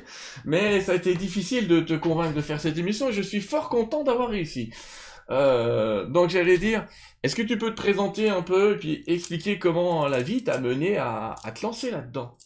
Mais 0.46 0.82
ça 0.82 0.94
a 0.94 0.96
été 0.96 1.16
difficile 1.16 1.68
de 1.68 1.80
te 1.82 1.94
convaincre 1.94 2.36
de 2.36 2.42
faire 2.42 2.60
cette 2.62 2.78
émission 2.78 3.10
et 3.10 3.14
je 3.14 3.22
suis 3.22 3.42
fort 3.42 3.70
content 3.70 4.04
d'avoir 4.04 4.30
réussi. 4.30 4.72
Euh, 5.32 6.06
donc 6.08 6.30
j'allais 6.32 6.58
dire, 6.58 6.88
est-ce 7.24 7.36
que 7.36 7.42
tu 7.44 7.58
peux 7.58 7.72
te 7.72 7.82
présenter 7.82 8.30
un 8.30 8.42
peu 8.44 8.74
et 8.76 8.78
puis 8.78 9.04
expliquer 9.08 9.60
comment 9.60 10.08
la 10.08 10.22
vie 10.22 10.44
t'a 10.44 10.60
mené 10.60 10.98
à, 10.98 11.36
à 11.44 11.52
te 11.52 11.64
lancer 11.66 11.92
là-dedans? 11.92 12.38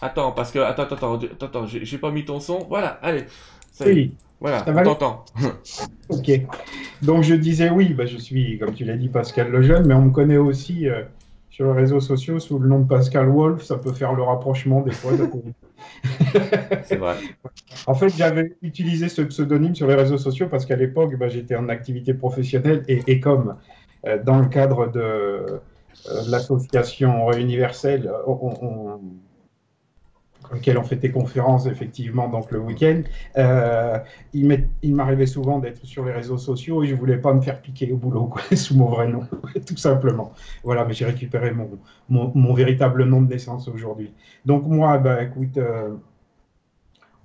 Attends, 0.00 0.32
parce 0.32 0.50
que 0.50 0.58
attends, 0.58 0.82
attends, 0.84 1.18
attends, 1.40 1.66
j'ai 1.66 1.98
pas 1.98 2.10
mis 2.10 2.24
ton 2.24 2.40
son. 2.40 2.66
Voilà, 2.68 2.88
allez. 3.02 3.24
Ça 3.70 3.88
y 3.88 3.98
est. 3.98 4.10
Voilà, 4.42 4.64
on 4.66 4.82
t'entend. 4.82 5.24
ok. 6.08 6.30
Donc 7.02 7.22
je 7.22 7.34
disais 7.34 7.70
oui, 7.70 7.94
bah, 7.94 8.06
je 8.06 8.16
suis, 8.18 8.58
comme 8.58 8.74
tu 8.74 8.84
l'as 8.84 8.96
dit, 8.96 9.08
Pascal 9.08 9.50
Lejeune, 9.50 9.86
mais 9.86 9.94
on 9.94 10.02
me 10.02 10.10
connaît 10.10 10.36
aussi 10.36 10.88
euh, 10.88 11.02
sur 11.50 11.66
les 11.72 11.80
réseaux 11.80 12.00
sociaux 12.00 12.38
sous 12.40 12.58
le 12.58 12.68
nom 12.68 12.80
de 12.80 12.88
Pascal 12.88 13.28
Wolf. 13.28 13.62
Ça 13.62 13.76
peut 13.76 13.92
faire 13.92 14.12
le 14.12 14.22
rapprochement 14.24 14.80
des 14.82 14.90
fois. 14.90 15.12
peut- 15.16 15.30
C'est 16.84 16.96
vrai. 16.96 17.16
En 17.86 17.94
fait, 17.94 18.08
j'avais 18.10 18.56
utilisé 18.62 19.08
ce 19.08 19.22
pseudonyme 19.22 19.74
sur 19.74 19.86
les 19.86 19.94
réseaux 19.94 20.18
sociaux 20.18 20.48
parce 20.50 20.66
qu'à 20.66 20.76
l'époque, 20.76 21.16
bah, 21.16 21.28
j'étais 21.28 21.54
en 21.56 21.68
activité 21.68 22.12
professionnelle 22.14 22.84
et, 22.88 23.02
et 23.06 23.20
comme 23.20 23.56
euh, 24.06 24.20
dans 24.22 24.38
le 24.40 24.46
cadre 24.46 24.90
de 24.90 25.00
euh, 25.00 25.58
l'association 26.28 27.26
Réuniverselle, 27.26 28.10
on, 28.26 28.54
on, 28.60 29.00
auquel 30.54 30.78
on 30.78 30.82
fait 30.82 30.96
des 30.96 31.10
conférences 31.10 31.66
effectivement 31.66 32.28
donc 32.28 32.50
le 32.50 32.58
week-end, 32.58 33.02
euh, 33.38 33.98
il 34.32 34.94
m'arrivait 34.94 35.26
souvent 35.26 35.58
d'être 35.58 35.84
sur 35.84 36.04
les 36.04 36.12
réseaux 36.12 36.38
sociaux 36.38 36.82
et 36.82 36.86
je 36.86 36.94
voulais 36.94 37.18
pas 37.18 37.32
me 37.32 37.40
faire 37.40 37.60
piquer 37.60 37.92
au 37.92 37.96
boulot 37.96 38.32
sous 38.54 38.76
mon 38.76 38.86
vrai 38.86 39.08
nom, 39.08 39.22
tout 39.66 39.76
simplement. 39.76 40.32
Voilà, 40.64 40.84
mais 40.84 40.94
j'ai 40.94 41.04
récupéré 41.04 41.52
mon, 42.08 42.54
véritable 42.54 43.04
nom 43.04 43.22
de 43.22 43.28
naissance 43.28 43.68
aujourd'hui. 43.68 44.12
Donc 44.44 44.66
moi, 44.66 44.98
bah, 44.98 45.22
écoute, 45.22 45.56
euh, 45.56 45.90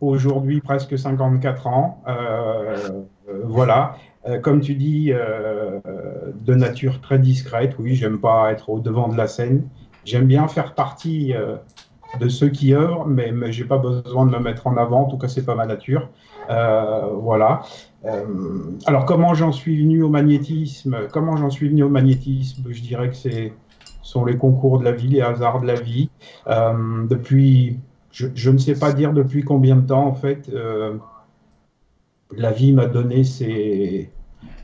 aujourd'hui 0.01 0.61
presque 0.61 0.97
54 0.97 1.67
ans, 1.67 2.03
euh, 2.07 3.03
voilà. 3.43 3.97
Comme 4.41 4.59
tu 4.59 4.75
dis, 4.75 5.09
de 5.09 6.53
nature 6.53 6.99
très 6.99 7.17
discrète, 7.17 7.75
oui, 7.79 7.95
j'aime 7.95 8.19
pas 8.19 8.51
être 8.51 8.69
au 8.69 8.79
devant 8.81 9.07
de 9.07 9.15
la 9.15 9.25
scène. 9.27 9.69
J'aime 10.03 10.25
bien 10.25 10.49
faire 10.49 10.75
partie 10.75 11.33
de 12.19 12.29
ceux 12.29 12.49
qui 12.49 12.73
œuvrent, 12.73 13.05
mais, 13.05 13.31
mais 13.31 13.51
j'ai 13.51 13.65
pas 13.65 13.77
besoin 13.77 14.25
de 14.25 14.31
me 14.31 14.39
mettre 14.39 14.67
en 14.67 14.77
avant. 14.77 15.01
En 15.01 15.05
tout 15.05 15.17
cas, 15.17 15.27
c'est 15.27 15.45
pas 15.45 15.55
ma 15.55 15.65
nature. 15.65 16.09
Euh, 16.49 17.07
voilà. 17.13 17.61
Euh, 18.05 18.23
alors, 18.85 19.05
comment 19.05 19.33
j'en 19.33 19.51
suis 19.51 19.81
venu 19.81 20.03
au 20.03 20.09
magnétisme? 20.09 21.07
Comment 21.11 21.37
j'en 21.37 21.49
suis 21.49 21.69
venu 21.69 21.83
au 21.83 21.89
magnétisme? 21.89 22.63
Je 22.69 22.81
dirais 22.81 23.09
que 23.09 23.15
c'est 23.15 23.53
sont 24.01 24.23
les 24.23 24.37
concours 24.37 24.79
de 24.79 24.85
la 24.85 24.93
vie, 24.93 25.09
les 25.09 25.21
hasards 25.21 25.59
de 25.59 25.67
la 25.67 25.75
vie. 25.75 26.09
Euh, 26.47 27.05
depuis, 27.07 27.77
je, 28.11 28.27
je 28.33 28.51
ne 28.51 28.57
sais 28.57 28.75
pas 28.79 28.93
dire 28.93 29.11
depuis 29.11 29.43
combien 29.43 29.75
de 29.75 29.85
temps 29.85 30.07
en 30.07 30.13
fait. 30.13 30.49
la 32.31 32.51
vie 32.51 32.71
m'a 32.71 32.85
donné 32.85 33.25
ses, 33.25 34.09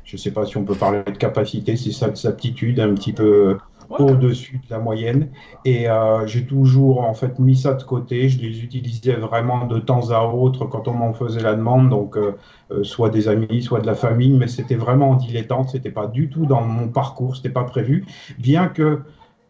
je 0.06 0.16
ne 0.16 0.22
sais 0.22 0.32
pas 0.32 0.46
si 0.46 0.58
on 0.58 0.64
peut 0.64 0.76
parler 0.76 1.04
de 1.04 1.18
capacité, 1.18 1.76
ses 1.76 2.04
aptitudes 2.26 2.80
un 2.80 2.94
petit 2.94 3.14
peu 3.14 3.58
au-dessus 4.00 4.62
de 4.66 4.74
la 4.74 4.80
moyenne. 4.80 5.30
Et 5.66 5.90
euh, 5.90 6.26
j'ai 6.28 6.46
toujours 6.46 7.02
en 7.02 7.14
fait 7.14 7.40
mis 7.40 7.56
ça 7.56 7.74
de 7.74 7.84
côté. 7.84 8.30
Je 8.30 8.40
les 8.42 8.64
utilisais 8.64 9.14
vraiment 9.14 9.66
de 9.66 9.80
temps 9.80 10.12
à 10.12 10.24
autre 10.26 10.66
quand 10.66 10.88
on 10.88 10.94
m'en 10.94 11.14
faisait 11.14 11.42
la 11.42 11.56
demande, 11.56 11.90
donc 11.90 12.18
euh, 12.18 12.38
euh, 12.72 12.84
soit 12.84 13.10
des 13.10 13.28
amis, 13.28 13.62
soit 13.62 13.80
de 13.80 13.88
la 13.88 13.96
famille, 13.96 14.32
mais 14.32 14.48
c'était 14.48 14.76
vraiment 14.76 15.12
en 15.12 15.16
dilettante. 15.16 15.70
C'était 15.70 15.92
pas 15.92 16.08
du 16.08 16.30
tout 16.30 16.46
dans 16.46 16.62
mon 16.62 16.88
parcours, 16.88 17.36
c'était 17.36 17.50
pas 17.50 17.64
prévu. 17.64 18.06
Bien 18.40 18.68
que 18.68 19.02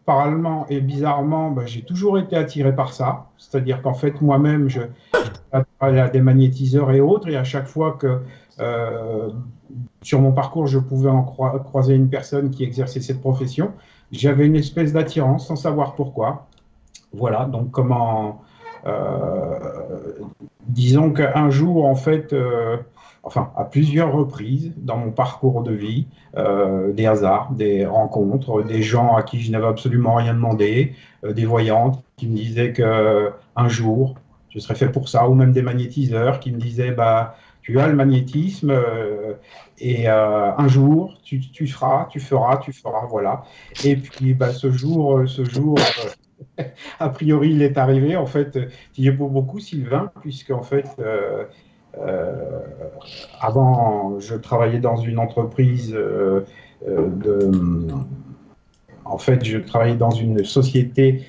parallèlement 0.06 0.66
et 0.70 0.82
bizarrement, 0.82 1.52
ben, 1.52 1.66
j'ai 1.66 1.82
toujours 1.82 2.18
été 2.18 2.36
attiré 2.36 2.76
par 2.76 2.94
ça. 2.94 3.28
C'est-à-dire 3.38 3.82
qu'en 3.82 3.94
fait, 3.94 4.22
moi-même, 4.22 4.70
je 4.70 4.82
à 5.80 6.10
des 6.10 6.22
magnétiseurs 6.22 6.92
et 6.92 7.00
autres, 7.00 7.30
et 7.30 7.36
à 7.36 7.44
chaque 7.44 7.68
fois 7.68 7.92
que 7.92 8.20
sur 10.02 10.20
mon 10.22 10.32
parcours, 10.32 10.68
je 10.68 10.80
pouvais 10.80 11.10
en 11.10 11.24
croiser 11.24 11.96
une 11.96 12.10
personne 12.10 12.52
qui 12.52 12.64
exerçait 12.64 13.02
cette 13.02 13.22
profession, 13.22 13.72
j'avais 14.14 14.46
une 14.46 14.56
espèce 14.56 14.94
d'attirance 14.94 15.48
sans 15.48 15.56
savoir 15.56 15.96
pourquoi. 15.96 16.48
Voilà, 17.14 17.46
donc 17.46 17.72
comment. 17.72 18.42
Euh, 18.86 19.60
disons 20.68 21.12
qu'un 21.12 21.50
jour, 21.50 21.86
en 21.86 21.96
fait, 21.96 22.34
euh, 22.34 22.78
enfin, 23.24 23.52
à 23.56 23.64
plusieurs 23.64 24.12
reprises 24.12 24.74
dans 24.78 24.98
mon 24.98 25.12
parcours 25.12 25.64
de 25.64 25.72
vie, 25.72 26.08
euh, 26.38 26.92
des 26.92 27.06
hasards, 27.06 27.52
des 27.54 27.86
rencontres, 27.86 28.64
des 28.64 28.82
gens 28.82 29.16
à 29.16 29.24
qui 29.24 29.42
je 29.42 29.52
n'avais 29.52 29.68
absolument 29.68 30.16
rien 30.16 30.34
demandé, 30.34 30.94
des 31.24 31.46
voyantes 31.46 32.04
qui 32.18 32.28
me 32.28 32.36
disaient 32.36 32.74
que 32.74 33.32
un 33.56 33.70
jour, 33.70 34.16
je 34.50 34.60
serais 34.60 34.76
fait 34.76 34.90
pour 34.90 35.08
ça, 35.08 35.30
ou 35.30 35.34
même 35.34 35.54
des 35.54 35.62
magnétiseurs 35.62 36.40
qui 36.40 36.52
me 36.52 36.58
disaient, 36.58 36.92
bah, 36.92 37.36
tu 37.64 37.80
as 37.80 37.88
le 37.88 37.96
magnétisme 37.96 38.72
euh, 38.72 39.34
et 39.80 40.10
euh, 40.10 40.52
un 40.56 40.68
jour 40.68 41.18
tu, 41.24 41.40
tu, 41.40 41.66
feras, 41.66 42.08
tu 42.12 42.20
feras, 42.20 42.58
tu 42.58 42.74
feras, 42.74 43.06
voilà. 43.08 43.44
Et 43.84 43.96
puis 43.96 44.34
bah, 44.34 44.52
ce 44.52 44.70
jour, 44.70 45.18
euh, 45.18 45.28
ce 45.28 45.46
jour, 45.46 45.80
a 47.00 47.10
priori 47.10 47.52
il 47.52 47.62
est 47.62 47.78
arrivé. 47.78 48.16
En 48.18 48.26
fait, 48.26 48.60
il 48.98 49.06
y 49.06 49.10
a 49.10 49.12
beaucoup 49.14 49.60
Sylvain, 49.60 50.12
puisque 50.22 50.52
en 50.52 50.62
fait, 50.62 50.86
avant 53.40 54.20
je 54.20 54.36
travaillais 54.36 54.80
dans 54.80 54.98
une 54.98 55.20
entreprise 55.20 55.94
de, 55.94 56.46
en 59.06 59.18
fait, 59.18 59.44
je 59.46 59.58
travaillais 59.58 59.96
dans 59.96 60.12
une 60.12 60.44
société 60.44 61.24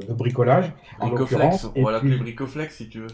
de 0.00 0.12
bricolage. 0.12 0.72
Bricoflex, 1.00 1.68
on 1.76 1.82
va 1.82 1.92
l'appeler 1.92 2.16
Bricoflex 2.16 2.76
si 2.76 2.88
tu 2.88 3.00
veux. 3.00 3.08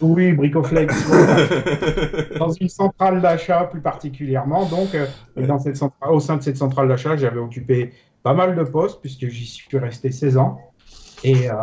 Oui, 0.00 0.32
Bricoflex. 0.32 0.94
dans 2.38 2.50
une 2.50 2.68
centrale 2.68 3.20
d'achat 3.20 3.64
plus 3.64 3.80
particulièrement. 3.80 4.66
Donc, 4.66 4.94
euh, 4.94 5.06
dans 5.36 5.58
cette 5.58 5.80
au 6.08 6.20
sein 6.20 6.36
de 6.36 6.42
cette 6.42 6.56
centrale 6.56 6.88
d'achat, 6.88 7.16
j'avais 7.16 7.38
occupé 7.38 7.92
pas 8.22 8.34
mal 8.34 8.56
de 8.56 8.64
postes 8.64 9.00
puisque 9.00 9.28
j'y 9.28 9.46
suis 9.46 9.78
resté 9.78 10.10
16 10.10 10.36
ans. 10.38 10.60
Et 11.24 11.50
euh, 11.50 11.54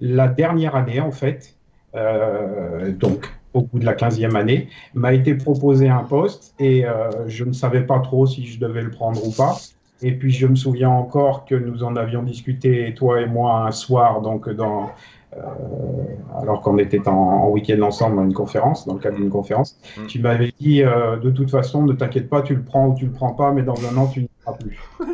la 0.00 0.28
dernière 0.28 0.76
année, 0.76 1.00
en 1.00 1.10
fait, 1.10 1.56
euh, 1.94 2.92
donc 2.92 3.32
au 3.54 3.62
bout 3.62 3.78
de 3.78 3.86
la 3.86 3.94
15e 3.94 4.36
année, 4.36 4.68
m'a 4.92 5.14
été 5.14 5.34
proposé 5.34 5.88
un 5.88 6.04
poste 6.04 6.54
et 6.58 6.84
je 7.26 7.44
ne 7.44 7.52
savais 7.52 7.80
pas 7.80 7.98
trop 7.98 8.26
si 8.26 8.46
je 8.46 8.60
devais 8.60 8.82
le 8.82 8.90
prendre 8.90 9.26
ou 9.26 9.32
pas. 9.32 9.56
Et 10.02 10.12
puis 10.12 10.30
je 10.30 10.46
me 10.46 10.54
souviens 10.54 10.90
encore 10.90 11.44
que 11.44 11.54
nous 11.54 11.82
en 11.82 11.96
avions 11.96 12.22
discuté, 12.22 12.94
toi 12.94 13.20
et 13.20 13.26
moi, 13.26 13.66
un 13.66 13.72
soir, 13.72 14.20
donc 14.20 14.48
dans, 14.48 14.90
euh, 15.36 15.40
alors 16.40 16.62
qu'on 16.62 16.78
était 16.78 17.06
en, 17.06 17.48
week-end 17.50 17.82
ensemble 17.82 18.16
dans 18.16 18.24
une 18.24 18.32
conférence, 18.32 18.86
dans 18.86 18.94
le 18.94 19.00
cadre 19.00 19.16
d'une 19.16 19.30
conférence. 19.30 19.78
Mm. 19.96 20.06
Tu 20.06 20.20
m'avais 20.20 20.52
dit, 20.58 20.82
euh, 20.82 21.16
de 21.16 21.30
toute 21.30 21.50
façon, 21.50 21.82
ne 21.82 21.92
t'inquiète 21.92 22.28
pas, 22.28 22.42
tu 22.42 22.54
le 22.54 22.62
prends 22.62 22.88
ou 22.88 22.94
tu 22.94 23.06
le 23.06 23.12
prends 23.12 23.32
pas, 23.32 23.52
mais 23.52 23.62
dans 23.62 23.76
un 23.86 23.96
an, 23.96 24.06
tu 24.06 24.20
n'y 24.20 24.30
seras 24.40 24.56
plus. 24.56 24.80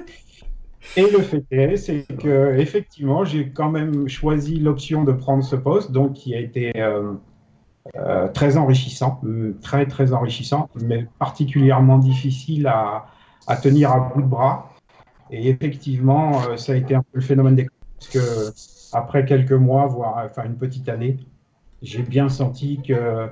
Et 0.96 1.10
le 1.10 1.18
fait 1.18 1.44
est, 1.50 1.76
c'est 1.76 2.06
que 2.18 2.56
effectivement, 2.56 3.24
j'ai 3.24 3.48
quand 3.48 3.70
même 3.70 4.06
choisi 4.06 4.60
l'option 4.60 5.02
de 5.02 5.12
prendre 5.12 5.42
ce 5.42 5.56
poste, 5.56 5.90
donc 5.90 6.12
qui 6.12 6.34
a 6.34 6.38
été 6.38 6.72
euh, 6.76 8.28
très 8.32 8.56
enrichissant, 8.56 9.20
très 9.60 9.86
très 9.86 10.12
enrichissant, 10.12 10.68
mais 10.80 11.08
particulièrement 11.18 11.98
difficile 11.98 12.68
à, 12.68 13.06
à 13.48 13.56
tenir 13.56 13.90
à 13.90 13.98
bout 13.98 14.22
de 14.22 14.26
bras. 14.26 14.73
Et 15.30 15.48
effectivement, 15.48 16.42
euh, 16.42 16.56
ça 16.56 16.72
a 16.72 16.76
été 16.76 16.94
un 16.94 17.02
peu 17.02 17.18
le 17.18 17.20
phénomène 17.20 17.56
des 17.56 17.66
parce 17.98 18.08
que 18.08 18.52
après 18.92 19.24
quelques 19.24 19.52
mois, 19.52 19.86
voire 19.86 20.22
enfin 20.24 20.44
une 20.44 20.56
petite 20.56 20.88
année, 20.88 21.16
j'ai 21.82 22.02
bien 22.02 22.28
senti 22.28 22.80
que 22.86 23.28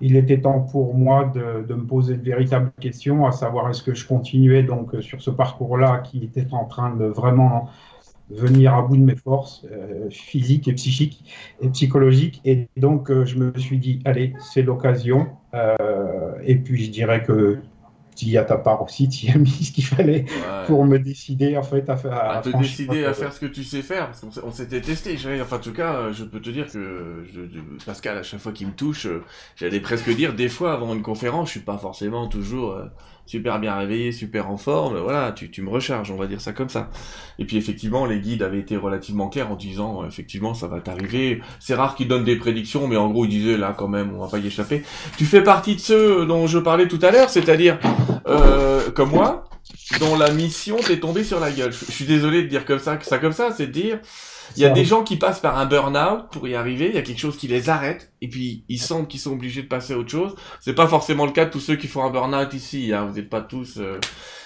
il 0.00 0.16
était 0.16 0.40
temps 0.40 0.60
pour 0.60 0.94
moi 0.94 1.24
de, 1.34 1.66
de, 1.66 1.74
me 1.74 1.84
poser 1.84 2.14
une 2.14 2.22
véritable 2.22 2.70
question, 2.80 3.26
à 3.26 3.32
savoir 3.32 3.68
est-ce 3.68 3.82
que 3.82 3.94
je 3.94 4.06
continuais 4.06 4.62
donc 4.62 4.94
sur 5.00 5.20
ce 5.20 5.30
parcours-là 5.30 5.98
qui 5.98 6.24
était 6.24 6.46
en 6.52 6.66
train 6.66 6.94
de 6.94 7.04
vraiment 7.04 7.68
venir 8.30 8.74
à 8.74 8.82
bout 8.82 8.96
de 8.96 9.02
mes 9.02 9.16
forces 9.16 9.64
euh, 9.70 10.08
physiques 10.10 10.68
et 10.68 10.72
psychiques 10.74 11.24
et 11.60 11.68
psychologiques. 11.70 12.40
Et 12.44 12.68
donc, 12.76 13.10
euh, 13.10 13.24
je 13.24 13.38
me 13.38 13.52
suis 13.58 13.78
dit, 13.78 14.00
allez, 14.04 14.34
c'est 14.38 14.62
l'occasion. 14.62 15.28
et 16.44 16.56
puis, 16.56 16.84
je 16.84 16.90
dirais 16.90 17.22
que 17.22 17.58
tu 18.18 18.36
à 18.36 18.44
ta 18.44 18.58
part 18.58 18.82
aussi, 18.82 19.08
tu 19.08 19.30
as 19.30 19.38
mis 19.38 19.48
ce 19.48 19.72
qu'il 19.72 19.84
fallait 19.84 20.24
pour 20.66 20.84
me 20.84 20.98
décider 20.98 21.56
en 21.56 21.62
fait 21.62 21.88
à 21.88 21.96
faire. 21.96 22.12
À, 22.12 22.40
te 22.40 22.50
décider 22.56 23.04
à 23.04 23.14
faire 23.14 23.32
ce 23.32 23.40
que 23.40 23.46
tu 23.46 23.62
sais 23.62 23.82
faire, 23.82 24.06
parce 24.06 24.20
qu'on 24.20 24.50
s'était 24.50 24.80
testé. 24.80 25.16
Enfin, 25.40 25.56
en 25.56 25.60
tout 25.60 25.72
cas, 25.72 26.12
je 26.12 26.24
peux 26.24 26.40
te 26.40 26.50
dire 26.50 26.66
que 26.70 27.24
Pascal, 27.86 28.18
à 28.18 28.22
chaque 28.22 28.40
fois 28.40 28.52
qu'il 28.52 28.66
me 28.66 28.72
touche, 28.72 29.06
euh, 29.06 29.22
j'allais 29.56 29.80
presque 29.80 30.10
dire, 30.14 30.34
des 30.34 30.48
fois 30.48 30.72
avant 30.72 30.94
une 30.94 31.02
conférence, 31.02 31.48
je 31.48 31.52
suis 31.52 31.60
pas 31.60 31.78
forcément 31.78 32.26
toujours 32.28 32.72
euh, 32.72 32.86
super 33.28 33.60
bien 33.60 33.76
réveillé, 33.76 34.10
super 34.10 34.50
en 34.50 34.56
forme, 34.56 34.98
voilà, 34.98 35.32
tu, 35.32 35.50
tu 35.50 35.60
me 35.60 35.68
recharges, 35.68 36.10
on 36.10 36.16
va 36.16 36.26
dire 36.26 36.40
ça 36.40 36.52
comme 36.52 36.70
ça. 36.70 36.88
Et 37.38 37.44
puis 37.44 37.58
effectivement, 37.58 38.06
les 38.06 38.20
guides 38.20 38.42
avaient 38.42 38.58
été 38.58 38.76
relativement 38.76 39.28
clairs 39.28 39.52
en 39.52 39.54
disant, 39.54 40.02
euh, 40.02 40.06
effectivement, 40.06 40.54
ça 40.54 40.66
va 40.66 40.80
t'arriver. 40.80 41.42
C'est 41.60 41.74
rare 41.74 41.94
qu'ils 41.94 42.08
donnent 42.08 42.24
des 42.24 42.36
prédictions, 42.36 42.88
mais 42.88 42.96
en 42.96 43.10
gros, 43.10 43.26
ils 43.26 43.30
disaient, 43.30 43.58
là, 43.58 43.74
quand 43.76 43.86
même, 43.86 44.14
on 44.16 44.20
va 44.20 44.28
pas 44.28 44.38
y 44.38 44.46
échapper. 44.46 44.82
Tu 45.18 45.26
fais 45.26 45.42
partie 45.42 45.76
de 45.76 45.80
ceux 45.80 46.24
dont 46.24 46.46
je 46.46 46.58
parlais 46.58 46.88
tout 46.88 46.98
à 47.02 47.10
l'heure, 47.10 47.28
c'est-à-dire, 47.28 47.78
euh, 48.26 48.90
comme 48.92 49.10
moi, 49.10 49.44
dont 50.00 50.16
la 50.16 50.30
mission 50.30 50.76
t'est 50.76 51.00
tombée 51.00 51.22
sur 51.22 51.38
la 51.38 51.50
gueule. 51.50 51.72
Je, 51.72 51.92
suis 51.92 52.06
désolé 52.06 52.42
de 52.42 52.48
dire 52.48 52.64
comme 52.64 52.78
ça, 52.78 52.96
que 52.96 53.04
ça 53.04 53.18
comme 53.18 53.32
ça, 53.32 53.52
c'est 53.52 53.66
de 53.66 53.72
dire, 53.72 53.98
il 54.56 54.62
y 54.62 54.66
a 54.66 54.70
des 54.70 54.84
gens 54.84 55.02
qui 55.02 55.16
passent 55.16 55.40
par 55.40 55.58
un 55.58 55.66
burn-out 55.66 56.30
pour 56.30 56.46
y 56.48 56.54
arriver, 56.54 56.88
il 56.88 56.94
y 56.94 56.98
a 56.98 57.02
quelque 57.02 57.20
chose 57.20 57.36
qui 57.36 57.48
les 57.48 57.68
arrête, 57.68 58.12
et 58.20 58.28
puis 58.28 58.64
ils 58.68 58.80
sentent 58.80 59.08
qu'ils 59.08 59.20
sont 59.20 59.32
obligés 59.32 59.62
de 59.62 59.68
passer 59.68 59.92
à 59.92 59.98
autre 59.98 60.10
chose. 60.10 60.34
C'est 60.60 60.74
pas 60.74 60.86
forcément 60.86 61.26
le 61.26 61.32
cas 61.32 61.44
de 61.44 61.50
tous 61.50 61.60
ceux 61.60 61.76
qui 61.76 61.86
font 61.86 62.04
un 62.04 62.10
burn-out 62.10 62.52
ici, 62.54 62.92
hein. 62.92 63.06
vous 63.06 63.16
n'êtes 63.16 63.30
pas 63.30 63.40
tous... 63.40 63.78
Euh, 63.78 63.98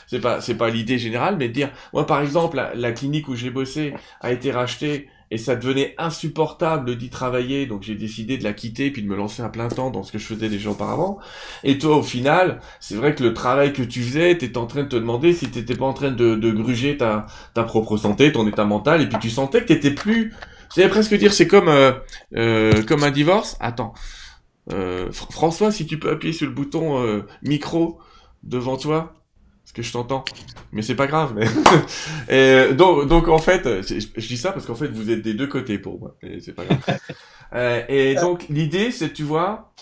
c'est 0.09 0.21
pas 0.21 0.43
c'est 0.43 0.57
pas 0.57 0.69
l'idée 0.69 0.99
générale, 0.99 1.37
mais 1.39 1.49
de 1.49 1.55
dire, 1.55 1.71
moi 1.95 2.07
par 2.07 2.21
exemple, 2.21 2.63
la 2.75 2.93
clinique 2.93 3.29
où 3.29 3.35
j'ai 3.35 3.49
bossé 3.49 3.95
a 4.21 4.31
été 4.31 4.53
rachetée 4.53 5.09
et 5.33 5.39
ça 5.39 5.57
devenait 5.57 5.95
insupportable 5.97 6.99
d'y 6.99 7.09
travailler, 7.09 7.65
donc 7.65 7.83
j'ai 7.83 7.95
décidé 7.95 8.37
de 8.37 8.45
la 8.45 8.53
quitter 8.53 8.91
puis 8.91 9.03
de 9.03 9.09
me 9.09 9.17
lancer 9.17 9.43
à 9.43 9.49
plein 9.49 9.69
temps 9.69 9.91
dans 9.91 10.03
ce 10.03 10.13
que 10.13 10.19
je 10.19 10.27
faisais 10.27 10.51
déjà 10.51 10.69
auparavant. 10.69 11.19
Et 11.65 11.79
toi, 11.79 11.97
au 11.97 12.03
final, 12.03 12.61
c'est 12.81 12.97
vrai 12.97 13.15
que 13.15 13.25
le 13.25 13.33
travail 13.33 13.73
que 13.73 13.83
tu 13.83 14.03
faisais, 14.03 14.37
t'étais 14.37 14.59
en 14.59 14.67
train 14.67 14.83
de 14.83 14.89
te 14.89 14.97
demander 14.97 15.33
si 15.33 15.49
t'étais 15.49 15.75
pas 15.75 15.87
en 15.87 15.95
train 15.95 16.11
de, 16.11 16.51
gruger 16.51 16.99
ta, 16.99 17.27
ta 17.55 17.63
propre 17.65 17.97
santé, 17.97 18.31
ton 18.31 18.47
état 18.47 18.67
mental, 18.67 19.01
et 19.01 19.09
puis 19.09 19.19
tu 19.21 19.31
sentais 19.31 19.63
que 19.63 19.69
t'étais 19.69 19.93
plus... 19.93 20.35
J'allais 20.77 20.91
presque 20.91 21.15
dire, 21.15 21.33
c'est 21.33 21.47
comme, 21.47 21.69
euh, 21.69 21.93
euh, 22.37 22.83
comme 22.83 23.03
un 23.03 23.11
divorce. 23.11 23.57
Attends. 23.59 23.95
Euh, 24.71 25.11
François, 25.13 25.73
si 25.73 25.87
tu 25.87 25.99
peux 25.99 26.11
appuyer 26.11 26.35
sur 26.35 26.47
le 26.47 26.53
bouton 26.53 27.03
euh, 27.03 27.23
micro 27.43 27.99
devant 28.43 28.77
toi 28.77 29.15
que 29.73 29.83
je 29.83 29.93
t'entends. 29.93 30.25
Mais 30.73 30.83
c'est 30.83 30.95
pas 30.95 31.07
grave. 31.07 31.35
Mais... 31.35 31.47
et 32.29 32.75
donc, 32.75 33.09
donc 33.09 33.29
en 33.29 33.39
fait, 33.39 33.83
je 33.83 34.27
dis 34.27 34.37
ça 34.37 34.53
parce 34.53 34.67
qu'en 34.67 34.75
fait 34.75 34.89
vous 34.89 35.11
êtes 35.11 35.23
des 35.23 35.35
deux 35.35 35.47
côtés 35.47 35.79
pour 35.79 35.99
moi. 35.99 36.17
Et 36.23 36.41
c'est 36.41 36.53
pas 36.53 36.65
grave. 36.65 36.99
euh, 37.55 37.83
et 37.89 38.15
donc 38.17 38.47
l'idée, 38.49 38.91
c'est 38.91 39.13
tu 39.13 39.23
vois, 39.23 39.73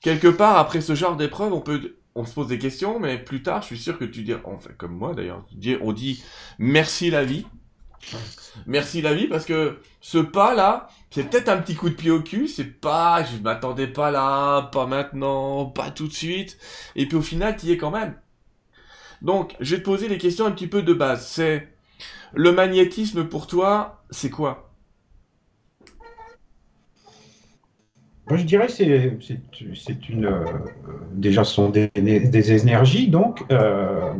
quelque 0.00 0.28
part 0.28 0.58
après 0.58 0.80
ce 0.80 0.94
genre 0.94 1.16
d'épreuve, 1.16 1.52
on 1.52 1.60
peut, 1.60 1.96
on 2.14 2.24
se 2.24 2.34
pose 2.34 2.48
des 2.48 2.58
questions, 2.58 2.98
mais 2.98 3.18
plus 3.18 3.42
tard, 3.42 3.62
je 3.62 3.66
suis 3.66 3.78
sûr 3.78 3.98
que 3.98 4.04
tu 4.04 4.22
dis, 4.22 4.34
en 4.44 4.58
fait, 4.58 4.76
comme 4.76 4.92
moi 4.92 5.14
d'ailleurs, 5.14 5.44
on 5.82 5.92
dit 5.92 6.24
merci 6.58 7.10
la 7.10 7.24
vie. 7.24 7.46
Merci 8.66 9.02
la 9.02 9.14
vie 9.14 9.26
parce 9.26 9.44
que 9.44 9.80
ce 10.00 10.18
pas 10.18 10.54
là, 10.54 10.88
c'est 11.10 11.28
peut-être 11.28 11.48
un 11.48 11.58
petit 11.58 11.74
coup 11.74 11.88
de 11.88 11.94
pied 11.94 12.10
au 12.10 12.20
cul, 12.20 12.46
c'est 12.46 12.80
pas, 12.80 13.24
je 13.24 13.42
m'attendais 13.42 13.86
pas 13.86 14.10
là, 14.10 14.62
pas 14.70 14.86
maintenant, 14.86 15.66
pas 15.66 15.90
tout 15.90 16.06
de 16.06 16.12
suite, 16.12 16.56
et 16.94 17.06
puis 17.06 17.16
au 17.16 17.22
final, 17.22 17.56
tu 17.56 17.66
y 17.66 17.72
es 17.72 17.76
quand 17.76 17.90
même. 17.90 18.14
Donc, 19.22 19.56
je 19.60 19.74
vais 19.74 19.80
te 19.80 19.84
poser 19.84 20.08
les 20.08 20.18
questions 20.18 20.46
un 20.46 20.50
petit 20.50 20.66
peu 20.66 20.82
de 20.82 20.92
base. 20.92 21.26
C'est 21.26 21.68
le 22.34 22.52
magnétisme 22.52 23.24
pour 23.24 23.46
toi, 23.46 24.02
c'est 24.10 24.30
quoi? 24.30 24.66
Je 28.30 28.42
dirais 28.42 28.66
que 28.66 28.72
c'est 28.72 30.08
une. 30.08 30.26
Euh, 30.26 30.44
déjà, 31.12 31.44
ce 31.44 31.54
sont 31.54 31.68
des, 31.68 31.90
énergies, 32.52 33.08
donc, 33.08 33.44
euh, 33.52 34.12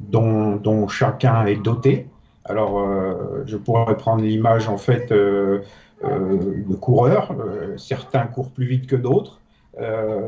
dont, 0.00 0.88
chacun 0.88 1.44
est 1.44 1.62
doté. 1.62 2.06
Alors, 2.46 2.78
euh, 2.78 3.42
je 3.44 3.58
pourrais 3.58 3.96
prendre 3.96 4.22
l'image, 4.22 4.68
en 4.68 4.78
fait, 4.78 5.12
de 5.12 5.62
coureurs. 6.80 7.34
certains 7.76 8.26
courent 8.26 8.52
plus 8.52 8.66
vite 8.66 8.86
que 8.86 8.96
d'autres, 8.96 9.40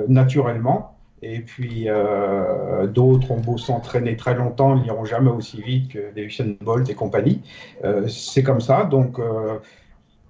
naturellement 0.08 0.99
Et 1.22 1.40
puis 1.40 1.84
euh, 1.86 2.86
d'autres 2.86 3.30
ont 3.30 3.40
beau 3.40 3.58
s'entraîner 3.58 4.16
très 4.16 4.34
longtemps, 4.34 4.76
ils 4.76 4.82
n'iront 4.82 5.04
jamais 5.04 5.30
aussi 5.30 5.60
vite 5.60 5.92
que 5.92 6.14
des 6.14 6.22
Usain 6.22 6.54
Bolt 6.62 6.88
et 6.88 6.94
compagnie. 6.94 7.42
Euh, 7.84 8.08
c'est 8.08 8.42
comme 8.42 8.60
ça. 8.60 8.84
Donc 8.84 9.18
euh, 9.18 9.58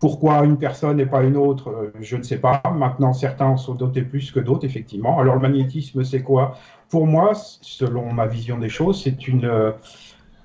pourquoi 0.01 0.45
une 0.45 0.59
personne 0.59 0.99
et 0.99 1.07
pas 1.07 1.23
une 1.23 1.37
autre, 1.37 1.93
je 2.01 2.17
ne 2.17 2.23
sais 2.23 2.39
pas. 2.39 2.61
Maintenant, 2.75 3.13
certains 3.13 3.57
sont 3.57 3.75
dotés 3.75 4.03
plus 4.03 4.33
que 4.33 4.41
d'autres, 4.41 4.65
effectivement. 4.65 5.21
Alors 5.21 5.35
le 5.35 5.41
magnétisme, 5.41 6.03
c'est 6.03 6.23
quoi? 6.23 6.57
Pour 6.89 7.07
moi, 7.07 7.33
selon 7.35 8.13
ma 8.13 8.27
vision 8.27 8.59
des 8.59 8.71
choses, 8.71 9.03
c'est 9.05 9.29
une, 9.29 9.73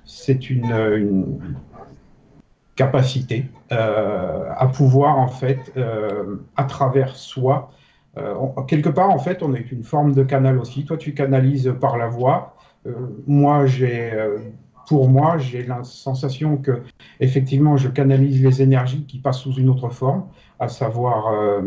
c'est 0.04 0.50
une, 0.50 0.72
une, 0.72 1.56
capacité 2.76 3.46
à 3.70 4.68
pouvoir 4.74 5.18
en 5.18 5.30
fait, 5.30 5.74
à 6.58 6.64
travers 6.66 7.16
soi, 7.16 7.72
euh, 8.18 8.34
quelque 8.68 8.90
part, 8.90 9.10
en 9.10 9.20
fait, 9.20 9.44
on 9.44 9.54
est 9.54 9.72
une 9.72 9.84
forme 9.84 10.14
de 10.14 10.24
canal 10.24 10.60
aussi. 10.60 10.86
Toi, 10.86 10.98
tu 10.98 11.14
canalises 11.14 11.74
par 11.80 11.98
la 11.98 12.08
voix. 12.08 12.56
Euh, 12.86 12.94
moi, 13.28 13.66
j'ai, 13.66 14.14
euh, 14.14 14.38
pour 14.88 15.10
moi, 15.10 15.38
j'ai 15.38 15.64
la 15.64 15.84
sensation 15.84 16.58
que, 16.58 16.84
effectivement, 17.20 17.78
je 17.78 17.90
canalise 17.90 18.42
les 18.42 18.62
énergies 18.62 19.06
qui 19.06 19.20
passent 19.20 19.40
sous 19.40 19.54
une 19.56 19.70
autre 19.70 19.90
forme, 19.90 20.28
à 20.60 20.68
savoir 20.68 21.64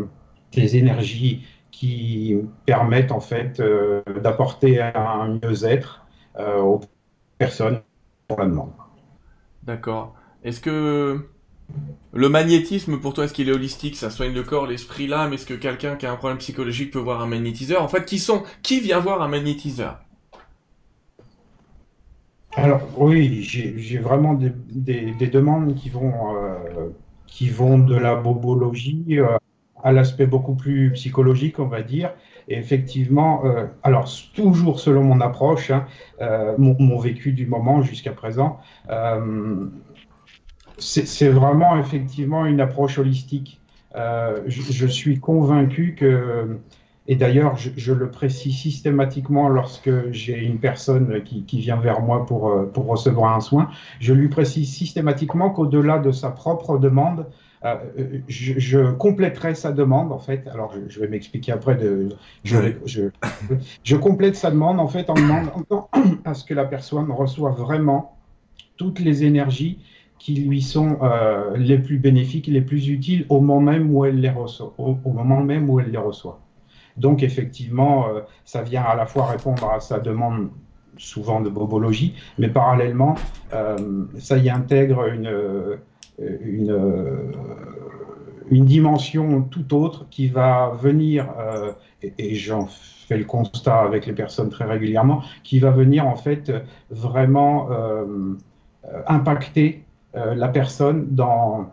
des 0.53 0.77
énergies 0.77 1.45
qui 1.69 2.37
permettent, 2.65 3.11
en 3.11 3.19
fait, 3.19 3.61
d'apporter 4.23 4.81
un 4.81 5.39
mieux-être 5.43 6.05
aux 6.39 6.79
personnes 7.37 7.81
pour 8.27 8.39
la 8.39 8.45
demande. 8.45 8.71
D'accord. 9.63 10.15
Est-ce 10.43 10.61
que 10.61 11.27
le 12.11 12.27
magnétisme, 12.27 12.99
pour 12.99 13.13
toi, 13.13 13.25
est-ce 13.25 13.33
qu'il 13.33 13.49
est 13.49 13.51
holistique? 13.51 13.95
Ça 13.95 14.09
soigne 14.09 14.33
le 14.33 14.43
corps, 14.43 14.65
l'esprit, 14.65 15.05
l'âme? 15.05 15.33
Est-ce 15.33 15.45
que 15.45 15.53
quelqu'un 15.53 15.95
qui 15.95 16.07
a 16.07 16.11
un 16.11 16.15
problème 16.15 16.39
psychologique 16.39 16.91
peut 16.91 16.99
voir 16.99 17.21
un 17.21 17.27
magnétiseur? 17.27 17.83
En 17.83 17.87
fait, 17.87 18.05
qui 18.05 18.17
sont 18.17 18.43
Qui 18.63 18.79
vient 18.79 18.99
voir 18.99 19.21
un 19.21 19.27
magnétiseur? 19.27 19.99
Alors, 22.55 22.81
oui, 22.97 23.43
j'ai 23.43 23.99
vraiment 23.99 24.33
des, 24.33 24.49
demandes 25.27 25.75
qui 25.75 25.89
vont, 25.89 26.35
euh, 26.35 26.89
qui 27.27 27.47
vont 27.47 27.77
de 27.77 27.95
la 27.95 28.15
bobologie 28.15 29.19
euh, 29.19 29.37
à 29.83 29.91
l'aspect 29.91 30.25
beaucoup 30.25 30.55
plus 30.55 30.91
psychologique, 30.93 31.59
on 31.59 31.67
va 31.67 31.83
dire. 31.83 32.11
Et 32.47 32.57
effectivement, 32.57 33.45
euh, 33.45 33.67
alors 33.83 34.09
toujours 34.33 34.79
selon 34.79 35.03
mon 35.03 35.21
approche, 35.21 35.69
hein, 35.69 35.85
mon, 36.57 36.97
vécu 36.97 37.33
du 37.33 37.45
moment 37.45 37.83
jusqu'à 37.83 38.11
présent, 38.11 38.59
c'est 40.79 41.29
vraiment 41.29 41.77
effectivement 41.77 42.45
une 42.45 42.61
approche 42.61 42.97
holistique. 42.97 43.59
Euh, 43.95 44.41
je, 44.45 44.85
suis 44.85 45.19
convaincu 45.19 45.95
que, 45.97 46.59
et 47.07 47.15
d'ailleurs 47.15 47.57
je, 47.57 47.91
le 47.91 48.11
précise 48.11 48.55
systématiquement 48.55 49.49
lorsque 49.49 49.89
j'ai 50.11 50.37
une 50.37 50.59
personne 50.59 51.23
qui, 51.23 51.59
vient 51.59 51.77
vers 51.77 52.01
moi 52.01 52.25
pour, 52.27 52.49
euh, 52.49 52.65
pour, 52.71 52.85
recevoir 52.85 53.35
un 53.35 53.41
soin, 53.41 53.69
je 53.99 54.13
lui 54.13 54.27
précise 54.29 54.71
systématiquement 54.71 55.49
qu'au-delà 55.49 55.97
de 55.97 56.11
sa 56.11 56.29
propre 56.29 56.77
demande, 56.77 57.25
euh, 57.65 57.75
je, 58.27 58.91
compléterai 58.91 59.55
sa 59.55 59.71
demande 59.71 60.11
en 60.11 60.19
fait. 60.19 60.47
Alors 60.47 60.73
je, 60.87 60.99
vais 60.99 61.07
m'expliquer 61.07 61.51
après. 61.51 61.75
De, 61.75 62.09
je, 62.43 63.95
complète 63.95 64.35
sa 64.35 64.51
demande 64.51 64.79
en 64.79 64.87
fait 64.87 65.09
en 65.09 65.15
demandant 65.15 65.89
à 66.25 66.35
ce 66.35 66.45
que 66.45 66.53
la 66.53 66.65
personne 66.65 67.11
reçoive 67.11 67.57
vraiment 67.57 68.15
toutes 68.77 68.99
les 68.99 69.23
énergies 69.23 69.79
qui 70.19 70.35
lui 70.35 70.61
sont 70.61 70.99
euh, 71.01 71.55
les 71.55 71.79
plus 71.79 71.97
bénéfiques, 71.97 72.47
les 72.47 72.61
plus 72.61 72.89
utiles 72.89 73.25
au 73.29 73.39
moment 73.39 73.71
même 73.71 73.95
où 73.95 74.05
elle 74.05 74.19
les 74.19 74.29
reçoit. 74.29 74.73
Au, 74.77 74.95
moment 75.05 75.41
même 75.41 75.69
où 75.69 75.79
elle 75.79 75.91
les 75.91 75.97
reçoit. 75.97 76.39
Donc 76.97 77.23
effectivement, 77.23 78.09
euh, 78.09 78.19
ça 78.43 78.61
vient 78.61 78.83
à 78.83 78.95
la 78.95 79.05
fois 79.05 79.25
répondre 79.25 79.71
à 79.71 79.79
sa 79.79 79.99
demande 79.99 80.49
souvent 80.97 81.39
de 81.39 81.49
bobologie, 81.49 82.13
mais 82.37 82.49
parallèlement, 82.49 83.15
euh, 83.53 84.05
ça 84.17 84.37
y 84.37 84.49
intègre 84.49 85.05
une, 85.05 85.79
une, 88.51 88.65
dimension 88.65 89.43
tout 89.43 89.73
autre 89.73 90.07
qui 90.09 90.27
va 90.27 90.73
venir, 90.77 91.29
et, 92.01 92.35
j'en 92.35 92.67
fais 92.67 93.17
le 93.17 93.23
constat 93.23 93.79
avec 93.79 94.07
les 94.07 94.13
personnes 94.13 94.49
très 94.49 94.65
régulièrement, 94.65 95.21
qui 95.43 95.59
va 95.59 95.71
venir 95.71 96.05
en 96.05 96.17
fait 96.17 96.51
vraiment 96.89 97.69
impacter 99.07 99.85
la 100.13 100.47
personne 100.47 101.07
dans, 101.11 101.71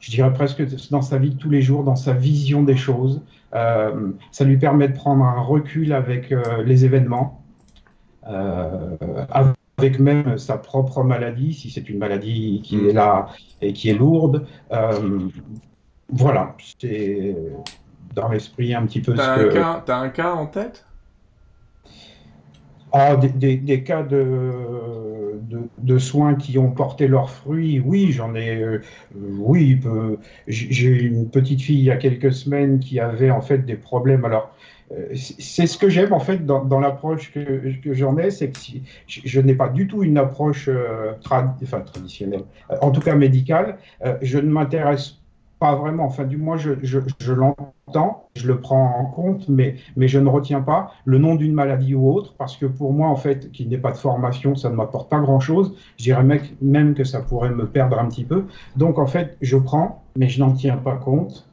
je 0.00 0.10
dirais 0.10 0.32
presque 0.32 0.62
dans 0.90 1.02
sa 1.02 1.18
vie 1.18 1.30
de 1.30 1.38
tous 1.38 1.50
les 1.50 1.62
jours, 1.62 1.84
dans 1.84 1.96
sa 1.96 2.12
vision 2.12 2.62
des 2.62 2.76
choses. 2.76 3.22
Euh, 3.54 4.12
ça 4.30 4.44
lui 4.44 4.58
permet 4.58 4.88
de 4.88 4.94
prendre 4.94 5.24
un 5.24 5.40
recul 5.40 5.92
avec 5.92 6.32
euh, 6.32 6.62
les 6.64 6.84
événements, 6.84 7.42
avec 8.24 9.98
même 9.98 10.36
sa 10.36 10.58
propre 10.58 11.02
maladie, 11.02 11.54
si 11.54 11.70
c'est 11.70 11.88
une 11.88 11.98
maladie 11.98 12.60
qui 12.62 12.88
est 12.88 12.92
là 12.92 13.28
et 13.62 13.72
qui 13.72 13.88
est 13.88 13.94
lourde. 13.94 14.46
voilà, 16.10 16.54
c'est 16.78 17.34
dans 18.14 18.28
l'esprit 18.28 18.74
un 18.74 18.84
petit 18.86 19.00
peu 19.00 19.16
ce 19.16 19.20
que... 19.20 19.52
Tu 19.52 19.92
as 19.92 19.98
un 19.98 20.08
cas 20.10 20.32
en 20.32 20.46
tête? 20.46 20.87
Ah, 22.92 23.16
des, 23.16 23.82
cas 23.82 24.02
de, 24.02 24.52
de, 25.78 25.98
soins 25.98 26.34
qui 26.34 26.58
ont 26.58 26.70
porté 26.70 27.08
leurs 27.08 27.30
fruits, 27.30 27.80
oui, 27.80 28.12
j'en 28.12 28.34
ai. 28.34 28.62
Euh, 28.62 28.82
oui, 29.14 29.80
j'ai 30.46 31.02
une 31.02 31.28
petite 31.28 31.62
fille 31.62 31.78
il 31.78 31.84
y 31.84 31.90
a 31.90 31.96
quelques 31.96 32.32
semaines 32.32 32.78
qui 32.78 33.00
avait 33.00 33.30
en 33.30 33.40
fait 33.40 33.58
des 33.58 33.76
problèmes. 33.76 34.24
Alors, 34.24 34.54
euh, 34.92 35.14
c'est 35.14 35.66
ce 35.66 35.76
que 35.76 35.88
j'aime 35.88 36.12
en 36.12 36.20
fait 36.20 36.46
dans, 36.46 36.80
l'approche 36.80 37.32
que, 37.32 37.78
que 37.82 37.92
j'en 37.92 38.16
ai, 38.16 38.30
c'est 38.30 38.50
que 38.50 38.58
si, 38.58 38.82
je, 39.06 39.40
n'ai 39.40 39.54
pas 39.54 39.68
du 39.68 39.86
tout 39.86 40.02
une 40.02 40.16
approche 40.16 40.68
euh, 40.68 41.12
traditionnelle, 41.22 42.44
en 42.80 42.90
tout 42.90 43.00
cas 43.00 43.14
médicale. 43.14 43.78
je 44.22 44.38
ne 44.38 44.50
m'intéresse 44.50 45.18
pas 45.58 45.74
vraiment. 45.74 46.04
Enfin, 46.04 46.24
du 46.24 46.36
moins, 46.36 46.56
je, 46.56 46.72
je, 46.82 47.32
l'entends, 47.32 48.28
je 48.36 48.46
le 48.46 48.60
prends 48.60 48.94
en 48.98 49.06
compte, 49.06 49.48
mais, 49.48 49.76
mais 49.96 50.08
je 50.08 50.18
ne 50.18 50.28
retiens 50.28 50.60
pas 50.60 50.92
le 51.04 51.18
nom 51.18 51.34
d'une 51.34 51.52
maladie 51.52 51.94
ou 51.94 52.10
autre, 52.10 52.34
parce 52.38 52.56
que 52.56 52.66
pour 52.66 52.92
moi, 52.92 53.08
en 53.08 53.16
fait, 53.16 53.50
qu'il 53.52 53.68
n'ait 53.68 53.78
pas 53.78 53.92
de 53.92 53.96
formation, 53.96 54.54
ça 54.54 54.70
ne 54.70 54.74
m'apporte 54.74 55.10
pas 55.10 55.20
grand-chose. 55.20 55.74
Je 55.98 56.04
dirais 56.04 56.24
même 56.60 56.94
que 56.94 57.04
ça 57.04 57.20
pourrait 57.20 57.50
me 57.50 57.66
perdre 57.66 57.98
un 57.98 58.08
petit 58.08 58.24
peu. 58.24 58.44
Donc, 58.76 58.98
en 58.98 59.06
fait, 59.06 59.36
je 59.40 59.56
prends, 59.56 60.02
mais 60.16 60.28
je 60.28 60.40
n'en 60.40 60.52
tiens 60.52 60.76
pas 60.76 60.96
compte. 60.96 61.47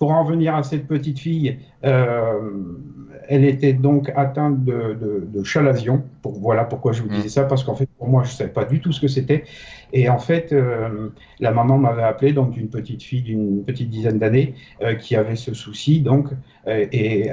Pour 0.00 0.12
en 0.12 0.24
venir 0.24 0.54
à 0.54 0.62
cette 0.62 0.86
petite 0.86 1.18
fille, 1.18 1.58
euh, 1.84 2.40
elle 3.28 3.44
était 3.44 3.74
donc 3.74 4.10
atteinte 4.16 4.64
de, 4.64 4.96
de. 4.98 5.42
Pour, 6.22 6.40
voilà 6.40 6.64
pourquoi 6.64 6.92
je 6.92 7.02
vous 7.02 7.10
disais 7.10 7.26
mm. 7.26 7.28
ça, 7.28 7.44
parce 7.44 7.64
qu'en 7.64 7.74
fait, 7.74 7.86
pour 7.98 8.08
moi, 8.08 8.22
je 8.24 8.30
ne 8.30 8.34
savais 8.34 8.50
pas 8.50 8.64
du 8.64 8.80
tout 8.80 8.92
ce 8.92 9.00
que 9.02 9.08
c'était. 9.08 9.44
Et 9.92 10.08
en 10.08 10.18
fait, 10.18 10.54
euh, 10.54 11.10
la 11.38 11.50
maman 11.50 11.76
m'avait 11.76 12.02
appelé, 12.02 12.32
donc 12.32 12.56
une 12.56 12.70
petite 12.70 13.02
fille 13.02 13.20
d'une 13.20 13.62
petite 13.62 13.90
dizaine 13.90 14.18
d'années, 14.18 14.54
euh, 14.80 14.94
qui 14.94 15.16
avait 15.16 15.36
ce 15.36 15.52
souci. 15.52 16.00
Donc, 16.00 16.28
et 16.66 17.28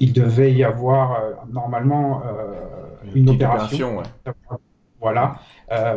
il 0.00 0.12
devait 0.12 0.52
y 0.52 0.64
avoir 0.64 1.18
normalement 1.50 2.22
une, 3.14 3.30
opération. 3.30 4.02
Voilà. 5.04 5.34
Euh, 5.70 5.96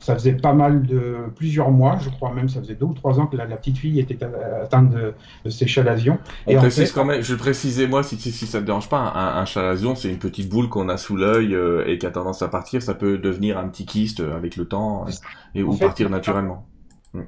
ça 0.00 0.12
faisait 0.12 0.34
pas 0.34 0.52
mal 0.52 0.82
de 0.82 1.16
plusieurs 1.34 1.70
mois, 1.70 1.96
je 1.98 2.10
crois 2.10 2.30
même, 2.30 2.50
ça 2.50 2.60
faisait 2.60 2.74
deux 2.74 2.84
ou 2.84 2.92
trois 2.92 3.18
ans 3.18 3.26
que 3.26 3.38
la, 3.38 3.46
petite 3.46 3.78
fille 3.78 3.98
était 3.98 4.18
atteinte 4.62 4.90
de, 4.90 5.14
de 5.46 5.50
ces 5.50 5.66
chalazions. 5.66 6.18
Et 6.46 6.56
précise 6.56 6.92
quand 6.92 7.06
même, 7.06 7.22
je 7.22 7.34
précisais 7.34 7.86
moi, 7.86 8.02
si, 8.02 8.18
si, 8.18 8.46
ça 8.46 8.60
te 8.60 8.66
dérange 8.66 8.90
pas, 8.90 8.98
un, 8.98 9.40
un 9.40 9.44
chalazion, 9.46 9.94
c'est 9.94 10.10
une 10.10 10.18
petite 10.18 10.50
boule 10.50 10.68
qu'on 10.68 10.90
a 10.90 10.98
sous 10.98 11.16
l'œil 11.16 11.54
euh, 11.54 11.86
et 11.86 11.96
qui 11.96 12.04
a 12.04 12.10
tendance 12.10 12.42
à 12.42 12.48
partir. 12.48 12.82
Ça 12.82 12.92
peut 12.92 13.16
devenir 13.16 13.56
un 13.56 13.66
petit 13.68 13.86
kyste 13.86 14.20
avec 14.20 14.56
le 14.56 14.66
temps 14.66 15.06
et 15.54 15.62
ou 15.62 15.74
partir 15.74 16.10
naturellement. 16.10 16.66
Hmm. 17.14 17.22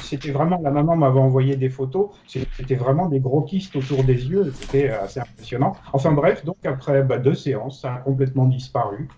C'était 0.00 0.30
vraiment, 0.30 0.58
la 0.62 0.70
maman 0.70 0.96
m'avait 0.96 1.20
envoyé 1.20 1.56
des 1.56 1.68
photos, 1.68 2.12
c'était 2.26 2.76
vraiment 2.76 3.10
des 3.10 3.20
gros 3.20 3.42
kystes 3.42 3.76
autour 3.76 4.04
des 4.04 4.26
yeux, 4.26 4.54
c'était 4.58 4.88
assez 4.88 5.20
impressionnant. 5.20 5.76
Enfin 5.92 6.12
bref, 6.12 6.46
donc 6.46 6.56
après 6.64 7.02
bah, 7.02 7.18
deux 7.18 7.34
séances, 7.34 7.82
ça 7.82 7.94
a 7.94 7.98
complètement 7.98 8.46
disparu. 8.46 9.08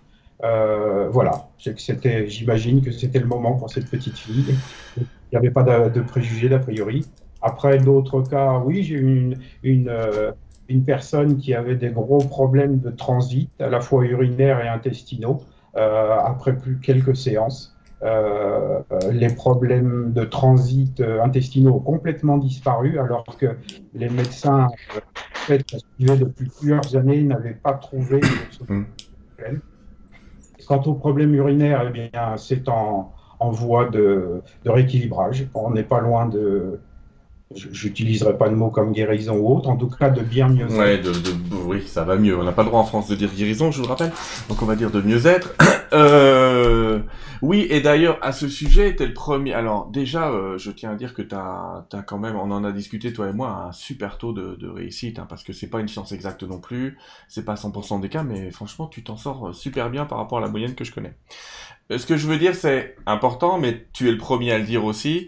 Euh, 0.43 1.09
voilà, 1.09 1.49
c'était, 1.57 2.27
j'imagine 2.27 2.81
que 2.81 2.91
c'était 2.91 3.19
le 3.19 3.25
moment 3.25 3.53
pour 3.53 3.69
cette 3.69 3.89
petite 3.89 4.17
fille. 4.17 4.55
Il 4.97 5.05
n'y 5.33 5.37
avait 5.37 5.51
pas 5.51 5.63
de, 5.63 6.01
préjugés 6.01 6.49
d'a 6.49 6.59
priori. 6.59 7.05
Après 7.41 7.77
d'autres 7.77 8.21
cas, 8.21 8.59
oui, 8.59 8.83
j'ai 8.83 8.95
eu 8.95 9.17
une, 9.17 9.37
une, 9.63 9.89
euh, 9.89 10.31
une, 10.67 10.83
personne 10.83 11.37
qui 11.37 11.53
avait 11.53 11.75
des 11.75 11.89
gros 11.89 12.19
problèmes 12.19 12.79
de 12.79 12.89
transit, 12.89 13.49
à 13.59 13.69
la 13.69 13.81
fois 13.81 14.05
urinaires 14.05 14.63
et 14.63 14.67
intestinaux, 14.67 15.43
euh, 15.75 16.17
après 16.25 16.57
plus 16.57 16.79
quelques 16.79 17.15
séances. 17.15 17.75
les 19.11 19.33
problèmes 19.35 20.13
de 20.13 20.23
transit 20.23 21.01
intestinaux 21.01 21.75
ont 21.75 21.79
complètement 21.79 22.37
disparu, 22.37 22.97
alors 22.97 23.25
que 23.37 23.57
les 23.93 24.09
médecins, 24.09 24.67
en 24.67 25.45
fait, 25.47 25.65
depuis 25.99 26.49
plusieurs 26.57 26.95
années, 26.95 27.23
n'avaient 27.23 27.59
pas 27.61 27.73
trouvé 27.73 28.21
de 28.21 28.25
solution. 28.51 28.85
Quant 30.69 30.83
au 30.83 30.93
problème 30.93 31.33
urinaire, 31.33 31.83
eh 31.87 31.91
bien, 31.91 32.37
c'est 32.37 32.69
en, 32.69 33.11
voie 33.39 33.89
de, 33.89 34.43
rééquilibrage. 34.67 35.47
On 35.55 35.71
n'est 35.71 35.81
pas 35.81 35.99
loin 35.99 36.27
de, 36.27 36.79
j'utiliserai 37.55 38.37
pas 38.37 38.49
de 38.49 38.53
mots 38.53 38.69
comme 38.69 38.91
guérison 38.91 39.35
ou 39.37 39.57
autre, 39.57 39.67
en 39.67 39.77
tout 39.77 39.89
cas 39.89 40.11
de 40.11 40.21
bien 40.21 40.47
mieux 40.47 40.65
être. 40.65 40.77
Ouais, 40.77 40.99
de, 40.99 41.11
oui, 41.65 41.81
ça 41.87 42.03
va 42.03 42.17
mieux. 42.17 42.37
On 42.37 42.43
n'a 42.43 42.51
pas 42.51 42.61
le 42.61 42.67
droit 42.67 42.81
en 42.81 42.83
France 42.83 43.07
de 43.07 43.15
dire 43.15 43.31
guérison, 43.35 43.71
je 43.71 43.77
vous 43.77 43.85
le 43.85 43.89
rappelle. 43.89 44.11
Donc 44.47 44.61
on 44.61 44.65
va 44.65 44.75
dire 44.75 44.91
de 44.91 45.01
mieux 45.01 45.25
être. 45.25 45.55
euh, 45.93 46.48
oui, 47.41 47.67
et 47.69 47.81
d'ailleurs 47.81 48.17
à 48.21 48.31
ce 48.31 48.47
sujet, 48.47 48.95
t'es 48.95 49.05
le 49.07 49.13
premier. 49.13 49.53
Alors 49.53 49.87
déjà, 49.87 50.29
euh, 50.29 50.57
je 50.57 50.71
tiens 50.71 50.91
à 50.91 50.95
dire 50.95 51.13
que 51.13 51.21
t'as 51.21 51.85
as 51.91 52.01
quand 52.03 52.17
même, 52.17 52.35
on 52.35 52.51
en 52.51 52.63
a 52.63 52.71
discuté 52.71 53.13
toi 53.13 53.29
et 53.29 53.33
moi, 53.33 53.67
un 53.67 53.71
super 53.71 54.17
taux 54.17 54.33
de, 54.33 54.55
de 54.55 54.67
réussite, 54.67 55.19
hein, 55.19 55.25
parce 55.29 55.43
que 55.43 55.53
c'est 55.53 55.69
pas 55.69 55.79
une 55.79 55.87
science 55.87 56.11
exacte 56.11 56.43
non 56.43 56.59
plus, 56.59 56.97
c'est 57.27 57.45
pas 57.45 57.55
100% 57.55 58.01
des 58.01 58.09
cas, 58.09 58.23
mais 58.23 58.51
franchement, 58.51 58.87
tu 58.87 59.03
t'en 59.03 59.17
sors 59.17 59.53
super 59.55 59.89
bien 59.89 60.05
par 60.05 60.17
rapport 60.17 60.39
à 60.39 60.41
la 60.41 60.49
moyenne 60.49 60.75
que 60.75 60.83
je 60.83 60.91
connais. 60.93 61.15
Euh, 61.91 61.97
ce 61.97 62.05
que 62.05 62.17
je 62.17 62.27
veux 62.27 62.37
dire, 62.37 62.55
c'est 62.55 62.95
important, 63.05 63.57
mais 63.59 63.87
tu 63.93 64.07
es 64.07 64.11
le 64.11 64.17
premier 64.17 64.51
à 64.51 64.57
le 64.59 64.65
dire 64.65 64.85
aussi. 64.85 65.27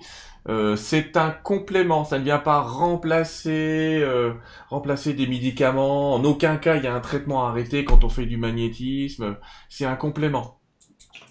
Euh, 0.49 0.75
c'est 0.75 1.17
un 1.17 1.29
complément, 1.31 2.03
ça 2.03 2.17
ne 2.17 2.23
vient 2.23 2.39
pas 2.39 2.61
remplacer 2.61 3.99
euh, 4.01 4.33
remplacer 4.69 5.13
des 5.13 5.27
médicaments. 5.27 6.13
En 6.15 6.23
aucun 6.23 6.57
cas, 6.57 6.77
il 6.77 6.83
y 6.83 6.87
a 6.87 6.95
un 6.95 6.99
traitement 6.99 7.45
arrêté 7.45 7.85
quand 7.85 8.03
on 8.03 8.09
fait 8.09 8.25
du 8.25 8.37
magnétisme. 8.37 9.37
C'est 9.69 9.85
un 9.85 9.95
complément. 9.95 10.60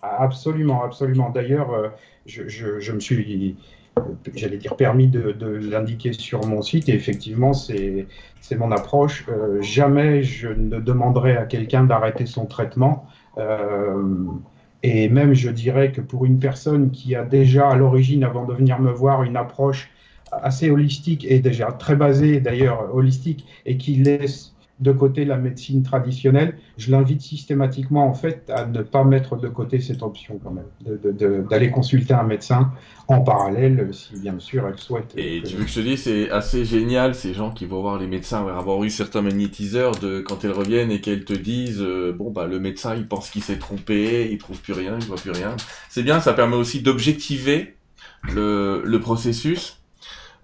Absolument, 0.03 0.83
absolument. 0.83 1.31
D'ailleurs, 1.31 1.73
euh, 1.73 1.89
je, 2.27 2.93
me 2.93 3.01
suis, 3.01 3.57
j'allais 4.35 4.57
dire, 4.57 4.77
permis 4.77 5.09
de, 5.09 5.33
de 5.33 5.47
l'indiquer 5.47 6.13
sur 6.13 6.47
mon 6.47 6.63
site. 6.63 6.89
Et 6.89 6.95
effectivement, 6.95 7.53
c'est 7.53 8.07
mon 8.57 8.73
approche. 8.73 9.27
jamais 9.61 10.23
je 10.23 10.49
ne 10.49 10.81
demanderai 10.81 11.37
à 11.37 11.45
quelqu'un 11.45 11.85
d'arrêter 11.85 12.27
son 12.27 12.47
traitement. 12.47 13.07
Et 14.83 15.09
même, 15.09 15.35
je 15.35 15.51
dirais 15.51 15.93
que 15.93 16.01
pour 16.01 16.25
une 16.25 16.39
personne 16.39 16.91
qui 16.91 17.15
a 17.15 17.25
déjà 17.25 17.69
à 17.69 17.77
l'origine, 17.77 18.25
avant 18.25 18.47
de 18.47 18.55
venir 18.55 18.81
me 18.81 18.91
voir, 18.91 19.23
une 19.23 19.37
approche 19.37 19.91
assez 20.33 20.71
holistique 20.71 21.27
et 21.29 21.41
déjà 21.41 21.73
très 21.73 21.97
basée 21.97 22.41
d'ailleurs 22.41 22.95
holistique 22.95 23.47
et 23.67 23.77
qui 23.77 23.97
laisse 23.97 24.55
de 24.81 24.93
côté 24.93 25.25
la 25.25 25.37
médecine 25.37 25.83
traditionnelle, 25.83 26.57
je 26.79 26.91
l'invite 26.91 27.21
systématiquement 27.21 28.07
en 28.07 28.15
fait 28.15 28.51
à 28.51 28.67
ne 28.67 28.83
pas 28.83 29.05
mettre 29.05 29.37
de 29.37 29.49
côté 29.49 29.81
cette 29.81 30.03
option 30.03 30.41
quand 30.43 30.53
même, 30.53 31.45
d'aller 31.49 31.71
consulter 31.71 32.15
un 32.15 32.23
médecin 32.23 32.73
en 33.09 33.21
parallèle 33.21 33.89
si 33.93 34.19
bien 34.19 34.39
sûr 34.39 34.67
elle 34.67 34.79
souhaite. 34.79 35.13
Et 35.17 35.43
tu 35.45 35.57
veux 35.57 35.65
que 35.65 35.71
je 35.71 35.75
te 35.75 35.81
dise, 35.81 36.03
c'est 36.03 36.31
assez 36.31 36.65
génial 36.65 37.15
ces 37.15 37.35
gens 37.35 37.51
qui 37.51 37.67
vont 37.67 37.83
voir 37.83 37.99
les 37.99 38.07
médecins, 38.07 38.47
avoir 38.47 38.83
eu 38.83 38.91
certains 38.91 39.23
magnétiseurs 39.23 39.93
de 39.97 40.21
quand 40.21 40.45
elles 40.45 40.53
reviennent 40.53 40.91
et 40.91 41.01
qu'elles 41.01 41.25
te 41.25 41.35
disent 41.35 41.83
euh, 41.83 42.13
bon 42.13 42.31
bah 42.31 42.47
le 42.47 42.59
médecin 42.59 42.95
il 42.95 43.07
pense 43.07 43.31
qu'il 43.31 43.43
s'est 43.43 43.59
trompé, 43.59 44.29
il 44.31 44.39
trouve 44.39 44.61
plus 44.61 44.73
rien, 44.73 44.97
il 44.99 45.07
voit 45.07 45.17
plus 45.17 45.33
rien. 45.33 45.57
C'est 45.89 46.03
bien, 46.03 46.21
ça 46.21 46.33
permet 46.33 46.57
aussi 46.57 46.81
d'objectiver 46.81 47.75
le, 48.33 48.83
le 48.85 49.01
processus 49.01 49.77
euh, 49.77 49.80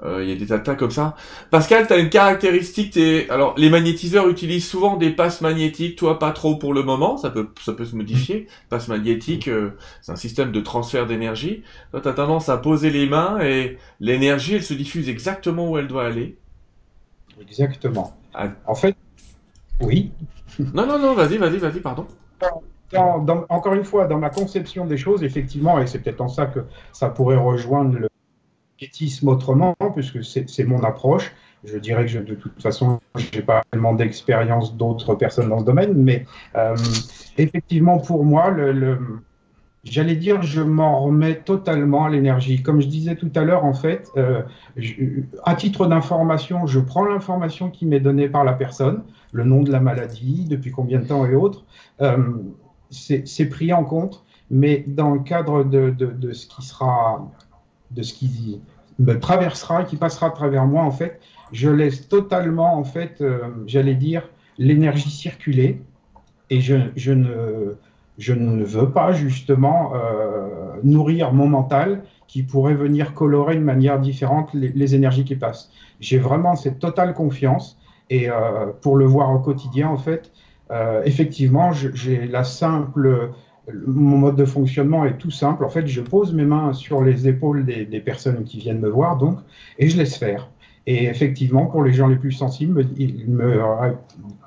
il 0.04 0.28
y 0.28 0.32
a 0.32 0.36
des 0.36 0.46
tas 0.46 0.74
comme 0.74 0.90
ça. 0.90 1.16
Pascal, 1.50 1.86
tu 1.86 1.92
as 1.92 1.98
une 1.98 2.10
caractéristique, 2.10 2.98
alors 3.30 3.54
les 3.56 3.70
magnétiseurs 3.70 4.28
utilisent 4.28 4.68
souvent 4.68 4.96
des 4.96 5.10
passes 5.10 5.40
magnétiques, 5.40 5.96
toi 5.96 6.18
pas 6.18 6.32
trop 6.32 6.56
pour 6.56 6.74
le 6.74 6.82
moment, 6.82 7.16
ça 7.16 7.30
peut, 7.30 7.48
ça 7.64 7.72
peut 7.72 7.84
se 7.84 7.96
modifier. 7.96 8.46
Passe 8.68 8.88
magnétique, 8.88 9.48
euh, 9.48 9.70
c'est 10.02 10.12
un 10.12 10.16
système 10.16 10.52
de 10.52 10.60
transfert 10.60 11.06
d'énergie. 11.06 11.62
Toi, 11.90 12.00
tu 12.00 12.08
as 12.08 12.12
tendance 12.12 12.48
à 12.48 12.58
poser 12.58 12.90
les 12.90 13.06
mains 13.06 13.40
et 13.40 13.78
l'énergie, 14.00 14.54
elle 14.54 14.62
se 14.62 14.74
diffuse 14.74 15.08
exactement 15.08 15.70
où 15.70 15.78
elle 15.78 15.88
doit 15.88 16.04
aller. 16.04 16.36
Exactement. 17.40 18.16
Ah. 18.34 18.48
En 18.66 18.74
fait, 18.74 18.96
oui. 19.80 20.12
non, 20.58 20.86
non, 20.86 20.98
non, 20.98 21.14
vas-y, 21.14 21.38
vas-y, 21.38 21.58
vas-y, 21.58 21.80
pardon. 21.80 22.06
encore 23.48 23.74
une 23.74 23.84
fois, 23.84 24.06
dans 24.06 24.18
ma 24.18 24.30
conception 24.30 24.86
des 24.86 24.96
choses, 24.96 25.22
effectivement, 25.22 25.80
et 25.80 25.86
c'est 25.86 26.00
peut-être 26.00 26.20
en 26.20 26.28
ça 26.28 26.46
que 26.46 26.60
ça 26.92 27.08
pourrait 27.08 27.36
rejoindre 27.36 27.98
le, 27.98 28.08
autrement, 29.24 29.74
puisque 29.94 30.24
c'est 30.24 30.64
mon 30.64 30.82
approche. 30.82 31.32
Je 31.64 31.78
dirais 31.78 32.06
que 32.06 32.18
de 32.18 32.34
toute 32.34 32.60
façon, 32.62 33.00
je 33.16 33.26
n'ai 33.34 33.42
pas 33.42 33.62
tellement 33.70 33.94
d'expérience 33.94 34.76
d'autres 34.76 35.14
personnes 35.14 35.48
dans 35.48 35.58
ce 35.58 35.64
domaine, 35.64 35.94
mais 35.94 36.24
euh, 36.54 36.76
effectivement, 37.38 37.98
pour 37.98 38.24
moi, 38.24 38.54
j'allais 39.82 40.14
dire, 40.14 40.42
je 40.42 40.62
m'en 40.62 41.00
remets 41.00 41.40
totalement 41.40 42.04
à 42.04 42.10
l'énergie. 42.10 42.62
Comme 42.62 42.80
je 42.80 42.86
disais 42.86 43.16
tout 43.16 43.32
à 43.34 43.42
l'heure, 43.42 43.64
en 43.64 43.74
fait, 43.74 44.08
euh, 44.16 44.42
à 45.44 45.54
titre 45.54 45.86
d'information, 45.86 46.66
je 46.66 46.78
prends 46.78 47.04
l'information 47.04 47.70
qui 47.70 47.86
m'est 47.86 48.00
donnée 48.00 48.28
par 48.28 48.44
la 48.44 48.52
personne, 48.52 49.02
le 49.32 49.44
nom 49.44 49.62
de 49.62 49.72
la 49.72 49.80
maladie, 49.80 50.46
depuis 50.48 50.70
combien 50.70 51.00
de 51.00 51.06
temps 51.06 51.26
et 51.26 51.34
autres. 51.34 51.64
Euh, 52.00 52.16
c'est 52.90 53.48
pris 53.48 53.72
en 53.72 53.82
compte, 53.82 54.24
mais 54.50 54.84
dans 54.86 55.10
le 55.10 55.20
cadre 55.20 55.64
de 55.64 56.32
ce 56.32 56.46
qui 56.46 56.62
sera 56.62 57.28
de 57.90 58.02
ce 58.02 58.14
qui 58.14 58.60
me 58.98 59.18
traversera, 59.18 59.84
qui 59.84 59.96
passera 59.96 60.28
à 60.28 60.30
travers 60.30 60.66
moi, 60.66 60.82
en 60.82 60.90
fait, 60.90 61.20
je 61.52 61.68
laisse 61.68 62.08
totalement, 62.08 62.76
en 62.76 62.84
fait, 62.84 63.20
euh, 63.20 63.38
j'allais 63.66 63.94
dire, 63.94 64.28
l'énergie 64.58 65.10
circuler 65.10 65.80
et 66.50 66.60
je, 66.60 66.76
je, 66.96 67.12
ne, 67.12 67.76
je 68.18 68.32
ne 68.32 68.64
veux 68.64 68.90
pas 68.90 69.12
justement 69.12 69.92
euh, 69.94 70.48
nourrir 70.82 71.32
mon 71.32 71.46
mental 71.48 72.02
qui 72.26 72.42
pourrait 72.42 72.74
venir 72.74 73.14
colorer 73.14 73.56
de 73.56 73.60
manière 73.60 74.00
différente 74.00 74.50
les, 74.54 74.94
énergies 74.94 75.24
qui 75.24 75.36
passent. 75.36 75.70
J'ai 76.00 76.18
vraiment 76.18 76.56
cette 76.56 76.78
totale 76.78 77.14
confiance 77.14 77.78
et 78.10 78.28
euh, 78.30 78.66
pour 78.80 78.96
le 78.96 79.04
voir 79.04 79.32
au 79.32 79.38
quotidien, 79.38 79.88
en 79.88 79.96
fait, 79.96 80.32
effectivement, 81.04 81.70
j'ai 81.72 82.26
la 82.26 82.42
simple 82.42 83.30
mon 83.72 84.18
mode 84.18 84.36
de 84.36 84.44
fonctionnement 84.44 85.04
est 85.04 85.18
tout 85.18 85.30
simple. 85.30 85.64
En 85.64 85.68
fait, 85.68 85.86
je 85.86 86.00
pose 86.00 86.32
mes 86.32 86.44
mains 86.44 86.72
sur 86.72 87.02
les 87.02 87.28
épaules 87.28 87.64
des, 87.64 88.00
personnes 88.00 88.44
qui 88.44 88.58
viennent 88.58 88.80
me 88.80 88.88
voir, 88.88 89.16
donc, 89.16 89.38
et 89.78 89.88
je 89.88 89.96
laisse 89.96 90.16
faire. 90.16 90.48
Et 90.88 91.06
effectivement, 91.06 91.66
pour 91.66 91.82
les 91.82 91.92
gens 91.92 92.06
les 92.06 92.16
plus 92.16 92.30
sensibles, 92.30 92.86
ils 92.96 93.28
me, 93.28 93.60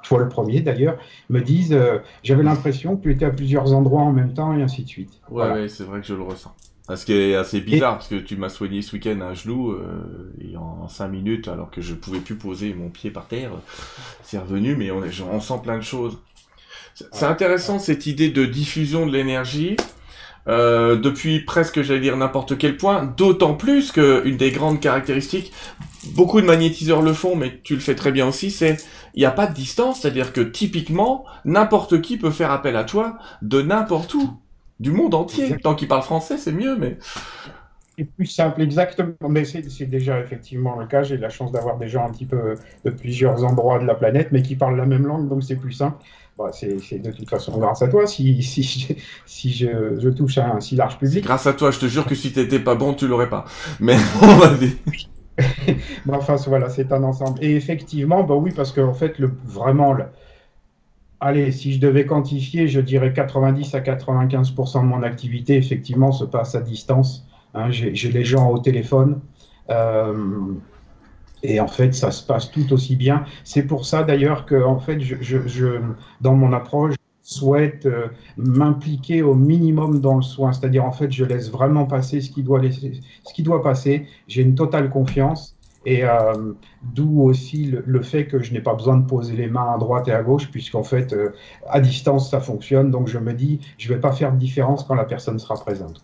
toi 0.04 0.20
le 0.20 0.30
premier 0.30 0.62
d'ailleurs, 0.62 0.98
me 1.30 1.42
disent 1.42 1.74
euh, 1.74 1.98
J'avais 2.24 2.44
l'impression 2.44 2.96
que 2.96 3.04
tu 3.04 3.12
étais 3.12 3.26
à 3.26 3.30
plusieurs 3.30 3.74
endroits 3.74 4.04
en 4.04 4.14
même 4.14 4.34
temps, 4.34 4.58
et 4.58 4.62
ainsi 4.62 4.84
de 4.84 4.88
suite. 4.88 5.20
Ouais, 5.30 5.68
c'est 5.68 5.84
vrai 5.84 6.00
que 6.00 6.08
je 6.08 6.14
le 6.14 6.24
ressens. 6.24 6.54
Ce 6.96 7.06
qui 7.06 7.14
est 7.14 7.36
assez 7.36 7.62
bizarre, 7.62 7.96
parce 7.96 8.08
que 8.08 8.16
tu 8.16 8.36
m'as 8.36 8.50
soigné 8.50 8.82
ce 8.82 8.94
week-end 8.96 9.20
un 9.22 9.34
genou, 9.34 9.72
euh, 9.72 10.34
et 10.42 10.58
en 10.58 10.88
5 10.88 11.10
minutes, 11.10 11.48
alors 11.48 11.70
que 11.70 11.82
je 11.82 11.94
pouvais 11.94 12.20
plus 12.20 12.36
poser 12.36 12.74
mon 12.74 12.90
pied 12.90 13.12
par 13.12 13.28
terre, 13.28 13.52
c'est 14.24 14.40
revenu, 14.40 14.76
mais 14.76 14.90
on, 14.90 15.04
on 15.32 15.40
sent 15.40 15.60
plein 15.62 15.78
de 15.78 15.84
choses. 15.84 16.18
C'est 17.12 17.26
intéressant 17.26 17.80
cette 17.80 18.06
idée 18.06 18.30
de 18.30 18.46
diffusion 18.46 19.06
de 19.06 19.12
l'énergie. 19.12 19.78
Euh, 20.48 20.96
depuis 20.96 21.42
presque, 21.42 21.82
j'allais 21.82 22.00
dire, 22.00 22.18
n'importe 22.18 22.58
quel 22.58 22.78
point, 22.78 23.06
d'autant 23.06 23.54
plus 23.54 23.92
qu'une 23.92 24.38
des 24.38 24.52
grandes 24.52 24.80
caractéristiques, 24.80 25.52
beaucoup 26.16 26.42
de 26.42 26.46
magnétiseurs 26.46 27.02
le 27.02 27.14
font, 27.14 27.36
mais 27.36 27.60
tu 27.64 27.76
le 27.76 27.82
fais 27.82 27.94
très 27.94 28.12
bien 28.12 28.28
aussi, 28.28 28.50
c'est 28.50 28.78
il 29.14 29.20
n'y 29.20 29.26
a 29.26 29.32
pas 29.32 29.48
de 29.48 29.54
distance, 29.54 30.02
c'est-à-dire 30.02 30.34
que 30.34 30.42
typiquement, 30.42 31.26
n'importe 31.46 32.02
qui 32.02 32.18
peut 32.18 32.32
faire 32.32 32.52
appel 32.52 32.76
à 32.76 32.84
toi 32.84 33.18
de 33.42 33.62
n'importe 33.62 34.14
où, 34.14 34.40
du 34.80 34.92
monde 34.92 35.14
entier. 35.14 35.58
Tant 35.58 35.76
qu'il 35.76 35.88
parle 35.88 36.04
français, 36.04 36.38
c'est 36.38 36.52
mieux, 36.52 36.76
mais... 36.78 36.98
C'est 37.98 38.06
plus 38.06 38.28
simple, 38.28 38.62
exactement. 38.62 39.12
Mais 39.28 39.44
c'est 39.44 39.86
déjà 39.86 40.22
effectivement 40.22 40.80
le 40.80 40.88
cas. 40.88 41.04
J'ai 41.04 41.18
la 41.18 41.28
chance 41.28 41.52
d'avoir 41.52 41.78
des 41.78 41.90
gens 41.90 42.08
un 42.08 42.12
petit 42.12 42.26
peu 42.26 42.56
de 42.86 42.92
plusieurs 42.92 43.44
endroits 43.44 43.78
de 43.78 43.86
la 43.86 43.96
planète, 43.96 44.30
mais 44.32 44.42
qui 44.42 44.56
parlent 44.56 44.78
la 44.78 44.86
même 44.86 45.06
langue, 45.06 45.28
donc 45.28 45.44
c'est 45.44 45.58
plus 45.58 45.74
simple. 45.74 45.98
Bah, 46.40 46.52
c'est 46.54 47.00
de 47.00 47.12
toute 47.12 47.30
façon 47.30 47.58
grâce 47.58 47.82
à 47.82 47.90
toi 47.90 48.08
si, 48.08 48.42
si, 48.42 48.64
je, 48.64 48.94
si 49.26 49.52
je, 49.52 50.08
touche 50.08 50.38
à 50.38 50.54
un 50.54 50.62
si 50.62 50.78
large 50.78 50.98
public. 50.98 51.22
Grâce 51.26 51.46
à 51.48 51.52
toi, 51.52 51.70
je 51.70 51.80
te 51.80 51.86
jure 51.88 52.06
que 52.06 52.16
si 52.16 52.32
t'étais 52.32 52.60
pas 52.60 52.76
bon, 52.76 52.94
tu 52.94 53.10
l'aurais 53.10 53.28
pas. 53.28 53.44
Mais 53.82 53.98
on 54.22 54.38
va 54.38 54.48
dire. 54.54 54.72
enfin, 56.10 56.38
voilà, 56.48 56.70
c'est 56.70 56.94
un 56.94 57.04
ensemble. 57.04 57.44
Et 57.44 57.58
effectivement, 57.58 58.24
bah 58.24 58.36
oui, 58.36 58.54
parce 58.56 58.72
qu'en 58.72 58.94
fait, 58.94 59.20
le, 59.20 59.30
vraiment, 59.44 59.92
le, 59.92 60.06
allez, 61.20 61.52
si 61.52 61.74
je 61.74 61.82
devais 61.82 62.06
quantifier, 62.06 62.70
je 62.70 62.80
dirais 62.80 63.12
90 63.12 63.76
à 63.76 63.82
95% 63.82 64.82
de 64.82 64.86
mon 64.86 65.04
activité, 65.04 65.58
effectivement, 65.58 66.14
se 66.14 66.24
passe 66.24 66.56
à 66.56 66.62
distance. 66.62 67.28
Hein, 67.54 67.70
J'ai 67.70 68.12
les 68.12 68.24
gens 68.24 68.50
au 68.50 68.60
téléphone. 68.60 69.20
Euh, 69.70 70.14
et 71.44 71.60
en 71.60 71.68
fait, 71.68 71.94
ça 71.94 72.12
se 72.12 72.26
passe 72.26 72.52
tout 72.52 72.72
aussi 72.74 72.96
bien. 72.96 73.24
C'est 73.44 73.64
pour 73.64 73.86
ça 73.86 74.04
d'ailleurs 74.04 74.46
que, 74.46 74.62
en 74.62 74.80
fait, 74.80 75.00
je, 75.00 75.16
je, 75.22 75.80
dans 76.22 76.36
mon 76.36 76.54
approche, 76.54 76.94
je 77.24 77.34
souhaite 77.36 77.86
euh, 77.86 78.08
m'impliquer 78.38 79.22
au 79.22 79.36
minimum 79.36 80.00
dans 80.00 80.16
le 80.16 80.22
soin. 80.22 80.52
C'est-à-dire, 80.52 80.84
en 80.84 80.92
fait, 80.92 81.12
je 81.12 81.24
laisse 81.24 81.50
vraiment 81.50 81.86
passer 81.86 82.22
ce 82.22 82.30
qui 82.30 82.44
doit, 82.44 82.60
laisser, 82.60 83.00
ce 83.24 83.34
qui 83.34 83.44
doit 83.44 83.62
passer. 83.64 84.08
J'ai 84.28 84.42
une 84.42 84.56
totale 84.56 84.90
confiance. 84.90 85.56
Et 85.86 86.04
euh, 86.04 86.54
d'où 86.84 87.22
aussi 87.22 87.74
le, 87.86 88.02
fait 88.02 88.28
que 88.28 88.42
je 88.44 88.52
n'ai 88.52 88.60
pas 88.60 88.74
besoin 88.74 88.98
de 88.98 89.06
poser 89.06 89.38
les 89.38 89.48
mains 89.48 89.74
à 89.74 89.78
droite 89.78 90.10
et 90.10 90.12
à 90.12 90.22
gauche, 90.22 90.52
puisqu'en 90.52 90.84
fait, 90.84 91.14
euh, 91.14 91.30
à 91.70 91.80
distance, 91.80 92.30
ça 92.30 92.42
fonctionne. 92.42 92.92
Donc, 92.92 93.08
je 93.08 93.18
me 93.18 93.34
dis, 93.34 93.62
je 93.78 93.90
ne 93.90 93.96
vais 93.96 94.02
pas 94.02 94.12
faire 94.12 94.34
de 94.34 94.38
différence 94.38 94.84
quand 94.84 94.96
la 94.96 95.06
personne 95.06 95.40
sera 95.40 95.56
présente. 95.56 96.04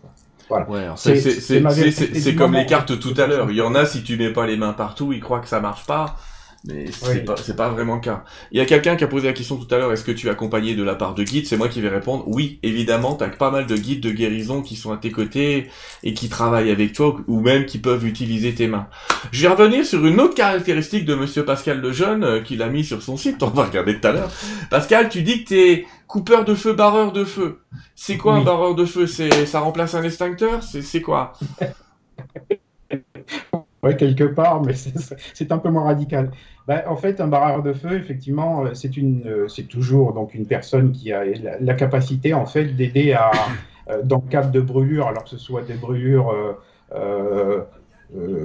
Ouais, 0.50 0.88
c'est 0.96 2.34
comme 2.36 2.54
les 2.54 2.66
cartes 2.66 2.98
tout 3.00 3.14
à 3.16 3.26
l'heure. 3.26 3.50
Il 3.50 3.56
y 3.56 3.62
en 3.62 3.74
a, 3.74 3.84
si 3.84 4.02
tu 4.02 4.16
mets 4.16 4.32
pas 4.32 4.46
les 4.46 4.56
mains 4.56 4.72
partout, 4.72 5.12
ils 5.12 5.20
croient 5.20 5.40
que 5.40 5.48
ça 5.48 5.60
marche 5.60 5.86
pas. 5.86 6.16
Mais 6.64 6.86
c'est 6.90 7.24
pas, 7.24 7.36
c'est 7.36 7.56
pas 7.56 7.68
vraiment 7.68 7.96
le 7.96 8.00
cas. 8.00 8.24
Il 8.50 8.58
y 8.58 8.60
a 8.60 8.64
quelqu'un 8.64 8.96
qui 8.96 9.04
a 9.04 9.06
posé 9.06 9.26
la 9.26 9.32
question 9.32 9.56
tout 9.56 9.72
à 9.72 9.78
l'heure, 9.78 9.92
est-ce 9.92 10.04
que 10.04 10.12
tu 10.12 10.26
es 10.26 10.30
accompagné 10.30 10.74
de 10.74 10.82
la 10.82 10.94
part 10.94 11.14
de 11.14 11.22
guides? 11.22 11.46
C'est 11.46 11.56
moi 11.56 11.68
qui 11.68 11.80
vais 11.80 11.88
répondre, 11.88 12.24
oui, 12.26 12.58
évidemment, 12.62 13.14
t'as 13.14 13.28
pas 13.28 13.50
mal 13.50 13.66
de 13.66 13.76
guides 13.76 14.00
de 14.00 14.10
guérison 14.10 14.62
qui 14.62 14.76
sont 14.76 14.92
à 14.92 14.96
tes 14.96 15.10
côtés 15.10 15.68
et 16.02 16.14
qui 16.14 16.28
travaillent 16.28 16.70
avec 16.70 16.92
toi 16.92 17.16
ou 17.28 17.40
même 17.40 17.66
qui 17.66 17.78
peuvent 17.78 18.04
utiliser 18.04 18.54
tes 18.54 18.66
mains. 18.66 18.88
Je 19.30 19.42
vais 19.42 19.54
revenir 19.54 19.84
sur 19.84 20.04
une 20.06 20.20
autre 20.20 20.34
caractéristique 20.34 21.04
de 21.04 21.14
monsieur 21.14 21.44
Pascal 21.44 21.80
Lejeune 21.80 22.24
euh, 22.24 22.40
qu'il 22.40 22.62
a 22.62 22.68
mis 22.68 22.84
sur 22.84 23.02
son 23.02 23.16
site, 23.16 23.42
on 23.42 23.50
va 23.50 23.64
regarder 23.64 24.00
tout 24.00 24.08
à 24.08 24.12
l'heure. 24.12 24.30
Pascal, 24.70 25.08
tu 25.08 25.22
dis 25.22 25.44
que 25.44 25.48
t'es 25.48 25.86
coupeur 26.06 26.44
de 26.44 26.54
feu, 26.54 26.72
barreur 26.72 27.12
de 27.12 27.24
feu. 27.24 27.60
C'est 27.94 28.16
quoi 28.16 28.34
un 28.34 28.42
barreur 28.42 28.74
de 28.74 28.84
feu? 28.84 29.06
C'est 29.06 29.46
ça 29.46 29.60
remplace 29.60 29.94
un 29.94 30.02
extincteur? 30.02 30.62
C'est 30.62 31.00
quoi? 31.00 31.32
Ouais, 33.86 33.96
quelque 33.96 34.24
part, 34.24 34.62
mais 34.64 34.72
c'est 35.34 35.52
un 35.52 35.58
peu 35.58 35.70
moins 35.70 35.84
radical. 35.84 36.32
Ben, 36.66 36.82
en 36.88 36.96
fait, 36.96 37.20
un 37.20 37.28
barreur 37.28 37.62
de 37.62 37.72
feu, 37.72 37.92
effectivement, 37.92 38.64
euh, 38.64 38.74
c'est 38.74 38.96
une, 38.96 39.22
euh, 39.26 39.46
toujours 39.68 40.12
donc 40.12 40.34
une 40.34 40.46
personne 40.46 40.90
qui 40.90 41.12
a 41.12 41.22
la, 41.60 41.74
capacité 41.74 42.34
en 42.34 42.46
fait 42.46 42.64
d'aider 42.64 43.12
à, 43.12 43.30
euh, 43.88 44.02
dans 44.02 44.20
le 44.24 44.28
cadre 44.28 44.50
de 44.50 44.60
brûlures, 44.60 45.06
alors 45.06 45.22
que 45.22 45.30
ce 45.30 45.38
soit 45.38 45.62
des 45.62 45.74
brûlures 45.74 46.34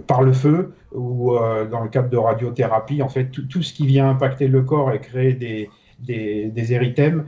par 0.08 0.22
le 0.22 0.34
feu 0.34 0.74
ou 0.92 1.34
dans 1.72 1.82
le 1.82 1.90
cadre 1.90 2.10
de 2.10 2.18
radiothérapie, 2.18 3.02
en 3.02 3.10
fait, 3.10 3.26
tout, 3.26 3.64
ce 3.64 3.74
qui 3.74 3.88
vient 3.88 4.10
impacter 4.10 4.48
le 4.48 4.62
corps 4.62 4.92
et 4.92 5.00
créer 5.00 5.34
des, 5.34 5.70
des, 6.00 6.50
des 6.50 6.74
érythèmes. 6.74 7.26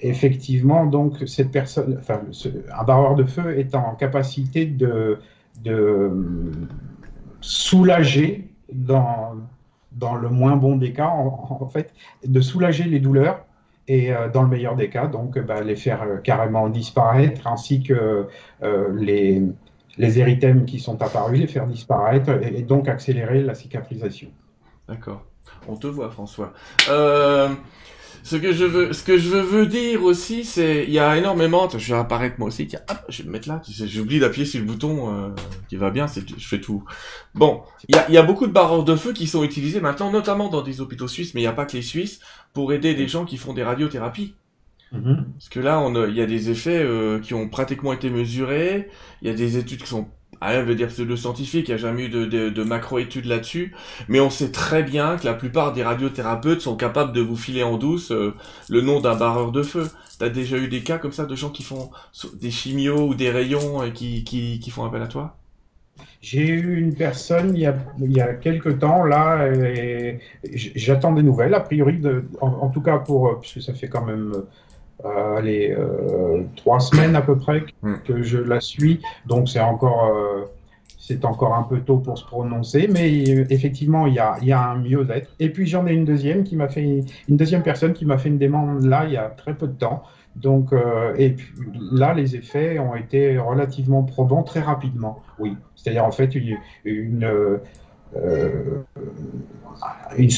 effectivement, 0.00 0.86
donc 0.86 1.16
cette 1.26 1.50
personne, 1.50 1.96
enfin, 1.98 2.20
un 2.78 2.84
barreur 2.84 3.16
de 3.16 3.24
feu 3.24 3.58
est 3.58 3.74
en 3.74 3.94
capacité 3.96 4.66
de 4.66 5.18
de 5.62 6.10
soulager, 7.40 8.48
dans, 8.72 9.36
dans 9.92 10.14
le 10.14 10.28
moins 10.28 10.56
bon 10.56 10.76
des 10.76 10.92
cas, 10.92 11.08
en, 11.08 11.68
fait, 11.68 11.92
de 12.24 12.40
soulager 12.40 12.84
les 12.84 13.00
douleurs 13.00 13.44
et 13.86 14.12
euh, 14.12 14.28
dans 14.28 14.42
le 14.42 14.48
meilleur 14.48 14.76
des 14.76 14.88
cas, 14.88 15.06
donc 15.06 15.38
bah, 15.38 15.60
les 15.60 15.76
faire 15.76 16.02
euh, 16.02 16.16
carrément 16.16 16.68
disparaître, 16.68 17.46
ainsi 17.46 17.82
que 17.82 18.26
euh, 18.62 18.88
les, 18.94 19.42
les 19.98 20.18
érythèmes 20.18 20.64
qui 20.64 20.80
sont 20.80 21.02
apparus, 21.02 21.38
les 21.38 21.46
faire 21.46 21.66
disparaître 21.66 22.30
et, 22.42 22.62
donc 22.62 22.88
accélérer 22.88 23.42
la 23.42 23.54
cicatrisation. 23.54 24.28
D'accord. 24.88 25.22
On 25.68 25.76
te 25.76 25.86
voit, 25.86 26.10
François. 26.10 26.52
Ce 28.22 28.36
que 28.36 28.52
je 28.52 28.64
veux, 28.64 28.92
ce 28.92 29.02
que 29.02 29.18
je 29.18 29.36
veux 29.36 29.66
dire 29.66 30.02
aussi, 30.02 30.44
c'est, 30.44 30.84
il 30.84 30.92
y 30.92 30.98
a 30.98 31.16
énormément, 31.16 31.68
je 31.68 31.94
vais 31.94 31.98
apparaître 31.98 32.36
moi 32.38 32.48
aussi, 32.48 32.66
tiens, 32.66 32.80
hop, 32.90 32.98
je 33.08 33.22
vais 33.22 33.28
me 33.28 33.32
mettre 33.32 33.48
là, 33.48 33.60
j'oublie 33.66 34.18
d'appuyer 34.18 34.46
sur 34.46 34.60
le 34.60 34.66
bouton 34.66 35.12
euh, 35.12 35.28
qui 35.68 35.76
va 35.76 35.90
bien, 35.90 36.06
c'est, 36.06 36.28
je 36.28 36.46
fais 36.46 36.60
tout. 36.60 36.84
Bon, 37.34 37.62
il 37.88 37.96
y 37.96 37.98
a, 37.98 38.10
y 38.10 38.16
a 38.16 38.22
beaucoup 38.22 38.46
de 38.46 38.52
barreurs 38.52 38.84
de 38.84 38.96
feu 38.96 39.12
qui 39.12 39.26
sont 39.26 39.44
utilisés 39.44 39.80
maintenant, 39.80 40.10
notamment 40.10 40.48
dans 40.48 40.62
des 40.62 40.80
hôpitaux 40.80 41.08
suisses, 41.08 41.34
mais 41.34 41.40
il 41.40 41.44
n'y 41.44 41.48
a 41.48 41.52
pas 41.52 41.66
que 41.66 41.76
les 41.76 41.82
Suisses, 41.82 42.20
pour 42.52 42.72
aider 42.72 42.94
des 42.94 43.08
gens 43.08 43.24
qui 43.24 43.36
font 43.36 43.52
des 43.52 43.62
radiothérapies. 43.62 44.34
Mm-hmm. 44.94 45.24
Parce 45.32 45.48
que 45.48 45.60
là, 45.60 45.80
on 45.80 46.06
il 46.06 46.14
y 46.14 46.20
a 46.20 46.26
des 46.26 46.50
effets 46.50 46.82
euh, 46.82 47.18
qui 47.18 47.34
ont 47.34 47.48
pratiquement 47.48 47.92
été 47.92 48.10
mesurés, 48.10 48.88
il 49.22 49.28
y 49.28 49.30
a 49.30 49.34
des 49.34 49.58
études 49.58 49.82
qui 49.82 49.88
sont 49.88 50.08
rien 50.40 50.62
veut 50.62 50.74
dire 50.74 50.88
le 50.98 51.16
scientifique, 51.16 51.68
il 51.68 51.72
n'y 51.72 51.74
a 51.74 51.78
jamais 51.78 52.04
eu 52.04 52.08
de, 52.08 52.24
de, 52.24 52.62
macro-études 52.62 53.26
là-dessus, 53.26 53.74
mais 54.08 54.20
on 54.20 54.30
sait 54.30 54.50
très 54.50 54.82
bien 54.82 55.16
que 55.16 55.24
la 55.24 55.34
plupart 55.34 55.72
des 55.72 55.82
radiothérapeutes 55.82 56.60
sont 56.60 56.76
capables 56.76 57.12
de 57.12 57.20
vous 57.20 57.36
filer 57.36 57.62
en 57.62 57.76
douce 57.76 58.10
euh, 58.10 58.34
le 58.68 58.80
nom 58.80 59.00
d'un 59.00 59.16
barreur 59.16 59.52
de 59.52 59.62
feu. 59.62 59.88
T'as 60.18 60.28
déjà 60.28 60.56
eu 60.56 60.68
des 60.68 60.82
cas 60.82 60.98
comme 60.98 61.12
ça 61.12 61.24
de 61.24 61.34
gens 61.34 61.50
qui 61.50 61.62
font 61.62 61.90
des 62.34 62.50
chimios 62.50 63.08
ou 63.08 63.14
des 63.14 63.30
rayons 63.30 63.82
et 63.82 63.92
qui, 63.92 64.70
font 64.70 64.84
appel 64.84 65.02
à 65.02 65.08
toi? 65.08 65.36
J'ai 66.20 66.46
eu 66.46 66.78
une 66.78 66.94
personne 66.94 67.54
il 67.54 67.60
y 67.60 68.20
a, 68.20 68.34
quelques 68.34 68.78
temps, 68.78 69.04
là, 69.04 69.46
et 69.48 70.20
j'attends 70.52 71.12
des 71.12 71.22
nouvelles, 71.22 71.54
a 71.54 71.60
priori, 71.60 71.98
de, 71.98 72.24
en, 72.40 72.70
tout 72.70 72.80
cas 72.80 72.98
pour, 72.98 73.40
puisque 73.40 73.60
ça 73.60 73.74
fait 73.74 73.88
quand 73.88 74.04
même 74.04 74.32
euh, 75.04 75.40
les 75.42 75.70
euh, 75.70 76.42
trois 76.56 76.80
semaines 76.80 77.14
à 77.14 77.20
peu 77.20 77.36
près 77.36 77.64
hmm. 77.82 77.96
que 78.06 78.22
je 78.22 78.38
la 78.38 78.60
suis, 78.60 79.00
donc 79.26 79.48
c'est 79.48 79.60
encore 79.60 80.06
euh, 80.06 80.44
c'est 80.98 81.26
encore 81.26 81.54
un 81.54 81.64
peu 81.64 81.80
tôt 81.80 81.98
pour 81.98 82.16
se 82.16 82.24
prononcer, 82.24 82.88
mais 82.90 83.22
effectivement, 83.50 84.06
il 84.06 84.14
y 84.14 84.18
a, 84.18 84.38
y 84.40 84.52
a 84.52 84.70
un 84.70 84.76
mieux-être. 84.76 85.30
Et 85.38 85.50
puis 85.50 85.66
j'en 85.66 85.86
ai 85.86 85.92
une 85.92 86.06
deuxième 86.06 86.44
qui 86.44 86.56
m'a 86.56 86.68
fait 86.68 87.04
une 87.28 87.36
deuxième 87.36 87.62
personne 87.62 87.92
qui 87.92 88.06
m'a 88.06 88.16
fait 88.16 88.30
une 88.30 88.38
demande 88.38 88.84
là 88.84 89.04
il 89.04 89.12
y 89.12 89.18
a 89.18 89.28
très 89.28 89.52
peu 89.52 89.66
de 89.66 89.74
temps. 89.74 90.02
Donc 90.36 90.72
et 91.16 91.30
puis 91.30 91.52
là, 91.92 92.14
les 92.14 92.34
effets 92.34 92.78
ont 92.78 92.96
été 92.96 93.38
relativement 93.38 94.02
probants 94.02 94.42
très 94.42 94.60
rapidement. 94.60 95.22
Oui, 95.38 95.56
c'est-à-dire 95.76 96.04
en 96.04 96.10
fait 96.10 96.34
une, 96.34 96.56
une 96.84 97.60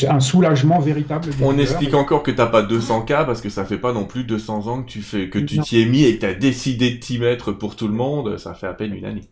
un 0.08 0.20
soulagement 0.20 0.78
véritable. 0.80 1.30
On 1.42 1.58
explique 1.58 1.94
encore 1.94 2.22
que 2.22 2.30
t'as 2.30 2.46
pas 2.46 2.62
200 2.62 3.02
cas 3.02 3.24
parce 3.24 3.40
que 3.40 3.48
ça 3.48 3.64
fait 3.64 3.78
pas 3.78 3.92
non 3.92 4.04
plus 4.04 4.24
200 4.24 4.66
ans 4.66 4.82
que 4.82 4.88
tu 4.88 5.02
fais 5.02 5.28
que 5.28 5.38
tu 5.38 5.58
t'y 5.58 5.82
es 5.82 5.86
mis 5.86 6.04
et 6.04 6.16
que 6.16 6.20
tu 6.20 6.26
as 6.26 6.34
décidé 6.34 6.90
de 6.90 6.96
t'y 6.96 7.18
mettre 7.18 7.52
pour 7.52 7.76
tout 7.76 7.88
le 7.88 7.94
monde. 7.94 8.38
Ça 8.38 8.54
fait 8.54 8.66
à 8.66 8.74
peine 8.74 8.94
une 8.94 9.04
année. 9.04 9.24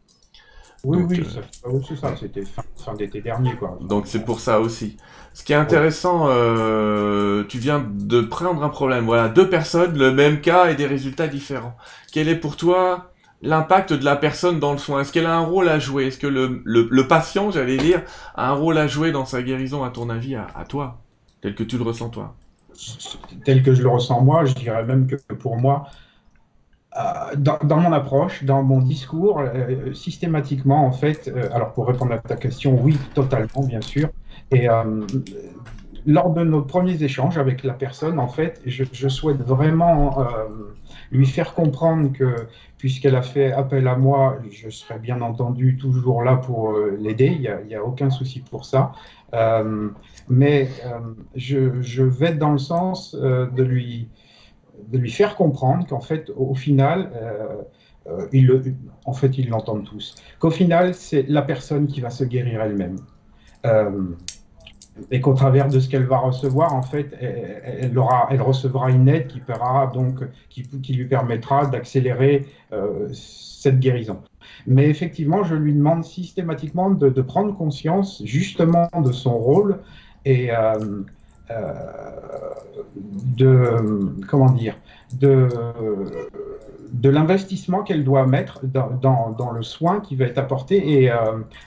Oui, 0.85 0.99
oui, 1.09 1.21
euh, 1.67 1.81
c'est 1.89 1.97
ça. 1.97 2.15
C'était 2.15 2.43
fin, 2.77 2.95
d'été 2.95 3.23
dernier, 3.23 3.55
quoi. 3.55 3.79
Donc 3.81 4.07
c'est 4.07 4.23
pour 4.23 4.41
ça 4.41 4.61
aussi. 4.61 4.99
Ce 5.33 5.43
qui 5.43 5.55
est 5.55 5.57
intéressant, 5.57 6.27
euh, 6.29 7.43
tu 7.49 7.59
viens 7.59 7.83
de 7.91 8.21
prendre 8.21 8.63
un 8.63 8.69
problème. 8.69 9.07
Voilà, 9.07 9.29
deux 9.29 9.49
personnes, 9.49 9.97
le 9.99 10.13
même 10.13 10.43
cas 10.43 10.71
et 10.71 10.75
des 10.75 10.87
résultats 10.87 11.27
différents. 11.27 11.75
Quel 12.13 12.29
est 12.29 12.37
pour 12.37 12.57
toi 12.57 13.14
l'impact 13.45 13.93
de 13.93 14.05
la 14.05 14.17
personne 14.17 14.59
dans 14.59 14.73
le 14.73 14.79
soin. 14.79 15.03
Est-ce 15.03 15.13
qu'elle 15.13 15.27
a 15.27 15.37
un 15.37 15.45
rôle 15.45 15.69
à 15.69 15.79
jouer? 15.79 16.07
Est-ce 16.07 16.19
que 16.19 16.27
le, 16.27 17.07
patient, 17.07 17.51
j'allais 17.51 17.77
dire, 17.77 18.03
a 18.35 18.51
un 18.51 18.55
rôle 18.55 18.79
à 18.79 18.87
jouer 18.87 19.13
dans 19.13 19.27
sa 19.27 19.43
guérison, 19.43 19.85
à 19.85 19.91
ton 19.91 20.09
avis, 20.09 20.35
à, 20.35 20.65
toi, 20.69 20.99
tel 21.43 21.55
que 21.55 21.63
tu 21.63 21.77
le 21.77 21.85
ressens 21.85 22.09
toi? 22.09 22.35
Tel 23.45 23.63
que 23.63 23.75
je 23.75 23.83
le 23.83 23.89
ressens 23.89 24.21
moi, 24.23 24.45
je 24.45 24.55
dirais 24.55 24.85
même 24.85 25.07
que 25.07 25.17
pour 25.35 25.57
moi, 25.57 25.87
euh, 26.97 27.37
dans, 27.37 27.77
mon 27.77 27.93
approche, 27.93 28.45
dans 28.45 28.63
mon 28.63 28.81
discours, 28.81 29.41
euh, 29.41 29.93
systématiquement, 29.93 30.87
en 30.87 30.93
fait, 30.93 31.29
euh, 31.29 31.49
alors 31.53 31.73
pour 31.73 31.87
répondre 31.87 32.13
à 32.13 32.19
ta 32.19 32.37
question, 32.37 32.81
oui, 32.83 32.97
totalement, 33.15 33.63
bien 33.65 33.81
sûr. 33.81 34.09
Et 34.51 34.69
lors 36.07 36.31
de 36.31 36.45
nos 36.45 36.63
premiers 36.63 37.03
échanges 37.03 37.39
avec 37.39 37.65
la 37.65 37.73
personne, 37.73 38.19
en 38.19 38.29
fait, 38.29 38.61
je 38.67 39.09
souhaite 39.09 39.41
vraiment 39.41 40.19
lui 41.15 41.27
faire 41.27 41.55
comprendre 41.55 42.12
que 42.12 42.35
puisqu'elle 42.77 43.17
a 43.17 43.23
fait 43.23 43.53
appel 43.53 43.89
à 43.89 43.97
moi, 43.97 44.39
je 44.51 44.69
serai 44.69 44.99
bien 44.99 45.23
entendu 45.23 45.77
toujours 45.77 46.23
là 46.23 46.37
pour 46.37 46.73
euh, 46.73 46.99
l'aider, 47.01 47.27
il 47.27 47.67
n'y 47.67 47.75
a, 47.75 47.83
aucun 47.83 48.11
souci 48.11 48.41
pour 48.41 48.65
ça. 48.67 48.93
Euh, 49.33 49.89
mais 50.29 50.69
euh, 50.85 50.99
je, 51.35 52.03
vais 52.03 52.35
dans 52.35 52.53
le 52.53 52.59
sens 52.59 53.15
de, 53.15 53.62
lui, 53.62 54.09
de 54.89 54.99
lui 54.99 55.11
faire 55.11 55.37
comprendre 55.37 55.87
qu'en 55.87 56.01
fait, 56.01 56.31
au 56.37 56.55
final, 56.55 57.11
en 59.07 59.12
fait, 59.15 59.39
ils 59.39 59.49
l'entendent 59.49 59.85
tous, 59.85 60.15
qu'au 60.39 60.51
final, 60.51 60.95
c'est 60.95 61.25
la 61.29 61.43
personne 61.43 61.87
qui 61.87 62.01
va 62.01 62.11
se 62.11 62.25
guérir 62.25 62.61
elle-même 62.61 62.97
et 65.11 65.21
qu'au 65.21 65.35
travers 65.35 65.69
de 65.69 65.81
ce 65.81 65.89
qu'elle 65.89 66.05
va 66.05 66.19
recevoir, 66.19 66.75
en 66.75 66.83
fait, 66.83 67.17
elle, 67.21 67.97
aura, 67.99 68.29
elle 68.31 68.43
recevra 68.43 68.91
une 68.91 69.09
aide 69.09 69.27
qui, 69.27 69.41
donc, 69.93 70.21
qui, 70.49 70.93
lui 70.93 71.07
permettra 71.07 71.67
d'accélérer 71.67 72.47
euh, 72.73 73.09
cette 73.13 73.81
guérison. 73.81 74.19
Mais 74.67 74.89
effectivement, 74.89 75.43
je 75.43 75.55
lui 75.57 75.73
demande 75.73 76.05
systématiquement 76.05 76.91
de, 76.91 77.09
de 77.09 77.23
prendre 77.23 77.57
conscience 77.57 78.23
justement 78.25 78.89
de 79.03 79.13
son 79.13 79.37
rôle 79.37 79.81
et 80.25 80.53
euh, 80.53 81.03
euh, 81.51 81.73
de, 83.37 84.15
comment 84.29 84.51
dire, 84.51 84.77
de, 85.19 85.49
de 86.95 87.11
l'investissement 87.11 87.83
qu'elle 87.83 88.05
doit 88.05 88.27
mettre 88.27 88.65
dans, 88.65 89.35
dans, 89.37 89.51
le 89.51 89.63
soin 89.63 90.01
qui 90.01 90.15
va 90.15 90.27
être 90.27 90.39
apporté 90.39 91.03
et 91.03 91.11
euh, 91.11 91.17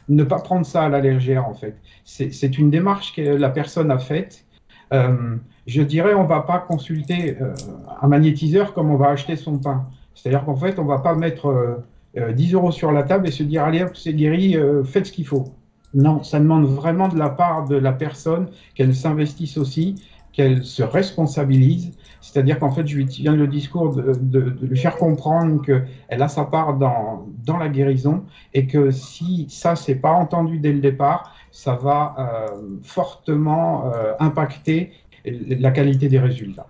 ne 0.07 0.23
pas 0.23 0.39
prendre 0.39 0.65
ça 0.65 0.83
à 0.83 0.89
la 0.89 1.01
légère 1.01 1.47
en 1.47 1.53
fait. 1.53 1.75
C'est 2.05 2.57
une 2.57 2.69
démarche 2.69 3.13
que 3.13 3.21
la 3.21 3.49
personne 3.49 3.91
a 3.91 3.99
faite. 3.99 4.45
Euh, 4.93 5.35
je 5.65 5.81
dirais 5.81 6.13
on 6.13 6.23
va 6.23 6.41
pas 6.41 6.59
consulter 6.59 7.37
euh, 7.41 7.53
un 8.01 8.07
magnétiseur 8.07 8.73
comme 8.73 8.89
on 8.89 8.95
va 8.95 9.09
acheter 9.09 9.35
son 9.35 9.57
pain. 9.57 9.85
C'est-à-dire 10.15 10.45
qu'en 10.45 10.55
fait 10.55 10.79
on 10.79 10.85
va 10.85 10.99
pas 10.99 11.13
mettre 11.13 11.83
10 12.15 12.53
euros 12.53 12.71
sur 12.71 12.93
la 12.93 13.03
table 13.03 13.27
et 13.27 13.31
se 13.31 13.43
dire 13.43 13.65
allez 13.65 13.85
c'est 13.95 14.13
guéri, 14.13 14.55
faites 14.85 15.07
ce 15.07 15.11
qu'il 15.11 15.27
faut. 15.27 15.53
Non, 15.93 16.23
ça 16.23 16.39
demande 16.39 16.65
vraiment 16.65 17.09
de 17.09 17.17
la 17.17 17.29
part 17.29 17.67
de 17.67 17.75
la 17.75 17.91
personne 17.91 18.47
qu'elle 18.75 18.95
s'investisse 18.95 19.57
aussi, 19.57 19.95
qu'elle 20.31 20.63
se 20.63 20.83
responsabilise 20.83 21.91
c'est-à-dire 22.27 22.59
qu'en 22.59 22.71
fait, 22.71 22.85
je 22.85 22.97
lui 22.97 23.05
tiens 23.05 23.35
le 23.35 23.47
discours 23.47 23.95
de, 23.95 24.57
lui 24.61 24.77
faire 24.77 24.97
comprendre 24.97 25.61
qu'elle 25.65 26.21
a 26.21 26.27
sa 26.27 26.43
part 26.43 26.77
dans, 26.77 27.25
dans, 27.45 27.57
la 27.57 27.69
guérison 27.69 28.25
et 28.53 28.67
que 28.67 28.91
si 28.91 29.47
ça, 29.49 29.77
c'est 29.77 29.95
pas 29.95 30.11
entendu 30.11 30.59
dès 30.59 30.73
le 30.73 30.79
départ, 30.79 31.33
ça 31.51 31.75
va 31.75 32.15
euh, 32.19 32.57
fortement 32.83 33.93
euh, 33.93 34.11
impacter 34.19 34.91
la 35.25 35.71
qualité 35.71 36.09
des 36.09 36.19
résultats. 36.19 36.67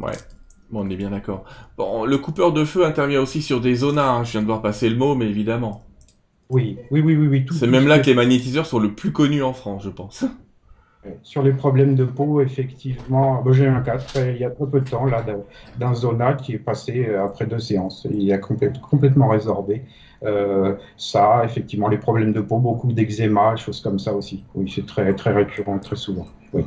Ouais, 0.00 0.12
bon, 0.70 0.84
on 0.84 0.90
est 0.90 0.96
bien 0.96 1.10
d'accord. 1.10 1.44
Bon, 1.78 2.04
le 2.04 2.18
coupeur 2.18 2.52
de 2.52 2.64
feu 2.64 2.84
intervient 2.84 3.20
aussi 3.20 3.42
sur 3.42 3.60
des 3.60 3.76
zonas, 3.76 4.10
hein. 4.10 4.24
je 4.24 4.32
viens 4.32 4.42
de 4.42 4.46
voir 4.46 4.62
passer 4.62 4.90
le 4.90 4.96
mot, 4.96 5.14
mais 5.14 5.26
évidemment. 5.26 5.84
Oui, 6.50 6.76
oui, 6.90 7.02
oui, 7.02 7.14
oui. 7.14 7.28
oui 7.28 7.46
c'est 7.52 7.68
même 7.68 7.86
là 7.86 8.00
que 8.00 8.06
les 8.06 8.14
magnétiseurs 8.14 8.66
sont 8.66 8.80
le 8.80 8.94
plus 8.94 9.12
connus 9.12 9.44
en 9.44 9.52
France, 9.52 9.84
je 9.84 9.90
pense. 9.90 10.24
Sur 11.22 11.42
les 11.42 11.52
problèmes 11.52 11.94
de 11.94 12.04
peau, 12.04 12.40
effectivement, 12.40 13.42
j'ai 13.52 13.66
un 13.66 13.80
cas 13.80 13.98
il 14.16 14.38
y 14.38 14.44
a 14.44 14.50
très 14.50 14.66
peu 14.66 14.80
de 14.80 14.88
temps 14.88 15.06
là 15.06 15.24
d'un 15.78 15.94
zona 15.94 16.34
qui 16.34 16.54
est 16.54 16.58
passé 16.58 17.06
euh, 17.08 17.24
après 17.24 17.46
deux 17.46 17.58
séances. 17.58 18.06
Il 18.10 18.32
a 18.32 18.38
complètement 18.38 19.28
résorbé. 19.28 19.82
Euh, 20.24 20.74
ça, 20.96 21.42
effectivement, 21.44 21.88
les 21.88 21.98
problèmes 21.98 22.32
de 22.32 22.40
peau, 22.40 22.58
beaucoup 22.58 22.92
d'eczéma, 22.92 23.56
choses 23.56 23.80
comme 23.80 23.98
ça 23.98 24.14
aussi. 24.14 24.44
Oui, 24.54 24.70
c'est 24.74 24.86
très, 24.86 25.14
très 25.14 25.32
récurrent, 25.32 25.78
très 25.78 25.96
souvent. 25.96 26.26
Oui. 26.52 26.64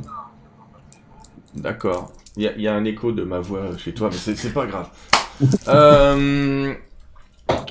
D'accord. 1.54 2.12
Il 2.36 2.44
y, 2.44 2.68
a 2.68 2.74
un 2.74 2.84
écho 2.84 3.10
de 3.10 3.24
ma 3.24 3.40
voix 3.40 3.76
chez 3.76 3.92
toi, 3.92 4.08
mais 4.10 4.16
c'est 4.16 4.52
pas 4.52 4.66
grave. 4.66 4.88
euh, 5.68 6.72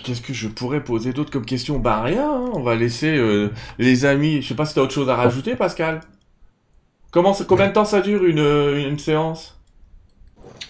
Qu'est-ce 0.03 0.22
que 0.22 0.34
je 0.34 0.49
pourrais 0.49 0.84
poser 0.84 1.13
d'autre 1.13 1.32
comme 1.32 1.45
question? 1.45 1.80
Bah 1.80 2.01
rien, 2.01 2.30
hein. 2.30 2.49
on 2.53 2.61
va 2.61 2.76
laisser 2.76 3.17
les 3.78 4.05
amis. 4.05 4.41
Je 4.41 4.49
sais 4.49 4.55
pas 4.55 4.65
si 4.65 4.74
tu 4.74 4.80
as 4.80 4.84
autre 4.84 4.93
chose 4.93 5.09
à 5.09 5.15
rajouter, 5.15 5.55
Pascal? 5.55 6.01
Comment, 7.12 7.34
combien 7.47 7.68
de 7.68 7.74
temps 7.74 7.86
ça 7.86 8.01
dure 8.01 8.26
une, 8.26 8.39
une 8.39 8.99
séance? 8.99 9.60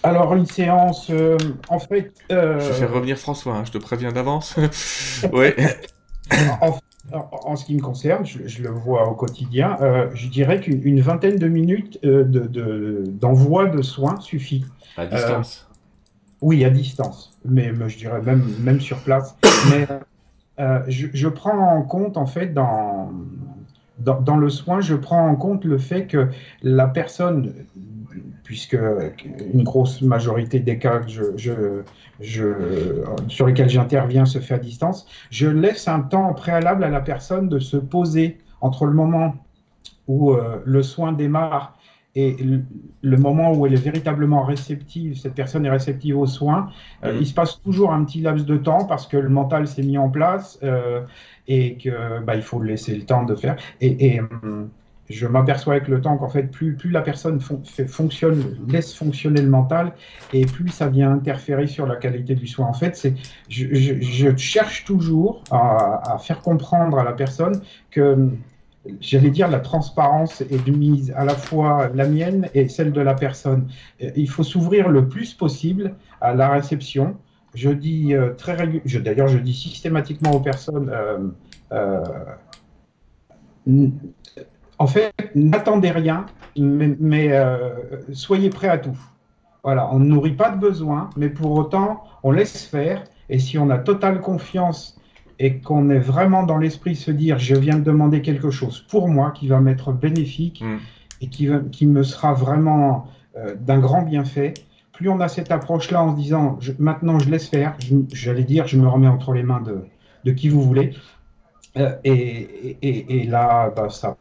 Alors, 0.02 0.34
une 0.34 0.46
séance, 0.46 1.08
euh, 1.10 1.36
en 1.68 1.78
fait. 1.78 2.12
Euh, 2.32 2.58
je 2.58 2.68
vais 2.68 2.72
faire 2.72 2.92
revenir 2.92 3.18
François, 3.18 3.56
hein, 3.56 3.64
je 3.64 3.72
te 3.72 3.78
préviens 3.78 4.12
d'avance. 4.12 4.56
oui. 5.32 5.48
En, 7.22 7.56
ce 7.56 7.64
qui 7.64 7.74
me 7.74 7.82
concerne, 7.82 8.24
je, 8.24 8.62
le 8.62 8.70
vois 8.70 9.08
au 9.08 9.14
quotidien, 9.14 9.76
je 10.14 10.28
dirais 10.28 10.60
qu'une 10.60 11.00
vingtaine 11.00 11.36
de 11.36 11.48
minutes 11.48 11.98
d'envoi 12.04 13.66
de, 13.66 13.78
de, 13.78 13.82
soins 13.82 14.20
suffit. 14.20 14.64
À 14.96 15.06
distance 15.06 15.70
oui, 16.42 16.64
à 16.64 16.70
distance, 16.70 17.36
mais, 17.44 17.72
je 17.88 17.98
dirais 17.98 18.22
même, 18.22 18.44
même 18.60 18.80
sur 18.80 18.98
place. 18.98 19.36
Mais 19.70 19.86
euh, 20.58 20.80
je, 20.88 21.28
prends 21.28 21.76
en 21.76 21.82
compte, 21.82 22.16
en 22.16 22.26
fait, 22.26 22.54
dans, 22.54 23.10
dans, 24.00 24.36
le 24.36 24.48
soin, 24.48 24.80
je 24.80 24.94
prends 24.94 25.26
en 25.26 25.36
compte 25.36 25.64
le 25.64 25.78
fait 25.78 26.06
que 26.06 26.28
la 26.62 26.86
personne, 26.86 27.52
puisque 28.44 28.78
une 29.54 29.62
grosse 29.62 30.02
majorité 30.02 30.60
des 30.60 30.78
cas 30.78 31.02
je, 31.06 31.22
je, 31.36 33.02
sur 33.28 33.46
lesquels 33.46 33.70
j'interviens 33.70 34.24
se 34.24 34.38
fait 34.38 34.54
à 34.54 34.58
distance, 34.58 35.06
je 35.30 35.48
laisse 35.48 35.88
un 35.88 36.00
temps 36.00 36.32
préalable 36.34 36.84
à 36.84 36.90
la 36.90 37.00
personne 37.00 37.48
de 37.48 37.58
se 37.58 37.76
poser 37.76 38.38
entre 38.60 38.86
le 38.86 38.92
moment 38.92 39.34
où 40.06 40.32
euh, 40.32 40.60
le 40.64 40.82
soin 40.82 41.12
démarre 41.12 41.76
et 42.16 42.36
le 43.02 43.16
moment 43.16 43.52
où 43.52 43.66
elle 43.66 43.74
est 43.74 43.84
véritablement 43.84 44.42
réceptive, 44.42 45.16
cette 45.16 45.34
personne 45.34 45.64
est 45.64 45.70
réceptive 45.70 46.18
aux 46.18 46.26
soins, 46.26 46.68
euh, 47.04 47.12
mhm. 47.12 47.18
il 47.20 47.26
se 47.26 47.34
passe 47.34 47.60
toujours 47.62 47.92
un 47.92 48.04
petit 48.04 48.20
laps 48.20 48.44
de 48.44 48.56
temps 48.56 48.84
parce 48.84 49.06
que 49.06 49.16
le 49.16 49.28
mental 49.28 49.68
s'est 49.68 49.84
mis 49.84 49.96
en 49.96 50.10
place 50.10 50.58
euh, 50.64 51.02
et 51.50 51.76
que 51.76 52.20
bah, 52.20 52.36
il 52.36 52.42
faut 52.42 52.62
laisser 52.62 52.94
le 52.94 53.02
temps 53.02 53.24
de 53.24 53.34
faire. 53.34 53.56
Et, 53.80 54.20
hum, 54.20 54.70
je 55.08 55.26
m'aperçois 55.26 55.74
avec 55.74 55.88
le 55.88 56.00
temps 56.00 56.16
qu'en 56.16 56.28
fait, 56.28 56.44
plus, 56.44 56.76
plus 56.76 56.90
la 56.90 57.00
personne 57.00 57.40
fonctionne, 57.40 58.56
laisse 58.68 58.94
fonctionner 58.94 59.42
le 59.42 59.48
mental, 59.48 59.92
et 60.32 60.46
plus 60.46 60.68
ça 60.68 60.88
vient 60.88 61.10
interférer 61.10 61.66
sur 61.66 61.84
la 61.84 61.96
qualité 61.96 62.36
du 62.36 62.46
soin. 62.46 62.66
En 62.66 62.72
fait, 62.72 62.94
c'est, 62.94 63.14
je, 63.48 64.36
cherche 64.36 64.84
toujours 64.84 65.42
à, 65.50 66.14
à, 66.14 66.18
faire 66.18 66.40
comprendre 66.40 66.96
à 67.00 67.02
la 67.02 67.12
personne 67.12 67.60
que 67.90 68.30
j'allais 69.00 69.30
dire, 69.30 69.48
la 69.48 69.60
transparence 69.60 70.40
est 70.42 70.64
de 70.64 70.70
mise 70.70 71.12
à 71.16 71.24
la 71.24 71.34
fois 71.34 71.90
la 71.94 72.06
mienne 72.06 72.48
et 72.54 72.68
celle 72.68 72.92
de 72.92 73.00
la 73.00 73.14
personne. 73.14 73.68
Euh, 74.02 74.10
il 74.16 74.28
faut 74.28 74.42
s'ouvrir 74.42 74.88
le 74.88 75.08
plus 75.08 75.34
possible 75.34 75.94
à 76.20 76.34
la 76.34 76.48
réception. 76.48 77.16
Je 77.54 77.70
dis 77.70 78.14
euh, 78.14 78.32
très 78.34 78.54
régulièrement, 78.54 79.04
d'ailleurs, 79.04 79.28
je 79.28 79.38
dis 79.38 79.54
systématiquement 79.54 80.32
aux 80.32 80.40
personnes, 80.40 80.90
euh, 81.72 82.28
en 84.78 84.86
fait, 84.86 85.12
n'attendez 85.34 85.90
rien, 85.90 86.26
mais, 86.56 86.96
mais 86.98 87.30
soyez 88.12 88.50
prêts 88.50 88.68
à 88.68 88.78
tout. 88.78 88.98
Voilà, 89.62 89.92
on 89.92 89.98
ne 89.98 90.06
nourrit 90.06 90.34
pas 90.34 90.50
de 90.50 90.58
besoin, 90.58 91.10
mais 91.16 91.28
pour 91.28 91.52
autant, 91.52 92.04
on 92.22 92.30
laisse 92.30 92.64
faire. 92.64 93.04
Et 93.28 93.38
si 93.38 93.58
on 93.58 93.68
a 93.70 93.78
totale 93.78 94.20
confiance 94.20 94.98
et 95.38 95.58
qu'on 95.58 95.90
est 95.90 95.98
vraiment 95.98 96.42
dans 96.44 96.58
l'esprit 96.58 96.94
se 96.94 97.10
dire 97.10 97.38
je 97.38 97.54
viens 97.54 97.78
de 97.78 97.84
demander 97.84 98.20
quelque 98.22 98.50
chose 98.50 98.80
pour 98.80 99.08
moi 99.08 99.30
qui 99.30 99.48
va 99.48 99.60
m'être 99.60 99.92
bénéfique 99.92 100.62
mm. 100.62 100.78
et 101.22 101.28
qui, 101.28 101.48
qui 101.72 101.86
me 101.86 102.02
sera 102.02 102.34
vraiment 102.34 103.06
euh, 103.36 103.54
d'un 103.54 103.78
grand 103.78 104.02
bienfait, 104.02 104.54
plus 105.00 105.08
on 105.08 105.20
a 105.20 105.28
cette 105.28 105.50
approche-là 105.50 106.02
en 106.02 106.12
se 106.12 106.20
disant 106.20 106.58
maintenant 106.78 107.18
je 107.18 107.30
laisse 107.30 107.48
faire, 107.48 107.74
j'allais 108.12 108.44
dire 108.44 108.66
je 108.66 108.76
me 108.76 108.86
remets 108.86 109.08
entre 109.08 109.32
les 109.32 109.42
mains 109.42 109.62
de, 109.62 109.78
de 110.24 110.32
qui 110.32 110.50
vous 110.50 110.62
voulez. 110.62 110.92
Euh, 111.78 111.94
et, 112.04 112.76
et, 112.82 113.20
et, 113.20 113.26
là, 113.26 113.72
bah, 113.74 113.88
ça, 113.88 114.16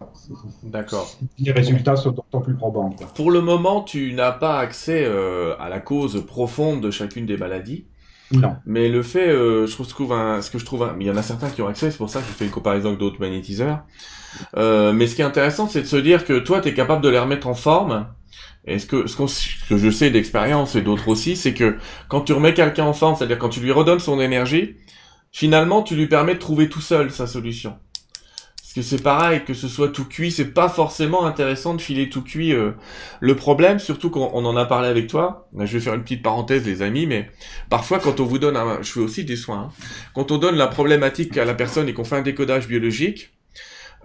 D'accord. 0.63 1.09
les 1.39 1.51
résultats 1.51 1.95
sont 1.95 2.11
d'autant 2.11 2.41
plus 2.41 2.53
probants. 2.53 2.95
Pour 3.15 3.31
le 3.31 3.41
moment, 3.41 3.81
tu 3.81 4.13
n'as 4.13 4.31
pas 4.31 4.59
accès 4.59 5.03
euh, 5.03 5.55
à 5.59 5.67
la 5.67 5.79
cause 5.79 6.23
profonde 6.25 6.79
de 6.79 6.91
chacune 6.91 7.25
des 7.25 7.37
maladies. 7.37 7.85
Non. 8.31 8.55
Mais 8.67 8.87
le 8.87 9.01
fait, 9.01 9.29
euh, 9.29 9.65
je 9.65 9.75
trouve, 9.89 10.13
un, 10.13 10.43
ce 10.43 10.51
que 10.51 10.59
je 10.59 10.65
trouve, 10.65 10.83
un, 10.83 10.95
il 10.99 11.07
y 11.07 11.11
en 11.11 11.17
a 11.17 11.23
certains 11.23 11.49
qui 11.49 11.63
ont 11.63 11.67
accès, 11.67 11.89
c'est 11.89 11.97
pour 11.97 12.11
ça 12.11 12.19
que 12.21 12.27
je 12.27 12.31
fais 12.31 12.45
une 12.45 12.51
comparaison 12.51 12.89
avec 12.89 12.99
d'autres 12.99 13.19
magnétiseurs. 13.19 13.79
Mais 14.55 15.07
ce 15.07 15.15
qui 15.15 15.21
est 15.21 15.25
intéressant, 15.25 15.67
c'est 15.67 15.81
de 15.81 15.87
se 15.87 15.97
dire 15.97 16.25
que 16.25 16.37
toi, 16.37 16.61
tu 16.61 16.69
es 16.69 16.73
capable 16.75 17.03
de 17.03 17.09
les 17.09 17.19
remettre 17.19 17.47
en 17.47 17.55
forme. 17.55 18.05
Et 18.69 18.77
ce 18.77 18.85
que, 18.85 19.07
ce, 19.07 19.17
que 19.67 19.77
je 19.77 19.89
sais 19.89 20.11
d'expérience 20.11 20.75
et 20.75 20.81
d'autres 20.81 21.07
aussi, 21.07 21.35
c'est 21.35 21.55
que 21.55 21.77
quand 22.07 22.21
tu 22.21 22.33
remets 22.33 22.53
quelqu'un 22.53 22.85
en 22.85 22.93
forme, 22.93 23.15
c'est-à-dire 23.15 23.39
quand 23.39 23.49
tu 23.49 23.59
lui 23.61 23.71
redonnes 23.71 23.99
son 23.99 24.21
énergie, 24.21 24.75
finalement, 25.31 25.81
tu 25.81 25.95
lui 25.95 26.05
permets 26.07 26.35
de 26.35 26.39
trouver 26.39 26.69
tout 26.69 26.79
seul 26.79 27.09
sa 27.09 27.25
solution. 27.25 27.75
Parce 28.61 28.73
que 28.75 28.81
c'est 28.83 29.01
pareil, 29.01 29.43
que 29.43 29.55
ce 29.55 29.67
soit 29.67 29.89
tout 29.89 30.05
cuit, 30.05 30.29
c'est 30.29 30.53
pas 30.53 30.69
forcément 30.69 31.25
intéressant 31.25 31.73
de 31.73 31.81
filer 31.81 32.09
tout 32.09 32.21
cuit. 32.21 32.53
Euh. 32.53 32.73
Le 33.19 33.35
problème, 33.35 33.79
surtout 33.79 34.11
quand 34.11 34.29
on 34.35 34.45
en 34.45 34.55
a 34.55 34.65
parlé 34.65 34.87
avec 34.87 35.07
toi, 35.07 35.49
je 35.57 35.65
vais 35.65 35.79
faire 35.79 35.95
une 35.95 36.03
petite 36.03 36.21
parenthèse 36.21 36.63
les 36.67 36.83
amis, 36.83 37.07
mais 37.07 37.31
parfois 37.71 37.97
quand 37.97 38.19
on 38.19 38.25
vous 38.25 38.37
donne, 38.37 38.55
un, 38.55 38.83
je 38.83 38.91
fais 38.91 38.99
aussi 38.99 39.25
des 39.25 39.35
soins, 39.35 39.71
hein. 39.71 39.83
quand 40.13 40.31
on 40.31 40.37
donne 40.37 40.55
la 40.55 40.67
problématique 40.67 41.35
à 41.39 41.45
la 41.45 41.55
personne 41.55 41.89
et 41.89 41.93
qu'on 41.95 42.03
fait 42.03 42.17
un 42.17 42.21
décodage 42.21 42.67
biologique, 42.67 43.31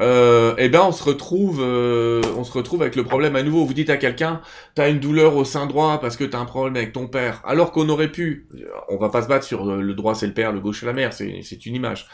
euh, 0.01 0.55
eh 0.59 0.69
ben 0.69 0.83
on 0.83 0.93
se 0.93 1.05
retrouve, 1.05 1.61
euh, 1.63 2.21
on 2.37 2.45
se 2.45 2.53
retrouve 2.53 2.83
avec 2.83 2.97
le 2.97 3.05
problème 3.05 3.37
à 3.37 3.43
nouveau. 3.43 3.65
Vous 3.65 3.75
dites 3.75 3.91
à 3.91 3.97
quelqu'un, 3.97 4.41
t'as 4.75 4.91
une 4.91 5.01
douleur 5.01 5.37
au 5.37 5.45
sein 5.45 5.67
droit 5.67 6.01
parce 6.01 6.17
que 6.17 6.25
t'as 6.25 6.39
un 6.39 6.45
problème 6.45 6.77
avec 6.77 6.93
ton 6.93 7.07
père, 7.07 7.43
alors 7.45 7.73
qu'on 7.73 7.89
aurait 7.89 8.11
pu, 8.11 8.49
on 8.89 8.97
va 8.97 9.09
pas 9.09 9.23
se 9.23 9.29
battre 9.29 9.45
sur 9.45 9.65
le 9.65 9.95
droit 9.95 10.15
c'est 10.15 10.27
le 10.27 10.35
père, 10.35 10.53
le 10.53 10.61
gauche 10.61 10.81
c'est 10.81 10.87
la 10.87 10.93
mère, 10.93 11.13
c'est 11.13 11.67
une 11.67 11.75
image. 11.75 12.07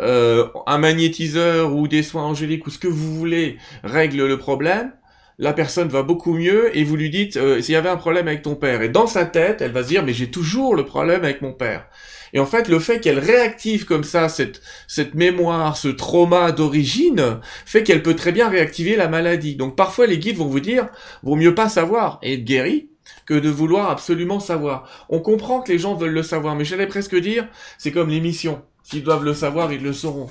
Euh, 0.00 0.46
un 0.66 0.78
magnétiseur 0.78 1.74
ou 1.74 1.88
des 1.88 2.04
soins 2.04 2.22
angéliques 2.22 2.66
ou 2.66 2.70
ce 2.70 2.78
que 2.78 2.86
vous 2.86 3.16
voulez 3.16 3.58
règle 3.82 4.26
le 4.26 4.38
problème, 4.38 4.92
la 5.38 5.52
personne 5.52 5.88
va 5.88 6.02
beaucoup 6.02 6.34
mieux 6.34 6.76
et 6.76 6.84
vous 6.84 6.94
lui 6.94 7.10
dites 7.10 7.36
euh, 7.36 7.60
s'il 7.60 7.72
y 7.72 7.76
avait 7.76 7.88
un 7.88 7.96
problème 7.96 8.28
avec 8.28 8.42
ton 8.42 8.54
père. 8.54 8.82
Et 8.82 8.88
dans 8.88 9.08
sa 9.08 9.24
tête, 9.24 9.60
elle 9.60 9.72
va 9.72 9.82
se 9.82 9.88
dire 9.88 10.04
mais 10.04 10.12
j'ai 10.12 10.30
toujours 10.30 10.76
le 10.76 10.84
problème 10.84 11.24
avec 11.24 11.42
mon 11.42 11.52
père. 11.52 11.86
Et 12.32 12.40
en 12.40 12.46
fait, 12.46 12.68
le 12.68 12.78
fait 12.78 13.00
qu'elle 13.00 13.18
réactive 13.18 13.84
comme 13.84 14.04
ça 14.04 14.28
cette, 14.28 14.60
cette 14.86 15.14
mémoire, 15.14 15.76
ce 15.76 15.88
trauma 15.88 16.52
d'origine, 16.52 17.40
fait 17.66 17.82
qu'elle 17.82 18.02
peut 18.02 18.16
très 18.16 18.32
bien 18.32 18.48
réactiver 18.48 18.96
la 18.96 19.08
maladie. 19.08 19.56
Donc 19.56 19.76
parfois, 19.76 20.06
les 20.06 20.18
guides 20.18 20.36
vont 20.36 20.46
vous 20.46 20.60
dire, 20.60 20.88
vaut 21.22 21.36
mieux 21.36 21.54
pas 21.54 21.68
savoir 21.68 22.18
et 22.22 22.34
être 22.34 22.44
guéri 22.44 22.90
que 23.26 23.34
de 23.34 23.48
vouloir 23.48 23.90
absolument 23.90 24.40
savoir. 24.40 25.06
On 25.08 25.20
comprend 25.20 25.60
que 25.60 25.72
les 25.72 25.78
gens 25.78 25.94
veulent 25.94 26.12
le 26.12 26.22
savoir, 26.22 26.54
mais 26.56 26.64
j'allais 26.64 26.86
presque 26.86 27.16
dire, 27.16 27.46
c'est 27.78 27.92
comme 27.92 28.10
l'émission. 28.10 28.62
S'ils 28.82 29.04
doivent 29.04 29.24
le 29.24 29.34
savoir, 29.34 29.72
ils 29.72 29.82
le 29.82 29.92
sauront. 29.92 30.30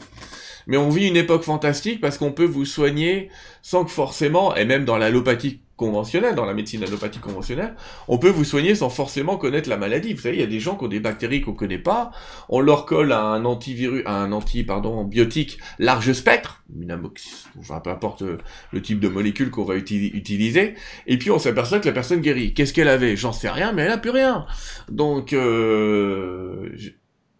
Mais 0.65 0.77
on 0.77 0.89
vit 0.89 1.07
une 1.07 1.17
époque 1.17 1.43
fantastique 1.43 2.01
parce 2.01 2.17
qu'on 2.17 2.31
peut 2.31 2.45
vous 2.45 2.65
soigner 2.65 3.29
sans 3.61 3.85
que 3.85 3.91
forcément, 3.91 4.55
et 4.55 4.65
même 4.65 4.83
dans 4.83 4.97
l'allopathie 4.97 5.61
conventionnelle, 5.77 6.35
dans 6.35 6.45
la 6.45 6.53
médecine 6.53 6.83
allopathique 6.83 7.21
conventionnelle, 7.21 7.75
on 8.07 8.17
peut 8.17 8.29
vous 8.29 8.43
soigner 8.43 8.75
sans 8.75 8.89
forcément 8.89 9.37
connaître 9.37 9.69
la 9.69 9.77
maladie. 9.77 10.13
Vous 10.13 10.21
savez, 10.21 10.35
il 10.35 10.41
y 10.41 10.43
a 10.43 10.47
des 10.47 10.59
gens 10.59 10.75
qui 10.75 10.83
ont 10.83 10.89
des 10.89 10.99
bactéries 10.99 11.41
qu'on 11.41 11.53
connaît 11.53 11.77
pas, 11.77 12.11
on 12.49 12.59
leur 12.59 12.85
colle 12.85 13.13
un 13.13 13.45
antivirus, 13.45 14.03
un 14.05 14.31
anti, 14.31 14.63
pardon, 14.63 15.03
biotique 15.05 15.59
large 15.79 16.11
spectre, 16.11 16.63
minamox, 16.73 17.47
enfin 17.59 17.79
peu 17.79 17.91
importe 17.91 18.23
le 18.71 18.81
type 18.81 18.99
de 18.99 19.07
molécule 19.07 19.51
qu'on 19.51 19.63
va 19.63 19.75
utiliser, 19.75 20.75
et 21.05 21.17
puis 21.17 21.31
on 21.31 21.39
s'aperçoit 21.39 21.79
que 21.79 21.87
la 21.87 21.93
personne 21.93 22.21
guérit. 22.21 22.53
Qu'est-ce 22.53 22.73
qu'elle 22.73 22.89
avait? 22.89 23.15
J'en 23.15 23.31
sais 23.31 23.49
rien, 23.49 23.71
mais 23.71 23.83
elle 23.83 23.91
a 23.91 23.97
plus 23.97 24.09
rien. 24.09 24.45
Donc, 24.89 25.33
euh, 25.33 26.69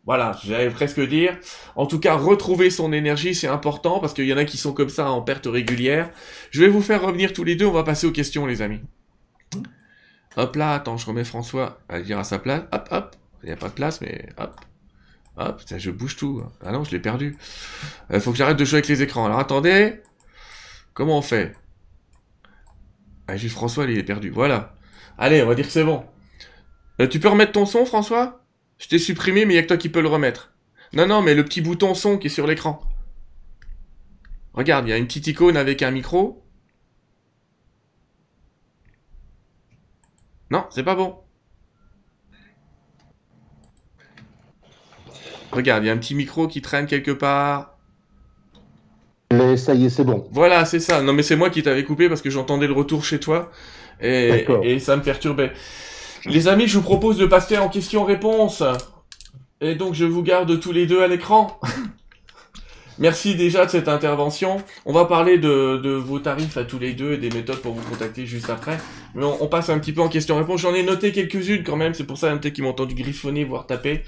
voilà, 0.08 0.40
j'allais 0.46 0.70
presque 0.70 1.02
dire. 1.02 1.38
En 1.76 1.86
tout 1.86 2.00
cas, 2.00 2.16
retrouver 2.16 2.70
son 2.70 2.94
énergie, 2.94 3.36
c'est 3.36 3.48
important 3.48 4.00
parce 4.00 4.14
qu'il 4.14 4.26
y 4.26 4.34
en 4.34 4.38
a 4.38 4.46
qui 4.46 4.56
sont 4.56 4.74
comme 4.74 4.88
ça 4.88 5.12
en 5.12 5.22
perte 5.22 5.48
régulière. 5.48 6.10
Je 6.50 6.62
vais 6.62 6.70
vous 6.70 6.82
faire 6.82 7.02
revenir 7.02 7.34
tous 7.34 7.44
les 7.44 7.58
deux, 7.58 7.66
on 7.66 7.74
va 7.74 7.84
passer 7.84 8.08
aux 8.08 8.14
questions, 8.14 8.46
les 8.46 8.62
amis. 8.62 8.80
Hop 10.38 10.56
là, 10.56 10.76
attends, 10.76 10.96
je 10.96 11.06
remets 11.06 11.26
François 11.26 11.80
à 11.90 12.00
dire 12.00 12.18
à 12.18 12.24
sa 12.24 12.40
place. 12.40 12.64
Hop, 12.72 12.88
hop. 12.90 13.16
Il 13.44 13.48
n'y 13.48 13.52
a 13.52 13.58
pas 13.58 13.68
de 13.68 13.74
place, 13.74 14.00
mais 14.00 14.30
hop. 14.38 14.56
Hop, 15.36 15.62
je 15.76 15.92
bouge 15.92 16.16
tout. 16.16 16.42
Ah 16.64 16.72
non, 16.72 16.86
je 16.86 16.92
l'ai 16.92 17.00
perdu. 17.00 17.38
Il 18.10 18.16
euh, 18.16 18.20
faut 18.22 18.32
que 18.32 18.38
j'arrête 18.38 18.58
de 18.58 18.64
jouer 18.64 18.78
avec 18.78 18.88
les 18.88 19.02
écrans. 19.02 19.26
Alors 19.26 19.40
attendez. 19.40 20.02
Comment 20.94 21.18
on 21.18 21.22
fait? 21.22 21.54
Ah, 23.28 23.36
juste 23.36 23.56
François, 23.56 23.84
il 23.84 23.98
est 23.98 24.04
perdu. 24.04 24.30
Voilà. 24.30 24.74
Allez, 25.18 25.44
on 25.44 25.48
va 25.48 25.56
dire 25.56 25.66
que 25.66 25.72
c'est 25.72 25.84
bon. 25.84 26.06
Euh, 27.02 27.08
tu 27.08 27.20
peux 27.20 27.28
remettre 27.28 27.52
ton 27.52 27.66
son, 27.66 27.86
François? 27.86 28.47
Je 28.80 28.88
t'ai 28.88 29.00
supprimé, 29.00 29.46
mais 29.46 29.54
il 29.54 29.56
n'y 29.56 29.60
a 29.60 29.64
que 29.64 29.68
toi 29.68 29.78
qui 29.78 29.90
peux 29.90 30.02
le 30.02 30.08
remettre. 30.08 30.54
Non, 30.94 31.08
non, 31.08 31.22
mais 31.22 31.34
le 31.34 31.44
petit 31.44 31.62
bouton 31.62 31.94
son 31.94 32.18
qui 32.18 32.28
est 32.28 32.32
sur 32.32 32.48
l'écran. 32.48 32.80
Regarde, 34.54 34.88
il 34.88 34.92
y 34.92 34.94
a 34.94 34.98
une 34.98 35.08
petite 35.08 35.28
icône 35.28 35.58
avec 35.58 35.84
un 35.84 35.92
micro. 35.92 36.44
Non, 40.50 40.66
c'est 40.70 40.84
pas 40.84 40.96
bon. 40.96 41.18
Regarde, 45.52 45.84
il 45.84 45.88
y 45.88 45.90
a 45.90 45.94
un 45.94 45.98
petit 45.98 46.16
micro 46.16 46.48
qui 46.48 46.62
traîne 46.62 46.86
quelque 46.88 47.12
part. 47.12 47.78
Mais 49.32 49.58
ça 49.58 49.74
y 49.74 49.86
est, 49.86 49.90
c'est 49.90 50.04
bon. 50.04 50.28
Voilà, 50.32 50.66
c'est 50.66 50.80
ça. 50.80 51.02
Non, 51.02 51.14
mais 51.14 51.24
c'est 51.24 51.36
moi 51.36 51.50
qui 51.50 51.62
t'avais 51.64 51.84
coupé 51.84 52.08
parce 52.08 52.22
que 52.22 52.30
j'entendais 52.30 52.68
le 52.68 52.74
retour 52.74 53.04
chez 53.04 53.20
toi 53.20 53.52
et, 54.00 54.46
et 54.64 54.80
ça 54.80 54.96
me 54.96 55.02
perturbait. 55.02 55.52
Les 56.30 56.50
amis, 56.50 56.68
je 56.68 56.78
vous 56.78 56.84
propose 56.84 57.18
de 57.18 57.26
passer 57.26 57.58
en 57.58 57.70
question-réponse. 57.70 58.62
Et 59.62 59.76
donc, 59.76 59.94
je 59.94 60.04
vous 60.04 60.24
garde 60.24 60.60
tous 60.60 60.74
les 60.74 60.86
deux 60.86 61.02
à 61.02 61.08
l'écran. 61.08 61.58
Merci 63.00 63.36
déjà 63.36 63.66
de 63.66 63.72
cette 63.72 63.88
intervention. 63.88 64.58
On 64.86 64.92
va 64.92 65.06
parler 65.06 65.38
de, 65.38 65.90
vos 65.96 66.20
tarifs 66.20 66.58
à 66.58 66.66
tous 66.66 66.80
les 66.80 66.94
deux 66.94 67.14
et 67.14 67.18
des 67.18 67.30
méthodes 67.30 67.60
pour 67.60 67.74
vous 67.74 67.90
contacter 67.90 68.26
juste 68.26 68.50
après. 68.50 68.78
Mais 69.16 69.24
on, 69.24 69.48
passe 69.48 69.70
un 69.70 69.80
petit 69.80 69.94
peu 69.94 70.02
en 70.02 70.10
question-réponse. 70.10 70.60
J'en 70.62 70.74
ai 70.74 70.84
noté 70.84 71.14
quelques-unes 71.14 71.64
quand 71.64 71.78
même. 71.78 71.94
C'est 71.94 72.06
pour 72.06 72.18
ça 72.18 72.36
peut-être 72.36 72.54
qu'ils 72.54 72.64
m'ont 72.66 72.72
entendu 72.72 72.96
griffonner, 72.96 73.46
voire 73.46 73.66
taper. 73.66 74.04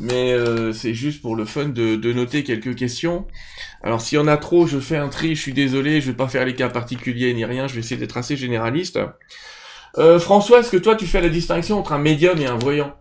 Mais 0.00 0.32
euh, 0.32 0.72
c'est 0.72 0.94
juste 0.94 1.22
pour 1.22 1.36
le 1.36 1.44
fun 1.44 1.66
de, 1.66 1.94
de, 1.94 2.12
noter 2.12 2.42
quelques 2.42 2.74
questions. 2.74 3.26
Alors 3.82 4.00
s'il 4.00 4.18
y 4.18 4.20
en 4.20 4.26
a 4.26 4.36
trop, 4.36 4.66
je 4.66 4.80
fais 4.80 4.96
un 4.96 5.08
tri. 5.08 5.36
Je 5.36 5.42
suis 5.42 5.52
désolé. 5.52 6.00
Je 6.00 6.06
vais 6.06 6.16
pas 6.16 6.28
faire 6.28 6.44
les 6.44 6.56
cas 6.56 6.70
particuliers 6.70 7.32
ni 7.34 7.44
rien. 7.44 7.68
Je 7.68 7.74
vais 7.74 7.80
essayer 7.80 7.98
d'être 7.98 8.16
assez 8.16 8.36
généraliste. 8.36 8.98
Euh, 9.98 10.18
François, 10.18 10.60
est-ce 10.60 10.70
que 10.70 10.76
toi 10.76 10.96
tu 10.96 11.06
fais 11.06 11.20
la 11.20 11.28
distinction 11.28 11.78
entre 11.78 11.92
un 11.92 11.98
médium 11.98 12.38
et 12.38 12.46
un 12.46 12.56
voyant 12.56 12.94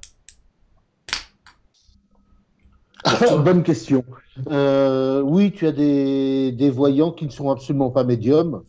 Bonne 3.43 3.63
question. 3.63 4.03
Euh, 4.49 5.21
oui, 5.21 5.51
tu 5.51 5.67
as 5.67 5.71
des, 5.71 6.51
des, 6.51 6.69
voyants 6.69 7.11
qui 7.11 7.25
ne 7.25 7.31
sont 7.31 7.49
absolument 7.49 7.89
pas 7.89 8.03
médiums. 8.03 8.63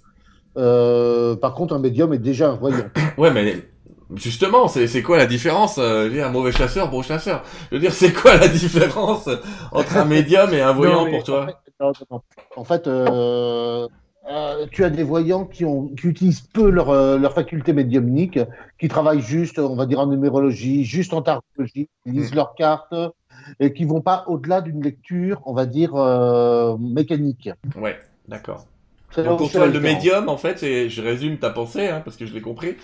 Euh, 0.57 1.37
par 1.37 1.55
contre, 1.55 1.75
un 1.75 1.79
médium 1.79 2.13
est 2.13 2.19
déjà 2.19 2.51
un 2.51 2.57
voyant. 2.57 2.91
Ouais, 3.19 3.31
mais 3.31 3.57
justement, 4.15 4.69
c'est 4.69 5.03
quoi 5.03 5.19
la 5.19 5.27
différence 5.27 5.77
euh, 5.79 6.25
Un 6.25 6.31
mauvais 6.31 6.53
chasseur, 6.53 6.91
bon 6.91 7.03
chasseur? 7.03 7.43
Je 7.71 7.77
veux 7.77 7.81
dire, 7.81 7.93
c'est 7.93 8.13
quoi 8.13 8.37
la 8.37 8.49
différence 8.49 9.29
entre 9.71 9.97
un 9.97 10.05
médium 10.05 10.53
et 10.55 10.61
un 10.61 10.73
voyant 10.73 11.11
pour 11.11 11.25
toi? 11.25 11.47
En 12.57 12.65
fait, 12.65 12.87
euh, 12.87 13.87
euh, 14.31 14.67
tu 14.71 14.85
as 14.85 14.91
des 14.91 15.03
voyants 15.03 15.45
qui, 15.45 15.65
ont, 15.65 15.89
qui 15.89 16.07
utilisent 16.07 16.43
peu 16.43 16.71
leur, 16.71 16.91
euh, 16.91 17.19
leur 17.19 17.35
faculté 17.35 17.73
médiumnique, 17.73 18.39
qui 18.79 18.89
travaillent 18.89 19.21
juste, 19.21 19.59
on 19.59 19.75
va 19.75 19.85
dire, 19.85 19.99
en 19.99 20.07
numérologie, 20.07 20.85
juste 20.85 21.13
en 21.13 21.23
tarologie, 21.23 21.89
ils 22.07 22.13
lisent 22.13 22.33
mmh. 22.33 22.37
leurs 22.37 22.55
cartes 22.55 22.95
et 23.59 23.73
qui 23.73 23.85
vont 23.85 24.01
pas 24.01 24.25
au-delà 24.29 24.61
d'une 24.61 24.83
lecture, 24.83 25.43
on 25.45 25.53
va 25.53 25.67
dire, 25.67 25.97
euh, 25.97 26.77
mécanique. 26.79 27.51
Ouais, 27.77 27.99
d'accord. 28.29 28.67
Donc 29.17 29.39
pour 29.39 29.51
toi, 29.51 29.67
le 29.67 29.81
médium, 29.81 30.31
en 30.31 30.39
fait, 30.39 30.59
c'est, 30.59 30.89
je 30.89 31.03
résume 31.03 31.37
ta 31.37 31.51
pensée, 31.51 31.89
hein, 31.89 32.01
parce 32.03 32.17
que 32.17 32.25
je 32.25 32.33
l'ai 32.33 32.41
compris. 32.41 32.77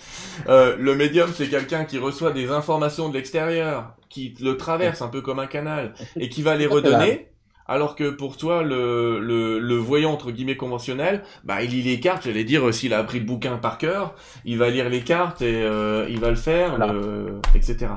Le 0.45 0.93
médium, 0.93 1.31
c'est 1.33 1.47
quelqu'un 1.47 1.85
qui 1.85 1.97
reçoit 1.97 2.33
des 2.33 2.51
informations 2.51 3.09
de 3.09 3.15
l'extérieur, 3.15 3.95
qui 4.09 4.35
le 4.39 4.55
traverse 4.55 5.01
un 5.01 5.07
peu 5.07 5.21
comme 5.21 5.39
un 5.39 5.47
canal, 5.47 5.93
et 6.17 6.29
qui 6.29 6.43
va 6.43 6.55
les 6.55 6.67
redonner. 6.67 7.28
Alors 7.69 7.95
que 7.95 8.09
pour 8.09 8.35
toi, 8.35 8.63
le, 8.63 9.19
le, 9.19 9.59
le, 9.59 9.75
voyant 9.75 10.11
entre 10.11 10.31
guillemets 10.31 10.57
conventionnel, 10.57 11.21
bah 11.43 11.61
il 11.61 11.69
lit 11.69 11.83
les 11.83 11.99
cartes. 11.99 12.23
J'allais 12.23 12.43
dire 12.43 12.73
s'il 12.73 12.95
a 12.95 12.97
appris 12.97 13.19
le 13.19 13.25
bouquin 13.25 13.57
par 13.57 13.77
cœur, 13.77 14.15
il 14.43 14.57
va 14.57 14.71
lire 14.71 14.89
les 14.89 15.01
cartes 15.01 15.43
et 15.43 15.61
euh, 15.61 16.07
il 16.09 16.19
va 16.19 16.31
le 16.31 16.35
faire, 16.35 16.75
voilà. 16.75 16.91
le, 16.91 17.39
etc. 17.53 17.91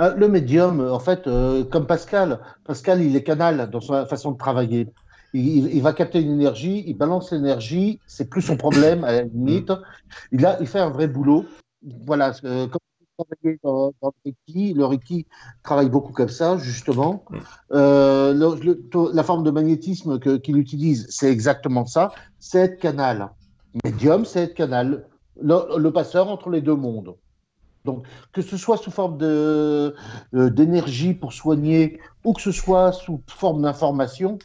Euh, 0.00 0.14
le 0.14 0.28
médium, 0.28 0.80
en 0.80 0.98
fait, 0.98 1.26
euh, 1.26 1.64
comme 1.64 1.86
Pascal, 1.86 2.40
Pascal, 2.64 3.02
il 3.02 3.16
est 3.16 3.22
canal 3.22 3.70
dans 3.70 3.80
sa 3.80 4.04
façon 4.04 4.32
de 4.32 4.38
travailler. 4.38 4.86
Il, 5.32 5.74
il 5.74 5.82
va 5.82 5.94
capter 5.94 6.20
une 6.20 6.32
énergie, 6.32 6.84
il 6.86 6.94
balance 6.94 7.32
l'énergie, 7.32 8.00
c'est 8.06 8.28
plus 8.28 8.42
son 8.42 8.58
problème 8.58 9.02
à 9.02 9.12
la 9.12 9.22
limite. 9.22 9.72
Il 10.30 10.44
a, 10.44 10.58
il 10.60 10.66
fait 10.66 10.78
un 10.78 10.90
vrai 10.90 11.08
boulot. 11.08 11.46
Voilà, 12.06 12.32
euh, 12.44 12.66
comme 12.66 12.80
dans, 13.62 13.92
dans 14.00 14.12
le 14.24 14.30
Reiki. 14.30 14.74
Le 14.74 14.84
Reiki 14.84 15.26
travaille 15.62 15.88
beaucoup 15.88 16.12
comme 16.12 16.28
ça, 16.28 16.56
justement. 16.58 17.24
Euh, 17.72 18.32
le, 18.32 18.60
le, 18.64 19.10
la 19.12 19.22
forme 19.22 19.44
de 19.44 19.50
magnétisme 19.50 20.18
qu'il 20.18 20.40
qu 20.40 20.58
utilise, 20.58 21.06
c'est 21.10 21.30
exactement 21.30 21.86
ça. 21.86 22.12
C'est 22.38 22.58
être 22.58 22.78
canal. 22.78 23.30
Médium, 23.84 24.24
c'est 24.24 24.44
être 24.44 24.54
canal. 24.54 25.06
Le, 25.40 25.78
le, 25.78 25.92
passeur 25.92 26.28
entre 26.28 26.50
les 26.50 26.60
deux 26.60 26.74
mondes. 26.74 27.14
Donc, 27.84 28.04
que 28.32 28.42
ce 28.42 28.56
soit 28.56 28.76
sous 28.76 28.90
forme 28.90 29.18
euh, 29.22 29.92
d'énergie 30.32 31.14
pour 31.14 31.32
soigner 31.32 32.00
ou 32.24 32.32
que 32.32 32.42
ce 32.42 32.52
soit 32.52 32.92
sous 32.92 33.22
forme 33.28 33.62
d'information, 33.62 34.38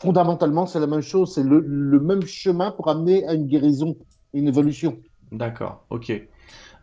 fondamentalement, 0.00 0.66
c'est 0.66 0.80
la 0.80 0.88
même 0.88 1.00
chose. 1.00 1.34
C'est 1.34 1.44
le, 1.44 1.60
le, 1.60 2.00
même 2.00 2.22
chemin 2.22 2.72
pour 2.72 2.88
amener 2.88 3.26
à 3.26 3.34
une 3.34 3.46
guérison, 3.46 3.96
une 4.34 4.48
évolution. 4.48 4.98
D'accord, 5.30 5.84
ok. 5.90 6.12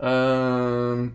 Euh, 0.01 1.07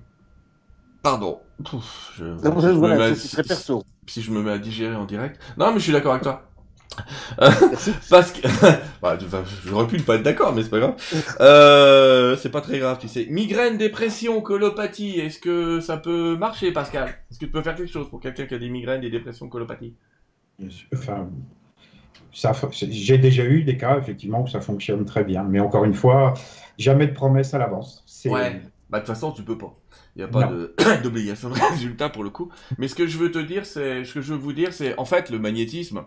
Pardon. 1.04 1.38
Pouf, 1.62 2.14
je, 2.16 2.24
non, 2.24 2.60
je 2.60 2.68
voilà, 2.68 3.10
mets... 3.10 3.14
c'est 3.14 3.28
très 3.28 3.42
perso. 3.42 3.84
Si 4.06 4.22
je 4.22 4.30
me 4.30 4.42
mets 4.42 4.52
à 4.52 4.58
digérer 4.58 4.96
en 4.96 5.04
direct. 5.04 5.38
Non, 5.58 5.70
mais 5.70 5.78
je 5.78 5.84
suis 5.84 5.92
d'accord 5.92 6.12
avec 6.12 6.22
toi. 6.22 6.42
parce 8.08 8.30
que 8.30 8.46
bah, 9.02 9.18
j'aurais 9.66 9.86
pu 9.86 9.98
ne 9.98 10.02
pas 10.02 10.14
être 10.14 10.22
d'accord 10.22 10.54
mais 10.54 10.62
c'est 10.62 10.70
pas 10.70 10.78
grave 10.78 10.94
euh, 11.40 12.36
c'est 12.36 12.50
pas 12.50 12.60
très 12.60 12.78
grave 12.78 12.98
tu 13.00 13.08
sais 13.08 13.26
migraine 13.30 13.78
dépression 13.78 14.40
colopathie 14.40 15.18
est-ce 15.18 15.40
que 15.40 15.80
ça 15.80 15.96
peut 15.96 16.36
marcher 16.36 16.70
Pascal? 16.70 17.08
Est-ce 17.08 17.40
que 17.40 17.46
tu 17.46 17.50
peux 17.50 17.62
faire 17.62 17.74
quelque 17.74 17.90
chose 17.90 18.08
pour 18.08 18.20
quelqu'un 18.20 18.46
qui 18.46 18.54
a 18.54 18.58
des 18.58 18.68
migraines 18.68 19.00
des 19.00 19.10
dépressions 19.10 19.48
colopathie? 19.48 19.94
Enfin 20.92 21.28
j'ai 22.70 23.18
déjà 23.18 23.44
eu 23.44 23.64
des 23.64 23.76
cas 23.76 23.98
effectivement 23.98 24.42
où 24.42 24.46
ça 24.46 24.60
fonctionne 24.60 25.04
très 25.04 25.24
bien 25.24 25.42
mais 25.42 25.58
encore 25.58 25.84
une 25.84 25.94
fois 25.94 26.34
jamais 26.78 27.08
de 27.08 27.12
promesse 27.12 27.54
à 27.54 27.58
l'avance 27.58 28.04
ouais 28.26 28.62
bah 28.90 29.00
de 29.00 29.04
toute 29.04 29.14
façon 29.14 29.32
tu 29.32 29.42
peux 29.42 29.58
pas 29.58 29.74
il 30.14 30.18
n'y 30.18 30.24
a 30.24 30.28
pas 30.28 30.52
d'obligation 31.02 31.48
de, 31.48 31.54
de, 31.54 31.60
résultat 31.60 32.08
pour 32.08 32.24
le 32.24 32.30
coup. 32.30 32.50
Mais 32.78 32.88
ce 32.88 32.94
que 32.94 33.06
je 33.06 33.18
veux 33.18 33.30
te 33.30 33.38
dire, 33.38 33.66
c'est, 33.66 34.04
ce 34.04 34.14
que 34.14 34.20
je 34.20 34.32
veux 34.32 34.38
vous 34.38 34.52
dire, 34.52 34.72
c'est, 34.72 34.96
en 34.98 35.04
fait, 35.04 35.30
le 35.30 35.38
magnétisme, 35.38 36.04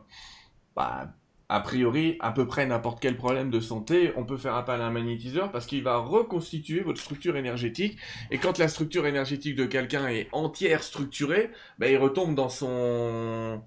bah, 0.76 1.14
a 1.50 1.60
priori, 1.62 2.18
à 2.20 2.32
peu 2.32 2.46
près 2.46 2.66
n'importe 2.66 3.00
quel 3.00 3.16
problème 3.16 3.50
de 3.50 3.60
santé, 3.60 4.12
on 4.18 4.26
peut 4.26 4.38
faire 4.38 4.56
appel 4.56 4.82
à 4.82 4.88
un 4.88 4.92
magnétiseur 4.92 5.52
parce 5.52 5.66
qu'il 5.66 5.82
va 5.84 5.98
reconstituer 5.98 6.82
votre 6.82 7.00
structure 7.00 7.38
énergétique. 7.38 7.98
Et 8.32 8.38
quand 8.38 8.58
la 8.58 8.68
structure 8.68 9.08
énergétique 9.08 9.56
de 9.56 9.66
quelqu'un 9.66 10.08
est 10.08 10.28
entière 10.32 10.84
structurée, 10.84 11.52
bah, 11.80 11.88
il 11.90 11.98
retombe 11.98 12.36
dans 12.36 12.50
son 12.50 13.62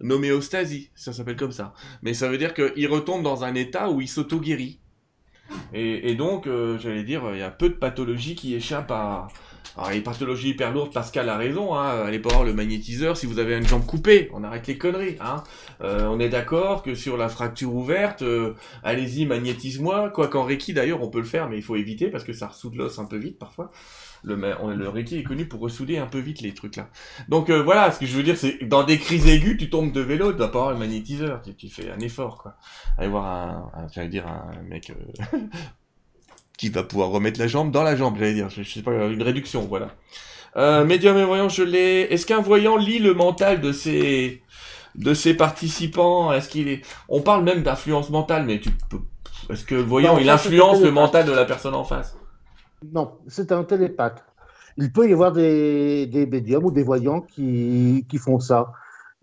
homéostasie, 0.00 0.90
ça 0.94 1.12
s'appelle 1.12 1.36
comme 1.36 1.52
ça. 1.52 1.74
Mais 2.02 2.14
ça 2.14 2.28
veut 2.28 2.38
dire 2.38 2.54
qu'il 2.54 2.88
retombe 2.88 3.22
dans 3.22 3.44
un 3.44 3.54
état 3.54 3.90
où 3.90 4.00
il 4.00 4.08
s'auto-guérit. 4.08 4.80
Et, 5.72 6.14
donc, 6.14 6.46
euh, 6.46 6.78
j'allais 6.78 7.02
dire, 7.02 7.22
il 7.32 7.38
y 7.38 7.42
a 7.42 7.50
peu 7.50 7.68
de 7.68 7.74
pathologies 7.74 8.34
qui 8.34 8.54
échappent 8.54 8.90
à, 8.90 9.28
alors, 9.76 9.90
les 9.90 10.00
pathologies 10.00 10.50
hyper 10.50 10.72
lourdes, 10.72 10.92
Pascal 10.92 11.28
a 11.28 11.36
raison, 11.36 11.74
hein, 11.74 12.04
allez 12.06 12.18
pas 12.18 12.30
voir 12.30 12.44
le 12.44 12.54
magnétiseur 12.54 13.16
si 13.16 13.26
vous 13.26 13.38
avez 13.38 13.58
une 13.58 13.66
jambe 13.66 13.84
coupée, 13.84 14.30
on 14.32 14.42
arrête 14.42 14.66
les 14.66 14.78
conneries, 14.78 15.16
hein. 15.20 15.44
Euh, 15.82 16.06
on 16.06 16.18
est 16.18 16.30
d'accord 16.30 16.82
que 16.82 16.94
sur 16.94 17.18
la 17.18 17.28
fracture 17.28 17.74
ouverte, 17.74 18.22
euh, 18.22 18.54
allez-y, 18.82 19.26
magnétise-moi, 19.26 20.08
quoi 20.10 20.28
qu'en 20.28 20.44
Reiki 20.44 20.72
d'ailleurs, 20.72 21.02
on 21.02 21.08
peut 21.08 21.18
le 21.18 21.26
faire, 21.26 21.50
mais 21.50 21.58
il 21.58 21.62
faut 21.62 21.76
éviter 21.76 22.08
parce 22.08 22.24
que 22.24 22.32
ça 22.32 22.46
ressoude 22.46 22.76
l'os 22.76 22.98
un 22.98 23.04
peu 23.04 23.18
vite 23.18 23.38
parfois. 23.38 23.70
Le, 24.24 24.34
le 24.36 24.88
Reiki 24.88 25.18
est 25.18 25.22
connu 25.22 25.46
pour 25.46 25.60
ressouder 25.60 25.98
un 25.98 26.06
peu 26.06 26.18
vite 26.18 26.40
les 26.40 26.54
trucs 26.54 26.76
là. 26.76 26.88
Donc 27.28 27.50
euh, 27.50 27.62
voilà, 27.62 27.90
ce 27.90 27.98
que 27.98 28.06
je 28.06 28.16
veux 28.16 28.22
dire, 28.22 28.36
c'est 28.36 28.64
dans 28.64 28.82
des 28.84 28.98
crises 28.98 29.26
aiguës, 29.26 29.56
tu 29.58 29.70
tombes 29.70 29.92
de 29.92 30.00
vélo, 30.00 30.32
tu 30.32 30.38
dois 30.38 30.50
pas 30.50 30.58
avoir 30.58 30.72
le 30.72 30.78
magnétiseur, 30.78 31.42
tu, 31.42 31.54
tu 31.54 31.68
fais 31.68 31.90
un 31.90 32.00
effort 32.00 32.38
quoi. 32.42 32.56
Allez 32.98 33.08
voir 33.08 33.26
un, 33.26 33.70
un 33.74 33.88
j'allais 33.88 34.08
dire 34.08 34.26
un 34.26 34.50
mec 34.68 34.90
euh, 34.90 35.38
qui 36.58 36.68
va 36.70 36.82
pouvoir 36.82 37.10
remettre 37.10 37.38
la 37.38 37.46
jambe 37.46 37.70
dans 37.70 37.82
la 37.82 37.96
jambe, 37.96 38.16
j'allais 38.18 38.34
dire. 38.34 38.50
Je, 38.50 38.62
je 38.62 38.70
sais 38.70 38.82
pas, 38.82 38.92
une 39.06 39.22
réduction, 39.22 39.62
voilà. 39.62 39.94
Euh, 40.56 40.84
médium 40.84 41.16
et 41.18 41.24
voyant, 41.24 41.48
je 41.48 41.62
l'ai. 41.62 42.02
Est-ce 42.12 42.24
qu'un 42.24 42.40
voyant 42.40 42.76
lit 42.76 42.98
le 42.98 43.12
mental 43.14 43.60
de 43.60 43.72
ses 43.72 44.42
de 44.94 45.12
ses 45.12 45.34
participants? 45.34 46.32
Est-ce 46.32 46.48
qu'il 46.48 46.68
est 46.68 46.82
On 47.08 47.20
parle 47.20 47.44
même 47.44 47.62
d'influence 47.62 48.08
mentale, 48.10 48.44
mais 48.46 48.58
tu 48.58 48.70
peux. 48.88 49.00
Est-ce 49.50 49.64
que 49.64 49.74
le 49.74 49.82
voyant 49.82 50.14
non, 50.14 50.20
il 50.20 50.30
influence 50.30 50.80
le 50.80 50.90
mental 50.90 51.26
de 51.26 51.32
la 51.32 51.44
personne 51.44 51.74
en 51.74 51.84
face? 51.84 52.15
Non, 52.92 53.18
c'est 53.26 53.52
un 53.52 53.64
télépathe. 53.64 54.24
Il 54.76 54.92
peut 54.92 55.08
y 55.08 55.12
avoir 55.12 55.32
des, 55.32 56.28
médiums 56.30 56.64
ou 56.64 56.70
des 56.70 56.82
voyants 56.82 57.20
qui, 57.22 58.04
font 58.18 58.38
ça. 58.38 58.72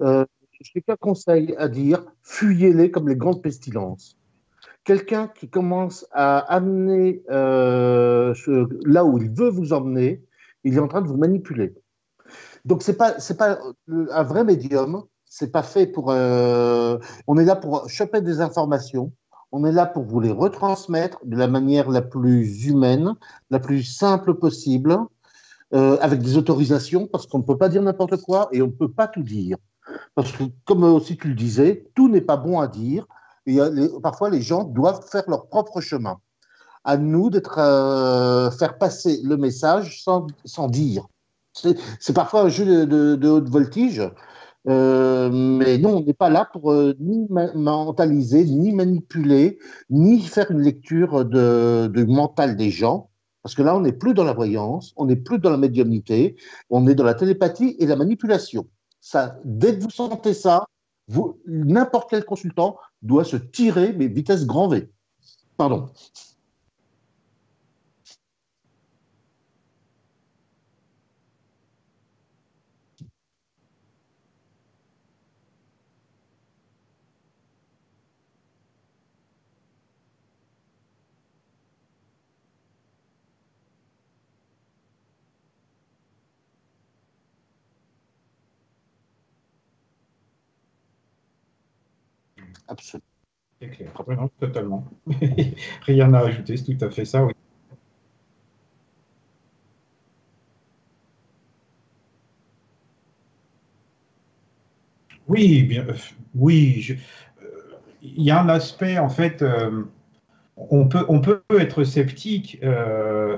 Euh, 0.01 0.26
J'ai 0.61 0.82
qu'un 0.82 0.95
conseil 0.95 1.55
à 1.57 1.68
dire 1.68 2.03
fuyez-les 2.24 2.91
comme 2.91 3.09
les 3.09 3.16
grandes 3.16 3.41
pestilences 3.41 4.18
quelqu'un 4.84 5.28
qui 5.28 5.49
commence 5.49 6.05
à 6.11 6.39
amener 6.39 7.24
euh, 7.30 8.34
là 8.86 9.05
où 9.05 9.18
il 9.18 9.32
veut 9.32 9.49
vous 9.49 9.74
emmener, 9.74 10.24
il 10.64 10.76
est 10.76 10.80
en 10.80 10.88
train 10.88 11.01
de 11.01 11.07
vous 11.07 11.18
manipuler. 11.18 11.74
Donc 12.66 12.84
c'est 12.84 12.97
pas 12.97 13.16
pas 13.38 13.59
un 13.88 14.24
vrai 14.24 14.43
médium, 14.43 15.03
c'est 15.26 15.51
pas 15.51 15.64
fait 15.64 15.88
pour. 15.88 16.11
Euh, 16.11 16.97
on 17.28 17.38
est 17.38 17.45
là 17.45 17.55
pour 17.55 17.89
choper 17.89 18.22
des 18.22 18.41
informations, 18.41 19.11
on 19.54 19.64
est 19.66 19.72
là 19.72 19.86
pour 19.86 20.04
vous 20.04 20.20
les 20.20 20.32
retransmettre 20.32 21.20
de 21.24 21.38
la 21.38 21.47
manière 21.47 21.89
la 21.89 22.01
plus 22.01 22.66
humaine, 22.66 23.14
la 23.51 23.60
plus 23.60 23.84
simple 23.84 24.34
possible, 24.34 24.97
euh, 25.76 25.95
avec 26.01 26.22
des 26.22 26.38
autorisations 26.38 27.06
parce 27.06 27.28
qu'on 27.28 27.38
ne 27.38 27.43
peut 27.43 27.58
pas 27.58 27.70
dire 27.70 27.84
n'importe 27.84 28.18
quoi 28.18 28.49
et 28.51 28.64
on 28.64 28.68
ne 28.68 28.72
peut 28.72 28.91
pas 28.91 29.08
tout 29.08 29.22
dire. 29.22 29.58
parce 30.16 30.32
que, 30.32 30.43
comme 30.66 30.84
aussi 30.84 31.18
tu 31.18 31.28
le 31.28 31.36
disais, 31.36 31.86
tout 31.93 32.10
n'est 32.10 32.22
pas 32.22 32.38
bon 32.38 32.60
à 32.60 32.68
dire. 32.68 33.06
Et 33.45 33.60
parfois, 34.01 34.32
les 34.32 34.41
gens 34.41 34.64
doivent 34.64 35.08
faire 35.08 35.24
leur 35.28 35.47
propre 35.47 35.82
chemin. 35.82 36.18
À 36.84 36.97
nous 36.97 37.30
d'être 37.30 37.60
euh, 37.60 38.49
faire 38.49 38.80
passer 38.80 39.20
le 39.24 39.38
message 39.38 40.04
sans, 40.04 40.28
sans 40.45 40.68
dire. 40.68 41.06
C'est 41.54 42.14
parfois 42.14 42.41
un 42.41 42.49
jeu 42.49 42.66
de, 42.88 43.16
de, 43.16 43.30
haute 43.30 43.49
voltige, 43.49 44.01
euh, 44.68 45.30
mais 45.32 45.78
non, 45.78 45.97
on 45.97 46.03
n'est 46.03 46.14
pas 46.14 46.30
là 46.30 46.47
pour 46.51 46.72
euh, 46.72 46.95
ni 46.99 47.28
mentaliser, 47.30 48.45
ni 48.45 48.72
manipuler, 48.72 49.59
ni 49.89 50.22
faire 50.22 50.51
une 50.51 50.61
lecture 50.61 51.26
de, 51.26 51.88
de 51.88 52.03
mental 52.05 52.55
des 52.55 52.72
gens. 52.72 53.09
Parce 53.41 53.55
que 53.55 53.61
là, 53.61 53.76
on 53.76 53.82
n'est 53.82 53.91
plus 53.91 54.14
dans 54.14 54.24
la 54.24 54.32
voyance, 54.34 54.93
on 54.95 55.05
n'est 55.05 55.18
plus 55.18 55.38
dans 55.38 55.49
la 55.49 55.57
médiumnité, 55.57 56.38
on 56.70 56.88
est 56.88 56.95
dans 56.95 57.03
la 57.03 57.14
télépathie 57.14 57.76
et 57.78 57.86
la 57.86 57.97
manipulation. 57.97 58.68
Ça, 59.01 59.38
dès 59.43 59.78
que 59.78 59.84
vous 59.84 59.89
sentez 59.89 60.34
ça, 60.34 60.66
n'importe 61.45 62.09
quel 62.09 62.24
consultant 62.24 62.78
doit 63.01 63.26
se 63.26 63.36
tirer, 63.36 63.93
mais 63.93 64.07
vitesse 64.07 64.45
grand 64.45 64.70
V. 64.70 64.89
Pardon. 65.57 65.89
Absolument. 92.84 93.03
C'est 93.61 93.69
clair. 93.69 93.93
totalement. 94.39 94.86
Rien 95.84 96.13
à 96.13 96.19
ajouter, 96.19 96.57
c'est 96.57 96.77
tout 96.77 96.86
à 96.86 96.91
fait 96.91 97.05
ça, 97.05 97.25
oui. 97.25 97.34
Oui, 105.27 105.63
bien, 105.63 105.86
euh, 105.88 105.93
oui. 106.36 106.97
Euh, 107.41 107.45
il 108.01 108.23
y 108.23 108.31
a 108.31 108.41
un 108.41 108.49
aspect, 108.49 108.97
en 108.97 109.09
fait, 109.09 109.41
euh, 109.41 109.84
on, 110.57 110.88
peut, 110.88 111.05
on 111.09 111.21
peut 111.21 111.43
être 111.59 111.84
sceptique, 111.84 112.59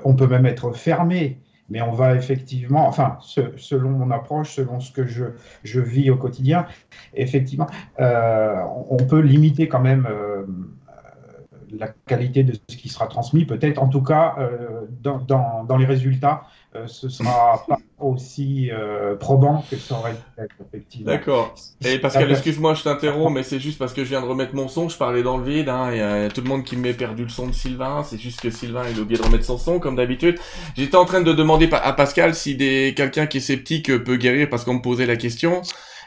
on 0.05 0.15
peut 0.15 0.27
même 0.27 0.45
être 0.45 0.73
fermé 0.73 1.39
mais 1.69 1.81
on 1.81 1.91
va 1.91 2.15
effectivement, 2.15 2.87
enfin, 2.87 3.17
selon 3.57 3.89
mon 3.89 4.11
approche, 4.11 4.55
selon 4.55 4.79
ce 4.79 4.91
que 4.91 5.05
je, 5.05 5.25
je 5.63 5.79
vis 5.79 6.11
au 6.11 6.17
quotidien, 6.17 6.67
effectivement, 7.13 7.67
euh, 7.99 8.55
on 8.89 8.97
peut 8.97 9.19
limiter 9.19 9.67
quand 9.67 9.79
même 9.79 10.07
euh, 10.09 10.34
la 11.71 11.87
qualité 12.07 12.43
de 12.43 12.53
ce 12.69 12.75
qui 12.75 12.89
sera 12.89 13.07
transmis. 13.07 13.45
Peut-être, 13.45 13.81
en 13.81 13.87
tout 13.87 14.01
cas, 14.01 14.35
euh, 14.39 14.81
dans, 15.01 15.17
dans, 15.19 15.63
dans, 15.63 15.77
les 15.77 15.85
résultats, 15.85 16.43
euh, 16.75 16.87
ce 16.87 17.09
sera 17.09 17.63
pas 17.67 17.77
aussi 17.99 18.69
euh, 18.71 19.15
probant 19.15 19.63
que 19.69 19.77
ça 19.77 19.95
aurait 19.95 20.13
pu 20.13 20.43
être, 20.43 20.55
effectivement. 20.67 21.11
D'accord. 21.11 21.55
Et 21.83 21.99
Pascal, 21.99 22.31
excuse-moi, 22.31 22.73
je 22.73 22.83
t'interromps, 22.83 23.31
mais 23.33 23.43
c'est 23.43 23.59
juste 23.59 23.79
parce 23.79 23.93
que 23.93 24.03
je 24.03 24.09
viens 24.09 24.21
de 24.21 24.27
remettre 24.27 24.55
mon 24.55 24.67
son, 24.67 24.89
je 24.89 24.97
parlais 24.97 25.23
dans 25.23 25.37
le 25.37 25.43
vide, 25.43 25.69
hein, 25.69 25.89
il 25.91 25.97
y 25.97 26.01
a 26.01 26.29
tout 26.29 26.41
le 26.41 26.47
monde 26.47 26.63
qui 26.63 26.75
m'est 26.75 26.93
perdu 26.93 27.23
le 27.23 27.29
son 27.29 27.47
de 27.47 27.53
Sylvain, 27.53 28.03
c'est 28.03 28.17
juste 28.17 28.41
que 28.41 28.49
Sylvain, 28.49 28.83
il 28.91 28.97
a 28.97 29.01
oublié 29.01 29.19
de 29.19 29.25
remettre 29.25 29.45
son 29.45 29.57
son, 29.57 29.79
comme 29.79 29.95
d'habitude. 29.95 30.37
J'étais 30.75 30.97
en 30.97 31.05
train 31.05 31.21
de 31.21 31.33
demander 31.33 31.69
à 31.71 31.93
Pascal 31.93 32.35
si 32.35 32.55
des 32.55 32.93
quelqu'un 32.95 33.27
qui 33.27 33.37
est 33.37 33.41
sceptique 33.41 34.03
peut 34.03 34.17
guérir 34.17 34.49
parce 34.49 34.63
qu'on 34.63 34.75
me 34.75 34.81
posait 34.81 35.05
la 35.05 35.15
question. 35.15 35.61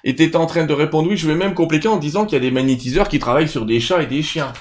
Et 0.05 0.15
t'étais 0.15 0.37
en 0.37 0.47
train 0.47 0.65
de 0.65 0.73
répondre 0.73 1.09
oui, 1.09 1.17
je 1.17 1.27
vais 1.27 1.35
même 1.35 1.55
compliquer 1.55 1.89
en 1.89 1.97
disant 1.97 2.25
qu'il 2.25 2.35
y 2.35 2.37
a 2.37 2.41
des 2.41 2.51
magnétiseurs 2.51 3.09
qui 3.09 3.19
travaillent 3.19 3.49
sur 3.49 3.67
des 3.67 3.81
chats 3.81 4.03
et 4.03 4.07
des 4.07 4.23
chiens. 4.23 4.53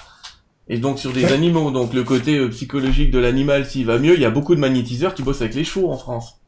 Et 0.70 0.80
donc 0.80 1.00
sur 1.00 1.14
des 1.14 1.26
animaux, 1.32 1.72
donc 1.72 1.94
le 1.94 2.04
côté 2.04 2.38
euh, 2.38 2.50
psychologique 2.50 3.12
de 3.12 3.20
l'animal, 3.20 3.66
s'il 3.66 3.86
va 3.86 4.00
mieux, 4.00 4.16
il 4.16 4.22
y 4.22 4.26
a 4.26 4.30
beaucoup 4.30 4.54
de 4.54 4.60
magnétiseurs 4.60 5.14
qui 5.14 5.24
bossent 5.24 5.42
avec 5.42 5.56
les 5.56 5.64
chevaux 5.64 5.90
en 5.92 5.98
France. 5.98 6.42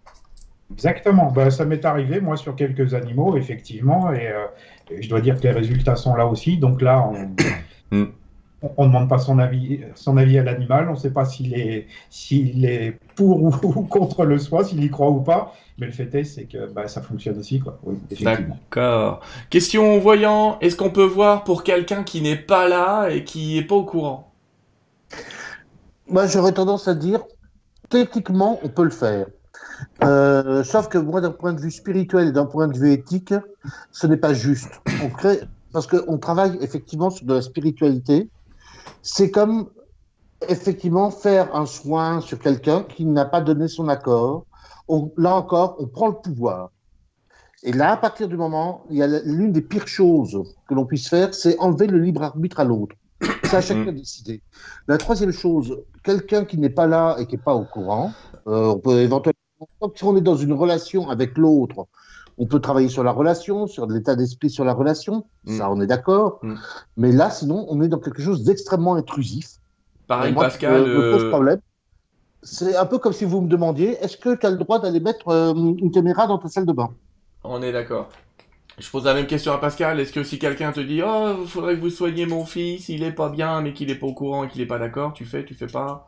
Exactement, 0.74 1.32
bah, 1.32 1.50
ça 1.50 1.66
m'est 1.66 1.84
arrivé 1.86 2.20
moi 2.20 2.36
sur 2.38 2.56
quelques 2.56 2.94
animaux, 2.94 3.38
effectivement, 3.38 4.14
et, 4.14 4.28
euh, 4.28 4.46
je 5.00 5.10
dois 5.10 5.22
dire 5.22 5.38
que 5.38 5.44
les 5.44 5.52
résultats 5.52 5.96
sont 5.96 6.16
là 6.16 6.28
aussi. 6.28 6.58
Donc 6.58 6.82
là, 6.82 7.10
on 7.92 7.96
hmm. 7.96 8.08
ne 8.62 8.86
demande 8.86 9.08
pas 9.10 9.20
son 9.20 9.40
avis, 9.40 9.80
son 9.96 10.18
avis 10.18 10.38
à 10.38 10.44
l'animal, 10.44 10.88
on 10.90 10.94
ne 10.94 10.98
sait 10.98 11.14
pas 11.14 11.26
s'il 11.26 11.54
est, 11.54 11.88
s'il 12.10 12.66
est 12.66 13.00
pour 13.16 13.42
ou, 13.42 13.52
contre 13.90 14.26
le 14.26 14.38
soi, 14.38 14.64
s'il 14.66 14.84
y 14.84 14.90
croit 14.90 15.10
ou 15.10 15.22
pas. 15.22 15.56
Mais 15.80 15.86
le 15.88 15.92
fait 15.94 16.14
est, 16.14 16.24
c'est 16.26 16.46
que 16.46 16.68
bah, 16.68 16.88
ça 16.88 17.02
fonctionne 17.02 17.40
aussi. 17.40 17.60
Quoi. 17.60 17.80
D'accord. 18.22 19.22
Question 19.50 19.98
voyant, 20.00 20.60
est-ce 20.60 20.76
qu'on 20.76 20.90
peut 20.90 21.06
voir 21.06 21.44
pour 21.44 21.64
quelqu'un 21.64 22.04
qui 22.04 22.22
n'est 22.22 22.36
pas 22.36 22.68
là 22.68 23.10
et 23.10 23.24
qui 23.24 23.56
n'est 23.56 23.64
pas 23.64 23.76
au 23.76 23.86
courant? 23.86 24.32
Moi, 26.08 26.28
j'aurais 26.28 26.52
tendance 26.52 26.88
à 26.88 26.96
dire, 26.96 27.22
techniquement, 27.90 28.60
on 28.64 28.70
peut 28.70 28.84
le 28.84 28.90
faire. 28.90 29.28
Euh, 30.04 30.64
sauf 30.64 30.90
que 30.90 30.98
moi, 30.98 31.22
d'un 31.22 31.32
point 31.32 31.54
de 31.54 31.62
vue 31.62 31.72
spirituel 31.72 32.28
et 32.28 32.32
d'un 32.32 32.46
point 32.46 32.68
de 32.68 32.78
vue 32.78 32.92
éthique, 32.92 33.34
ce 33.92 34.08
n'est 34.08 34.18
pas 34.18 34.34
juste. 34.34 34.82
On 35.04 35.10
crée, 35.10 35.40
parce 35.72 35.88
qu'on 35.88 36.18
travaille 36.18 36.58
effectivement 36.62 37.10
sur 37.10 37.26
de 37.26 37.36
la 37.36 37.42
spiritualité. 37.42 38.28
C'est 39.02 39.32
comme 39.32 39.70
effectivement 40.48 41.12
faire 41.12 41.56
un 41.56 41.66
soin 41.66 42.22
sur 42.22 42.40
quelqu'un 42.40 42.84
qui 42.84 43.06
n'a 43.06 43.26
pas 43.26 43.42
donné 43.42 43.68
son 43.68 43.88
accord 43.88 44.46
là 45.18 45.36
encore, 45.36 45.76
on 45.80 45.88
prend 45.88 46.08
le 46.08 46.16
pouvoir. 46.16 46.72
Et 47.64 47.74
là, 47.74 47.92
à 47.92 47.98
partir 47.98 48.28
du 48.28 48.38
moment, 48.38 48.86
il 48.90 48.98
y 48.98 49.04
a 49.04 49.08
l'une 49.08 49.52
des 49.52 49.62
pires 49.62 49.88
choses 49.88 50.44
que 50.68 50.74
l'on 50.74 50.86
puisse 50.86 51.10
faire, 51.10 51.34
c'est 51.34 51.60
enlever 51.60 51.88
le 51.88 52.00
libre 52.00 52.24
arbitre 52.24 52.60
à 52.60 52.64
l'autre. 52.64 52.96
C'est 53.44 53.58
à 53.58 53.62
chacun 53.62 53.88
de 53.88 53.92
décider. 53.92 54.42
La 54.88 54.98
troisième 54.98 55.34
chose, 55.34 55.78
quelqu'un 56.04 56.46
qui 56.46 56.58
n'est 56.58 56.70
pas 56.70 56.88
là 56.88 57.18
et 57.20 57.26
qui 57.26 57.36
n'est 57.36 57.42
pas 57.42 57.56
au 57.56 57.66
courant, 57.66 58.14
euh, 58.48 58.68
on 58.68 58.80
peut 58.80 59.00
éventuellement, 59.02 59.36
si 59.94 60.04
on 60.06 60.16
est 60.16 60.22
dans 60.22 60.38
une 60.38 60.54
relation 60.54 61.10
avec 61.10 61.38
l'autre, 61.38 61.88
on 62.38 62.46
peut 62.46 62.62
travailler 62.62 62.88
sur 62.88 63.04
la 63.04 63.12
relation, 63.12 63.68
sur 63.68 63.88
l'état 63.88 64.16
d'esprit 64.16 64.50
sur 64.50 64.64
la 64.64 64.74
relation, 64.74 65.26
mm. 65.44 65.58
ça 65.58 65.70
on 65.70 65.82
est 65.82 65.88
d'accord. 65.88 66.40
Mm. 66.42 66.56
Mais 66.96 67.12
là, 67.12 67.30
sinon, 67.30 67.66
on 67.68 67.82
est 67.82 67.90
dans 67.90 68.00
quelque 68.00 68.22
chose 68.22 68.44
d'extrêmement 68.44 68.96
intrusif. 68.96 69.58
Pareil, 70.08 70.34
Pascal. 70.34 70.86
Me 70.86 71.12
pose 71.12 71.24
euh, 71.26 71.30
problème 71.30 71.60
c'est 72.42 72.76
un 72.76 72.86
peu 72.86 73.00
comme 73.00 73.14
si 73.14 73.26
vous 73.26 73.42
me 73.42 73.48
demandiez 73.48 73.98
est-ce 74.02 74.18
que 74.18 74.36
tu 74.36 74.46
as 74.46 74.50
le 74.50 74.58
droit 74.58 74.80
d'aller 74.80 75.00
mettre 75.00 75.30
euh, 75.30 75.54
une 75.54 75.92
caméra 75.92 76.28
dans 76.28 76.38
ta 76.38 76.48
salle 76.48 76.66
de 76.66 76.74
bain? 76.74 76.90
On 77.44 77.62
est 77.62 77.72
d'accord. 77.72 78.10
Je 78.78 78.90
pose 78.90 79.06
la 79.06 79.14
même 79.14 79.28
question 79.28 79.52
à 79.52 79.58
Pascal. 79.58 80.00
Est-ce 80.00 80.14
que 80.14 80.24
si 80.24 80.40
quelqu'un 80.40 80.72
te 80.72 80.80
dit 80.80 81.02
Oh, 81.06 81.46
faudrait 81.46 81.76
que 81.76 81.82
vous 81.82 81.90
soigniez 81.90 82.26
mon 82.26 82.46
fils, 82.46 82.88
il 82.88 83.04
est 83.04 83.12
pas 83.12 83.30
bien, 83.30 83.62
mais 83.62 83.74
qu'il 83.74 83.90
est 83.90 83.96
pas 83.96 84.08
au 84.08 84.14
courant 84.14 84.46
et 84.46 84.48
qu'il 84.48 84.62
est 84.62 84.66
pas 84.66 84.80
d'accord, 84.80 85.14
tu 85.14 85.26
fais, 85.26 85.44
tu 85.44 85.54
fais 85.54 85.68
pas 85.68 86.08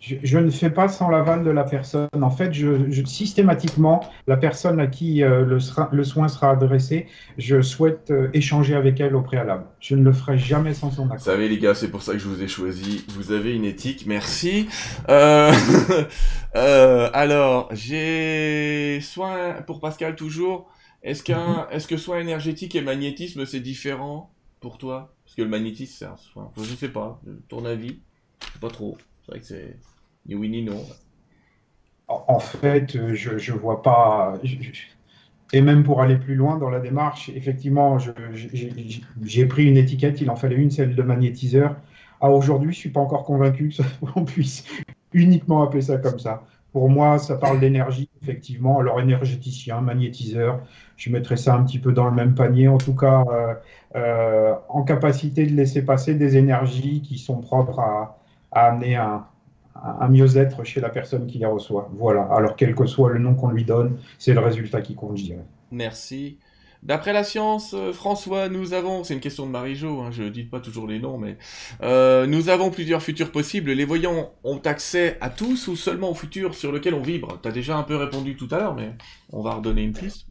je, 0.00 0.38
ne 0.38 0.50
fais 0.50 0.70
pas 0.70 0.88
sans 0.88 1.08
l'aval 1.08 1.42
de 1.42 1.50
la 1.50 1.64
personne. 1.64 2.08
En 2.20 2.30
fait, 2.30 2.52
je, 2.52 3.04
systématiquement, 3.04 4.00
la 4.28 4.36
personne 4.36 4.78
à 4.78 4.86
qui 4.86 5.24
euh, 5.24 5.44
le, 5.44 5.58
le, 5.90 6.04
soin 6.04 6.28
sera 6.28 6.50
adressé, 6.50 7.08
je 7.36 7.60
souhaite 7.60 8.10
euh, 8.10 8.28
échanger 8.32 8.76
avec 8.76 9.00
elle 9.00 9.16
au 9.16 9.22
préalable. 9.22 9.64
Je 9.80 9.96
ne 9.96 10.04
le 10.04 10.12
ferai 10.12 10.38
jamais 10.38 10.72
sans 10.72 10.92
son 10.92 11.06
accord. 11.06 11.18
Vous 11.18 11.24
savez, 11.24 11.48
les 11.48 11.58
gars, 11.58 11.74
c'est 11.74 11.90
pour 11.90 12.02
ça 12.02 12.12
que 12.12 12.18
je 12.18 12.28
vous 12.28 12.42
ai 12.42 12.48
choisi. 12.48 13.04
Vous 13.08 13.32
avez 13.32 13.54
une 13.54 13.64
éthique, 13.64 14.04
merci. 14.06 14.68
Euh... 15.08 15.52
euh 16.54 17.10
alors, 17.12 17.68
j'ai 17.72 19.00
soin 19.00 19.54
pour 19.66 19.80
Pascal 19.80 20.14
toujours. 20.14 20.70
Est-ce 21.02 21.24
qu'un, 21.24 21.66
mhm. 21.66 21.66
est-ce 21.72 21.88
que 21.88 21.96
soin 21.96 22.20
énergétique 22.20 22.74
et 22.76 22.82
magnétisme 22.82 23.46
c'est 23.46 23.60
différent 23.60 24.32
pour 24.60 24.78
toi? 24.78 25.14
Parce 25.24 25.34
que 25.34 25.42
le 25.42 25.48
magnétisme, 25.48 25.94
c'est 25.98 26.04
un 26.04 26.16
soin. 26.16 26.52
Je 26.56 26.74
sais 26.74 26.88
pas. 26.88 27.20
Ton 27.48 27.64
avis 27.64 27.98
Pas 28.60 28.70
trop. 28.70 28.96
C'est 29.28 29.32
vrai 29.32 29.40
que 29.40 29.46
c'est 29.46 29.76
ni 30.26 30.34
oui 30.34 30.48
ni 30.48 30.62
non. 30.62 30.82
En 32.08 32.38
fait, 32.38 32.96
je 33.14 33.52
ne 33.52 33.58
vois 33.58 33.82
pas. 33.82 34.40
et 35.52 35.60
même 35.60 35.84
pour 35.84 36.00
aller 36.00 36.16
plus 36.16 36.34
loin 36.34 36.56
dans 36.56 36.70
la 36.70 36.80
démarche, 36.80 37.28
effectivement, 37.34 37.98
j'ai 39.22 39.46
pris 39.46 39.66
une 39.66 39.76
étiquette, 39.76 40.22
il 40.22 40.30
en 40.30 40.36
fallait 40.36 40.56
une, 40.56 40.70
celle 40.70 40.94
de 40.94 41.02
magnétiseur. 41.02 41.76
À 42.22 42.30
aujourd'hui, 42.30 42.72
je 42.72 42.78
ne 42.78 42.80
suis 42.80 42.90
pas 42.90 43.00
encore 43.00 43.24
convaincu 43.24 43.70
qu'on 44.14 44.24
puisse 44.24 44.64
uniquement 45.12 45.62
appeler 45.62 45.82
ça 45.82 45.98
comme 45.98 46.18
ça. 46.18 46.42
Pour 46.72 46.88
moi, 46.88 47.18
ça 47.18 47.36
parle 47.36 47.60
d'énergie, 47.60 48.08
effectivement. 48.22 48.78
Alors, 48.78 49.00
énergéticien, 49.00 49.80
magnétiseur, 49.82 50.60
je 50.96 51.10
mettrais 51.10 51.36
ça 51.36 51.54
un 51.54 51.64
petit 51.64 51.78
peu 51.78 51.92
dans 51.92 52.06
le 52.06 52.14
même 52.14 52.34
panier. 52.34 52.68
En 52.68 52.78
tout 52.78 52.94
cas, 52.94 53.24
euh, 53.30 53.54
euh, 53.96 54.54
en 54.68 54.82
capacité 54.82 55.46
de 55.46 55.54
laisser 55.54 55.84
passer 55.84 56.14
des 56.14 56.36
énergies 56.36 57.02
qui 57.02 57.18
sont 57.18 57.40
propres 57.40 57.80
à, 57.80 58.17
à 58.52 58.66
amener 58.66 58.96
un, 58.96 59.26
un 59.74 60.08
mieux-être 60.08 60.64
chez 60.64 60.80
la 60.80 60.88
personne 60.88 61.26
qui 61.26 61.38
les 61.38 61.46
reçoit. 61.46 61.90
Voilà. 61.94 62.22
Alors, 62.22 62.56
quel 62.56 62.74
que 62.74 62.86
soit 62.86 63.10
le 63.12 63.18
nom 63.18 63.34
qu'on 63.34 63.50
lui 63.50 63.64
donne, 63.64 63.98
c'est 64.18 64.34
le 64.34 64.40
résultat 64.40 64.80
qui 64.80 64.94
compte, 64.94 65.16
je 65.18 65.24
dirais. 65.24 65.46
Merci. 65.70 66.38
D'après 66.82 67.12
la 67.12 67.24
science, 67.24 67.74
euh, 67.74 67.92
François, 67.92 68.48
nous 68.48 68.72
avons, 68.72 69.02
c'est 69.02 69.12
une 69.12 69.20
question 69.20 69.46
de 69.46 69.50
Marie-Jo, 69.50 70.00
hein, 70.00 70.10
je 70.12 70.22
ne 70.22 70.28
dis 70.28 70.44
pas 70.44 70.60
toujours 70.60 70.86
les 70.86 71.00
noms, 71.00 71.18
mais 71.18 71.36
euh, 71.82 72.24
nous 72.26 72.50
avons 72.50 72.70
plusieurs 72.70 73.02
futurs 73.02 73.32
possibles. 73.32 73.72
Les 73.72 73.84
voyants 73.84 74.30
ont 74.44 74.60
accès 74.64 75.18
à 75.20 75.28
tous 75.28 75.66
ou 75.66 75.74
seulement 75.74 76.10
au 76.10 76.14
futur 76.14 76.54
sur 76.54 76.70
lequel 76.70 76.94
on 76.94 77.02
vibre? 77.02 77.40
Tu 77.42 77.48
as 77.48 77.52
déjà 77.52 77.76
un 77.76 77.82
peu 77.82 77.96
répondu 77.96 78.36
tout 78.36 78.46
à 78.52 78.58
l'heure, 78.58 78.76
mais 78.76 78.94
on 79.32 79.42
va 79.42 79.54
redonner 79.54 79.82
une 79.82 79.92
piste. 79.92 80.26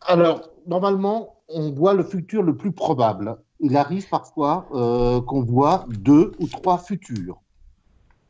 Alors, 0.00 0.50
normalement, 0.66 1.36
on 1.48 1.70
voit 1.70 1.94
le 1.94 2.02
futur 2.02 2.42
le 2.42 2.56
plus 2.56 2.72
probable. 2.72 3.36
Il 3.60 3.76
arrive 3.76 4.08
parfois 4.08 4.66
euh, 4.72 5.20
qu'on 5.20 5.44
voit 5.44 5.86
deux 5.88 6.32
ou 6.40 6.48
trois 6.48 6.78
futurs. 6.78 7.40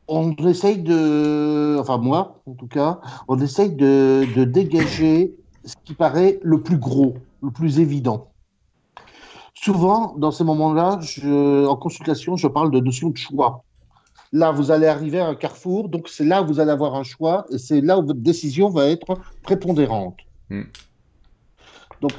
On 0.07 0.33
essaye 0.35 0.77
de, 0.77 1.77
enfin 1.79 1.97
moi 1.97 2.41
en 2.45 2.53
tout 2.53 2.67
cas, 2.67 2.99
on 3.27 3.39
essaye 3.39 3.71
de, 3.71 4.25
de 4.35 4.43
dégager 4.45 5.35
ce 5.65 5.75
qui 5.83 5.93
paraît 5.93 6.39
le 6.43 6.61
plus 6.61 6.77
gros, 6.77 7.15
le 7.43 7.51
plus 7.51 7.79
évident. 7.79 8.29
Souvent, 9.53 10.13
dans 10.17 10.31
ces 10.31 10.43
moments-là, 10.43 10.99
en 11.67 11.75
consultation, 11.75 12.35
je 12.35 12.47
parle 12.47 12.71
de 12.71 12.79
notion 12.79 13.09
de 13.09 13.17
choix. 13.17 13.63
Là, 14.31 14.51
vous 14.51 14.71
allez 14.71 14.87
arriver 14.87 15.19
à 15.19 15.27
un 15.27 15.35
carrefour, 15.35 15.89
donc 15.89 16.09
c'est 16.09 16.25
là 16.25 16.43
où 16.43 16.47
vous 16.47 16.59
allez 16.59 16.71
avoir 16.71 16.95
un 16.95 17.03
choix, 17.03 17.45
et 17.49 17.57
c'est 17.57 17.81
là 17.81 17.97
où 17.97 18.05
votre 18.05 18.19
décision 18.19 18.69
va 18.69 18.85
être 18.87 19.17
prépondérante. 19.41 20.17
Hmm. 20.49 20.63
Donc, 22.01 22.11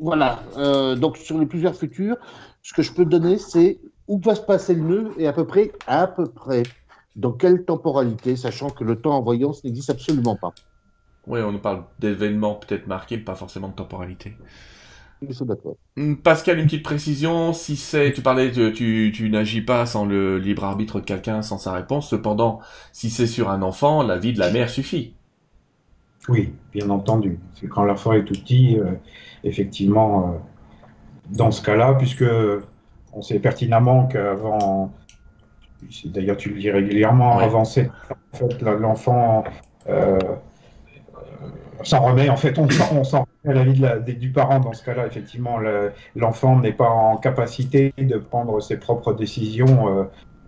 voilà. 0.00 0.42
Euh, 0.56 0.96
donc, 0.96 1.16
sur 1.18 1.38
les 1.38 1.46
plusieurs 1.46 1.74
futurs, 1.74 2.16
ce 2.62 2.72
que 2.72 2.82
je 2.82 2.92
peux 2.92 3.04
donner, 3.04 3.36
c'est 3.38 3.78
où 4.08 4.18
va 4.18 4.34
se 4.34 4.40
passer 4.40 4.74
le 4.74 4.82
nœud 4.82 5.12
et 5.18 5.26
à 5.26 5.32
peu 5.32 5.46
près, 5.46 5.72
à 5.86 6.06
peu 6.06 6.26
près, 6.26 6.62
dans 7.16 7.32
quelle 7.32 7.64
temporalité, 7.64 8.36
sachant 8.36 8.70
que 8.70 8.84
le 8.84 9.00
temps 9.00 9.16
en 9.16 9.22
voyance 9.22 9.62
n'existe 9.64 9.90
absolument 9.90 10.36
pas. 10.36 10.52
Oui, 11.26 11.40
on 11.40 11.52
nous 11.52 11.58
parle 11.58 11.84
d'événements 11.98 12.54
peut-être 12.54 12.86
marqués, 12.86 13.18
pas 13.18 13.34
forcément 13.34 13.68
de 13.68 13.74
temporalité. 13.74 14.36
Hmm, 15.96 16.16
Pascal, 16.16 16.58
une 16.58 16.66
petite 16.66 16.82
précision. 16.82 17.52
Si 17.52 17.76
c'est, 17.76 18.12
tu 18.12 18.20
parlais 18.20 18.50
de, 18.50 18.68
tu, 18.68 19.12
tu 19.14 19.30
n'agis 19.30 19.62
pas 19.62 19.86
sans 19.86 20.04
le 20.04 20.38
libre 20.38 20.64
arbitre 20.64 21.00
de 21.00 21.04
quelqu'un, 21.04 21.40
sans 21.40 21.56
sa 21.56 21.72
réponse. 21.72 22.10
Cependant, 22.10 22.60
si 22.92 23.10
c'est 23.10 23.26
sur 23.26 23.48
un 23.50 23.62
enfant, 23.62 24.02
la 24.02 24.18
vie 24.18 24.32
de 24.32 24.38
la 24.38 24.50
mère 24.50 24.68
suffit. 24.68 25.14
Oui, 26.28 26.52
bien 26.72 26.90
entendu. 26.90 27.38
C'est 27.54 27.68
quand 27.68 27.84
l'enfant 27.84 28.12
est 28.12 28.24
tout 28.24 28.34
petit, 28.34 28.78
euh, 28.78 28.92
effectivement, 29.44 30.34
euh, 30.34 30.38
dans 31.30 31.50
ce 31.50 31.62
cas-là, 31.62 31.94
puisque 31.94 32.24
on 33.12 33.22
sait 33.22 33.38
pertinemment 33.38 34.06
qu'avant, 34.06 34.92
d'ailleurs 36.04 36.36
tu 36.36 36.50
le 36.50 36.60
dis 36.60 36.70
régulièrement, 36.70 37.38
avant 37.38 37.62
en 37.62 37.64
fait, 37.64 37.90
l'enfant 38.62 39.44
euh, 39.88 40.18
s'en 41.82 42.00
remet, 42.02 42.28
en 42.28 42.36
fait, 42.36 42.58
on, 42.58 42.68
on 42.92 43.04
s'en 43.04 43.26
à 43.46 43.52
la 43.52 43.64
vie 43.64 43.78
de 43.78 44.12
du 44.12 44.30
parent, 44.30 44.60
dans 44.60 44.72
ce 44.72 44.82
cas-là, 44.84 45.06
effectivement, 45.06 45.58
l'enfant 46.16 46.58
n'est 46.58 46.72
pas 46.72 46.88
en 46.88 47.16
capacité 47.16 47.92
de 47.98 48.16
prendre 48.16 48.60
ses 48.60 48.78
propres 48.78 49.12
décisions 49.12 49.98
euh, 49.98 50.04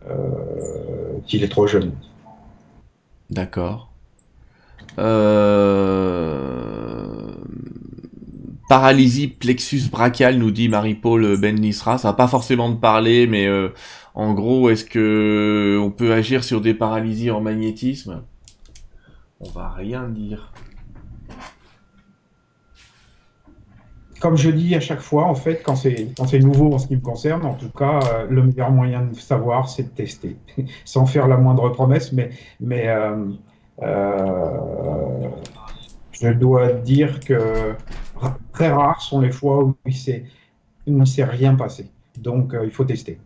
euh, 0.08 1.18
qu'il 1.26 1.44
est 1.44 1.48
trop 1.48 1.66
jeune. 1.66 1.92
D'accord. 3.28 3.90
Euh, 4.98 6.75
paralysie 8.68 9.28
plexus 9.28 9.88
brachial, 9.90 10.38
nous 10.38 10.50
dit 10.50 10.68
Marie-Paul 10.68 11.38
Ben 11.40 11.54
Nisra. 11.58 11.98
Ça 11.98 12.08
va 12.08 12.14
pas 12.14 12.28
forcément 12.28 12.70
de 12.70 12.76
parler, 12.76 13.26
mais 13.26 13.48
en 14.14 14.34
gros, 14.34 14.70
est-ce 14.70 14.84
que 14.84 15.78
on 15.80 15.90
peut 15.90 16.12
agir 16.12 16.44
sur 16.44 16.60
des 16.60 16.74
paralysies 16.74 17.30
en 17.30 17.40
magnétisme? 17.40 18.22
On 19.40 19.50
va 19.50 19.70
rien 19.70 20.08
dire. 20.08 20.52
comme 24.20 24.36
je 24.36 24.50
dis 24.50 24.74
à 24.74 24.80
chaque 24.80 25.00
fois, 25.00 25.24
en 25.24 25.34
fait, 25.34 25.62
quand 25.62 25.76
c'est 25.76 26.38
nouveau 26.40 26.72
en 26.72 26.78
ce 26.78 26.88
qui 26.88 26.96
me 26.96 27.00
concerne, 27.00 27.44
en 27.44 27.54
tout 27.54 27.68
cas, 27.68 28.00
euh, 28.12 28.26
le 28.28 28.42
meilleur 28.42 28.70
moyen 28.70 29.02
de 29.02 29.14
savoir, 29.14 29.68
c'est 29.68 29.84
de 29.84 29.88
tester, 29.88 30.36
sans 30.84 31.06
faire 31.06 31.28
la 31.28 31.36
moindre 31.36 31.68
promesse. 31.70 32.12
Mais 32.12 32.30
mais 32.60 32.88
euh, 32.88 33.24
euh, 33.82 35.28
je 36.12 36.28
dois 36.30 36.72
dire 36.72 37.20
que 37.20 37.74
très 38.52 38.70
rares 38.70 39.00
sont 39.00 39.20
les 39.20 39.32
fois 39.32 39.64
où 39.64 39.76
il 39.86 40.24
ne 40.86 41.04
s'est 41.04 41.24
rien 41.24 41.54
passé. 41.54 41.90
Donc 42.18 42.54
il 42.62 42.70
faut 42.70 42.84
tester. 42.84 43.18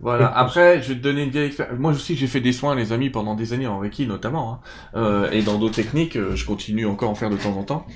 Voilà. 0.00 0.28
Après, 0.36 0.80
je 0.80 0.90
vais 0.90 0.94
te 0.94 1.02
donner 1.02 1.24
une 1.24 1.30
vieille 1.30 1.52
Moi 1.76 1.90
aussi, 1.90 2.14
j'ai 2.14 2.28
fait 2.28 2.40
des 2.40 2.52
soins, 2.52 2.76
les 2.76 2.92
amis, 2.92 3.10
pendant 3.10 3.34
des 3.34 3.52
années 3.52 3.66
en 3.66 3.80
Reiki 3.80 4.06
notamment, 4.06 4.60
hein. 4.94 5.26
et 5.32 5.42
dans 5.42 5.58
d'autres 5.58 5.74
techniques. 5.74 6.16
Je 6.16 6.46
continue 6.46 6.86
encore 6.86 7.08
à 7.08 7.12
en 7.12 7.16
faire 7.16 7.30
de 7.30 7.36
temps 7.36 7.56
en 7.56 7.64
temps 7.64 7.86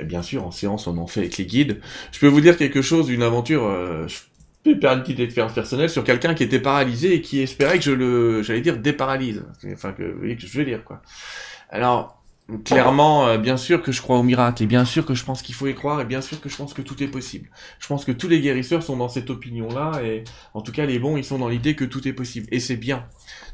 bien 0.00 0.22
sûr, 0.22 0.46
en 0.46 0.50
séance, 0.50 0.86
on 0.86 0.96
en 0.98 1.06
fait 1.06 1.20
avec 1.20 1.36
les 1.36 1.46
guides. 1.46 1.80
Je 2.12 2.18
peux 2.18 2.28
vous 2.28 2.40
dire 2.40 2.56
quelque 2.56 2.82
chose, 2.82 3.10
une 3.10 3.22
aventure, 3.22 3.64
euh, 3.64 4.06
je 4.08 4.18
peux 4.64 4.80
faire 4.80 4.92
une 4.92 5.02
petite 5.02 5.20
expérience 5.20 5.52
personnelle 5.52 5.90
sur 5.90 6.04
quelqu'un 6.04 6.34
qui 6.34 6.42
était 6.42 6.60
paralysé 6.60 7.14
et 7.14 7.20
qui 7.20 7.40
espérait 7.40 7.78
que 7.78 7.84
je 7.84 7.92
le, 7.92 8.42
j'allais 8.42 8.60
dire, 8.60 8.78
déparalyse. 8.78 9.44
Enfin, 9.72 9.92
que, 9.92 10.02
vous 10.02 10.18
voyez 10.18 10.36
que 10.36 10.46
je 10.46 10.58
veux 10.58 10.64
dire, 10.64 10.84
quoi. 10.84 11.02
Alors, 11.70 12.21
clairement, 12.64 13.26
euh, 13.26 13.38
bien 13.38 13.56
sûr 13.56 13.82
que 13.82 13.92
je 13.92 14.00
crois 14.02 14.18
au 14.18 14.22
miracle, 14.22 14.62
et 14.62 14.66
bien 14.66 14.84
sûr 14.84 15.06
que 15.06 15.14
je 15.14 15.24
pense 15.24 15.42
qu'il 15.42 15.54
faut 15.54 15.66
y 15.66 15.74
croire, 15.74 16.00
et 16.00 16.04
bien 16.04 16.20
sûr 16.20 16.40
que 16.40 16.48
je 16.48 16.56
pense 16.56 16.74
que 16.74 16.82
tout 16.82 17.02
est 17.02 17.08
possible. 17.08 17.48
Je 17.78 17.86
pense 17.86 18.04
que 18.04 18.12
tous 18.12 18.28
les 18.28 18.40
guérisseurs 18.40 18.82
sont 18.82 18.96
dans 18.96 19.08
cette 19.08 19.30
opinion-là, 19.30 20.02
et 20.04 20.24
en 20.54 20.60
tout 20.62 20.72
cas 20.72 20.86
les 20.86 20.98
bons, 20.98 21.16
ils 21.16 21.24
sont 21.24 21.38
dans 21.38 21.48
l'idée 21.48 21.74
que 21.74 21.84
tout 21.84 22.06
est 22.06 22.12
possible. 22.12 22.46
Et 22.50 22.60
c'est 22.60 22.76
bien. 22.76 23.06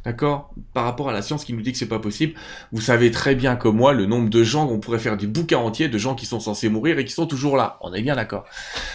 D'accord? 0.09 0.54
Par 0.72 0.84
rapport 0.84 1.11
à 1.11 1.12
la 1.12 1.20
science 1.20 1.44
qui 1.44 1.52
nous 1.52 1.61
dit 1.61 1.70
que 1.70 1.76
c'est 1.76 1.84
pas 1.84 1.98
possible, 1.98 2.32
vous 2.72 2.80
savez 2.80 3.11
très 3.11 3.34
bien 3.34 3.56
comme 3.56 3.76
moi 3.76 3.92
le 3.92 4.06
nombre 4.06 4.30
de 4.30 4.42
gens, 4.42 4.66
on 4.66 4.78
pourrait 4.78 4.98
faire 4.98 5.18
des 5.18 5.26
bouquins 5.26 5.59
entiers 5.59 5.90
de 5.90 5.98
gens 5.98 6.14
qui 6.14 6.24
sont 6.24 6.40
censés 6.40 6.70
mourir 6.70 6.98
et 6.98 7.04
qui 7.04 7.12
sont 7.12 7.26
toujours 7.26 7.59
là. 7.59 7.76
On 7.82 7.92
est 7.92 8.00
bien 8.00 8.16
d'accord. 8.16 8.46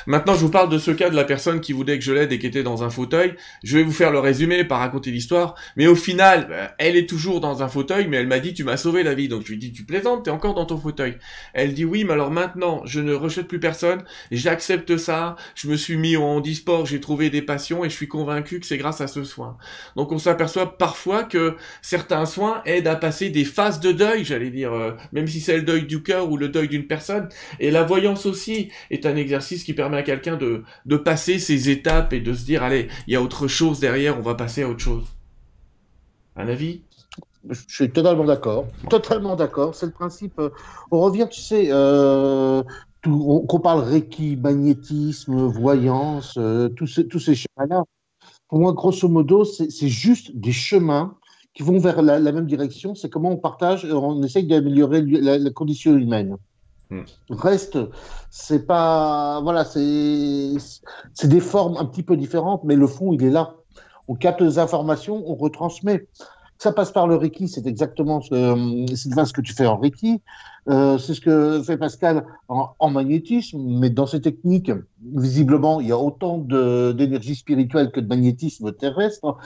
Maintenant, 0.07 0.33
je 0.33 0.39
vous 0.39 0.49
parle 0.49 0.69
de 0.69 0.79
ce 0.79 0.89
cas 0.89 1.11
de 1.11 1.15
la 1.15 1.23
personne 1.23 1.61
qui 1.61 1.71
voulait 1.71 1.99
que 1.99 2.03
je 2.03 2.13
l'aide 2.13 2.31
et 2.31 2.39
qui 2.39 2.47
était 2.47 2.63
dans 2.63 2.83
un 2.83 2.89
fauteuil. 2.89 3.35
Je 3.63 3.77
vais 3.77 3.83
vous 3.83 3.91
faire 3.91 4.09
le 4.09 4.17
résumé, 4.17 4.63
pas 4.63 4.77
raconter 4.77 5.11
l'histoire. 5.11 5.53
Mais 5.77 5.85
au 5.85 5.93
final, 5.93 6.47
euh, 6.49 6.67
elle 6.79 6.95
est 6.95 7.07
toujours 7.07 7.41
dans 7.41 7.61
un 7.61 7.67
fauteuil, 7.67 8.07
mais 8.07 8.17
elle 8.17 8.25
m'a 8.25 8.39
dit 8.39 8.55
tu 8.55 8.63
m'as 8.63 8.77
sauvé 8.77 9.03
la 9.03 9.13
vie. 9.13 9.27
Donc 9.27 9.43
je 9.45 9.51
lui 9.51 9.59
dis 9.59 9.71
tu 9.71 9.83
plaisantes, 9.83 10.25
t'es 10.25 10.31
encore 10.31 10.55
dans 10.55 10.65
ton 10.65 10.79
fauteuil. 10.79 11.19
Elle 11.53 11.75
dit 11.75 11.85
oui, 11.85 12.05
mais 12.05 12.13
alors 12.13 12.31
maintenant, 12.31 12.81
je 12.85 13.01
ne 13.01 13.13
rejette 13.13 13.47
plus 13.47 13.59
personne, 13.59 14.03
j'accepte 14.31 14.97
ça, 14.97 15.35
je 15.53 15.67
me 15.67 15.75
suis 15.75 15.95
mis 15.95 16.17
en 16.17 16.41
e-sport, 16.41 16.87
j'ai 16.87 16.99
trouvé 16.99 17.29
des 17.29 17.43
passions 17.43 17.85
et 17.85 17.89
je 17.91 17.95
suis 17.95 18.07
convaincu 18.07 18.59
que 18.59 18.65
c'est 18.65 18.79
grâce 18.79 18.99
à 18.99 19.05
ce 19.05 19.23
soin. 19.23 19.57
Donc 19.95 20.11
on 20.11 20.17
s'aperçoit 20.17 20.75
par 20.79 20.97
que 21.29 21.55
certains 21.81 22.25
soins 22.25 22.61
aident 22.65 22.87
à 22.87 22.95
passer 22.95 23.29
des 23.29 23.43
phases 23.43 23.79
de 23.79 23.91
deuil, 23.91 24.23
j'allais 24.23 24.49
dire, 24.49 24.73
euh, 24.73 24.91
même 25.11 25.27
si 25.27 25.39
c'est 25.39 25.57
le 25.57 25.63
deuil 25.63 25.85
du 25.85 26.01
cœur 26.01 26.31
ou 26.31 26.37
le 26.37 26.49
deuil 26.49 26.67
d'une 26.67 26.87
personne. 26.87 27.29
Et 27.59 27.71
la 27.71 27.83
voyance 27.83 28.25
aussi 28.25 28.71
est 28.89 29.05
un 29.05 29.15
exercice 29.15 29.63
qui 29.63 29.73
permet 29.73 29.97
à 29.97 30.03
quelqu'un 30.03 30.37
de, 30.37 30.63
de 30.85 30.97
passer 30.97 31.39
ces 31.39 31.69
étapes 31.69 32.13
et 32.13 32.21
de 32.21 32.33
se 32.33 32.45
dire, 32.45 32.63
allez, 32.63 32.87
il 33.07 33.13
y 33.13 33.15
a 33.15 33.21
autre 33.21 33.47
chose 33.47 33.79
derrière, 33.79 34.17
on 34.17 34.21
va 34.21 34.35
passer 34.35 34.63
à 34.63 34.69
autre 34.69 34.79
chose. 34.79 35.05
Un 36.35 36.47
avis? 36.47 36.81
Je 37.49 37.59
suis 37.67 37.91
totalement 37.91 38.23
d'accord. 38.23 38.65
Totalement 38.89 39.35
d'accord. 39.35 39.75
C'est 39.75 39.87
le 39.87 39.91
principe. 39.91 40.39
Euh, 40.39 40.49
on 40.91 41.01
revient, 41.01 41.27
tu 41.29 41.41
sais, 41.41 41.67
euh, 41.69 42.63
qu'on 43.03 43.59
parle 43.59 43.83
Reiki, 43.83 44.37
magnétisme, 44.37 45.47
voyance, 45.47 46.39
tous 46.77 46.87
ces, 46.87 47.07
tous 47.07 47.19
ces 47.19 47.35
schémas-là 47.35 47.83
pour 48.53 48.59
moi, 48.59 48.73
grosso 48.73 49.09
modo, 49.09 49.45
c'est 49.45 49.87
juste 49.87 50.37
des 50.37 50.51
chemins 50.51 51.15
qui 51.55 51.63
vont 51.63 51.79
vers 51.79 52.03
la, 52.03 52.19
même 52.19 52.45
direction. 52.45 52.93
C'est 52.93 53.09
comment 53.09 53.31
on 53.31 53.37
partage, 53.37 53.83
on 53.83 54.21
essaye 54.21 54.45
d'améliorer 54.45 55.01
la, 55.01 55.49
condition 55.49 55.97
humaine. 55.97 56.37
Hmm. 56.91 57.01
Reste, 57.31 57.79
c'est 58.29 58.67
pas, 58.67 59.41
voilà, 59.41 59.65
c'est 59.65 60.53
des 61.23 61.39
formes 61.39 61.77
un 61.77 61.85
petit 61.85 62.03
peu 62.03 62.15
différentes, 62.15 62.63
mais 62.63 62.75
le 62.75 62.85
fond, 62.85 63.11
il 63.11 63.23
est 63.23 63.31
là. 63.31 63.55
On 64.07 64.13
capte 64.13 64.43
des 64.43 64.59
informations, 64.59 65.23
on 65.25 65.33
retransmet. 65.33 66.07
Ça 66.57 66.71
passe 66.71 66.91
par 66.91 67.07
le 67.07 67.15
Reiki, 67.15 67.47
c'est 67.47 67.67
exactement 67.67 68.21
ce, 68.21 68.85
ce 68.95 69.33
que 69.33 69.41
tu 69.41 69.53
fais 69.53 69.65
en 69.65 69.77
Reiki. 69.77 70.21
Euh, 70.69 70.97
c'est 70.97 71.13
ce 71.13 71.21
que 71.21 71.61
fait 71.61 71.77
Pascal 71.77 72.25
en, 72.47 72.89
magnétisme, 72.89 73.59
mais 73.61 73.89
dans 73.89 74.05
ces 74.05 74.21
techniques, 74.21 74.71
visiblement, 75.13 75.81
il 75.81 75.87
y 75.87 75.91
a 75.91 75.97
autant 75.97 76.37
d'énergie 76.37 77.35
spirituelle 77.35 77.91
que 77.91 77.99
de 77.99 78.07
magnétisme 78.07 78.71
terrestre. 78.71 79.37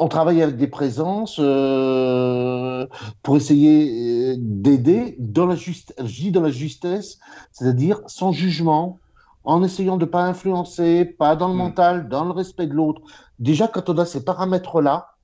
On 0.00 0.08
travaille 0.08 0.42
avec 0.42 0.56
des 0.56 0.68
présences 0.68 1.38
euh, 1.40 2.86
pour 3.22 3.36
essayer 3.36 4.32
euh, 4.32 4.36
d'aider 4.38 5.16
dans 5.18 5.46
la 5.46 5.56
justesse, 5.56 5.96
dans 6.30 6.40
la 6.40 6.50
justesse, 6.50 7.18
c'est-à-dire 7.50 8.00
sans 8.06 8.30
jugement, 8.30 9.00
en 9.42 9.62
essayant 9.64 9.96
de 9.96 10.04
ne 10.04 10.10
pas 10.10 10.22
influencer, 10.22 11.04
pas 11.04 11.34
dans 11.34 11.48
le 11.48 11.54
mm. 11.54 11.58
mental, 11.58 12.08
dans 12.08 12.24
le 12.24 12.30
respect 12.30 12.66
de 12.66 12.74
l'autre. 12.74 13.02
Déjà, 13.40 13.66
quand 13.66 13.88
on 13.88 13.98
a 13.98 14.04
ces 14.04 14.24
paramètres-là, 14.24 15.14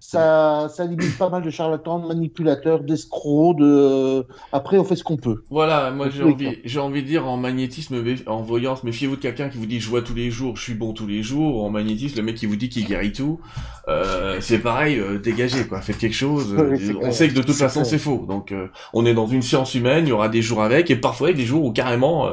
ça, 0.00 0.68
ça 0.74 0.86
limite 0.86 1.16
pas 1.18 1.28
mal 1.28 1.42
de 1.42 1.50
charlatans, 1.50 1.98
de 1.98 2.08
manipulateurs, 2.08 2.80
d'escrocs. 2.80 3.58
De... 3.58 4.26
Après, 4.50 4.78
on 4.78 4.84
fait 4.84 4.96
ce 4.96 5.04
qu'on 5.04 5.18
peut. 5.18 5.44
Voilà, 5.50 5.90
moi 5.90 6.08
j'ai 6.08 6.24
envie, 6.24 6.58
j'ai 6.64 6.80
envie 6.80 7.02
de 7.02 7.06
dire 7.06 7.28
en 7.28 7.36
magnétisme, 7.36 8.02
en 8.26 8.40
voyance, 8.40 8.82
méfiez-vous 8.82 9.16
de 9.16 9.20
quelqu'un 9.20 9.50
qui 9.50 9.58
vous 9.58 9.66
dit 9.66 9.78
je 9.78 9.90
vois 9.90 10.00
tous 10.00 10.14
les 10.14 10.30
jours, 10.30 10.56
je 10.56 10.62
suis 10.62 10.74
bon 10.74 10.94
tous 10.94 11.06
les 11.06 11.22
jours. 11.22 11.62
En 11.62 11.68
magnétisme, 11.68 12.16
le 12.16 12.22
mec 12.22 12.36
qui 12.36 12.46
vous 12.46 12.56
dit 12.56 12.70
qu'il 12.70 12.86
guérit 12.86 13.12
tout, 13.12 13.40
euh, 13.88 14.38
c'est 14.40 14.60
pareil, 14.60 14.98
euh, 14.98 15.18
dégagez 15.18 15.66
quoi, 15.66 15.82
faites 15.82 15.98
quelque 15.98 16.16
chose. 16.16 16.56
on 17.02 17.12
sait 17.12 17.28
que 17.28 17.34
de 17.34 17.42
toute 17.42 17.56
façon 17.56 17.84
c'est 17.84 17.98
faux. 17.98 18.24
Donc 18.26 18.52
euh, 18.52 18.68
on 18.94 19.04
est 19.04 19.14
dans 19.14 19.26
une 19.26 19.42
science 19.42 19.74
humaine, 19.74 20.06
il 20.06 20.08
y 20.08 20.12
aura 20.12 20.30
des 20.30 20.40
jours 20.40 20.62
avec, 20.62 20.90
et 20.90 20.96
parfois 20.96 21.28
il 21.28 21.32
y 21.32 21.34
a 21.34 21.42
des 21.42 21.46
jours 21.46 21.62
où 21.62 21.72
carrément 21.72 22.26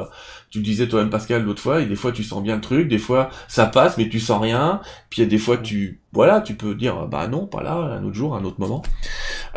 euh, 0.48 0.50
tu 0.50 0.60
disais 0.60 0.88
toi-même 0.88 1.10
Pascal 1.10 1.44
l'autre 1.44 1.62
fois, 1.62 1.80
et 1.80 1.86
des 1.86 1.96
fois 1.96 2.12
tu 2.12 2.24
sens 2.24 2.42
bien 2.42 2.56
le 2.56 2.60
truc, 2.60 2.88
des 2.88 2.98
fois 2.98 3.30
ça 3.48 3.66
passe 3.66 3.98
mais 3.98 4.08
tu 4.08 4.20
sens 4.20 4.40
rien, 4.40 4.80
puis 5.10 5.26
des 5.26 5.38
fois 5.38 5.58
tu, 5.58 6.00
voilà, 6.12 6.40
tu 6.40 6.54
peux 6.54 6.74
dire 6.74 7.06
bah 7.06 7.26
non, 7.28 7.46
pas 7.46 7.62
là, 7.62 7.74
un 7.74 8.04
autre 8.04 8.14
jour, 8.14 8.34
un 8.34 8.44
autre 8.44 8.60
moment. 8.60 8.82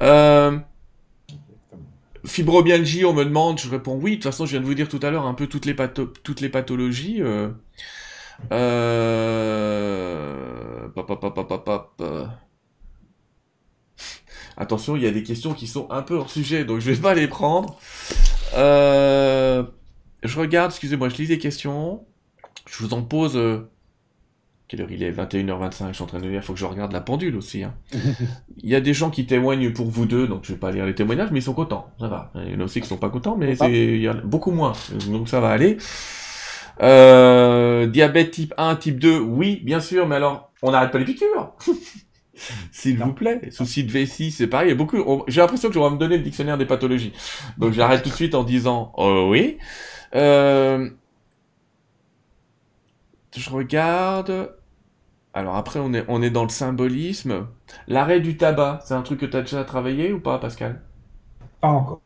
Euh, 0.02 0.58
fibromyalgie, 2.26 3.06
on 3.06 3.14
me 3.14 3.24
demande, 3.24 3.60
je 3.60 3.70
réponds 3.70 4.00
oui. 4.02 4.12
De 4.12 4.16
toute 4.16 4.26
façon, 4.26 4.46
je 4.46 4.52
viens 4.52 4.62
de 4.62 4.66
vous 4.66 4.74
dire 4.74 4.90
tout 4.90 5.00
à 5.02 5.10
l'heure 5.12 5.26
un 5.26 5.34
peu 5.34 5.48
toutes 5.48 5.66
les, 5.66 5.74
pathologies. 6.50 7.22
Euh... 7.22 7.50
Euh... 8.52 10.38
Attention, 14.58 14.96
il 14.96 15.04
y 15.04 15.08
a 15.08 15.12
des 15.12 15.24
questions 15.24 15.54
qui 15.54 15.68
sont 15.68 15.90
un 15.90 16.02
peu 16.02 16.16
hors 16.16 16.30
sujet, 16.30 16.66
donc 16.66 16.80
je 16.80 16.92
vais 16.92 17.00
pas 17.00 17.14
les 17.14 17.28
prendre. 17.28 17.80
Euh... 18.56 19.64
Je 20.24 20.40
regarde, 20.40 20.72
excusez-moi, 20.72 21.10
je 21.10 21.18
lis 21.18 21.28
des 21.28 21.40
questions. 21.40 22.04
Je 22.70 22.84
vous 22.84 22.94
en 22.94 23.02
pose. 23.02 23.36
Euh, 23.36 23.70
quelle 24.68 24.82
heure 24.82 24.92
il 24.92 25.04
est? 25.04 25.12
21h25, 25.12 25.88
je 25.90 25.94
suis 25.94 26.04
en 26.04 26.06
train 26.06 26.20
de 26.20 26.24
dire, 26.24 26.36
il 26.36 26.42
faut 26.42 26.54
que 26.54 26.60
je 26.60 26.66
regarde 26.66 26.94
la 26.94 27.02
pendule 27.02 27.36
aussi. 27.36 27.64
Hein. 27.64 27.74
il 28.64 28.70
y 28.70 28.76
a 28.76 28.82
des 28.82 28.94
gens 28.94 29.10
qui 29.10 29.26
témoignent 29.26 29.74
pour 29.74 29.88
vous 29.88 30.06
deux, 30.06 30.28
donc 30.28 30.46
je 30.46 30.54
vais 30.54 30.60
pas 30.60 30.72
lire 30.72 30.86
les 30.86 30.96
témoignages, 30.96 31.32
mais 31.32 31.40
ils 31.40 31.44
sont 31.44 31.54
contents, 31.54 31.92
ça 32.00 32.08
va. 32.08 32.32
Il 32.36 32.54
y 32.54 32.56
en 32.56 32.62
a 32.62 32.64
aussi 32.64 32.80
qui 32.80 32.88
sont 32.88 32.98
pas 32.98 33.10
contents, 33.10 33.36
mais 33.36 33.56
c'est 33.56 33.72
il 33.72 34.02
y 34.02 34.08
a 34.08 34.14
beaucoup 34.14 34.52
moins, 34.52 34.74
donc 35.10 35.28
ça 35.28 35.42
va 35.42 35.50
aller. 35.50 35.78
Euh, 36.82 37.86
diabète 37.88 38.32
type 38.32 38.54
1, 38.58 38.76
type 38.78 39.00
2, 39.00 39.20
oui, 39.20 39.60
bien 39.64 39.82
sûr, 39.82 40.08
mais 40.08 40.16
alors, 40.16 40.52
on 40.62 40.72
n'arrête 40.72 40.92
pas 40.92 41.00
les 41.00 41.06
piqûres 41.06 41.54
S'il 42.72 42.98
vous 42.98 43.14
plaît. 43.14 43.42
Souci 43.52 43.84
de 43.84 43.92
vessie, 43.92 44.32
c'est 44.32 44.48
pareil. 44.48 44.70
Il 44.70 44.72
y 44.72 44.74
a 44.74 44.76
beaucoup. 44.76 45.24
J'ai 45.28 45.42
l'impression 45.42 45.68
que 45.68 45.76
je 45.76 45.80
vais 45.80 45.90
me 45.90 45.98
donner 45.98 46.18
le 46.18 46.24
dictionnaire 46.24 46.58
des 46.58 46.66
pathologies. 46.66 47.14
Donc 47.60 47.74
j'arrête 47.74 48.02
tout 48.02 48.10
de 48.10 48.16
suite 48.16 48.34
en 48.34 48.44
disant 48.44 48.94
oh 48.98 49.28
oui. 49.30 49.58
Euh... 50.16 50.90
Je 53.36 53.50
regarde. 53.50 54.56
Alors 55.34 55.56
après, 55.56 55.80
on 55.80 55.94
est, 55.94 56.04
on 56.08 56.22
est 56.22 56.30
dans 56.30 56.44
le 56.44 56.50
symbolisme. 56.50 57.48
L'arrêt 57.88 58.20
du 58.20 58.36
tabac, 58.38 58.80
c'est 58.84 58.94
un 58.94 59.02
truc 59.02 59.22
que 59.22 59.26
tu 59.26 59.38
as 59.38 59.42
déjà 59.42 59.64
travaillé 59.64 60.12
ou 60.12 60.20
pas, 60.20 60.38
Pascal? 60.40 60.82
Pas 61.62 61.70
encore. 61.70 62.02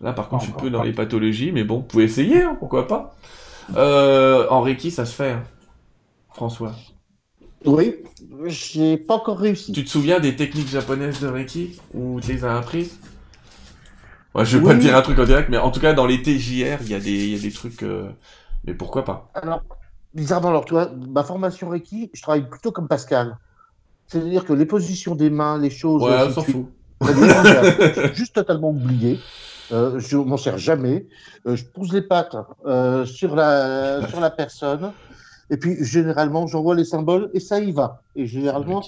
Là, 0.00 0.12
par 0.12 0.28
contre, 0.28 0.44
je 0.44 0.50
suis 0.50 0.58
peu 0.58 0.70
dans 0.70 0.82
les 0.82 0.92
pathologies, 0.92 1.52
mais 1.52 1.64
bon, 1.64 1.78
vous 1.78 1.82
pouvez 1.82 2.04
essayer, 2.04 2.42
hein, 2.42 2.56
pourquoi 2.58 2.86
pas. 2.86 3.16
Euh, 3.76 4.46
en 4.48 4.62
Reiki, 4.62 4.90
ça 4.90 5.04
se 5.04 5.14
fait, 5.14 5.32
hein? 5.32 5.42
François. 6.30 6.72
Oui, 7.64 7.96
j'ai 8.46 8.96
pas 8.96 9.16
encore 9.16 9.38
réussi. 9.38 9.72
Tu 9.72 9.84
te 9.84 9.90
souviens 9.90 10.20
des 10.20 10.36
techniques 10.36 10.68
japonaises 10.68 11.20
de 11.20 11.26
Reiki 11.26 11.80
Ou 11.92 12.20
tu 12.20 12.32
les 12.32 12.44
as 12.44 12.56
apprises? 12.56 12.98
Ouais, 14.34 14.44
Je 14.44 14.58
vais 14.58 14.64
pas 14.64 14.74
te 14.74 14.80
dire 14.80 14.96
un 14.96 15.02
truc 15.02 15.18
en 15.18 15.24
direct, 15.24 15.48
mais 15.48 15.58
en 15.58 15.70
tout 15.70 15.80
cas, 15.80 15.92
dans 15.92 16.06
les 16.06 16.22
TJR, 16.22 16.82
il 16.82 16.90
y, 16.90 16.94
a 16.94 17.00
des, 17.00 17.28
y 17.28 17.38
a 17.38 17.38
des 17.38 17.52
trucs... 17.52 17.82
Euh, 17.82 18.08
mais 18.64 18.74
pourquoi 18.74 19.04
pas 19.04 19.30
Alors, 19.34 19.62
bizarrement, 20.14 20.48
alors, 20.48 20.64
tu 20.64 20.74
vois, 20.74 20.90
ma 21.08 21.22
formation 21.22 21.68
Reiki, 21.68 22.10
je 22.12 22.22
travaille 22.22 22.48
plutôt 22.48 22.72
comme 22.72 22.88
Pascal. 22.88 23.38
C'est-à-dire 24.06 24.44
que 24.44 24.52
les 24.52 24.66
positions 24.66 25.14
des 25.14 25.30
mains, 25.30 25.58
les 25.58 25.70
choses. 25.70 26.02
Ouais, 26.02 26.16
on 26.26 26.32
s'en 26.32 26.42
fout. 26.42 26.66
juste 28.14 28.34
totalement 28.34 28.70
oublié. 28.70 29.20
Euh, 29.70 30.00
je 30.00 30.16
m'en 30.16 30.38
sers 30.38 30.58
jamais. 30.58 31.06
Euh, 31.46 31.54
je 31.54 31.64
pousse 31.64 31.92
les 31.92 32.02
pattes 32.02 32.36
euh, 32.66 33.04
sur, 33.04 33.36
la, 33.36 34.06
sur 34.08 34.20
la 34.20 34.30
personne. 34.30 34.92
Et 35.50 35.56
puis, 35.56 35.76
généralement, 35.80 36.46
j'envoie 36.46 36.74
les 36.74 36.84
symboles 36.84 37.30
et 37.32 37.40
ça 37.40 37.58
y 37.58 37.72
va. 37.72 38.02
Et 38.16 38.26
généralement, 38.26 38.82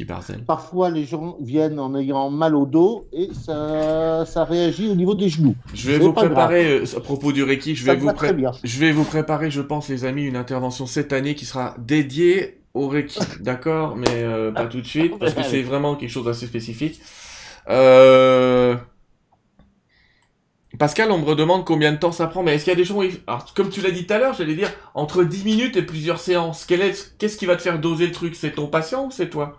parfois, 0.47 0.91
les 0.91 1.05
gens 1.05 1.37
viennent 1.41 1.78
en 1.78 1.95
ayant 1.97 2.28
mal 2.31 2.55
au 2.55 2.66
dos 2.66 3.07
et 3.12 3.31
ça, 3.32 4.27
ça 4.27 4.45
réagit 4.45 4.89
au 4.89 4.95
niveau 4.95 5.15
des 5.15 5.28
genoux. 5.28 5.55
Je 5.73 5.91
vais 5.91 5.99
vous 5.99 6.12
préparer, 6.12 6.81
euh, 6.81 6.97
à 6.97 7.01
propos 7.01 7.32
du 7.32 7.43
Reiki, 7.43 7.74
je 7.74 7.87
vais, 7.87 7.97
vous 7.97 8.11
je 8.62 8.78
vais 8.78 8.93
vous 8.93 9.05
préparer, 9.05 9.51
je 9.51 9.62
pense, 9.62 9.89
les 9.89 10.05
amis, 10.05 10.24
une 10.24 10.37
intervention 10.37 10.87
cette 10.87 11.12
année 11.12 11.35
qui 11.35 11.47
sera 11.47 11.74
dédiée 11.78 12.61
au 12.74 12.89
Reiki. 12.89 13.20
D'accord? 13.41 13.97
Mais 13.97 14.23
euh, 14.23 14.53
pas 14.53 14.66
tout 14.66 14.82
de 14.82 14.87
suite, 14.87 15.19
parce 15.19 15.32
que 15.32 15.43
c'est 15.43 15.62
vraiment 15.62 15.97
quelque 15.97 16.11
chose 16.11 16.27
d'assez 16.27 16.47
spécifique. 16.47 17.01
Euh... 17.69 18.77
Pascal, 20.81 21.12
on 21.12 21.19
me 21.19 21.35
demande 21.35 21.66
combien 21.66 21.93
de 21.93 21.98
temps 21.98 22.11
ça 22.11 22.27
prend, 22.27 22.43
mais 22.43 22.55
est-ce 22.55 22.65
qu'il 22.65 22.73
y 22.73 22.74
a 22.74 22.78
des 22.78 22.86
gens 22.86 23.02
comme 23.55 23.69
tu 23.69 23.82
l'as 23.82 23.90
dit 23.90 24.07
tout 24.07 24.15
à 24.15 24.19
l'heure, 24.19 24.32
j'allais 24.32 24.55
dire, 24.55 24.70
entre 24.94 25.24
10 25.24 25.44
minutes 25.44 25.77
et 25.77 25.82
plusieurs 25.82 26.19
séances, 26.19 26.65
qu'est-ce 26.65 27.36
qui 27.36 27.44
va 27.44 27.57
te 27.57 27.61
faire 27.61 27.78
doser 27.78 28.07
le 28.07 28.12
truc? 28.12 28.35
C'est 28.35 28.52
ton 28.52 28.66
patient 28.66 29.05
ou 29.05 29.11
c'est 29.11 29.28
toi? 29.28 29.59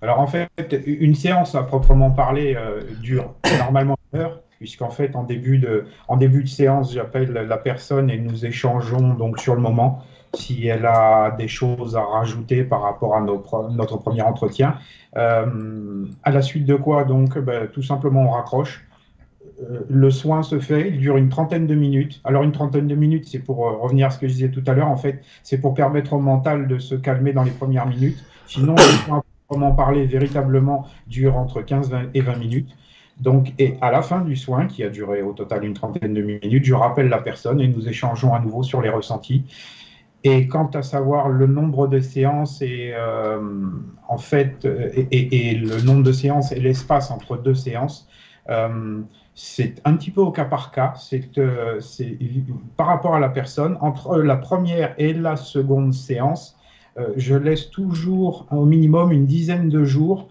Alors, 0.00 0.20
en 0.20 0.28
fait, 0.28 0.48
une 0.86 1.16
séance 1.16 1.56
à 1.56 1.64
proprement 1.64 2.12
parler 2.12 2.54
euh, 2.56 2.80
dure 3.02 3.34
normalement 3.58 3.96
une 4.12 4.20
heure, 4.20 4.40
puisqu'en 4.60 4.90
fait, 4.90 5.16
en 5.16 5.24
début 5.24 5.58
de, 5.58 5.86
en 6.06 6.16
début 6.16 6.44
de 6.44 6.48
séance, 6.48 6.94
j'appelle 6.94 7.32
la 7.32 7.58
personne 7.58 8.08
et 8.08 8.16
nous 8.16 8.46
échangeons 8.46 9.14
donc 9.14 9.40
sur 9.40 9.56
le 9.56 9.60
moment 9.60 10.04
si 10.34 10.68
elle 10.68 10.86
a 10.86 11.32
des 11.32 11.48
choses 11.48 11.96
à 11.96 12.02
rajouter 12.02 12.62
par 12.62 12.82
rapport 12.82 13.16
à 13.16 13.20
notre 13.20 13.96
premier 13.96 14.22
entretien. 14.22 14.76
Euh, 15.16 16.06
à 16.22 16.30
la 16.30 16.40
suite 16.40 16.66
de 16.66 16.76
quoi, 16.76 17.02
donc, 17.02 17.36
ben, 17.36 17.66
tout 17.66 17.82
simplement, 17.82 18.22
on 18.28 18.30
raccroche 18.30 18.84
le 19.88 20.10
soin 20.10 20.42
se 20.42 20.58
fait, 20.58 20.88
il 20.88 20.98
dure 20.98 21.16
une 21.16 21.28
trentaine 21.28 21.66
de 21.66 21.74
minutes. 21.74 22.20
Alors 22.24 22.42
une 22.42 22.52
trentaine 22.52 22.86
de 22.86 22.94
minutes, 22.94 23.28
c'est 23.28 23.38
pour 23.38 23.68
euh, 23.68 23.72
revenir 23.76 24.06
à 24.06 24.10
ce 24.10 24.18
que 24.18 24.26
je 24.26 24.32
disais 24.32 24.50
tout 24.50 24.62
à 24.66 24.72
l'heure, 24.72 24.88
en 24.88 24.96
fait, 24.96 25.22
c'est 25.42 25.58
pour 25.58 25.74
permettre 25.74 26.12
au 26.12 26.20
mental 26.20 26.66
de 26.66 26.78
se 26.78 26.94
calmer 26.94 27.32
dans 27.32 27.42
les 27.42 27.50
premières 27.50 27.86
minutes. 27.86 28.24
Sinon, 28.46 28.74
le 28.74 28.82
soin, 29.04 29.22
comment 29.48 29.72
parler 29.72 30.06
véritablement, 30.06 30.86
dure 31.06 31.36
entre 31.36 31.62
15 31.62 31.90
et 32.14 32.20
20 32.20 32.36
minutes. 32.36 32.76
Donc, 33.18 33.52
et 33.58 33.76
à 33.82 33.90
la 33.90 34.00
fin 34.00 34.22
du 34.22 34.34
soin, 34.34 34.66
qui 34.66 34.82
a 34.82 34.88
duré 34.88 35.20
au 35.22 35.32
total 35.32 35.64
une 35.64 35.74
trentaine 35.74 36.14
de 36.14 36.22
minutes, 36.22 36.64
je 36.64 36.74
rappelle 36.74 37.08
la 37.08 37.18
personne 37.18 37.60
et 37.60 37.68
nous 37.68 37.86
échangeons 37.86 38.32
à 38.34 38.40
nouveau 38.40 38.62
sur 38.62 38.80
les 38.80 38.88
ressentis. 38.88 39.44
Et 40.24 40.48
quant 40.48 40.70
à 40.74 40.82
savoir 40.82 41.28
le 41.28 41.46
nombre 41.46 41.86
de 41.86 42.00
séances 42.00 42.60
et 42.60 42.92
euh, 42.94 43.40
en 44.06 44.18
fait 44.18 44.66
et, 44.66 45.54
le 45.54 45.80
nombre 45.82 46.02
de 46.02 46.12
séances 46.12 46.52
et 46.52 46.60
l'espace 46.60 47.10
entre 47.10 47.38
deux 47.38 47.54
séances, 47.54 48.06
c'est 49.42 49.80
un 49.86 49.94
petit 49.94 50.10
peu 50.10 50.20
au 50.20 50.30
cas 50.30 50.44
par 50.44 50.70
cas. 50.70 50.92
C'est 50.96 51.38
euh, 51.38 51.80
par 52.76 52.86
rapport 52.86 53.14
à 53.14 53.20
la 53.20 53.30
personne. 53.30 53.78
Entre 53.80 54.18
la 54.18 54.36
première 54.36 54.94
et 54.98 55.14
la 55.14 55.36
seconde 55.36 55.94
séance, 55.94 56.58
euh, 56.98 57.08
je 57.16 57.34
laisse 57.34 57.70
toujours 57.70 58.46
au 58.50 58.66
minimum 58.66 59.12
une 59.12 59.24
dizaine 59.24 59.70
de 59.70 59.82
jours, 59.82 60.28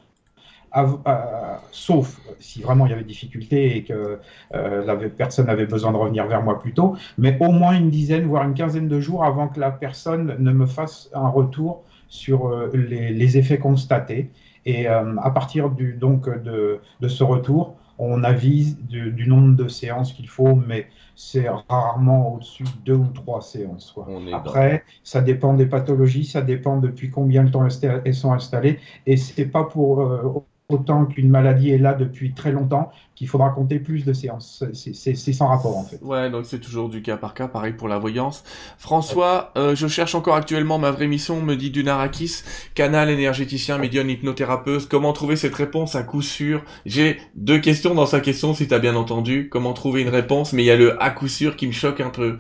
sauf 1.72 2.22
si 2.40 2.62
vraiment 2.62 2.86
il 2.86 2.92
y 2.92 2.94
avait 2.94 3.04
difficulté 3.04 3.78
et 3.78 3.84
que 3.84 4.20
euh, 4.54 4.86
la 4.86 4.96
personne 4.96 5.50
avait 5.50 5.66
besoin 5.66 5.92
de 5.92 5.98
revenir 5.98 6.28
vers 6.28 6.44
moi 6.44 6.60
plus 6.60 6.74
tôt, 6.74 6.96
mais 7.18 7.36
au 7.40 7.52
moins 7.52 7.74
une 7.74 7.90
dizaine, 7.90 8.28
voire 8.28 8.44
une 8.44 8.54
quinzaine 8.54 8.88
de 8.88 9.00
jours 9.00 9.26
avant 9.26 9.48
que 9.48 9.60
la 9.60 9.72
personne 9.72 10.36
ne 10.38 10.52
me 10.52 10.68
fasse 10.68 11.10
un 11.16 11.30
retour 11.30 11.82
sur 12.10 12.52
les, 12.74 13.38
effets 13.38 13.58
constatés. 13.58 14.30
Et 14.68 14.86
à 14.86 15.32
partir 15.32 15.72
donc 15.72 16.30
de 16.30 17.08
ce 17.08 17.24
retour, 17.24 17.79
on 18.00 18.24
avise 18.24 18.78
du, 18.80 19.28
nombre 19.28 19.56
de 19.56 19.68
séances 19.68 20.14
qu'il 20.14 20.30
faut, 20.30 20.56
mais 20.56 20.88
c'est 21.16 21.48
rarement 21.68 22.34
au-dessus 22.34 22.64
de 22.64 22.70
deux 22.86 22.96
ou 22.96 23.08
trois 23.14 23.42
séances. 23.42 23.94
Après, 24.32 24.84
ça 25.04 25.22
dépend 25.22 25.54
des 25.54 25.66
pathologies, 25.66 26.26
ça 26.26 26.42
dépend 26.42 26.78
depuis 26.78 27.12
combien 27.12 27.44
de 27.44 27.52
temps 27.52 27.68
elles 28.06 28.16
sont 28.16 28.32
installées, 28.32 28.80
et 29.06 29.18
c'est 29.18 29.48
pas 29.48 29.66
pour 29.66 30.02
euh, 30.02 30.46
autant 30.70 31.06
qu'une 31.06 31.30
maladie 31.30 31.72
est 31.72 31.80
là 31.80 31.96
depuis 31.96 32.34
très 32.34 32.52
longtemps 32.52 32.92
qu'il 33.16 33.28
faudra 33.28 33.50
compter 33.50 33.80
plus 33.80 34.06
de 34.06 34.14
séances. 34.14 34.64
C'est 34.74 35.34
sans 35.34 35.48
rapport 35.48 35.78
en 35.78 35.84
fait. 35.84 36.00
Ouais, 36.02 36.30
donc 36.30 36.46
c'est 36.46 36.60
toujours 36.60 36.90
du 36.90 37.02
cas 37.02 37.18
par 37.18 37.34
cas, 37.34 37.48
pareil 37.48 37.74
pour 37.74 37.88
la 37.88 37.98
voyance. 37.98 38.44
François, 38.78 39.52
euh, 39.58 39.76
je 39.76 39.88
cherche 39.88 40.14
encore 40.16 40.36
actuellement 40.36 40.78
ma 40.78 40.92
vraie 40.92 41.08
mission, 41.08 41.42
me 41.42 41.56
dit 41.56 41.72
Dunarakis, 41.72 42.44
canal 42.76 43.10
énergéticien, 43.10 43.80
médium 43.80 44.10
hypnothérapeute. 44.10 44.88
Comment 44.88 45.12
trouver 45.12 45.36
cette 45.36 45.56
réponse 45.56 45.96
à 45.96 46.04
coup 46.04 46.22
sûr? 46.22 46.64
J'ai 46.86 47.18
deux 47.36 47.60
questions 47.60 47.96
dans 47.96 48.06
sa 48.06 48.20
question, 48.20 48.54
si 48.54 48.68
tu 48.68 48.74
as 48.74 48.80
bien 48.80 48.96
entendu. 48.96 49.50
Comment 49.50 49.74
trouver 49.74 50.04
une 50.04 50.10
réponse? 50.10 50.54
Mais 50.54 50.64
il 50.64 50.68
y 50.68 50.72
a 50.72 50.78
le 50.78 51.02
à 51.02 51.10
coup 51.10 51.28
sûr 51.28 51.56
qui 51.56 51.66
me 51.68 51.74
choque 51.74 52.00
un 52.00 52.12
peu. 52.12 52.38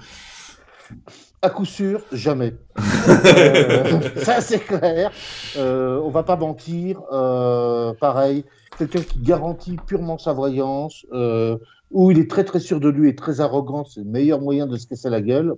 À 1.41 1.49
coup 1.49 1.64
sûr, 1.64 2.02
jamais. 2.11 2.53
euh, 3.07 4.02
ça, 4.18 4.41
c'est 4.41 4.60
clair. 4.60 5.10
Euh, 5.56 5.98
on 6.03 6.10
va 6.10 6.24
pas 6.24 6.36
mentir. 6.36 7.02
Euh, 7.14 7.94
pareil, 7.94 8.44
quelqu'un 8.78 8.99
qui 9.02 9.20
garantit 9.20 9.78
purement 9.88 10.18
sa 10.18 10.34
voyance, 10.34 11.06
euh, 11.14 11.57
où 11.91 12.11
il 12.11 12.20
est 12.20 12.30
très 12.30 12.44
très 12.44 12.60
sûr 12.60 12.82
de 12.82 12.90
lui 12.90 13.07
et 13.07 13.16
très 13.16 13.40
arrogant, 13.40 13.86
c'est 13.86 14.02
le 14.02 14.07
meilleur 14.07 14.41
moyen 14.41 14.68
de 14.68 14.76
se 14.76 14.86
casser 14.86 15.10
la 15.10 15.22
gueule. 15.22 15.56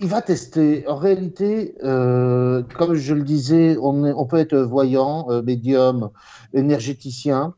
Il 0.00 0.08
va 0.08 0.20
tester. 0.20 0.86
En 0.86 0.96
réalité, 0.96 1.74
comme 1.80 2.94
je 2.94 3.14
le 3.14 3.22
disais, 3.22 3.78
on, 3.80 4.04
on 4.04 4.26
peut 4.26 4.36
être 4.36 4.58
voyant, 4.58 5.28
médium, 5.42 6.10
énergéticien. 6.52 7.54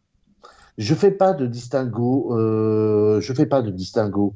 Je 0.78 0.94
fais 0.94 1.10
pas 1.10 1.32
de 1.32 1.46
distinguo. 1.46 2.36
Euh, 2.36 3.20
je 3.20 3.32
fais 3.32 3.46
pas 3.46 3.62
de 3.62 3.70
distinguo. 3.70 4.34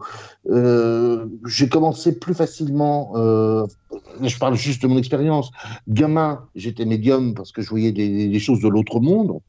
Euh, 0.49 1.27
j'ai 1.47 1.69
commencé 1.69 2.19
plus 2.19 2.35
facilement. 2.35 3.12
Euh, 3.17 3.67
je 4.23 4.39
parle 4.39 4.55
juste 4.55 4.83
de 4.83 4.87
mon 4.87 4.97
expérience. 4.97 5.51
Gamin, 5.89 6.47
j'étais 6.55 6.87
médium 6.87 7.35
parce 7.35 7.53
que 7.53 7.61
je 7.61 7.69
voyais 7.69 7.93
des, 7.93 8.29
des 8.29 8.39
choses 8.39 8.61
de 8.61 8.69
l'autre 8.69 9.01
monde. 9.01 9.41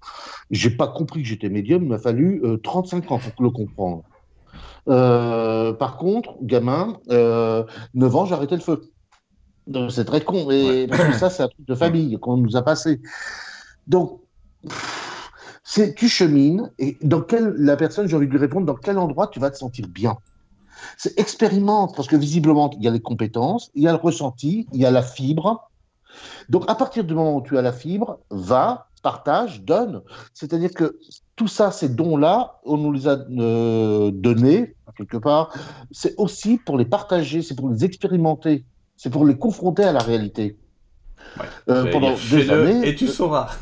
J'ai 0.50 0.70
pas 0.70 0.88
compris 0.88 1.22
que 1.22 1.28
j'étais 1.28 1.50
médium. 1.50 1.84
Il 1.84 1.90
m'a 1.90 1.98
fallu 1.98 2.44
35 2.64 3.04
euh, 3.04 3.16
ans 3.16 3.20
pour 3.20 3.44
le 3.44 3.52
comprendre. 3.52 4.04
Euh, 4.90 5.72
par 5.74 5.98
contre, 5.98 6.36
gamin, 6.42 6.98
9 7.10 8.16
ans, 8.16 8.26
j'ai 8.26 8.34
arrêté 8.34 8.56
le 8.56 8.62
feu. 8.62 8.82
C'est 9.90 10.06
très 10.06 10.22
con, 10.22 10.48
mais 10.50 10.90
ouais. 10.92 11.14
ça, 11.14 11.30
c'est 11.30 11.44
un 11.44 11.48
truc 11.48 11.66
de 11.66 11.76
famille 11.76 12.18
qu'on 12.20 12.36
nous 12.36 12.58
a 12.58 12.64
passé. 12.64 13.00
Donc. 13.88 14.20
C'est 15.74 15.96
tu 15.96 16.10
chemines 16.10 16.70
et 16.80 16.98
dans 17.02 17.22
quel 17.22 17.54
la 17.58 17.78
personne, 17.78 18.06
j'ai 18.06 18.18
envie 18.18 18.28
de 18.28 18.32
lui 18.34 18.40
répondre, 18.40 18.66
dans 18.66 18.76
quel 18.76 18.98
endroit 18.98 19.28
tu 19.28 19.40
vas 19.40 19.50
te 19.50 19.58
sentir 19.58 19.88
bien? 19.88 20.18
C'est 20.98 21.18
expérimente 21.18 21.96
parce 21.96 22.10
que 22.10 22.18
visiblement 22.18 22.70
il 22.74 22.84
y 22.84 22.90
a 22.90 22.92
les 22.92 23.00
compétences, 23.00 23.72
il 23.74 23.84
y 23.84 23.88
a 23.88 23.94
le 23.94 23.98
ressenti, 23.98 24.68
il 24.74 24.82
y 24.82 24.86
a 24.86 24.92
la 24.92 25.02
fibre. 25.02 25.72
Donc 26.50 26.66
à 26.68 26.76
partir 26.76 27.06
du 27.06 27.14
moment 27.14 27.38
où 27.38 27.42
tu 27.42 27.58
as 27.58 27.62
la 27.62 27.72
fibre, 27.72 28.20
va, 28.32 28.90
partage, 29.02 29.62
donne. 29.62 30.02
C'est-à-dire 30.34 30.72
que 30.72 31.00
tout 31.38 31.48
ça, 31.48 31.72
ces 31.72 31.88
dons-là, 31.88 32.60
on 32.66 32.76
nous 32.76 32.92
les 32.92 33.08
a 33.08 33.12
euh, 33.30 34.12
donnés 34.12 34.76
quelque 34.98 35.16
part. 35.16 35.54
C'est 35.90 36.16
aussi 36.18 36.58
pour 36.58 36.78
les 36.78 36.84
partager, 36.84 37.42
c'est 37.42 37.56
pour 37.56 37.70
les 37.70 37.86
expérimenter, 37.86 38.66
c'est 38.98 39.10
pour 39.10 39.26
les 39.26 39.38
confronter 39.38 39.86
à 39.86 39.94
la 39.94 40.02
réalité. 40.02 40.58
Euh, 41.70 41.90
pendant 41.94 42.16
des 42.30 42.50
années. 42.50 42.90
Et 42.90 42.94
tu 42.94 43.08
sauras. 43.08 43.56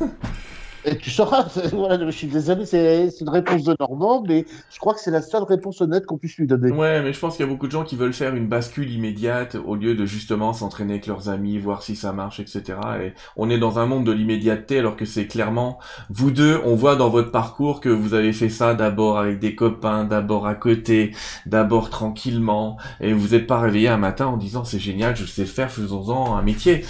Et 0.84 0.96
tu 0.96 1.10
sauras, 1.10 1.46
voilà, 1.72 2.04
je 2.06 2.10
suis 2.10 2.26
désolé, 2.26 2.64
c'est 2.64 3.10
une 3.20 3.28
réponse 3.28 3.64
de 3.64 3.76
Normand, 3.78 4.22
mais 4.26 4.46
je 4.70 4.78
crois 4.78 4.94
que 4.94 5.00
c'est 5.00 5.10
la 5.10 5.22
seule 5.22 5.42
réponse 5.42 5.80
honnête 5.80 6.06
qu'on 6.06 6.16
puisse 6.16 6.36
lui 6.36 6.46
donner. 6.46 6.70
Ouais, 6.70 7.02
mais 7.02 7.12
je 7.12 7.18
pense 7.18 7.36
qu'il 7.36 7.44
y 7.44 7.48
a 7.48 7.52
beaucoup 7.52 7.66
de 7.66 7.72
gens 7.72 7.84
qui 7.84 7.96
veulent 7.96 8.14
faire 8.14 8.34
une 8.34 8.48
bascule 8.48 8.90
immédiate 8.90 9.56
au 9.64 9.74
lieu 9.74 9.94
de 9.94 10.06
justement 10.06 10.52
s'entraîner 10.52 10.94
avec 10.94 11.06
leurs 11.06 11.28
amis, 11.28 11.58
voir 11.58 11.82
si 11.82 11.96
ça 11.96 12.12
marche, 12.12 12.40
etc. 12.40 12.78
Et 13.02 13.12
on 13.36 13.50
est 13.50 13.58
dans 13.58 13.78
un 13.78 13.86
monde 13.86 14.04
de 14.04 14.12
l'immédiateté 14.12 14.78
alors 14.78 14.96
que 14.96 15.04
c'est 15.04 15.26
clairement, 15.26 15.78
vous 16.08 16.30
deux, 16.30 16.60
on 16.64 16.74
voit 16.74 16.96
dans 16.96 17.10
votre 17.10 17.30
parcours 17.30 17.80
que 17.80 17.88
vous 17.88 18.14
avez 18.14 18.32
fait 18.32 18.48
ça 18.48 18.74
d'abord 18.74 19.18
avec 19.18 19.38
des 19.38 19.54
copains, 19.54 20.04
d'abord 20.04 20.46
à 20.46 20.54
côté, 20.54 21.12
d'abord 21.46 21.90
tranquillement, 21.90 22.78
et 23.00 23.12
vous 23.12 23.28
n'êtes 23.28 23.46
pas 23.46 23.60
réveillé 23.60 23.88
un 23.88 23.98
matin 23.98 24.26
en 24.26 24.36
disant 24.36 24.64
c'est 24.64 24.78
génial, 24.78 25.16
je 25.16 25.26
sais 25.26 25.44
faire, 25.44 25.70
faisons-en 25.70 26.36
un 26.36 26.42
métier. 26.42 26.84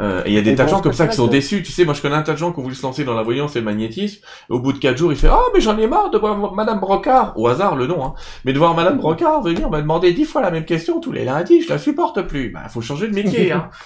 Euh, 0.00 0.22
et 0.24 0.30
il 0.30 0.34
y 0.34 0.38
a 0.38 0.42
des 0.42 0.54
tas 0.54 0.64
de 0.64 0.70
gens 0.70 0.80
comme 0.80 0.92
ça 0.92 1.06
qui 1.06 1.16
sont 1.16 1.26
déçus. 1.26 1.62
Tu 1.62 1.72
sais, 1.72 1.84
moi 1.84 1.94
je 1.94 2.00
connais 2.00 2.14
un 2.14 2.22
tas 2.22 2.32
de 2.32 2.38
gens 2.38 2.52
qui 2.52 2.58
ont 2.58 2.62
voulu 2.62 2.74
se 2.74 2.82
lancer 2.82 3.04
dans 3.04 3.14
la 3.14 3.21
voyance 3.22 3.56
et 3.56 3.60
le 3.60 3.64
magnétisme. 3.64 4.24
au 4.48 4.60
bout 4.60 4.72
de 4.72 4.78
quatre 4.78 4.96
jours, 4.96 5.12
il 5.12 5.18
fait 5.18 5.28
Ah, 5.28 5.40
mais 5.54 5.60
j'en 5.60 5.76
ai 5.78 5.86
marre 5.86 6.10
de 6.10 6.18
voir 6.18 6.54
Madame 6.54 6.80
Brocard, 6.80 7.32
au 7.36 7.48
hasard 7.48 7.76
le 7.76 7.86
nom, 7.86 8.04
hein, 8.04 8.14
mais 8.44 8.52
de 8.52 8.58
voir 8.58 8.74
Madame 8.74 8.98
Brocard 8.98 9.42
venir 9.42 9.70
me 9.70 9.80
demander 9.80 10.12
dix 10.12 10.24
fois 10.24 10.42
la 10.42 10.50
même 10.50 10.64
question 10.64 11.00
tous 11.00 11.12
les 11.12 11.24
lundis, 11.24 11.62
je 11.62 11.68
la 11.68 11.78
supporte 11.78 12.22
plus. 12.22 12.50
Bah, 12.50 12.68
faut 12.68 12.80
changer 12.80 13.08
de 13.08 13.14
métier, 13.14 13.52
hein. 13.52 13.70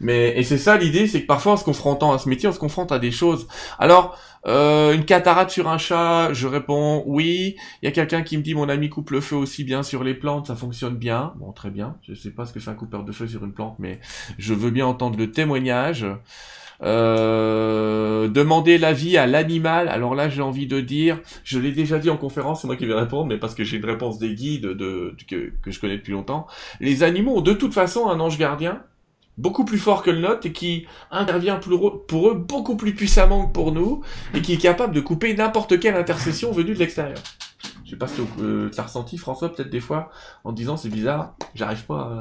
Mais 0.00 0.36
et 0.36 0.42
c'est 0.42 0.58
ça 0.58 0.76
l'idée, 0.76 1.06
c'est 1.06 1.22
que 1.22 1.26
parfois 1.26 1.52
en 1.52 1.56
se 1.56 1.64
confrontant 1.64 2.12
à 2.12 2.18
ce 2.18 2.28
métier, 2.28 2.48
on 2.48 2.52
se 2.52 2.58
confronte 2.58 2.92
à 2.92 2.98
des 2.98 3.10
choses. 3.10 3.46
Alors 3.78 4.18
euh, 4.46 4.92
une 4.92 5.04
cataracte 5.04 5.50
sur 5.50 5.68
un 5.68 5.78
chat, 5.78 6.32
je 6.32 6.46
réponds 6.46 7.02
oui. 7.06 7.56
Il 7.82 7.86
y 7.86 7.88
a 7.88 7.92
quelqu'un 7.92 8.22
qui 8.22 8.36
me 8.36 8.42
dit 8.42 8.54
mon 8.54 8.68
ami 8.68 8.90
coupe 8.90 9.10
le 9.10 9.20
feu 9.20 9.36
aussi 9.36 9.64
bien 9.64 9.82
sur 9.82 10.04
les 10.04 10.14
plantes, 10.14 10.48
ça 10.48 10.56
fonctionne 10.56 10.96
bien. 10.96 11.32
Bon, 11.36 11.52
très 11.52 11.70
bien. 11.70 11.96
Je 12.02 12.14
sais 12.14 12.30
pas 12.30 12.44
ce 12.44 12.52
que 12.52 12.60
fait 12.60 12.70
un 12.70 12.74
coupeur 12.74 13.04
de 13.04 13.12
feu 13.12 13.26
sur 13.26 13.44
une 13.44 13.52
plante, 13.52 13.76
mais 13.78 14.00
je 14.38 14.54
veux 14.54 14.70
bien 14.70 14.86
entendre 14.86 15.18
le 15.18 15.30
témoignage. 15.30 16.06
Euh, 16.82 18.28
demander 18.28 18.78
l'avis 18.78 19.16
à 19.16 19.26
l'animal. 19.26 19.88
Alors 19.88 20.14
là, 20.14 20.28
j'ai 20.28 20.42
envie 20.42 20.66
de 20.66 20.80
dire, 20.80 21.20
je 21.44 21.58
l'ai 21.58 21.72
déjà 21.72 21.98
dit 21.98 22.10
en 22.10 22.16
conférence, 22.16 22.62
c'est 22.62 22.66
moi 22.66 22.76
qui 22.76 22.86
vais 22.86 22.94
répondre, 22.94 23.26
mais 23.26 23.38
parce 23.38 23.54
que 23.54 23.64
j'ai 23.64 23.76
une 23.76 23.84
réponse 23.84 24.18
des 24.18 24.34
guides 24.34 24.66
de, 24.66 25.16
que, 25.28 25.52
je 25.66 25.80
connais 25.80 25.96
depuis 25.96 26.12
longtemps. 26.12 26.46
Les 26.80 27.02
animaux 27.02 27.38
ont 27.38 27.42
de 27.42 27.52
toute 27.52 27.74
façon 27.74 28.08
un 28.08 28.20
ange 28.20 28.38
gardien 28.38 28.82
beaucoup 29.36 29.64
plus 29.64 29.78
fort 29.78 30.02
que 30.02 30.10
le 30.10 30.20
nôtre 30.20 30.46
et 30.46 30.52
qui 30.52 30.86
intervient 31.10 31.58
pour 31.58 32.28
eux 32.28 32.34
beaucoup 32.34 32.76
plus 32.76 32.94
puissamment 32.94 33.46
que 33.46 33.52
pour 33.52 33.72
nous 33.72 34.02
et 34.32 34.40
qui 34.40 34.52
est 34.52 34.58
capable 34.58 34.94
de 34.94 35.00
couper 35.00 35.34
n'importe 35.34 35.80
quelle 35.80 35.96
intercession 35.96 36.52
venue 36.52 36.74
de 36.74 36.78
l'extérieur. 36.78 37.18
Je 37.84 37.90
sais 37.90 37.96
pas 37.96 38.06
si 38.06 38.20
euh, 38.40 38.70
as 38.76 38.82
ressenti 38.82 39.18
François 39.18 39.52
peut-être 39.52 39.70
des 39.70 39.80
fois 39.80 40.10
en 40.44 40.52
disant 40.52 40.76
c'est 40.76 40.88
bizarre, 40.88 41.34
j'arrive 41.54 41.84
pas 41.84 41.96
à... 41.96 42.20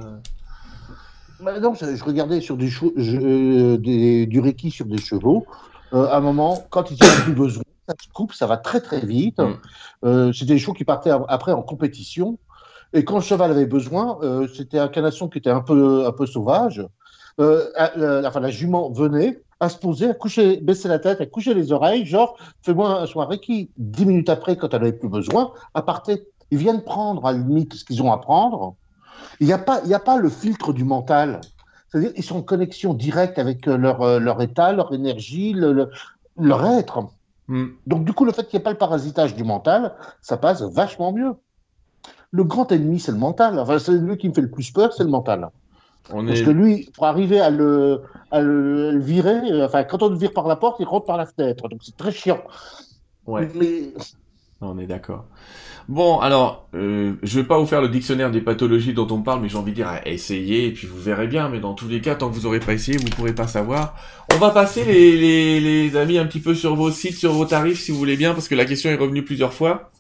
Bah 1.44 1.60
non, 1.60 1.74
je 1.74 2.04
regardais 2.04 2.42
sur 2.42 2.56
euh, 2.56 3.78
des 3.78 4.26
du 4.26 4.40
Reiki 4.40 4.72
sur 4.72 4.86
des 4.86 4.98
chevaux. 4.98 5.46
Euh, 5.94 6.06
à 6.08 6.18
un 6.18 6.22
moment, 6.22 6.64
quand 6.70 6.90
ils 6.92 6.98
n'ont 7.02 7.24
plus 7.24 7.34
besoin, 7.34 7.64
ça 7.88 7.96
se 8.02 8.08
coupe, 8.10 8.34
ça 8.34 8.48
va 8.48 8.58
très 8.58 8.82
très 8.82 9.02
vite. 9.02 9.40
Mm. 10.04 10.32
C'était 10.34 10.54
des 10.54 10.60
chevaux 10.60 10.74
qui 10.74 10.86
partaient 10.86 11.12
après 11.28 11.52
en 11.52 11.62
compétition. 11.62 12.38
Et 12.94 13.04
quand 13.04 13.16
le 13.16 13.22
cheval 13.22 13.52
avait 13.52 13.66
besoin, 13.66 14.20
c'était 14.54 14.80
un 14.80 14.88
canasson 14.88 15.28
qui 15.28 15.40
était 15.40 15.50
un 15.50 15.62
peu, 15.62 16.06
un 16.06 16.12
peu 16.12 16.26
sauvage. 16.26 16.86
Euh, 17.40 17.66
la, 17.96 18.28
enfin, 18.28 18.40
la 18.40 18.50
jument 18.50 18.92
venait 18.92 19.42
à 19.60 19.70
se 19.70 19.78
poser, 19.78 20.10
à 20.10 20.14
coucher, 20.14 20.58
baisser 20.58 20.88
la 20.88 21.00
tête, 21.00 21.22
à 21.22 21.26
coucher 21.26 21.54
les 21.54 21.72
oreilles, 21.72 22.06
genre, 22.06 22.38
fais-moi 22.62 23.02
un 23.02 23.06
soirée 23.06 23.40
qui, 23.40 23.70
dix 23.78 24.06
minutes 24.06 24.30
après, 24.30 24.58
quand 24.58 24.74
elle 24.74 24.82
n'avait 24.82 24.94
plus 24.94 25.10
besoin, 25.10 25.52
à 25.74 25.82
partir, 25.82 26.18
ils 26.52 26.58
viennent 26.58 26.84
prendre 26.84 27.26
à 27.26 27.32
la 27.32 27.40
limite 27.40 27.74
ce 27.74 27.86
qu'ils 27.86 28.02
ont 28.04 28.12
à 28.12 28.18
prendre. 28.18 28.76
Il 29.40 29.48
n'y 29.48 29.54
a, 29.54 29.58
pas, 29.58 29.82
a 29.92 30.00
pas 30.00 30.18
le 30.18 30.30
filtre 30.30 30.74
du 30.74 30.84
mental. 30.84 31.42
C'est-à-dire 31.88 32.12
ils 32.16 32.24
sont 32.24 32.38
en 32.38 32.42
connexion 32.42 32.94
directe 32.94 33.38
avec 33.38 33.68
euh, 33.68 33.78
leur, 33.78 34.02
euh, 34.02 34.20
leur 34.20 34.42
état, 34.42 34.74
leur 34.74 34.94
énergie, 34.94 35.54
leur 35.54 36.66
être. 36.66 37.08
Hmm. 37.48 37.68
Donc, 37.88 38.06
du 38.06 38.14
coup, 38.14 38.26
le 38.26 38.32
fait 38.32 38.48
qu'il 38.48 38.58
n'y 38.58 38.62
ait 38.62 38.64
pas 38.64 38.72
le 38.72 38.78
parasitage 38.78 39.36
du 39.36 39.44
mental, 39.44 39.94
ça 40.22 40.38
passe 40.38 40.62
vachement 40.62 41.12
mieux. 41.12 41.34
Le 42.32 42.44
grand 42.44 42.72
ennemi, 42.72 43.00
c'est 43.00 43.12
le 43.12 43.18
mental. 43.18 43.60
Enfin, 43.60 43.78
c'est 43.80 43.92
lui 43.92 44.18
qui 44.18 44.30
me 44.30 44.34
fait 44.34 44.42
le 44.42 44.50
plus 44.50 44.72
peur, 44.72 44.94
c'est 44.94 45.04
le 45.04 45.10
mental. 45.10 45.50
Parce 46.10 46.42
que 46.42 46.50
lui, 46.50 46.90
pour 46.94 47.06
arriver 47.06 47.40
à 47.40 47.50
le, 47.50 48.02
le, 48.34 49.00
virer, 49.00 49.52
euh, 49.52 49.66
enfin, 49.66 49.84
quand 49.84 50.04
on 50.04 50.10
le 50.10 50.18
vire 50.18 50.34
par 50.34 50.48
la 50.48 50.56
porte, 50.56 50.80
il 50.80 50.86
rentre 50.86 51.06
par 51.06 51.18
la 51.18 51.26
fenêtre. 51.26 51.70
Donc 51.70 51.80
c'est 51.84 51.96
très 51.96 52.12
chiant. 52.12 52.42
Ouais. 53.26 53.50
Mais... 53.56 53.94
On 54.66 54.80
est 54.80 54.88
d'accord. 54.88 55.26
Bon, 55.90 56.20
alors, 56.20 56.70
euh, 56.76 57.14
je 57.24 57.40
vais 57.40 57.46
pas 57.46 57.58
vous 57.58 57.66
faire 57.66 57.82
le 57.82 57.90
dictionnaire 57.90 58.32
des 58.32 58.40
pathologies 58.40 58.94
dont 58.94 59.08
on 59.12 59.22
parle, 59.22 59.42
mais 59.42 59.50
j'ai 59.50 59.58
envie 59.58 59.72
de 59.72 59.76
dire, 59.76 59.90
essayez, 60.06 60.68
et 60.68 60.72
puis 60.72 60.88
vous 60.88 61.00
verrez 61.00 61.28
bien. 61.28 61.50
Mais 61.50 61.60
dans 61.60 61.74
tous 61.74 61.88
les 61.88 62.00
cas, 62.00 62.16
tant 62.16 62.30
que 62.30 62.36
vous 62.36 62.46
aurez 62.46 62.60
pas 62.60 62.74
essayé, 62.74 62.98
vous 62.98 63.10
pourrez 63.10 63.34
pas 63.34 63.48
savoir. 63.48 63.96
On 64.34 64.38
va 64.38 64.52
passer 64.52 64.84
les 64.86 65.96
amis 65.98 66.18
un 66.18 66.26
petit 66.26 66.40
peu 66.40 66.56
sur 66.56 66.76
vos 66.76 66.92
sites, 66.92 67.18
sur 67.18 67.34
vos 67.34 67.46
tarifs, 67.46 67.82
si 67.82 67.92
vous 67.92 67.98
voulez 67.98 68.16
bien, 68.16 68.34
parce 68.34 68.48
que 68.48 68.56
la 68.56 68.66
question 68.66 68.90
est 68.90 68.96
revenue 68.96 69.24
plusieurs 69.24 69.54
fois. 69.54 69.92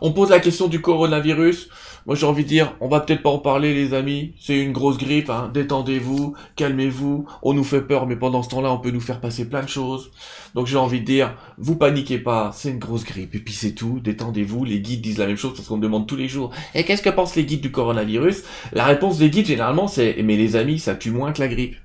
On 0.00 0.12
pose 0.12 0.30
la 0.30 0.38
question 0.38 0.68
du 0.68 0.80
coronavirus. 0.80 1.68
Moi, 2.08 2.16
j'ai 2.16 2.24
envie 2.24 2.44
de 2.44 2.48
dire, 2.48 2.74
on 2.80 2.88
va 2.88 3.00
peut-être 3.00 3.22
pas 3.22 3.28
en 3.28 3.38
parler, 3.38 3.74
les 3.74 3.92
amis. 3.92 4.32
C'est 4.40 4.58
une 4.58 4.72
grosse 4.72 4.96
grippe, 4.96 5.28
hein. 5.28 5.50
Détendez-vous, 5.52 6.32
calmez-vous. 6.56 7.26
On 7.42 7.52
nous 7.52 7.64
fait 7.64 7.82
peur, 7.82 8.06
mais 8.06 8.16
pendant 8.16 8.42
ce 8.42 8.48
temps-là, 8.48 8.72
on 8.72 8.78
peut 8.78 8.90
nous 8.90 9.02
faire 9.02 9.20
passer 9.20 9.46
plein 9.46 9.62
de 9.62 9.68
choses. 9.68 10.10
Donc, 10.54 10.66
j'ai 10.66 10.78
envie 10.78 11.00
de 11.00 11.04
dire, 11.04 11.36
vous 11.58 11.76
paniquez 11.76 12.16
pas, 12.16 12.50
c'est 12.54 12.70
une 12.70 12.78
grosse 12.78 13.04
grippe. 13.04 13.34
Et 13.34 13.40
puis, 13.40 13.52
c'est 13.52 13.72
tout. 13.72 14.00
Détendez-vous. 14.02 14.64
Les 14.64 14.80
guides 14.80 15.02
disent 15.02 15.18
la 15.18 15.26
même 15.26 15.36
chose 15.36 15.52
parce 15.54 15.68
qu'on 15.68 15.76
demande 15.76 16.06
tous 16.06 16.16
les 16.16 16.28
jours. 16.28 16.50
Et 16.74 16.84
qu'est-ce 16.84 17.02
que 17.02 17.10
pensent 17.10 17.36
les 17.36 17.44
guides 17.44 17.60
du 17.60 17.70
coronavirus? 17.70 18.42
La 18.72 18.86
réponse 18.86 19.18
des 19.18 19.28
guides, 19.28 19.46
généralement, 19.46 19.86
c'est, 19.86 20.16
mais 20.24 20.36
les 20.36 20.56
amis, 20.56 20.78
ça 20.78 20.94
tue 20.94 21.10
moins 21.10 21.32
que 21.32 21.42
la 21.42 21.48
grippe. 21.48 21.76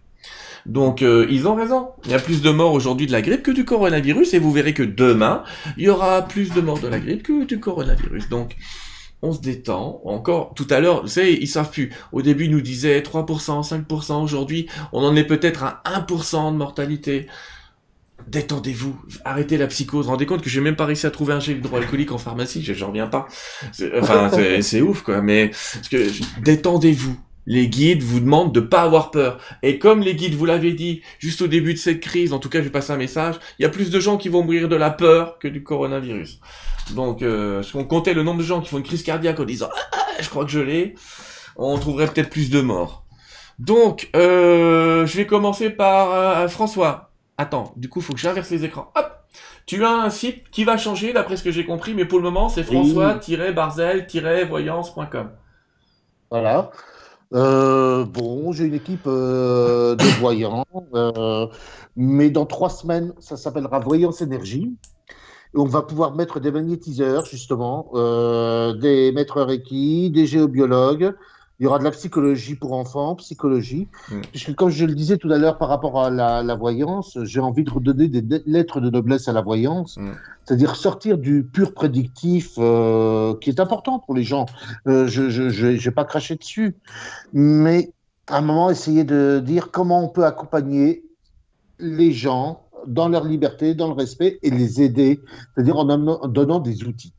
Donc 0.66 1.02
euh, 1.02 1.28
ils 1.30 1.50
ont 1.50 1.56
raison. 1.56 1.90
Il 2.06 2.12
y 2.12 2.14
a 2.14 2.20
plus 2.20 2.42
de 2.42 2.50
morts 2.50 2.72
aujourd'hui 2.72 3.08
de 3.08 3.12
la 3.12 3.22
grippe 3.22 3.44
que 3.44 3.52
du 3.52 3.66
coronavirus 3.66 4.34
et 4.34 4.40
vous 4.40 4.54
verrez 4.54 4.74
que 4.74 4.84
demain, 4.84 5.44
il 5.76 5.84
y 5.84 5.90
aura 5.90 6.22
plus 6.22 6.54
de 6.54 6.62
morts 6.62 6.80
de 6.80 6.88
la 6.88 7.00
grippe 7.00 7.24
que 7.24 7.44
du 7.44 7.60
coronavirus. 7.60 8.30
Donc 8.30 8.56
on 9.24 9.32
se 9.32 9.40
détend. 9.40 10.02
Encore, 10.04 10.54
tout 10.54 10.68
à 10.70 10.80
l'heure, 10.80 11.02
vous 11.02 11.08
savez, 11.08 11.40
ils 11.42 11.48
savent 11.48 11.72
plus. 11.72 11.92
Au 12.12 12.22
début, 12.22 12.46
ils 12.46 12.52
nous 12.52 12.62
disaient 12.62 13.00
3%, 13.00 13.68
5%. 13.68 14.22
Aujourd'hui, 14.22 14.68
on 14.92 15.04
en 15.04 15.16
est 15.16 15.24
peut-être 15.24 15.64
à 15.64 15.82
1% 15.86 16.52
de 16.52 16.58
mortalité. 16.58 17.28
Détendez-vous, 18.28 18.96
arrêtez 19.26 19.58
la 19.58 19.68
psychose. 19.68 20.08
Rendez 20.08 20.26
compte 20.26 20.42
que 20.42 20.50
j'ai 20.50 20.62
même 20.62 20.76
pas 20.76 20.86
réussi 20.86 21.06
à 21.06 21.12
trouver 21.12 21.34
un 21.34 21.40
gel 21.40 21.58
hydroalcoolique 21.58 22.12
en 22.12 22.18
pharmacie, 22.18 22.64
j'en 22.64 22.88
reviens 22.88 23.08
pas. 23.08 23.28
Enfin, 24.00 24.30
c'est 24.62 24.82
ouf, 24.82 25.02
quoi. 25.02 25.22
Mais 25.22 25.52
détendez-vous. 26.42 27.18
Les 27.46 27.68
guides 27.68 28.04
vous 28.04 28.20
demandent 28.20 28.54
de 28.54 28.60
pas 28.60 28.82
avoir 28.82 29.12
peur. 29.12 29.40
Et 29.62 29.80
comme 29.80 30.02
les 30.02 30.16
guides 30.16 30.36
vous 30.36 30.46
l'avez 30.46 30.74
dit, 30.74 31.02
juste 31.20 31.42
au 31.42 31.48
début 31.48 31.74
de 31.74 31.80
cette 31.80 32.00
crise, 32.00 32.34
en 32.34 32.40
tout 32.40 32.50
cas, 32.50 32.60
je 32.60 32.66
vais 32.66 32.70
passer 32.70 32.92
un 32.92 32.98
message, 32.98 33.36
il 33.60 33.64
y 33.64 33.66
a 33.66 33.70
plus 33.70 33.90
de 33.90 34.00
gens 34.00 34.18
qui 34.18 34.30
vont 34.30 34.44
mourir 34.44 34.70
de 34.70 34.76
la 34.76 34.90
peur 34.90 35.40
que 35.40 35.48
du 35.48 35.64
coronavirus. 35.64 36.40
Donc, 36.96 37.22
euh, 37.22 37.64
si 37.64 37.76
on 37.76 37.84
comptait 37.84 38.14
le 38.14 38.24
nombre 38.24 38.40
de 38.40 38.46
gens 38.46 38.62
qui 38.62 38.70
font 38.70 38.78
une 38.78 38.84
crise 38.84 39.04
cardiaque 39.04 39.40
en 39.40 39.46
disant 39.46 39.70
ah, 39.74 39.80
ah 39.94 40.22
je 40.22 40.30
crois 40.30 40.46
que 40.46 40.52
je 40.52 40.60
l'ai, 40.60 40.96
on 41.56 41.78
trouverait 41.78 42.08
peut-être 42.08 42.30
plus 42.30 42.50
de 42.50 42.62
morts. 42.62 43.06
Donc, 43.60 44.10
euh, 44.16 45.06
je 45.06 45.18
vais 45.18 45.26
commencer 45.26 45.70
par 45.70 46.12
euh, 46.12 46.48
François. 46.48 47.12
Attends, 47.38 47.74
du 47.78 47.90
coup, 47.90 48.00
il 48.00 48.06
faut 48.06 48.14
que 48.14 48.20
j'inverse 48.20 48.50
les 48.50 48.66
écrans. 48.66 48.92
Hop 48.96 49.24
tu 49.66 49.84
as 49.86 49.92
un 49.92 50.10
site 50.10 50.50
qui 50.52 50.66
va 50.66 50.78
changer, 50.78 51.14
d'après 51.14 51.38
ce 51.38 51.44
que 51.44 51.52
j'ai 51.52 51.66
compris, 51.66 51.94
mais 51.94 52.04
pour 52.06 52.18
le 52.20 52.24
moment, 52.24 52.50
c'est 52.50 52.64
françois-barzel-voyance.com. 52.64 55.32
Voilà. 56.30 56.72
Euh, 57.34 58.06
bon, 58.06 58.52
j'ai 58.52 58.66
une 58.66 58.74
équipe 58.76 59.06
de 59.06 60.20
voyants, 60.20 60.66
mais 61.96 62.30
dans 62.30 62.46
trois 62.46 62.70
semaines, 62.70 63.14
ça 63.20 63.38
s'appellera 63.38 63.80
Voyance 63.80 64.22
Énergie 64.22 64.76
on 65.56 65.66
va 65.66 65.82
pouvoir 65.84 66.16
mettre 66.16 66.40
des 66.40 66.52
magnétiseurs, 66.52 67.26
justement, 67.26 67.92
euh, 67.94 68.74
des 68.74 69.12
maîtres 69.12 69.42
Reiki, 69.42 70.10
des 70.10 70.26
géobiologues. 70.26 71.14
Il 71.60 71.64
y 71.64 71.68
aura 71.68 71.80
de 71.80 71.84
la 71.84 71.92
psychologie 71.92 72.56
pour 72.56 72.74
enfants, 72.74 73.16
psychologie. 73.16 73.88
Mm. 74.10 74.22
Puisque, 74.32 74.56
comme 74.56 74.70
je 74.70 74.86
le 74.86 74.96
disais 74.96 75.18
tout 75.18 75.32
à 75.32 75.38
l'heure 75.38 75.58
par 75.58 75.70
rapport 75.70 76.04
à 76.04 76.10
la, 76.10 76.56
voyance, 76.56 77.18
j'ai 77.24 77.40
envie 77.40 77.64
de 77.64 77.70
redonner 77.70 78.08
des 78.08 78.42
lettres 78.46 78.82
de 78.82 78.90
noblesse 78.90 79.28
à 79.28 79.34
la 79.34 79.42
voyance. 79.42 79.98
Mm. 79.98 80.12
C'est-à-dire 80.46 80.76
sortir 80.76 81.18
du 81.18 81.44
pur 81.44 81.74
prédictif 81.74 82.54
euh, 82.58 83.36
qui 83.40 83.50
est 83.50 83.60
important 83.60 84.00
pour 84.00 84.16
les 84.16 84.24
gens. 84.24 84.46
Euh, 84.88 85.08
je 85.08 85.86
n'ai 85.86 85.92
pas 85.92 86.06
craché 86.06 86.36
dessus. 86.36 86.76
Mais 87.34 87.92
à 88.28 88.38
un 88.38 88.42
moment, 88.42 88.70
essayer 88.70 89.04
de 89.04 89.42
dire 89.44 89.70
comment 89.72 90.04
on 90.04 90.10
peut 90.10 90.26
accompagner 90.26 91.04
les 91.80 92.12
gens 92.12 92.64
dans 92.88 93.10
leur 93.10 93.24
liberté, 93.24 93.76
dans 93.76 93.88
le 93.88 93.94
respect 93.94 94.40
et 94.44 94.50
les 94.50 94.82
aider, 94.82 95.22
c'est-à-dire 95.54 95.78
en, 95.78 95.90
en 95.90 96.28
donnant 96.28 96.60
des 96.60 96.84
outils. 96.84 97.14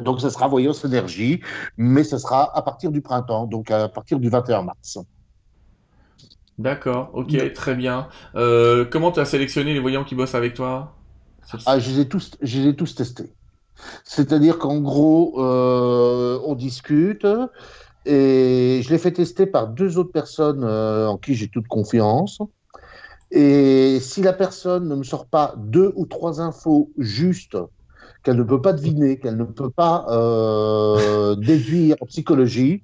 Donc, 0.00 0.20
ce 0.20 0.30
sera 0.30 0.48
Voyance 0.48 0.84
Énergie, 0.84 1.40
mais 1.76 2.04
ce 2.04 2.18
sera 2.18 2.56
à 2.56 2.62
partir 2.62 2.90
du 2.90 3.00
printemps, 3.00 3.46
donc 3.46 3.70
à 3.70 3.88
partir 3.88 4.18
du 4.18 4.28
21 4.28 4.62
mars. 4.62 4.98
D'accord, 6.58 7.10
ok, 7.14 7.52
très 7.52 7.76
bien. 7.76 8.08
Euh, 8.34 8.84
comment 8.84 9.12
tu 9.12 9.20
as 9.20 9.24
sélectionné 9.24 9.74
les 9.74 9.78
voyants 9.78 10.04
qui 10.04 10.16
bossent 10.16 10.34
avec 10.34 10.54
toi? 10.54 10.96
Ah, 11.66 11.78
je, 11.78 11.90
les 11.90 12.00
ai 12.00 12.08
tous, 12.08 12.32
je 12.42 12.60
les 12.60 12.68
ai 12.70 12.76
tous 12.76 12.96
testés. 12.96 13.32
C'est-à-dire 14.04 14.58
qu'en 14.58 14.80
gros, 14.80 15.40
euh, 15.40 16.40
on 16.44 16.56
discute 16.56 17.26
et 18.04 18.80
je 18.82 18.90
l'ai 18.90 18.98
fait 18.98 19.12
tester 19.12 19.46
par 19.46 19.68
deux 19.68 19.98
autres 19.98 20.10
personnes 20.10 20.64
euh, 20.64 21.06
en 21.06 21.16
qui 21.16 21.34
j'ai 21.34 21.48
toute 21.48 21.68
confiance. 21.68 22.38
Et 23.30 24.00
si 24.00 24.22
la 24.22 24.32
personne 24.32 24.88
ne 24.88 24.96
me 24.96 25.04
sort 25.04 25.26
pas 25.26 25.54
deux 25.58 25.92
ou 25.94 26.06
trois 26.06 26.40
infos 26.40 26.90
justes 26.98 27.56
qu'elle 28.22 28.36
ne 28.36 28.42
peut 28.42 28.60
pas 28.60 28.72
deviner, 28.72 29.18
qu'elle 29.18 29.36
ne 29.36 29.44
peut 29.44 29.70
pas 29.70 30.06
euh, 30.10 31.34
déduire 31.36 31.96
en 32.00 32.06
psychologie, 32.06 32.82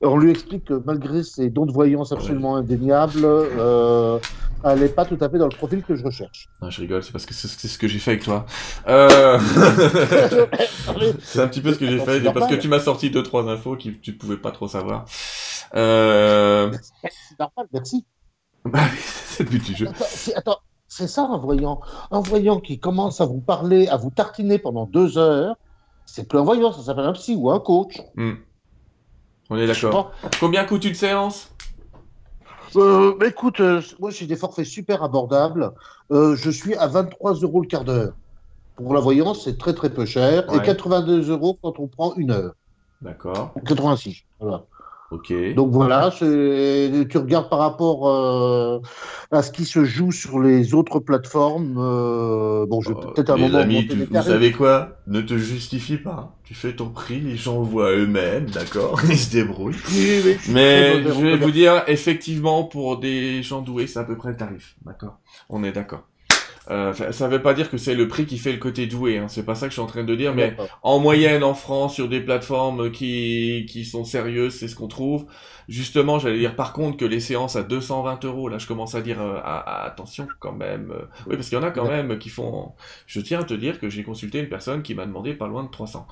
on 0.00 0.18
lui 0.18 0.30
explique 0.30 0.64
que 0.66 0.82
malgré 0.84 1.22
ses 1.22 1.50
dons 1.50 1.66
de 1.66 1.72
voyance 1.72 2.12
absolument 2.12 2.56
indéniables, 2.56 3.24
euh, 3.24 4.18
elle 4.64 4.80
n'est 4.80 4.88
pas 4.88 5.04
tout 5.04 5.18
à 5.20 5.28
fait 5.28 5.38
dans 5.38 5.48
le 5.48 5.56
profil 5.56 5.82
que 5.82 5.94
je 5.94 6.04
recherche. 6.04 6.48
Non, 6.60 6.70
je 6.70 6.80
rigole, 6.80 7.02
c'est 7.02 7.12
parce 7.12 7.26
que 7.26 7.34
c'est 7.34 7.68
ce 7.68 7.78
que 7.78 7.88
j'ai 7.88 7.98
fait 7.98 8.12
avec 8.12 8.24
toi. 8.24 8.46
Euh... 8.88 9.38
c'est 11.22 11.40
un 11.40 11.48
petit 11.48 11.60
peu 11.60 11.72
ce 11.72 11.78
que 11.78 11.86
j'ai 11.86 11.98
fait, 12.00 12.20
parce 12.32 12.50
que 12.50 12.56
tu 12.56 12.68
m'as 12.68 12.80
sorti 12.80 13.10
deux 13.10 13.22
trois 13.22 13.48
infos 13.48 13.76
que 13.76 13.88
tu 13.90 14.10
ne 14.10 14.16
pouvais 14.16 14.36
pas 14.36 14.50
trop 14.50 14.68
savoir. 14.68 15.04
Euh... 15.74 16.72
C'est 17.02 17.38
normal, 17.38 17.66
merci. 17.72 18.04
Bah, 18.64 18.80
c'est 19.26 19.42
le 19.42 19.50
but 19.50 19.62
du 19.62 19.74
jeu. 19.74 19.88
Attends, 20.34 20.58
c'est 20.96 21.08
ça 21.08 21.28
un 21.28 21.38
voyant. 21.38 21.80
Un 22.12 22.20
voyant 22.20 22.60
qui 22.60 22.78
commence 22.78 23.20
à 23.20 23.26
vous 23.26 23.40
parler, 23.40 23.88
à 23.88 23.96
vous 23.96 24.10
tartiner 24.10 24.58
pendant 24.58 24.86
deux 24.86 25.18
heures, 25.18 25.56
c'est 26.06 26.28
plus 26.28 26.38
un 26.38 26.44
voyant, 26.44 26.72
ça 26.72 26.82
s'appelle 26.82 27.06
un 27.06 27.12
psy 27.12 27.34
ou 27.34 27.50
un 27.50 27.58
coach. 27.58 28.00
Hmm. 28.14 28.34
On 29.50 29.56
est 29.56 29.66
d'accord. 29.66 30.12
Combien 30.38 30.64
coûte 30.64 30.84
une 30.84 30.94
séance? 30.94 31.50
Euh, 32.76 33.14
bah, 33.18 33.26
écoute, 33.26 33.60
euh, 33.60 33.82
moi 33.98 34.10
j'ai 34.10 34.26
des 34.26 34.36
forfaits 34.36 34.66
super 34.66 35.02
abordables. 35.02 35.72
Euh, 36.12 36.36
je 36.36 36.50
suis 36.50 36.74
à 36.76 36.86
23 36.86 37.34
euros 37.34 37.60
le 37.60 37.66
quart 37.66 37.84
d'heure. 37.84 38.12
Pour 38.76 38.94
la 38.94 39.00
voyance, 39.00 39.44
c'est 39.44 39.58
très 39.58 39.74
très 39.74 39.90
peu 39.90 40.04
cher. 40.04 40.44
Et 40.54 40.62
82 40.62 41.30
euros 41.30 41.58
quand 41.60 41.78
on 41.78 41.88
prend 41.88 42.14
une 42.14 42.30
heure. 42.30 42.54
D'accord. 43.02 43.52
86. 43.66 44.22
Voilà. 44.40 44.64
Donc 45.54 45.70
voilà, 45.70 46.10
tu 46.18 47.18
regardes 47.18 47.48
par 47.48 47.60
rapport 47.60 48.08
euh, 48.08 48.80
à 49.30 49.42
ce 49.42 49.52
qui 49.52 49.64
se 49.64 49.84
joue 49.84 50.10
sur 50.12 50.40
les 50.40 50.74
autres 50.74 50.98
plateformes. 50.98 51.76
Euh, 51.78 52.66
bon, 52.66 52.80
je 52.80 52.88
vais 52.88 52.94
Oh, 52.98 53.12
peut-être 53.12 53.30
un 53.30 53.36
moment. 53.36 53.58
amis, 53.58 53.86
tu- 53.86 53.96
vous 53.96 54.22
savez 54.22 54.50
quoi? 54.52 54.96
Ne 55.06 55.20
te 55.20 55.36
justifie 55.36 55.98
pas. 55.98 56.36
Tu 56.44 56.54
fais 56.54 56.74
ton 56.74 56.88
prix, 56.90 57.20
les 57.20 57.36
gens 57.36 57.62
voient 57.62 57.92
eux-mêmes, 57.92 58.50
d'accord? 58.50 59.00
Ils 59.08 59.18
se 59.18 59.30
débrouillent. 59.30 59.76
Oui, 59.90 60.20
oui, 60.24 60.36
Mais 60.48 61.02
je 61.04 61.08
vais 61.24 61.36
vous 61.36 61.50
dire, 61.50 61.84
effectivement, 61.86 62.64
pour 62.64 62.98
des 62.98 63.42
gens 63.42 63.62
doués, 63.62 63.86
c'est 63.86 63.98
à 64.00 64.04
peu 64.04 64.16
près 64.16 64.30
le 64.30 64.36
tarif, 64.36 64.74
d'accord? 64.84 65.18
On 65.48 65.62
est 65.64 65.72
d'accord. 65.72 66.04
Euh, 66.70 66.94
ça- 66.94 67.12
ça 67.12 67.28
veut 67.28 67.42
pas 67.42 67.52
dire 67.54 67.70
que 67.70 67.76
c'est 67.76 67.94
le 67.94 68.08
prix 68.08 68.24
qui 68.24 68.38
fait 68.38 68.52
le 68.52 68.58
côté 68.58 68.86
doué, 68.86 69.18
hein. 69.18 69.28
c'est 69.28 69.44
pas 69.44 69.54
ça 69.54 69.66
que 69.66 69.70
je 69.70 69.74
suis 69.74 69.82
en 69.82 69.86
train 69.86 70.02
de 70.04 70.14
dire, 70.14 70.34
mais 70.34 70.56
en 70.82 70.98
moyenne 70.98 71.44
en 71.44 71.54
France, 71.54 71.94
sur 71.94 72.08
des 72.08 72.20
plateformes 72.20 72.90
qui, 72.90 73.66
qui 73.68 73.84
sont 73.84 74.04
sérieuses, 74.04 74.54
c'est 74.54 74.68
ce 74.68 74.74
qu'on 74.76 74.88
trouve. 74.88 75.26
Justement, 75.68 76.18
j'allais 76.18 76.38
dire 76.38 76.56
par 76.56 76.72
contre 76.72 76.96
que 76.96 77.04
les 77.04 77.20
séances 77.20 77.56
à 77.56 77.62
220 77.62 78.24
euros, 78.24 78.48
là 78.48 78.58
je 78.58 78.66
commence 78.66 78.94
à 78.94 79.02
dire 79.02 79.20
euh, 79.20 79.36
à- 79.44 79.58
à- 79.58 79.86
attention 79.86 80.26
quand 80.40 80.52
même. 80.52 80.90
euh, 80.92 81.04
oui, 81.26 81.36
parce 81.36 81.48
qu'il 81.50 81.58
y 81.58 81.60
en 81.60 81.64
a 81.64 81.70
quand 81.70 81.86
même 81.88 82.18
qui 82.18 82.28
font... 82.30 82.72
Je 83.06 83.20
tiens 83.20 83.40
à 83.40 83.44
te 83.44 83.54
dire 83.54 83.78
que 83.78 83.88
j'ai 83.90 84.02
consulté 84.02 84.38
une 84.40 84.48
personne 84.48 84.82
qui 84.82 84.94
m'a 84.94 85.04
demandé 85.06 85.34
pas 85.34 85.46
loin 85.48 85.64
de 85.64 85.68
300. 85.70 86.06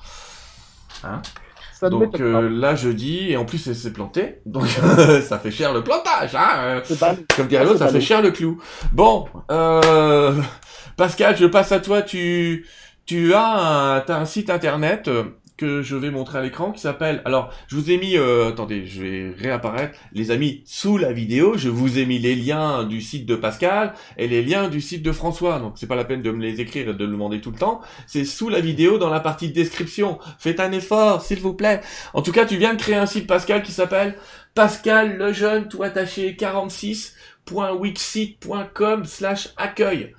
Ça 1.83 1.89
Donc 1.89 2.17
euh, 2.21 2.49
là 2.49 2.75
je 2.75 2.87
dis, 2.87 3.29
et 3.31 3.35
en 3.35 3.43
plus 3.43 3.67
elle 3.67 3.75
s'est 3.75 3.91
plantée, 3.91 4.39
donc 4.45 4.67
ça 5.27 5.37
fait 5.37 5.51
cher 5.51 5.73
le 5.73 5.83
plantage, 5.83 6.33
hein 6.33 6.49
euh, 6.59 6.81
C'est 6.85 6.97
pas- 6.97 7.13
Comme 7.35 7.47
dirait 7.47 7.65
l'autre, 7.65 7.79
ça 7.79 7.89
fait 7.89 7.99
cher 7.99 8.21
le 8.21 8.31
clou. 8.31 8.61
Bon, 8.93 9.25
euh, 9.51 10.31
Pascal, 10.95 11.35
je 11.35 11.45
passe 11.45 11.73
à 11.73 11.81
toi, 11.81 12.01
tu, 12.01 12.65
tu 13.05 13.33
as 13.33 13.95
un, 13.95 13.99
t'as 13.99 14.17
un 14.17 14.25
site 14.25 14.49
internet 14.49 15.09
euh, 15.09 15.23
que 15.63 15.81
je 15.81 15.95
vais 15.95 16.11
montrer 16.11 16.39
à 16.39 16.41
l'écran 16.41 16.73
qui 16.73 16.81
s'appelle, 16.81 17.21
alors 17.23 17.53
je 17.67 17.77
vous 17.77 17.89
ai 17.89 17.97
mis, 17.97 18.17
euh, 18.17 18.49
attendez, 18.49 18.85
je 18.85 19.01
vais 19.01 19.33
réapparaître, 19.37 19.97
les 20.11 20.29
amis, 20.29 20.61
sous 20.65 20.97
la 20.97 21.13
vidéo, 21.13 21.55
je 21.55 21.69
vous 21.69 21.99
ai 21.99 22.05
mis 22.05 22.19
les 22.19 22.35
liens 22.35 22.83
du 22.83 22.99
site 22.99 23.25
de 23.25 23.37
Pascal 23.37 23.93
et 24.17 24.27
les 24.27 24.43
liens 24.43 24.67
du 24.67 24.81
site 24.81 25.03
de 25.03 25.13
François, 25.13 25.59
donc 25.59 25.75
c'est 25.77 25.87
pas 25.87 25.95
la 25.95 26.03
peine 26.03 26.21
de 26.21 26.31
me 26.31 26.41
les 26.41 26.59
écrire 26.59 26.89
et 26.89 26.93
de 26.93 27.05
le 27.05 27.11
demander 27.11 27.39
tout 27.39 27.51
le 27.51 27.57
temps, 27.57 27.79
c'est 28.07 28.25
sous 28.25 28.49
la 28.49 28.59
vidéo 28.59 28.97
dans 28.97 29.09
la 29.09 29.21
partie 29.21 29.51
description. 29.51 30.19
Faites 30.37 30.59
un 30.59 30.73
effort, 30.73 31.21
s'il 31.21 31.39
vous 31.39 31.53
plaît. 31.53 31.79
En 32.13 32.21
tout 32.21 32.33
cas, 32.33 32.45
tu 32.45 32.57
viens 32.57 32.73
de 32.73 32.79
créer 32.79 32.95
un 32.95 33.05
site 33.05 33.25
Pascal 33.25 33.63
qui 33.63 33.71
s'appelle 33.71 34.17
Pascal 34.55 35.15
le 35.17 35.31
jeune 35.31 35.69
tout 35.69 35.83
attaché 35.83 36.35
46.wixsite.com 36.37 39.05
slash 39.05 39.47
accueil. 39.55 40.13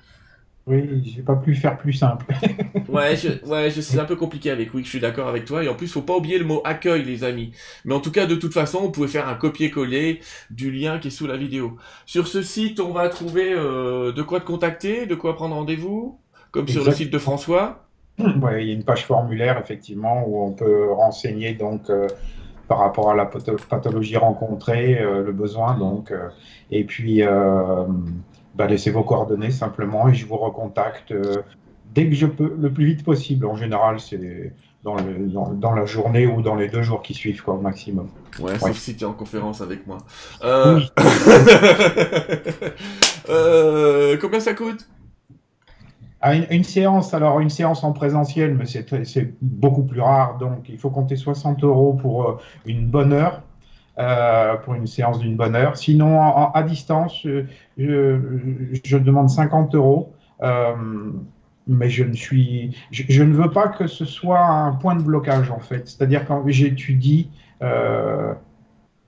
Oui, 0.67 1.03
j'ai 1.03 1.21
pas 1.21 1.35
pu 1.35 1.53
faire 1.55 1.77
plus 1.77 1.93
simple. 1.93 2.25
Ouais, 2.87 3.15
je, 3.15 3.43
ouais, 3.49 3.71
je 3.71 3.81
c'est 3.81 3.97
un 3.97 4.05
peu 4.05 4.15
compliqué 4.15 4.51
avec 4.51 4.71
Wix, 4.73 4.85
je 4.85 4.89
suis 4.91 4.99
d'accord 4.99 5.27
avec 5.27 5.45
toi. 5.45 5.63
Et 5.63 5.67
en 5.69 5.73
plus, 5.73 5.87
faut 5.91 6.03
pas 6.03 6.15
oublier 6.15 6.37
le 6.37 6.45
mot 6.45 6.61
accueil, 6.63 7.03
les 7.03 7.23
amis. 7.23 7.51
Mais 7.83 7.95
en 7.95 7.99
tout 7.99 8.11
cas, 8.11 8.27
de 8.27 8.35
toute 8.35 8.53
façon, 8.53 8.79
vous 8.81 8.91
pouvez 8.91 9.07
faire 9.07 9.27
un 9.27 9.33
copier-coller 9.33 10.19
du 10.51 10.71
lien 10.71 10.99
qui 10.99 11.07
est 11.07 11.11
sous 11.11 11.25
la 11.25 11.35
vidéo. 11.35 11.77
Sur 12.05 12.27
ce 12.27 12.43
site, 12.43 12.79
on 12.79 12.91
va 12.93 13.09
trouver 13.09 13.51
euh, 13.53 14.11
de 14.11 14.21
quoi 14.21 14.39
te 14.39 14.45
contacter, 14.45 15.07
de 15.07 15.15
quoi 15.15 15.35
prendre 15.35 15.55
rendez-vous, 15.55 16.19
comme 16.51 16.67
sur 16.67 16.83
le 16.83 16.91
site 16.91 17.11
de 17.11 17.17
François. 17.19 17.81
Ouais, 18.19 18.63
il 18.63 18.67
y 18.69 18.71
a 18.71 18.73
une 18.75 18.85
page 18.85 19.05
formulaire, 19.05 19.57
effectivement, 19.59 20.23
où 20.27 20.41
on 20.41 20.53
peut 20.53 20.91
renseigner 20.93 21.53
donc 21.55 21.89
euh, 21.89 22.07
par 22.67 22.79
rapport 22.79 23.11
à 23.11 23.15
la 23.15 23.25
patho- 23.25 23.57
pathologie 23.67 24.17
rencontrée, 24.17 24.99
euh, 25.01 25.23
le 25.23 25.33
besoin, 25.33 25.77
donc, 25.77 26.13
et 26.71 26.83
puis 26.85 27.23
bah, 28.55 28.67
laissez 28.67 28.91
vos 28.91 29.03
coordonnées 29.03 29.51
simplement 29.51 30.07
et 30.09 30.13
je 30.13 30.25
vous 30.25 30.37
recontacte 30.37 31.11
euh, 31.11 31.41
dès 31.93 32.07
que 32.09 32.15
je 32.15 32.25
peux, 32.25 32.55
le 32.59 32.71
plus 32.71 32.85
vite 32.85 33.03
possible. 33.03 33.45
En 33.45 33.55
général, 33.55 33.99
c'est 33.99 34.53
dans, 34.83 34.95
dans, 34.95 35.51
dans 35.53 35.73
la 35.73 35.85
journée 35.85 36.27
ou 36.27 36.41
dans 36.41 36.55
les 36.55 36.67
deux 36.69 36.81
jours 36.83 37.01
qui 37.01 37.13
suivent, 37.13 37.41
quoi, 37.43 37.55
au 37.55 37.61
maximum. 37.61 38.07
Ouais, 38.39 38.51
Ouais. 38.51 38.59
sauf 38.59 38.77
si 38.77 38.95
tu 38.95 39.03
es 39.03 39.07
en 39.07 39.13
conférence 39.13 39.61
avec 39.61 39.85
moi. 39.87 39.97
Euh... 40.43 40.77
Oui. 40.79 40.89
euh, 43.29 44.17
combien 44.19 44.39
ça 44.39 44.53
coûte? 44.53 44.87
Ah, 46.21 46.35
une, 46.35 46.47
une 46.49 46.63
séance, 46.63 47.13
alors 47.13 47.39
une 47.39 47.49
séance 47.49 47.83
en 47.83 47.91
présentiel, 47.93 48.55
mais 48.55 48.65
c'est 48.65 49.33
beaucoup 49.41 49.83
plus 49.83 50.01
rare, 50.01 50.37
donc 50.39 50.67
il 50.69 50.77
faut 50.79 50.89
compter 50.89 51.15
60 51.17 51.63
euros 51.63 51.93
pour 51.93 52.39
une 52.65 52.87
bonne 52.87 53.13
heure, 53.13 53.43
euh, 53.97 54.55
pour 54.57 54.73
une 54.73 54.87
séance 54.87 55.19
d'une 55.19 55.37
bonne 55.37 55.55
heure. 55.55 55.77
Sinon, 55.77 56.21
à 56.21 56.63
distance, 56.63 57.25
euh, 57.25 57.45
je, 57.77 58.97
demande 58.97 59.29
50 59.29 59.73
euros, 59.73 60.13
euh, 60.43 60.73
mais 61.67 61.89
je 61.89 62.03
ne 62.03 62.13
suis, 62.13 62.75
je, 62.91 63.23
ne 63.23 63.33
veux 63.33 63.51
pas 63.51 63.69
que 63.69 63.87
ce 63.87 64.03
soit 64.03 64.45
un 64.45 64.73
point 64.73 64.95
de 64.95 65.01
blocage 65.01 65.49
en 65.49 65.59
fait. 65.59 65.87
C'est-à-dire 65.87 66.25
quand 66.25 66.43
j'étudie 66.47 67.29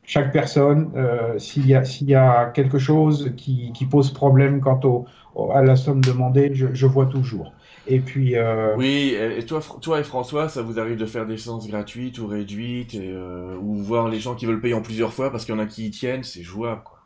chaque 0.07 0.33
personne, 0.33 0.91
euh, 0.97 1.39
s'il 1.39 1.67
y 1.67 1.75
a, 1.75 1.85
s'il 1.85 2.09
y 2.09 2.15
a 2.15 2.47
quelque 2.47 2.79
chose 2.79 3.33
qui, 3.37 3.73
qui 3.73 3.87
pose 3.87 4.11
problème 4.13 4.61
quant 4.61 4.81
au, 4.85 5.05
au- 5.35 5.51
à 5.51 5.63
la 5.63 5.77
somme 5.77 6.03
demandée, 6.03 6.51
je, 6.55 6.67
je 6.73 6.87
vois 6.87 7.07
toujours. 7.07 7.55
Et 7.87 8.01
puis, 8.01 8.37
euh, 8.37 8.75
Oui, 8.75 9.15
et 9.15 9.45
toi, 9.45 9.61
toi 9.81 9.99
et 9.99 10.03
François, 10.03 10.49
ça 10.49 10.61
vous 10.61 10.79
arrive 10.79 10.97
de 10.97 11.05
faire 11.05 11.25
des 11.25 11.37
séances 11.37 11.67
gratuites 11.67 12.19
ou 12.19 12.27
réduites, 12.27 12.93
et, 12.93 13.09
euh, 13.11 13.57
ou 13.57 13.75
voir 13.81 14.07
les 14.09 14.19
gens 14.19 14.35
qui 14.35 14.45
veulent 14.45 14.61
payer 14.61 14.73
en 14.73 14.81
plusieurs 14.81 15.13
fois 15.13 15.31
parce 15.31 15.45
qu'il 15.45 15.55
y 15.55 15.57
en 15.57 15.61
a 15.61 15.65
qui 15.65 15.85
y 15.87 15.91
tiennent, 15.91 16.23
c'est 16.23 16.43
jouable, 16.43 16.83
quoi. 16.83 16.99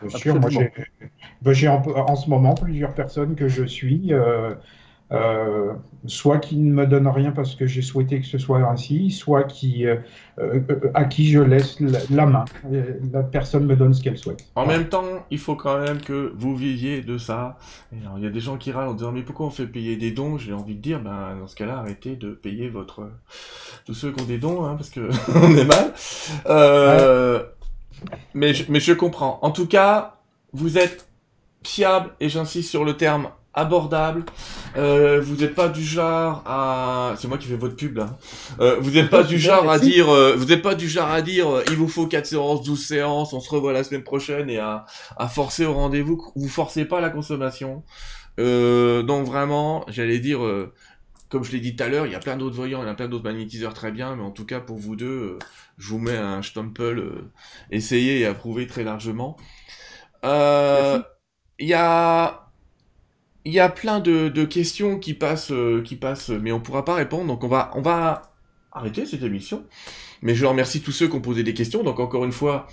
bien 0.00 0.10
sûr, 0.10 0.36
moi 0.36 0.50
Absolument. 0.50 0.50
j'ai 0.50 0.70
ben, 1.42 1.54
en, 1.68 1.82
en 2.10 2.16
ce 2.16 2.30
moment 2.30 2.54
plusieurs 2.54 2.94
personnes 2.94 3.36
que 3.36 3.48
je 3.48 3.64
suis, 3.64 4.12
euh, 4.14 4.54
euh, 5.12 5.72
soit 6.06 6.38
qui 6.38 6.56
ne 6.56 6.72
me 6.72 6.86
donnent 6.86 7.08
rien 7.08 7.32
parce 7.32 7.54
que 7.54 7.66
j'ai 7.66 7.82
souhaité 7.82 8.20
que 8.20 8.26
ce 8.26 8.38
soit 8.38 8.60
ainsi, 8.60 9.10
soit 9.10 9.44
qui, 9.44 9.86
euh, 9.86 9.96
euh, 10.38 10.60
à 10.94 11.04
qui 11.04 11.30
je 11.30 11.40
laisse 11.40 11.78
la, 11.80 11.98
la 12.10 12.26
main. 12.26 12.44
La 13.12 13.22
personne 13.22 13.66
me 13.66 13.76
donne 13.76 13.92
ce 13.92 14.02
qu'elle 14.02 14.16
souhaite. 14.16 14.46
En 14.54 14.66
même 14.66 14.88
temps, 14.88 15.04
il 15.30 15.38
faut 15.38 15.54
quand 15.54 15.78
même 15.78 16.00
que 16.00 16.32
vous 16.36 16.56
viviez 16.56 17.02
de 17.02 17.18
ça. 17.18 17.58
Il 17.92 18.22
y 18.22 18.26
a 18.26 18.30
des 18.30 18.40
gens 18.40 18.56
qui 18.56 18.72
râlent 18.72 18.88
en 18.88 18.94
disant, 18.94 19.12
mais 19.12 19.22
pourquoi 19.22 19.46
on 19.46 19.50
fait 19.50 19.66
payer 19.66 19.96
des 19.96 20.12
dons? 20.12 20.38
J'ai 20.38 20.54
envie 20.54 20.74
de 20.74 20.80
dire, 20.80 21.00
ben, 21.00 21.36
dans 21.38 21.46
ce 21.46 21.56
cas-là, 21.56 21.78
arrêtez 21.78 22.16
de 22.16 22.30
payer 22.30 22.68
votre, 22.68 23.10
tous 23.84 23.94
ceux 23.94 24.12
qui 24.12 24.22
ont 24.22 24.26
des 24.26 24.38
dons, 24.38 24.64
hein, 24.64 24.76
parce 24.76 24.90
que 24.90 25.10
on 25.34 25.56
est 25.56 25.64
mal. 25.64 25.92
Euh, 26.46 27.42
mais, 28.34 28.54
je, 28.54 28.64
mais 28.70 28.80
je 28.80 28.92
comprends. 28.92 29.38
En 29.42 29.50
tout 29.50 29.66
cas, 29.66 30.16
vous 30.52 30.78
êtes 30.78 31.06
fiable, 31.64 32.10
et 32.18 32.28
j'insiste 32.28 32.70
sur 32.70 32.84
le 32.84 32.96
terme 32.96 33.28
abordable. 33.54 34.24
Euh, 34.76 35.20
vous 35.20 35.36
n'êtes 35.36 35.54
pas 35.54 35.68
du 35.68 35.84
genre 35.84 36.42
à, 36.46 37.14
c'est 37.18 37.28
moi 37.28 37.38
qui 37.38 37.48
fais 37.48 37.56
votre 37.56 37.76
pub 37.76 37.98
là. 37.98 38.18
Euh, 38.60 38.76
vous 38.80 38.90
n'êtes 38.90 39.10
pas 39.10 39.22
du 39.22 39.38
genre 39.38 39.70
à 39.70 39.78
dire, 39.78 40.08
euh, 40.08 40.34
vous 40.36 40.46
n'êtes 40.46 40.62
pas 40.62 40.74
du 40.74 40.88
genre 40.88 41.10
à 41.10 41.20
dire, 41.22 41.48
euh, 41.48 41.64
il 41.68 41.76
vous 41.76 41.88
faut 41.88 42.06
4 42.06 42.26
séances, 42.26 42.62
12 42.62 42.86
séances, 42.86 43.32
on 43.32 43.40
se 43.40 43.50
revoit 43.50 43.72
la 43.72 43.84
semaine 43.84 44.04
prochaine 44.04 44.48
et 44.48 44.58
à, 44.58 44.86
à 45.16 45.28
forcer 45.28 45.66
au 45.66 45.74
rendez-vous. 45.74 46.32
Vous 46.34 46.48
forcez 46.48 46.84
pas 46.84 47.00
la 47.00 47.10
consommation. 47.10 47.84
Euh, 48.40 49.02
donc 49.02 49.26
vraiment, 49.26 49.84
j'allais 49.88 50.18
dire, 50.18 50.40
comme 51.28 51.44
je 51.44 51.52
l'ai 51.52 51.60
dit 51.60 51.76
tout 51.76 51.84
à 51.84 51.88
l'heure, 51.88 52.06
il 52.06 52.12
y 52.12 52.16
a 52.16 52.20
plein 52.20 52.36
d'autres 52.36 52.56
voyants, 52.56 52.82
il 52.82 52.86
y 52.86 52.90
a 52.90 52.94
plein 52.94 53.08
d'autres 53.08 53.24
magnétiseurs 53.24 53.74
très 53.74 53.92
bien, 53.92 54.16
mais 54.16 54.22
en 54.22 54.30
tout 54.30 54.46
cas 54.46 54.60
pour 54.60 54.78
vous 54.78 54.96
deux, 54.96 55.38
je 55.76 55.88
vous 55.88 55.98
mets 55.98 56.16
un 56.16 56.40
stumple, 56.42 57.24
essayez 57.70 58.20
et 58.20 58.26
approuvez 58.26 58.66
très 58.66 58.84
largement. 58.84 59.36
Il 60.22 61.68
y 61.68 61.74
a 61.74 62.41
il 63.44 63.52
y 63.52 63.60
a 63.60 63.68
plein 63.68 64.00
de, 64.00 64.28
de 64.28 64.44
questions 64.44 64.98
qui 64.98 65.14
passent, 65.14 65.52
euh, 65.52 65.82
qui 65.82 65.96
passent, 65.96 66.30
mais 66.30 66.52
on 66.52 66.60
pourra 66.60 66.84
pas 66.84 66.94
répondre. 66.94 67.26
Donc 67.26 67.44
on 67.44 67.48
va, 67.48 67.70
on 67.74 67.80
va 67.80 68.34
arrêter 68.70 69.06
cette 69.06 69.22
émission. 69.22 69.64
Mais 70.22 70.34
je 70.34 70.46
remercie 70.46 70.80
tous 70.80 70.92
ceux 70.92 71.08
qui 71.08 71.16
ont 71.16 71.20
posé 71.20 71.42
des 71.42 71.54
questions. 71.54 71.82
Donc 71.82 71.98
encore 71.98 72.24
une 72.24 72.32
fois, 72.32 72.68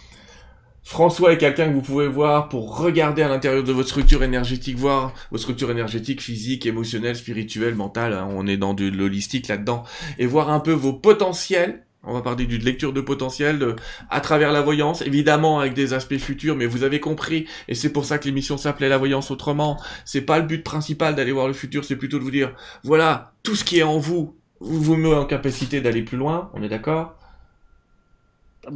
François 0.83 1.33
est 1.33 1.37
quelqu'un 1.37 1.67
que 1.69 1.73
vous 1.73 1.81
pouvez 1.81 2.07
voir 2.07 2.49
pour 2.49 2.77
regarder 2.77 3.21
à 3.21 3.27
l'intérieur 3.27 3.63
de 3.63 3.71
votre 3.71 3.89
structure 3.89 4.23
énergétique, 4.23 4.77
voir 4.77 5.13
votre 5.31 5.43
structure 5.43 5.71
énergétique, 5.71 6.21
physique, 6.21 6.65
émotionnelle, 6.65 7.15
spirituelle, 7.15 7.75
mentale. 7.75 8.13
Hein. 8.13 8.27
on 8.31 8.47
est 8.47 8.57
dans 8.57 8.73
de 8.73 8.87
l'holistique 8.87 9.47
là-dedans 9.47 9.83
et 10.17 10.25
voir 10.25 10.49
un 10.49 10.59
peu 10.59 10.71
vos 10.71 10.93
potentiels 10.93 11.85
on 12.03 12.13
va 12.13 12.21
parler 12.21 12.45
d'une 12.45 12.63
lecture 12.63 12.93
de 12.93 13.01
potentiel 13.01 13.75
à 14.09 14.21
travers 14.21 14.51
la 14.51 14.61
voyance, 14.61 15.01
évidemment 15.01 15.59
avec 15.59 15.73
des 15.73 15.93
aspects 15.93 16.17
futurs, 16.17 16.55
mais 16.55 16.65
vous 16.65 16.83
avez 16.83 16.99
compris, 16.99 17.45
et 17.67 17.75
c'est 17.75 17.91
pour 17.91 18.05
ça 18.05 18.17
que 18.17 18.25
l'émission 18.25 18.57
s'appelait 18.57 18.89
La 18.89 18.97
voyance 18.97 19.31
autrement. 19.31 19.79
C'est 20.05 20.21
pas 20.21 20.39
le 20.39 20.45
but 20.45 20.63
principal 20.63 21.15
d'aller 21.15 21.31
voir 21.31 21.47
le 21.47 21.53
futur, 21.53 21.83
c'est 21.83 21.97
plutôt 21.97 22.17
de 22.19 22.23
vous 22.23 22.31
dire, 22.31 22.53
voilà, 22.83 23.33
tout 23.43 23.55
ce 23.55 23.63
qui 23.63 23.79
est 23.79 23.83
en 23.83 23.97
vous, 23.99 24.37
vous 24.59 24.81
vous 24.81 24.95
met 24.95 25.13
en 25.13 25.25
capacité 25.25 25.81
d'aller 25.81 26.01
plus 26.01 26.17
loin, 26.17 26.49
on 26.53 26.63
est 26.63 26.69
d'accord? 26.69 27.18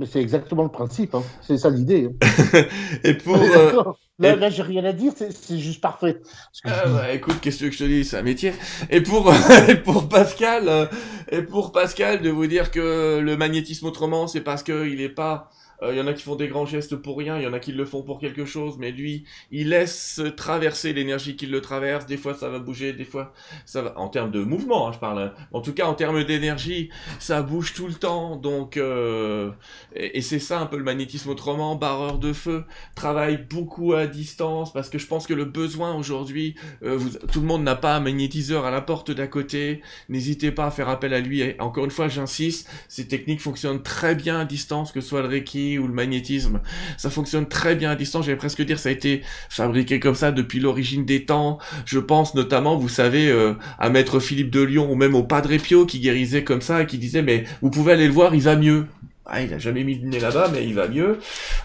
C'est 0.06 0.22
exactement 0.22 0.64
le 0.64 0.70
principe, 0.70 1.16
hein. 1.16 1.24
c'est 1.42 1.58
ça 1.58 1.70
l'idée. 1.70 2.10
Hein. 2.10 2.64
et 3.04 3.14
pour. 3.14 3.38
Euh, 3.38 3.84
là, 4.20 4.36
là 4.36 4.50
j'ai 4.50 4.64
rien 4.64 4.84
à 4.86 4.94
dire, 4.94 5.14
c'est 5.16 5.60
juste 5.60 5.82
parfait. 5.82 6.22
Ah, 6.66 6.84
bah, 6.88 7.14
écoute, 7.14 7.38
qu'est-ce 7.42 7.60
que 7.60 7.72
je 7.72 7.78
te 7.78 7.84
dis, 7.84 8.06
c'est 8.06 8.18
un 8.18 8.24
métier. 8.24 8.54
Et 8.90 9.02
pour, 9.02 9.34
pour 9.84 10.10
Pascal, 10.10 10.68
euh, 10.68 10.86
et 11.32 11.42
pour 11.42 11.72
Pascal, 11.72 12.22
de 12.22 12.30
vous 12.30 12.48
dire 12.48 12.72
que 12.72 13.20
le 13.20 13.38
magnétisme 13.38 13.86
autrement, 13.86 14.28
c'est 14.28 14.42
parce 14.42 14.64
qu'il 14.64 14.98
n'est 14.98 15.10
pas 15.10 15.50
il 15.84 15.90
euh, 15.90 15.96
y 15.96 16.02
en 16.02 16.08
a 16.08 16.14
qui 16.14 16.24
font 16.24 16.36
des 16.36 16.48
grands 16.48 16.66
gestes 16.66 16.96
pour 16.96 17.18
rien, 17.18 17.38
il 17.38 17.44
y 17.44 17.48
en 17.48 17.54
a 17.54 17.60
qui 17.60 17.72
le 17.72 17.86
font 17.86 18.04
pour 18.04 18.20
quelque 18.20 18.46
chose, 18.46 18.78
mais 18.78 18.92
lui, 18.92 19.26
il 19.52 19.70
laisse 19.70 20.22
traverser 20.38 20.94
l'énergie 20.94 21.36
qui 21.36 21.46
le 21.46 21.62
traverse. 21.62 22.06
Des 22.06 22.18
fois, 22.18 22.34
ça 22.34 22.50
va 22.50 22.60
bouger, 22.60 22.94
des 22.94 23.06
fois, 23.06 23.34
ça 23.66 23.82
va. 23.82 23.98
En 23.98 24.08
termes 24.08 24.32
de 24.32 24.44
mouvement, 24.44 24.88
hein, 24.88 24.92
je 24.94 25.00
parle. 25.00 25.22
Hein. 25.22 25.34
En 25.52 25.62
tout 25.62 25.74
cas, 25.74 25.86
en 25.86 25.94
termes 25.94 26.24
d'énergie, 26.24 26.90
ça 27.20 27.42
bouge 27.42 27.74
tout 27.74 27.88
le 27.88 27.94
temps. 27.94 28.36
Donc, 28.38 28.78
euh... 28.78 29.52
et, 29.96 30.22
c'est 30.22 30.40
ça 30.40 30.60
un 30.60 30.66
peu 30.66 30.78
le 30.78 30.84
magnétisme 30.84 31.30
autrement. 31.30 31.76
Barreur 31.76 32.18
de 32.18 32.34
feu 32.34 32.64
travaille 32.96 33.38
beaucoup 33.38 33.94
à 33.94 34.08
distance 34.08 34.72
parce 34.72 34.90
que 34.90 34.98
je 34.98 35.08
pense 35.08 35.28
que 35.28 35.34
le 35.34 35.46
besoin 35.46 35.96
aujourd'hui, 35.96 36.56
euh, 36.84 37.00
tout 37.32 37.42
le 37.42 37.48
monde 37.48 37.64
n'a 37.64 37.76
pas 37.76 37.96
un 37.96 38.00
magnétiseur 38.00 38.66
à 38.66 38.72
la 38.72 38.82
porte 38.82 39.12
d'à 39.12 39.28
côté. 39.28 39.82
N'hésitez 40.10 40.52
pas 40.52 40.68
à 40.68 40.72
faire 40.72 40.90
appel 40.90 41.14
à 41.14 41.20
lui. 41.20 41.42
Et 41.42 41.60
encore 41.60 41.86
une 41.86 41.92
fois, 41.92 42.08
j'insiste, 42.08 42.70
ces 42.88 43.08
techniques 43.08 43.42
fonctionnent 43.42 43.84
très 43.84 44.16
bien 44.16 44.40
à 44.40 44.46
distance, 44.46 44.92
que 44.92 45.02
ce 45.02 45.10
soit 45.10 45.22
le 45.22 45.28
Reiki 45.28 45.73
ou 45.80 45.88
le 45.88 45.94
magnétisme, 45.94 46.62
ça 46.98 47.10
fonctionne 47.10 47.48
très 47.48 47.76
bien 47.76 47.92
à 47.92 47.96
distance. 47.96 48.26
J'allais 48.26 48.38
presque 48.38 48.62
dire 48.62 48.80
ça 48.80 48.90
a 48.90 48.92
été 48.92 49.22
fabriqué 49.50 50.00
comme 50.00 50.16
ça 50.16 50.32
depuis 50.32 50.60
l'origine 50.60 51.06
des 51.06 51.26
temps. 51.26 51.60
Je 51.86 52.00
pense 52.00 52.36
notamment, 52.36 52.78
vous 52.78 52.90
savez, 52.90 53.30
euh, 53.30 53.54
à 53.80 53.90
Maître 53.90 54.20
Philippe 54.20 54.50
de 54.50 54.62
Lyon 54.62 54.92
ou 54.92 54.96
même 54.96 55.16
au 55.16 55.24
Padre 55.24 55.56
Pio 55.58 55.86
qui 55.86 56.00
guérissait 56.00 56.44
comme 56.44 56.62
ça 56.62 56.82
et 56.82 56.86
qui 56.86 56.98
disait 56.98 57.22
mais 57.22 57.44
vous 57.62 57.70
pouvez 57.70 57.94
aller 57.94 58.08
le 58.08 58.14
voir, 58.14 58.36
il 58.36 58.42
va 58.42 58.56
mieux. 58.56 58.86
Ah, 59.26 59.42
il 59.42 59.54
a 59.54 59.58
jamais 59.58 59.86
mis 59.86 59.96
le 59.96 60.10
nez 60.10 60.20
là-bas, 60.20 60.50
mais 60.52 60.66
il 60.66 60.74
va 60.74 60.88
mieux. 60.88 61.20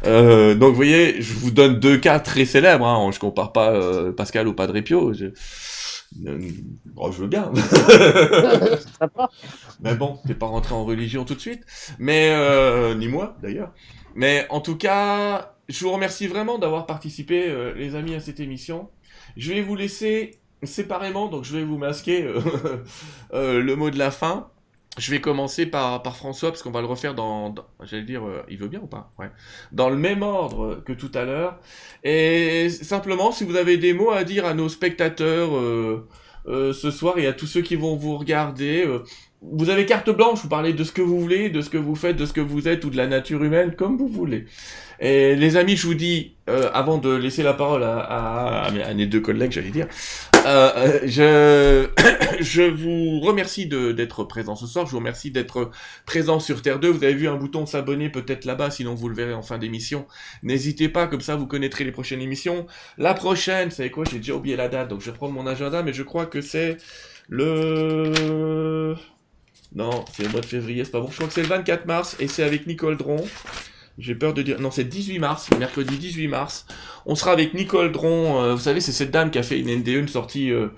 Euh, 0.06 0.55
donc, 0.55 0.70
vous 0.70 0.76
voyez, 0.76 1.20
je 1.20 1.35
vous 1.35 1.51
donne 1.51 1.80
deux 1.80 1.98
cas 1.98 2.20
très 2.20 2.44
célèbres. 2.44 2.86
Hein. 2.86 3.10
Je 3.12 3.18
compare 3.18 3.52
pas 3.52 3.72
euh, 3.72 4.12
Pascal 4.12 4.47
au 4.47 4.52
Padre 4.52 4.78
Pio. 4.80 5.12
Oh, 6.97 7.12
je 7.12 7.22
veux 7.22 7.28
bien. 7.28 7.52
mais 9.80 9.94
bon, 9.94 10.18
t'es 10.26 10.35
pas 10.35 10.47
rentré 10.47 10.74
en 10.74 10.85
religion 10.85 11.24
tout 11.24 11.35
de 11.35 11.40
suite. 11.40 11.64
Mais 11.98 12.94
ni 12.97 13.09
moi 13.09 13.36
d'ailleurs. 13.43 13.72
Mais 14.14 14.47
en 14.51 14.60
tout 14.60 14.76
cas, 14.76 15.55
je 15.68 15.85
vous 15.85 15.93
remercie 15.93 16.26
vraiment 16.26 16.59
d'avoir 16.59 16.86
participé, 16.86 17.48
euh, 17.48 17.74
les 17.74 17.94
amis, 17.94 18.14
à 18.14 18.20
cette 18.20 18.40
émission. 18.40 18.89
Je 19.36 19.52
vais 19.52 19.60
vous 19.60 19.76
laisser 19.76 20.40
séparément, 20.62 21.28
donc 21.28 21.44
je 21.44 21.56
vais 21.56 21.62
vous 21.62 21.76
masquer 21.76 22.24
euh, 22.24 22.40
euh, 23.32 23.60
le 23.62 23.76
mot 23.76 23.90
de 23.90 23.98
la 23.98 24.10
fin. 24.10 24.51
Je 24.99 25.11
vais 25.11 25.20
commencer 25.20 25.65
par, 25.65 26.03
par 26.03 26.16
François, 26.16 26.51
parce 26.51 26.62
qu'on 26.62 26.70
va 26.70 26.81
le 26.81 26.87
refaire 26.87 27.15
dans, 27.15 27.55
j'allais 27.85 28.03
dire, 28.03 28.23
il 28.51 28.59
veut 28.59 28.69
bien 28.69 28.81
ou 28.81 28.87
pas? 28.87 29.12
Ouais. 29.19 29.31
Dans 29.73 29.89
le 29.91 29.97
même 29.97 30.23
ordre 30.23 30.83
que 30.85 30.93
tout 30.93 31.11
à 31.15 31.25
l'heure. 31.25 31.61
Et 32.05 32.69
simplement, 32.69 33.31
si 33.33 33.45
vous 33.45 33.57
avez 33.57 33.77
des 33.77 33.93
mots 33.93 34.11
à 34.11 34.25
dire 34.25 34.45
à 34.45 34.55
nos 34.55 34.69
spectateurs 34.69 35.51
ce 36.47 36.91
soir 36.91 37.19
et 37.19 37.27
à 37.27 37.33
tous 37.33 37.47
ceux 37.47 37.62
qui 37.62 37.77
vont 37.77 37.97
vous 37.97 38.19
regarder, 38.19 38.87
vous 39.41 39.70
avez 39.70 39.87
carte 39.87 40.11
blanche, 40.11 40.43
vous 40.43 40.49
parlez 40.49 40.73
de 40.73 40.83
ce 40.83 40.91
que 40.91 41.01
vous 41.03 41.20
voulez, 41.20 41.49
de 41.49 41.61
ce 41.61 41.70
que 41.70 41.79
vous 41.79 41.95
faites, 41.95 42.16
de 42.16 42.27
ce 42.27 42.33
que 42.33 42.41
vous 42.41 42.66
êtes 42.66 42.85
ou 42.85 42.91
de 42.91 42.97
la 42.97 43.07
nature 43.07 43.45
humaine, 43.45 43.77
comme 43.77 43.97
vous 43.97 44.09
voulez. 44.09 44.47
Et 45.01 45.37
les 45.37 45.57
amis, 45.57 45.77
je 45.77 45.87
vous 45.87 45.95
dis, 45.95 46.35
euh, 46.49 46.70
avant 46.75 46.99
de 46.99 47.15
laisser 47.15 47.43
la 47.43 47.55
parole 47.55 47.85
à, 47.85 47.99
à, 47.99 48.65
à 48.66 48.95
mes 48.95 49.07
deux 49.07 49.20
collègues, 49.20 49.53
j'allais 49.53 49.70
dire, 49.70 49.87
euh, 50.47 50.70
euh 50.77 51.01
je, 51.05 51.89
je 52.41 52.62
vous 52.62 53.20
remercie 53.20 53.66
d'être 53.66 54.25
présent 54.25 54.57
ce 54.57 54.66
soir, 54.66 54.87
je 54.87 54.91
vous 54.91 54.99
remercie 54.99 55.31
d'être 55.31 55.70
présent 56.05 56.41
sur 56.41 56.62
Terre 56.62 56.81
2. 56.81 56.89
Vous 56.89 57.05
avez 57.05 57.15
vu 57.15 57.29
un 57.29 57.37
bouton 57.37 57.65
s'abonner 57.66 58.09
peut-être 58.09 58.45
là-bas, 58.45 58.70
sinon 58.70 58.95
vous 58.95 59.09
le 59.09 59.15
verrez 59.15 59.35
en 59.35 59.43
fin 59.43 59.59
d'émission. 59.59 60.07
N'hésitez 60.43 60.89
pas, 60.89 61.07
comme 61.07 61.20
ça 61.20 61.37
vous 61.37 61.47
connaîtrez 61.47 61.85
les 61.85 61.93
prochaines 61.93 62.20
émissions. 62.20 62.66
La 62.97 63.15
prochaine, 63.15 63.70
c'est 63.70 63.91
quoi? 63.91 64.05
J'ai 64.11 64.19
déjà 64.19 64.35
oublié 64.35 64.57
la 64.57 64.69
date, 64.69 64.89
donc 64.89 65.01
je 65.01 65.11
prendre 65.12 65.33
mon 65.33 65.47
agenda, 65.47 65.83
mais 65.83 65.93
je 65.93 66.03
crois 66.03 66.27
que 66.27 66.41
c'est 66.41 66.77
le... 67.29 68.95
Non, 69.75 70.05
c'est 70.12 70.23
le 70.23 70.31
mois 70.31 70.41
de 70.41 70.47
février, 70.47 70.85
c'est 70.85 70.91
pas 70.91 71.01
bon. 71.01 71.09
Je 71.11 71.16
crois 71.16 71.29
que 71.29 71.35
c'est 71.35 71.43
le 71.43 71.49
24 71.49 71.87
mars 71.87 72.16
et 72.20 72.27
c'est 72.27 72.43
avec 72.43 72.66
Nicole 72.66 72.97
Dron. 72.97 73.25
J'ai 73.99 74.15
peur 74.15 74.33
de 74.33 74.43
dire. 74.43 74.61
Non, 74.61 74.70
c'est 74.70 74.85
18 74.85 75.19
mars, 75.19 75.49
mercredi 75.59 75.99
18 75.99 76.29
mars. 76.29 76.66
On 77.05 77.16
sera 77.16 77.33
avec 77.33 77.53
Nicole 77.55 77.91
Dron. 77.91 78.43
Euh, 78.43 78.55
vous 78.55 78.61
savez, 78.61 78.81
c'est 78.81 78.93
cette 78.93 79.11
dame 79.11 79.31
qui 79.31 79.39
a 79.39 79.43
fait 79.43 79.59
une 79.59 79.75
NDE, 79.75 79.89
une 79.89 80.09
sortie 80.09 80.53
euh, 80.53 80.69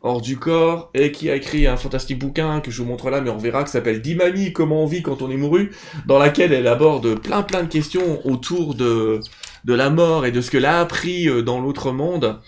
hors 0.00 0.22
du 0.22 0.38
corps 0.38 0.90
et 0.94 1.12
qui 1.12 1.30
a 1.30 1.36
écrit 1.36 1.66
un 1.66 1.76
fantastique 1.76 2.18
bouquin 2.18 2.60
que 2.60 2.70
je 2.70 2.78
vous 2.82 2.88
montre 2.88 3.10
là, 3.10 3.20
mais 3.20 3.30
on 3.30 3.36
verra, 3.36 3.64
qui 3.64 3.70
s'appelle 3.70 4.00
Dimami, 4.00 4.52
comment 4.52 4.82
on 4.82 4.86
vit 4.86 5.02
quand 5.02 5.20
on 5.20 5.30
est 5.30 5.36
mouru, 5.36 5.72
dans 6.06 6.18
laquelle 6.18 6.52
elle 6.52 6.66
aborde 6.66 7.20
plein 7.20 7.42
plein 7.42 7.62
de 7.62 7.68
questions 7.68 8.26
autour 8.26 8.74
de 8.74 9.20
de 9.64 9.74
la 9.74 9.90
mort 9.90 10.26
et 10.26 10.32
de 10.32 10.40
ce 10.40 10.50
qu'elle 10.50 10.64
a 10.64 10.80
appris 10.80 11.28
euh, 11.28 11.42
dans 11.42 11.60
l'autre 11.60 11.92
monde. 11.92 12.40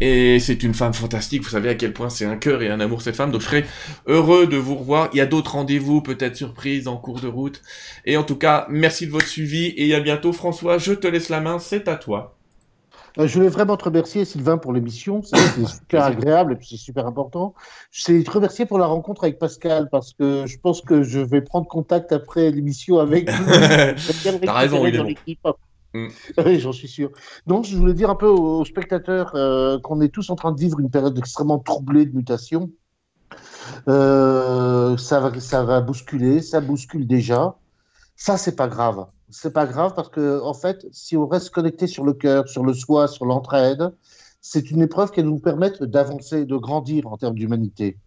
Et 0.00 0.38
c'est 0.40 0.62
une 0.62 0.74
femme 0.74 0.94
fantastique, 0.94 1.42
vous 1.42 1.50
savez 1.50 1.68
à 1.68 1.74
quel 1.74 1.92
point 1.92 2.08
c'est 2.08 2.24
un 2.24 2.36
cœur 2.36 2.62
et 2.62 2.68
un 2.68 2.80
amour 2.80 3.02
cette 3.02 3.16
femme, 3.16 3.30
donc 3.30 3.42
je 3.42 3.46
serais 3.46 3.66
heureux 4.06 4.46
de 4.46 4.56
vous 4.56 4.76
revoir. 4.76 5.10
Il 5.12 5.18
y 5.18 5.20
a 5.20 5.26
d'autres 5.26 5.52
rendez-vous, 5.52 6.00
peut-être 6.00 6.36
surprises 6.36 6.88
en 6.88 6.96
cours 6.96 7.20
de 7.20 7.28
route. 7.28 7.60
Et 8.06 8.16
en 8.16 8.22
tout 8.22 8.36
cas, 8.36 8.66
merci 8.70 9.06
de 9.06 9.12
votre 9.12 9.26
suivi 9.26 9.74
et 9.76 9.94
à 9.94 10.00
bientôt. 10.00 10.32
François, 10.32 10.78
je 10.78 10.92
te 10.92 11.06
laisse 11.06 11.28
la 11.28 11.40
main, 11.40 11.58
c'est 11.58 11.88
à 11.88 11.96
toi. 11.96 12.36
Euh, 13.18 13.26
je 13.26 13.34
voulais 13.34 13.48
vraiment 13.48 13.76
te 13.76 13.84
remercier, 13.84 14.24
Sylvain, 14.24 14.58
pour 14.58 14.72
l'émission. 14.72 15.22
C'est 15.22 15.36
super 15.66 16.04
agréable 16.04 16.52
et 16.52 16.56
puis 16.56 16.68
c'est 16.70 16.76
super 16.76 17.06
important. 17.06 17.54
Je 17.90 18.04
voulais 18.12 18.24
te 18.24 18.30
remercier 18.30 18.66
pour 18.66 18.78
la 18.78 18.86
rencontre 18.86 19.24
avec 19.24 19.38
Pascal 19.38 19.88
parce 19.90 20.12
que 20.12 20.46
je 20.46 20.58
pense 20.58 20.80
que 20.80 21.02
je 21.02 21.20
vais 21.20 21.42
prendre 21.42 21.66
contact 21.66 22.12
après 22.12 22.50
l'émission 22.50 22.98
avec 22.98 23.26
T'as 24.44 24.52
raison, 24.52 24.86
il 24.86 24.96
est 24.96 25.38
bon. 25.42 25.54
Mm. 25.94 26.08
Oui, 26.44 26.60
j'en 26.60 26.72
suis 26.72 26.88
sûr. 26.88 27.10
Donc, 27.46 27.64
je 27.64 27.76
voulais 27.76 27.94
dire 27.94 28.10
un 28.10 28.14
peu 28.14 28.28
aux, 28.28 28.64
spectateurs 28.64 29.32
euh, 29.34 29.78
qu'on 29.80 30.00
est 30.00 30.08
tous 30.08 30.30
en 30.30 30.36
train 30.36 30.52
de 30.52 30.60
vivre 30.60 30.80
une 30.80 30.90
période 30.90 31.16
extrêmement 31.18 31.58
troublée 31.58 32.06
de 32.06 32.14
mutation. 32.14 32.70
Euh, 33.88 34.96
ça, 34.96 35.20
va, 35.20 35.38
ça 35.40 35.64
va 35.64 35.80
bousculer, 35.80 36.42
ça 36.42 36.60
bouscule 36.60 37.06
déjà. 37.06 37.56
Ça, 38.16 38.36
c'est 38.36 38.56
pas 38.56 38.68
grave. 38.68 39.06
C'est 39.30 39.52
pas 39.52 39.66
grave 39.66 39.94
parce 39.94 40.08
que, 40.08 40.40
en 40.42 40.54
fait, 40.54 40.86
si 40.92 41.16
on 41.16 41.26
reste 41.26 41.50
connecté 41.50 41.86
sur 41.86 42.04
le 42.04 42.12
cœur, 42.12 42.48
sur 42.48 42.64
le 42.64 42.74
soi, 42.74 43.08
sur 43.08 43.24
l'entraide, 43.24 43.92
c'est 44.40 44.70
une 44.70 44.82
épreuve 44.82 45.10
qui 45.12 45.20
va 45.20 45.26
nous 45.26 45.38
permettre 45.38 45.86
d'avancer, 45.86 46.44
de 46.44 46.56
grandir 46.56 47.06
en 47.06 47.16
termes 47.16 47.34
d'humanité. 47.34 47.98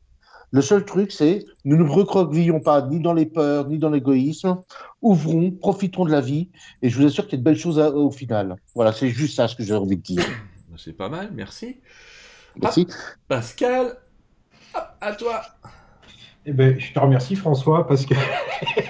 Le 0.54 0.62
seul 0.62 0.86
truc, 0.86 1.12
c'est 1.12 1.46
ne 1.66 1.76
nous 1.76 1.92
recroquevillons 1.92 2.60
pas 2.60 2.84
ni 2.84 3.00
dans 3.00 3.14
les 3.14 3.26
peurs, 3.26 3.68
ni 3.68 3.80
dans 3.80 3.90
l'égoïsme. 3.90 4.62
Ouvrons, 5.02 5.50
profitons 5.50 6.06
de 6.06 6.12
la 6.12 6.22
vie, 6.22 6.50
et 6.84 6.90
je 6.90 7.00
vous 7.00 7.08
assure 7.08 7.26
qu'il 7.26 7.34
y 7.34 7.36
a 7.36 7.40
de 7.40 7.44
belles 7.44 7.58
choses 7.58 7.80
au 7.80 8.12
final. 8.12 8.56
Voilà, 8.76 8.94
c'est 8.94 9.10
juste 9.10 9.36
ça 9.36 9.48
ce 9.48 9.56
que 9.56 9.64
j'ai 9.64 9.74
envie 9.74 9.98
de 9.98 10.04
dire. 10.04 10.24
C'est 10.78 10.94
pas 10.94 11.10
mal, 11.10 11.32
merci. 11.34 11.78
Merci. 12.62 12.86
Pascal, 13.28 13.98
à 15.02 15.14
toi. 15.14 15.42
Eh 16.46 16.52
ben, 16.52 16.80
je 16.80 16.94
te 16.94 17.00
remercie 17.00 17.36
François 17.36 17.88
parce 17.88 18.06
que 18.06 18.14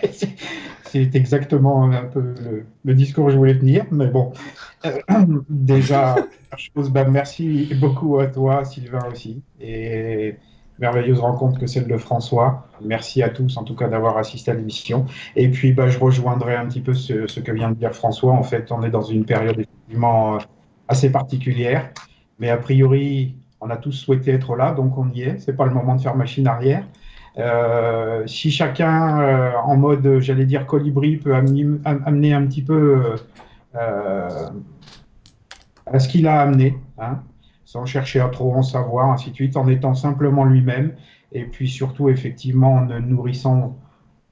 c'est 0.11 1.15
exactement 1.15 1.90
un 1.90 2.06
peu 2.07 2.35
le, 2.84 2.94
discours 2.94 3.27
que 3.27 3.31
je 3.31 3.38
voulais 3.38 3.57
tenir, 3.57 3.85
mais 3.90 4.07
bon. 4.07 4.34
Euh, 4.85 4.99
déjà, 5.49 6.18
chose, 6.57 6.90
bah, 6.90 7.06
merci 7.06 7.73
beaucoup 7.80 8.19
à 8.19 8.27
toi, 8.27 8.65
Sylvain 8.65 9.07
aussi, 9.10 9.41
et 9.61 10.35
merveilleuse 10.80 11.20
rencontre 11.20 11.60
que 11.60 11.68
celle 11.68 11.88
de 11.88 11.98
François. 11.98 12.68
Merci 12.84 13.22
à 13.24 13.30
tous, 13.30 13.58
en 13.58 13.64
tout 13.64 13.76
cas, 13.76 13.88
d'avoir 13.88 14.18
assisté 14.18 14.52
à 14.52 14.54
l'émission. 14.54 15.06
Et 15.36 15.50
puis, 15.50 15.74
bah, 15.74 15.88
je 15.88 16.00
rejoindrai 16.00 16.56
un 16.56 16.66
petit 16.68 16.82
peu 16.82 16.94
ce, 16.94 17.40
que 17.40 17.52
vient 17.52 17.70
de 17.70 17.76
dire 17.76 17.94
François. 17.94 18.34
En 18.34 18.44
fait, 18.44 18.72
on 18.72 18.84
est 18.84 18.90
dans 18.90 19.02
une 19.02 19.26
période 19.26 19.60
effectivement 19.60 20.36
euh, 20.36 20.40
assez 20.88 21.12
particulière, 21.12 21.91
mais 22.40 22.50
a 22.50 22.58
priori, 22.58 23.36
on 23.62 23.70
a 23.70 23.78
tous 23.78 23.91
souhaité 23.91 24.32
être 24.32 24.56
là, 24.56 24.74
donc 24.74 24.98
on 24.98 25.10
y 25.12 25.22
est. 25.22 25.40
C'est 25.40 25.54
pas 25.54 25.66
le 25.66 25.74
moment 25.74 25.95
de 25.95 26.02
faire 26.02 26.16
machine 26.16 26.48
arrière. 26.48 26.86
Euh, 27.38 28.28
si 28.28 28.52
chacun, 28.52 29.22
euh, 29.22 29.52
en 29.64 29.76
mode, 29.76 30.20
j'allais 30.20 30.45
dire 30.45 30.66
colibri, 30.66 31.18
peut 31.18 31.34
amener, 31.34 32.34
un 32.34 32.45
petit 32.45 32.62
peu 32.62 33.16
à 35.86 36.00
ce 36.00 36.08
qu'il 36.08 36.28
a 36.28 36.41
amené, 36.41 36.78
hein, 37.00 37.20
sans 37.74 37.86
chercher 37.88 38.20
à 38.20 38.30
trop 38.30 38.54
en 38.54 38.62
savoir, 38.62 39.10
ainsi 39.10 39.32
de 39.32 39.36
suite, 39.36 39.58
en 39.58 39.68
étant 39.68 39.95
simplement 39.95 40.45
lui-même, 40.45 40.94
et 41.32 41.45
puis 41.45 41.68
surtout, 41.68 42.10
effectivement, 42.10 42.74
en 42.74 42.86
nourrissant, 43.00 43.76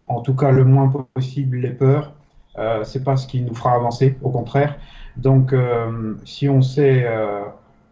en 0.05 0.21
tout 0.21 0.35
cas, 0.35 0.51
le 0.51 0.63
moins 0.63 0.91
possible 1.15 1.57
les 1.57 1.71
peurs. 1.71 2.13
Euh, 2.59 2.83
c'est 2.83 3.03
pas 3.03 3.17
ce 3.17 3.25
qui 3.25 3.41
nous 3.41 3.55
fera 3.55 3.71
avancer, 3.73 4.15
au 4.21 4.29
contraire. 4.29 4.77
Donc, 5.17 5.55
si 6.23 6.47
on 6.47 6.61
sait 6.61 7.07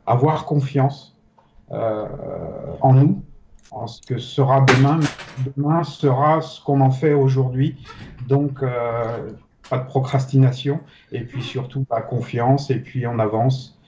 avoir 0.06 0.46
confiance 0.46 1.18
en 1.70 2.94
nous, 2.94 3.24
ce 3.88 4.02
que 4.02 4.18
sera 4.18 4.62
demain. 4.62 5.00
Demain 5.56 5.84
sera 5.84 6.42
ce 6.42 6.62
qu'on 6.62 6.82
en 6.82 6.92
fait 6.92 7.14
aujourd'hui. 7.14 7.78
Donc, 8.28 8.64
euh, 8.64 9.30
pas 9.70 9.78
de 9.78 9.86
procrastination. 9.86 10.80
Et 11.12 11.22
puis 11.22 11.44
surtout, 11.44 11.84
pas 11.84 12.02
confiance. 12.02 12.70
Et 12.70 12.80
puis, 12.80 13.06
on 13.08 13.20
avance. 13.20 13.79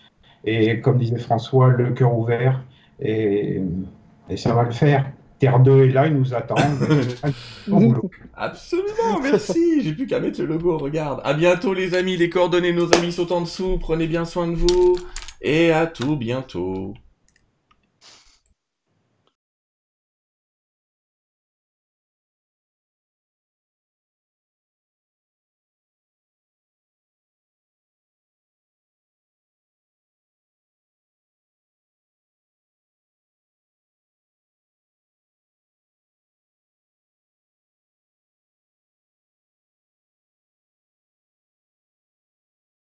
Et 0.45 0.81
comme 0.81 0.97
disait 0.97 1.18
François, 1.18 1.69
le 1.69 1.91
cœur 1.91 2.18
ouvert. 2.18 2.63
Et, 2.99 3.61
et 4.30 4.38
ça 4.38 4.53
va 4.53 4.63
le 4.63 4.72
faire. 4.72 5.05
Terre 5.39 5.59
2 5.59 5.85
est 5.85 5.89
là, 5.89 6.05
il 6.05 6.13
nous 6.13 6.35
attend. 6.35 6.55
Absolument, 8.35 9.19
merci. 9.23 9.81
J'ai 9.81 9.93
plus 9.93 10.05
qu'à 10.05 10.19
mettre 10.19 10.39
le 10.39 10.45
logo, 10.45 10.77
regarde. 10.77 11.19
À 11.23 11.34
bientôt 11.34 11.73
les 11.73 11.95
amis, 11.95 12.15
les 12.15 12.30
coordonnées 12.30 12.73
de 12.73 12.77
nos 12.77 12.93
amis 12.93 13.11
sont 13.11 13.34
en 13.34 13.41
dessous. 13.41 13.80
Prenez 13.80 14.05
bien 14.05 14.26
soin 14.26 14.47
de 14.47 14.53
vous. 14.53 14.97
Et 15.41 15.72
à 15.72 15.88
tout 15.88 16.15
bientôt. 16.15 16.93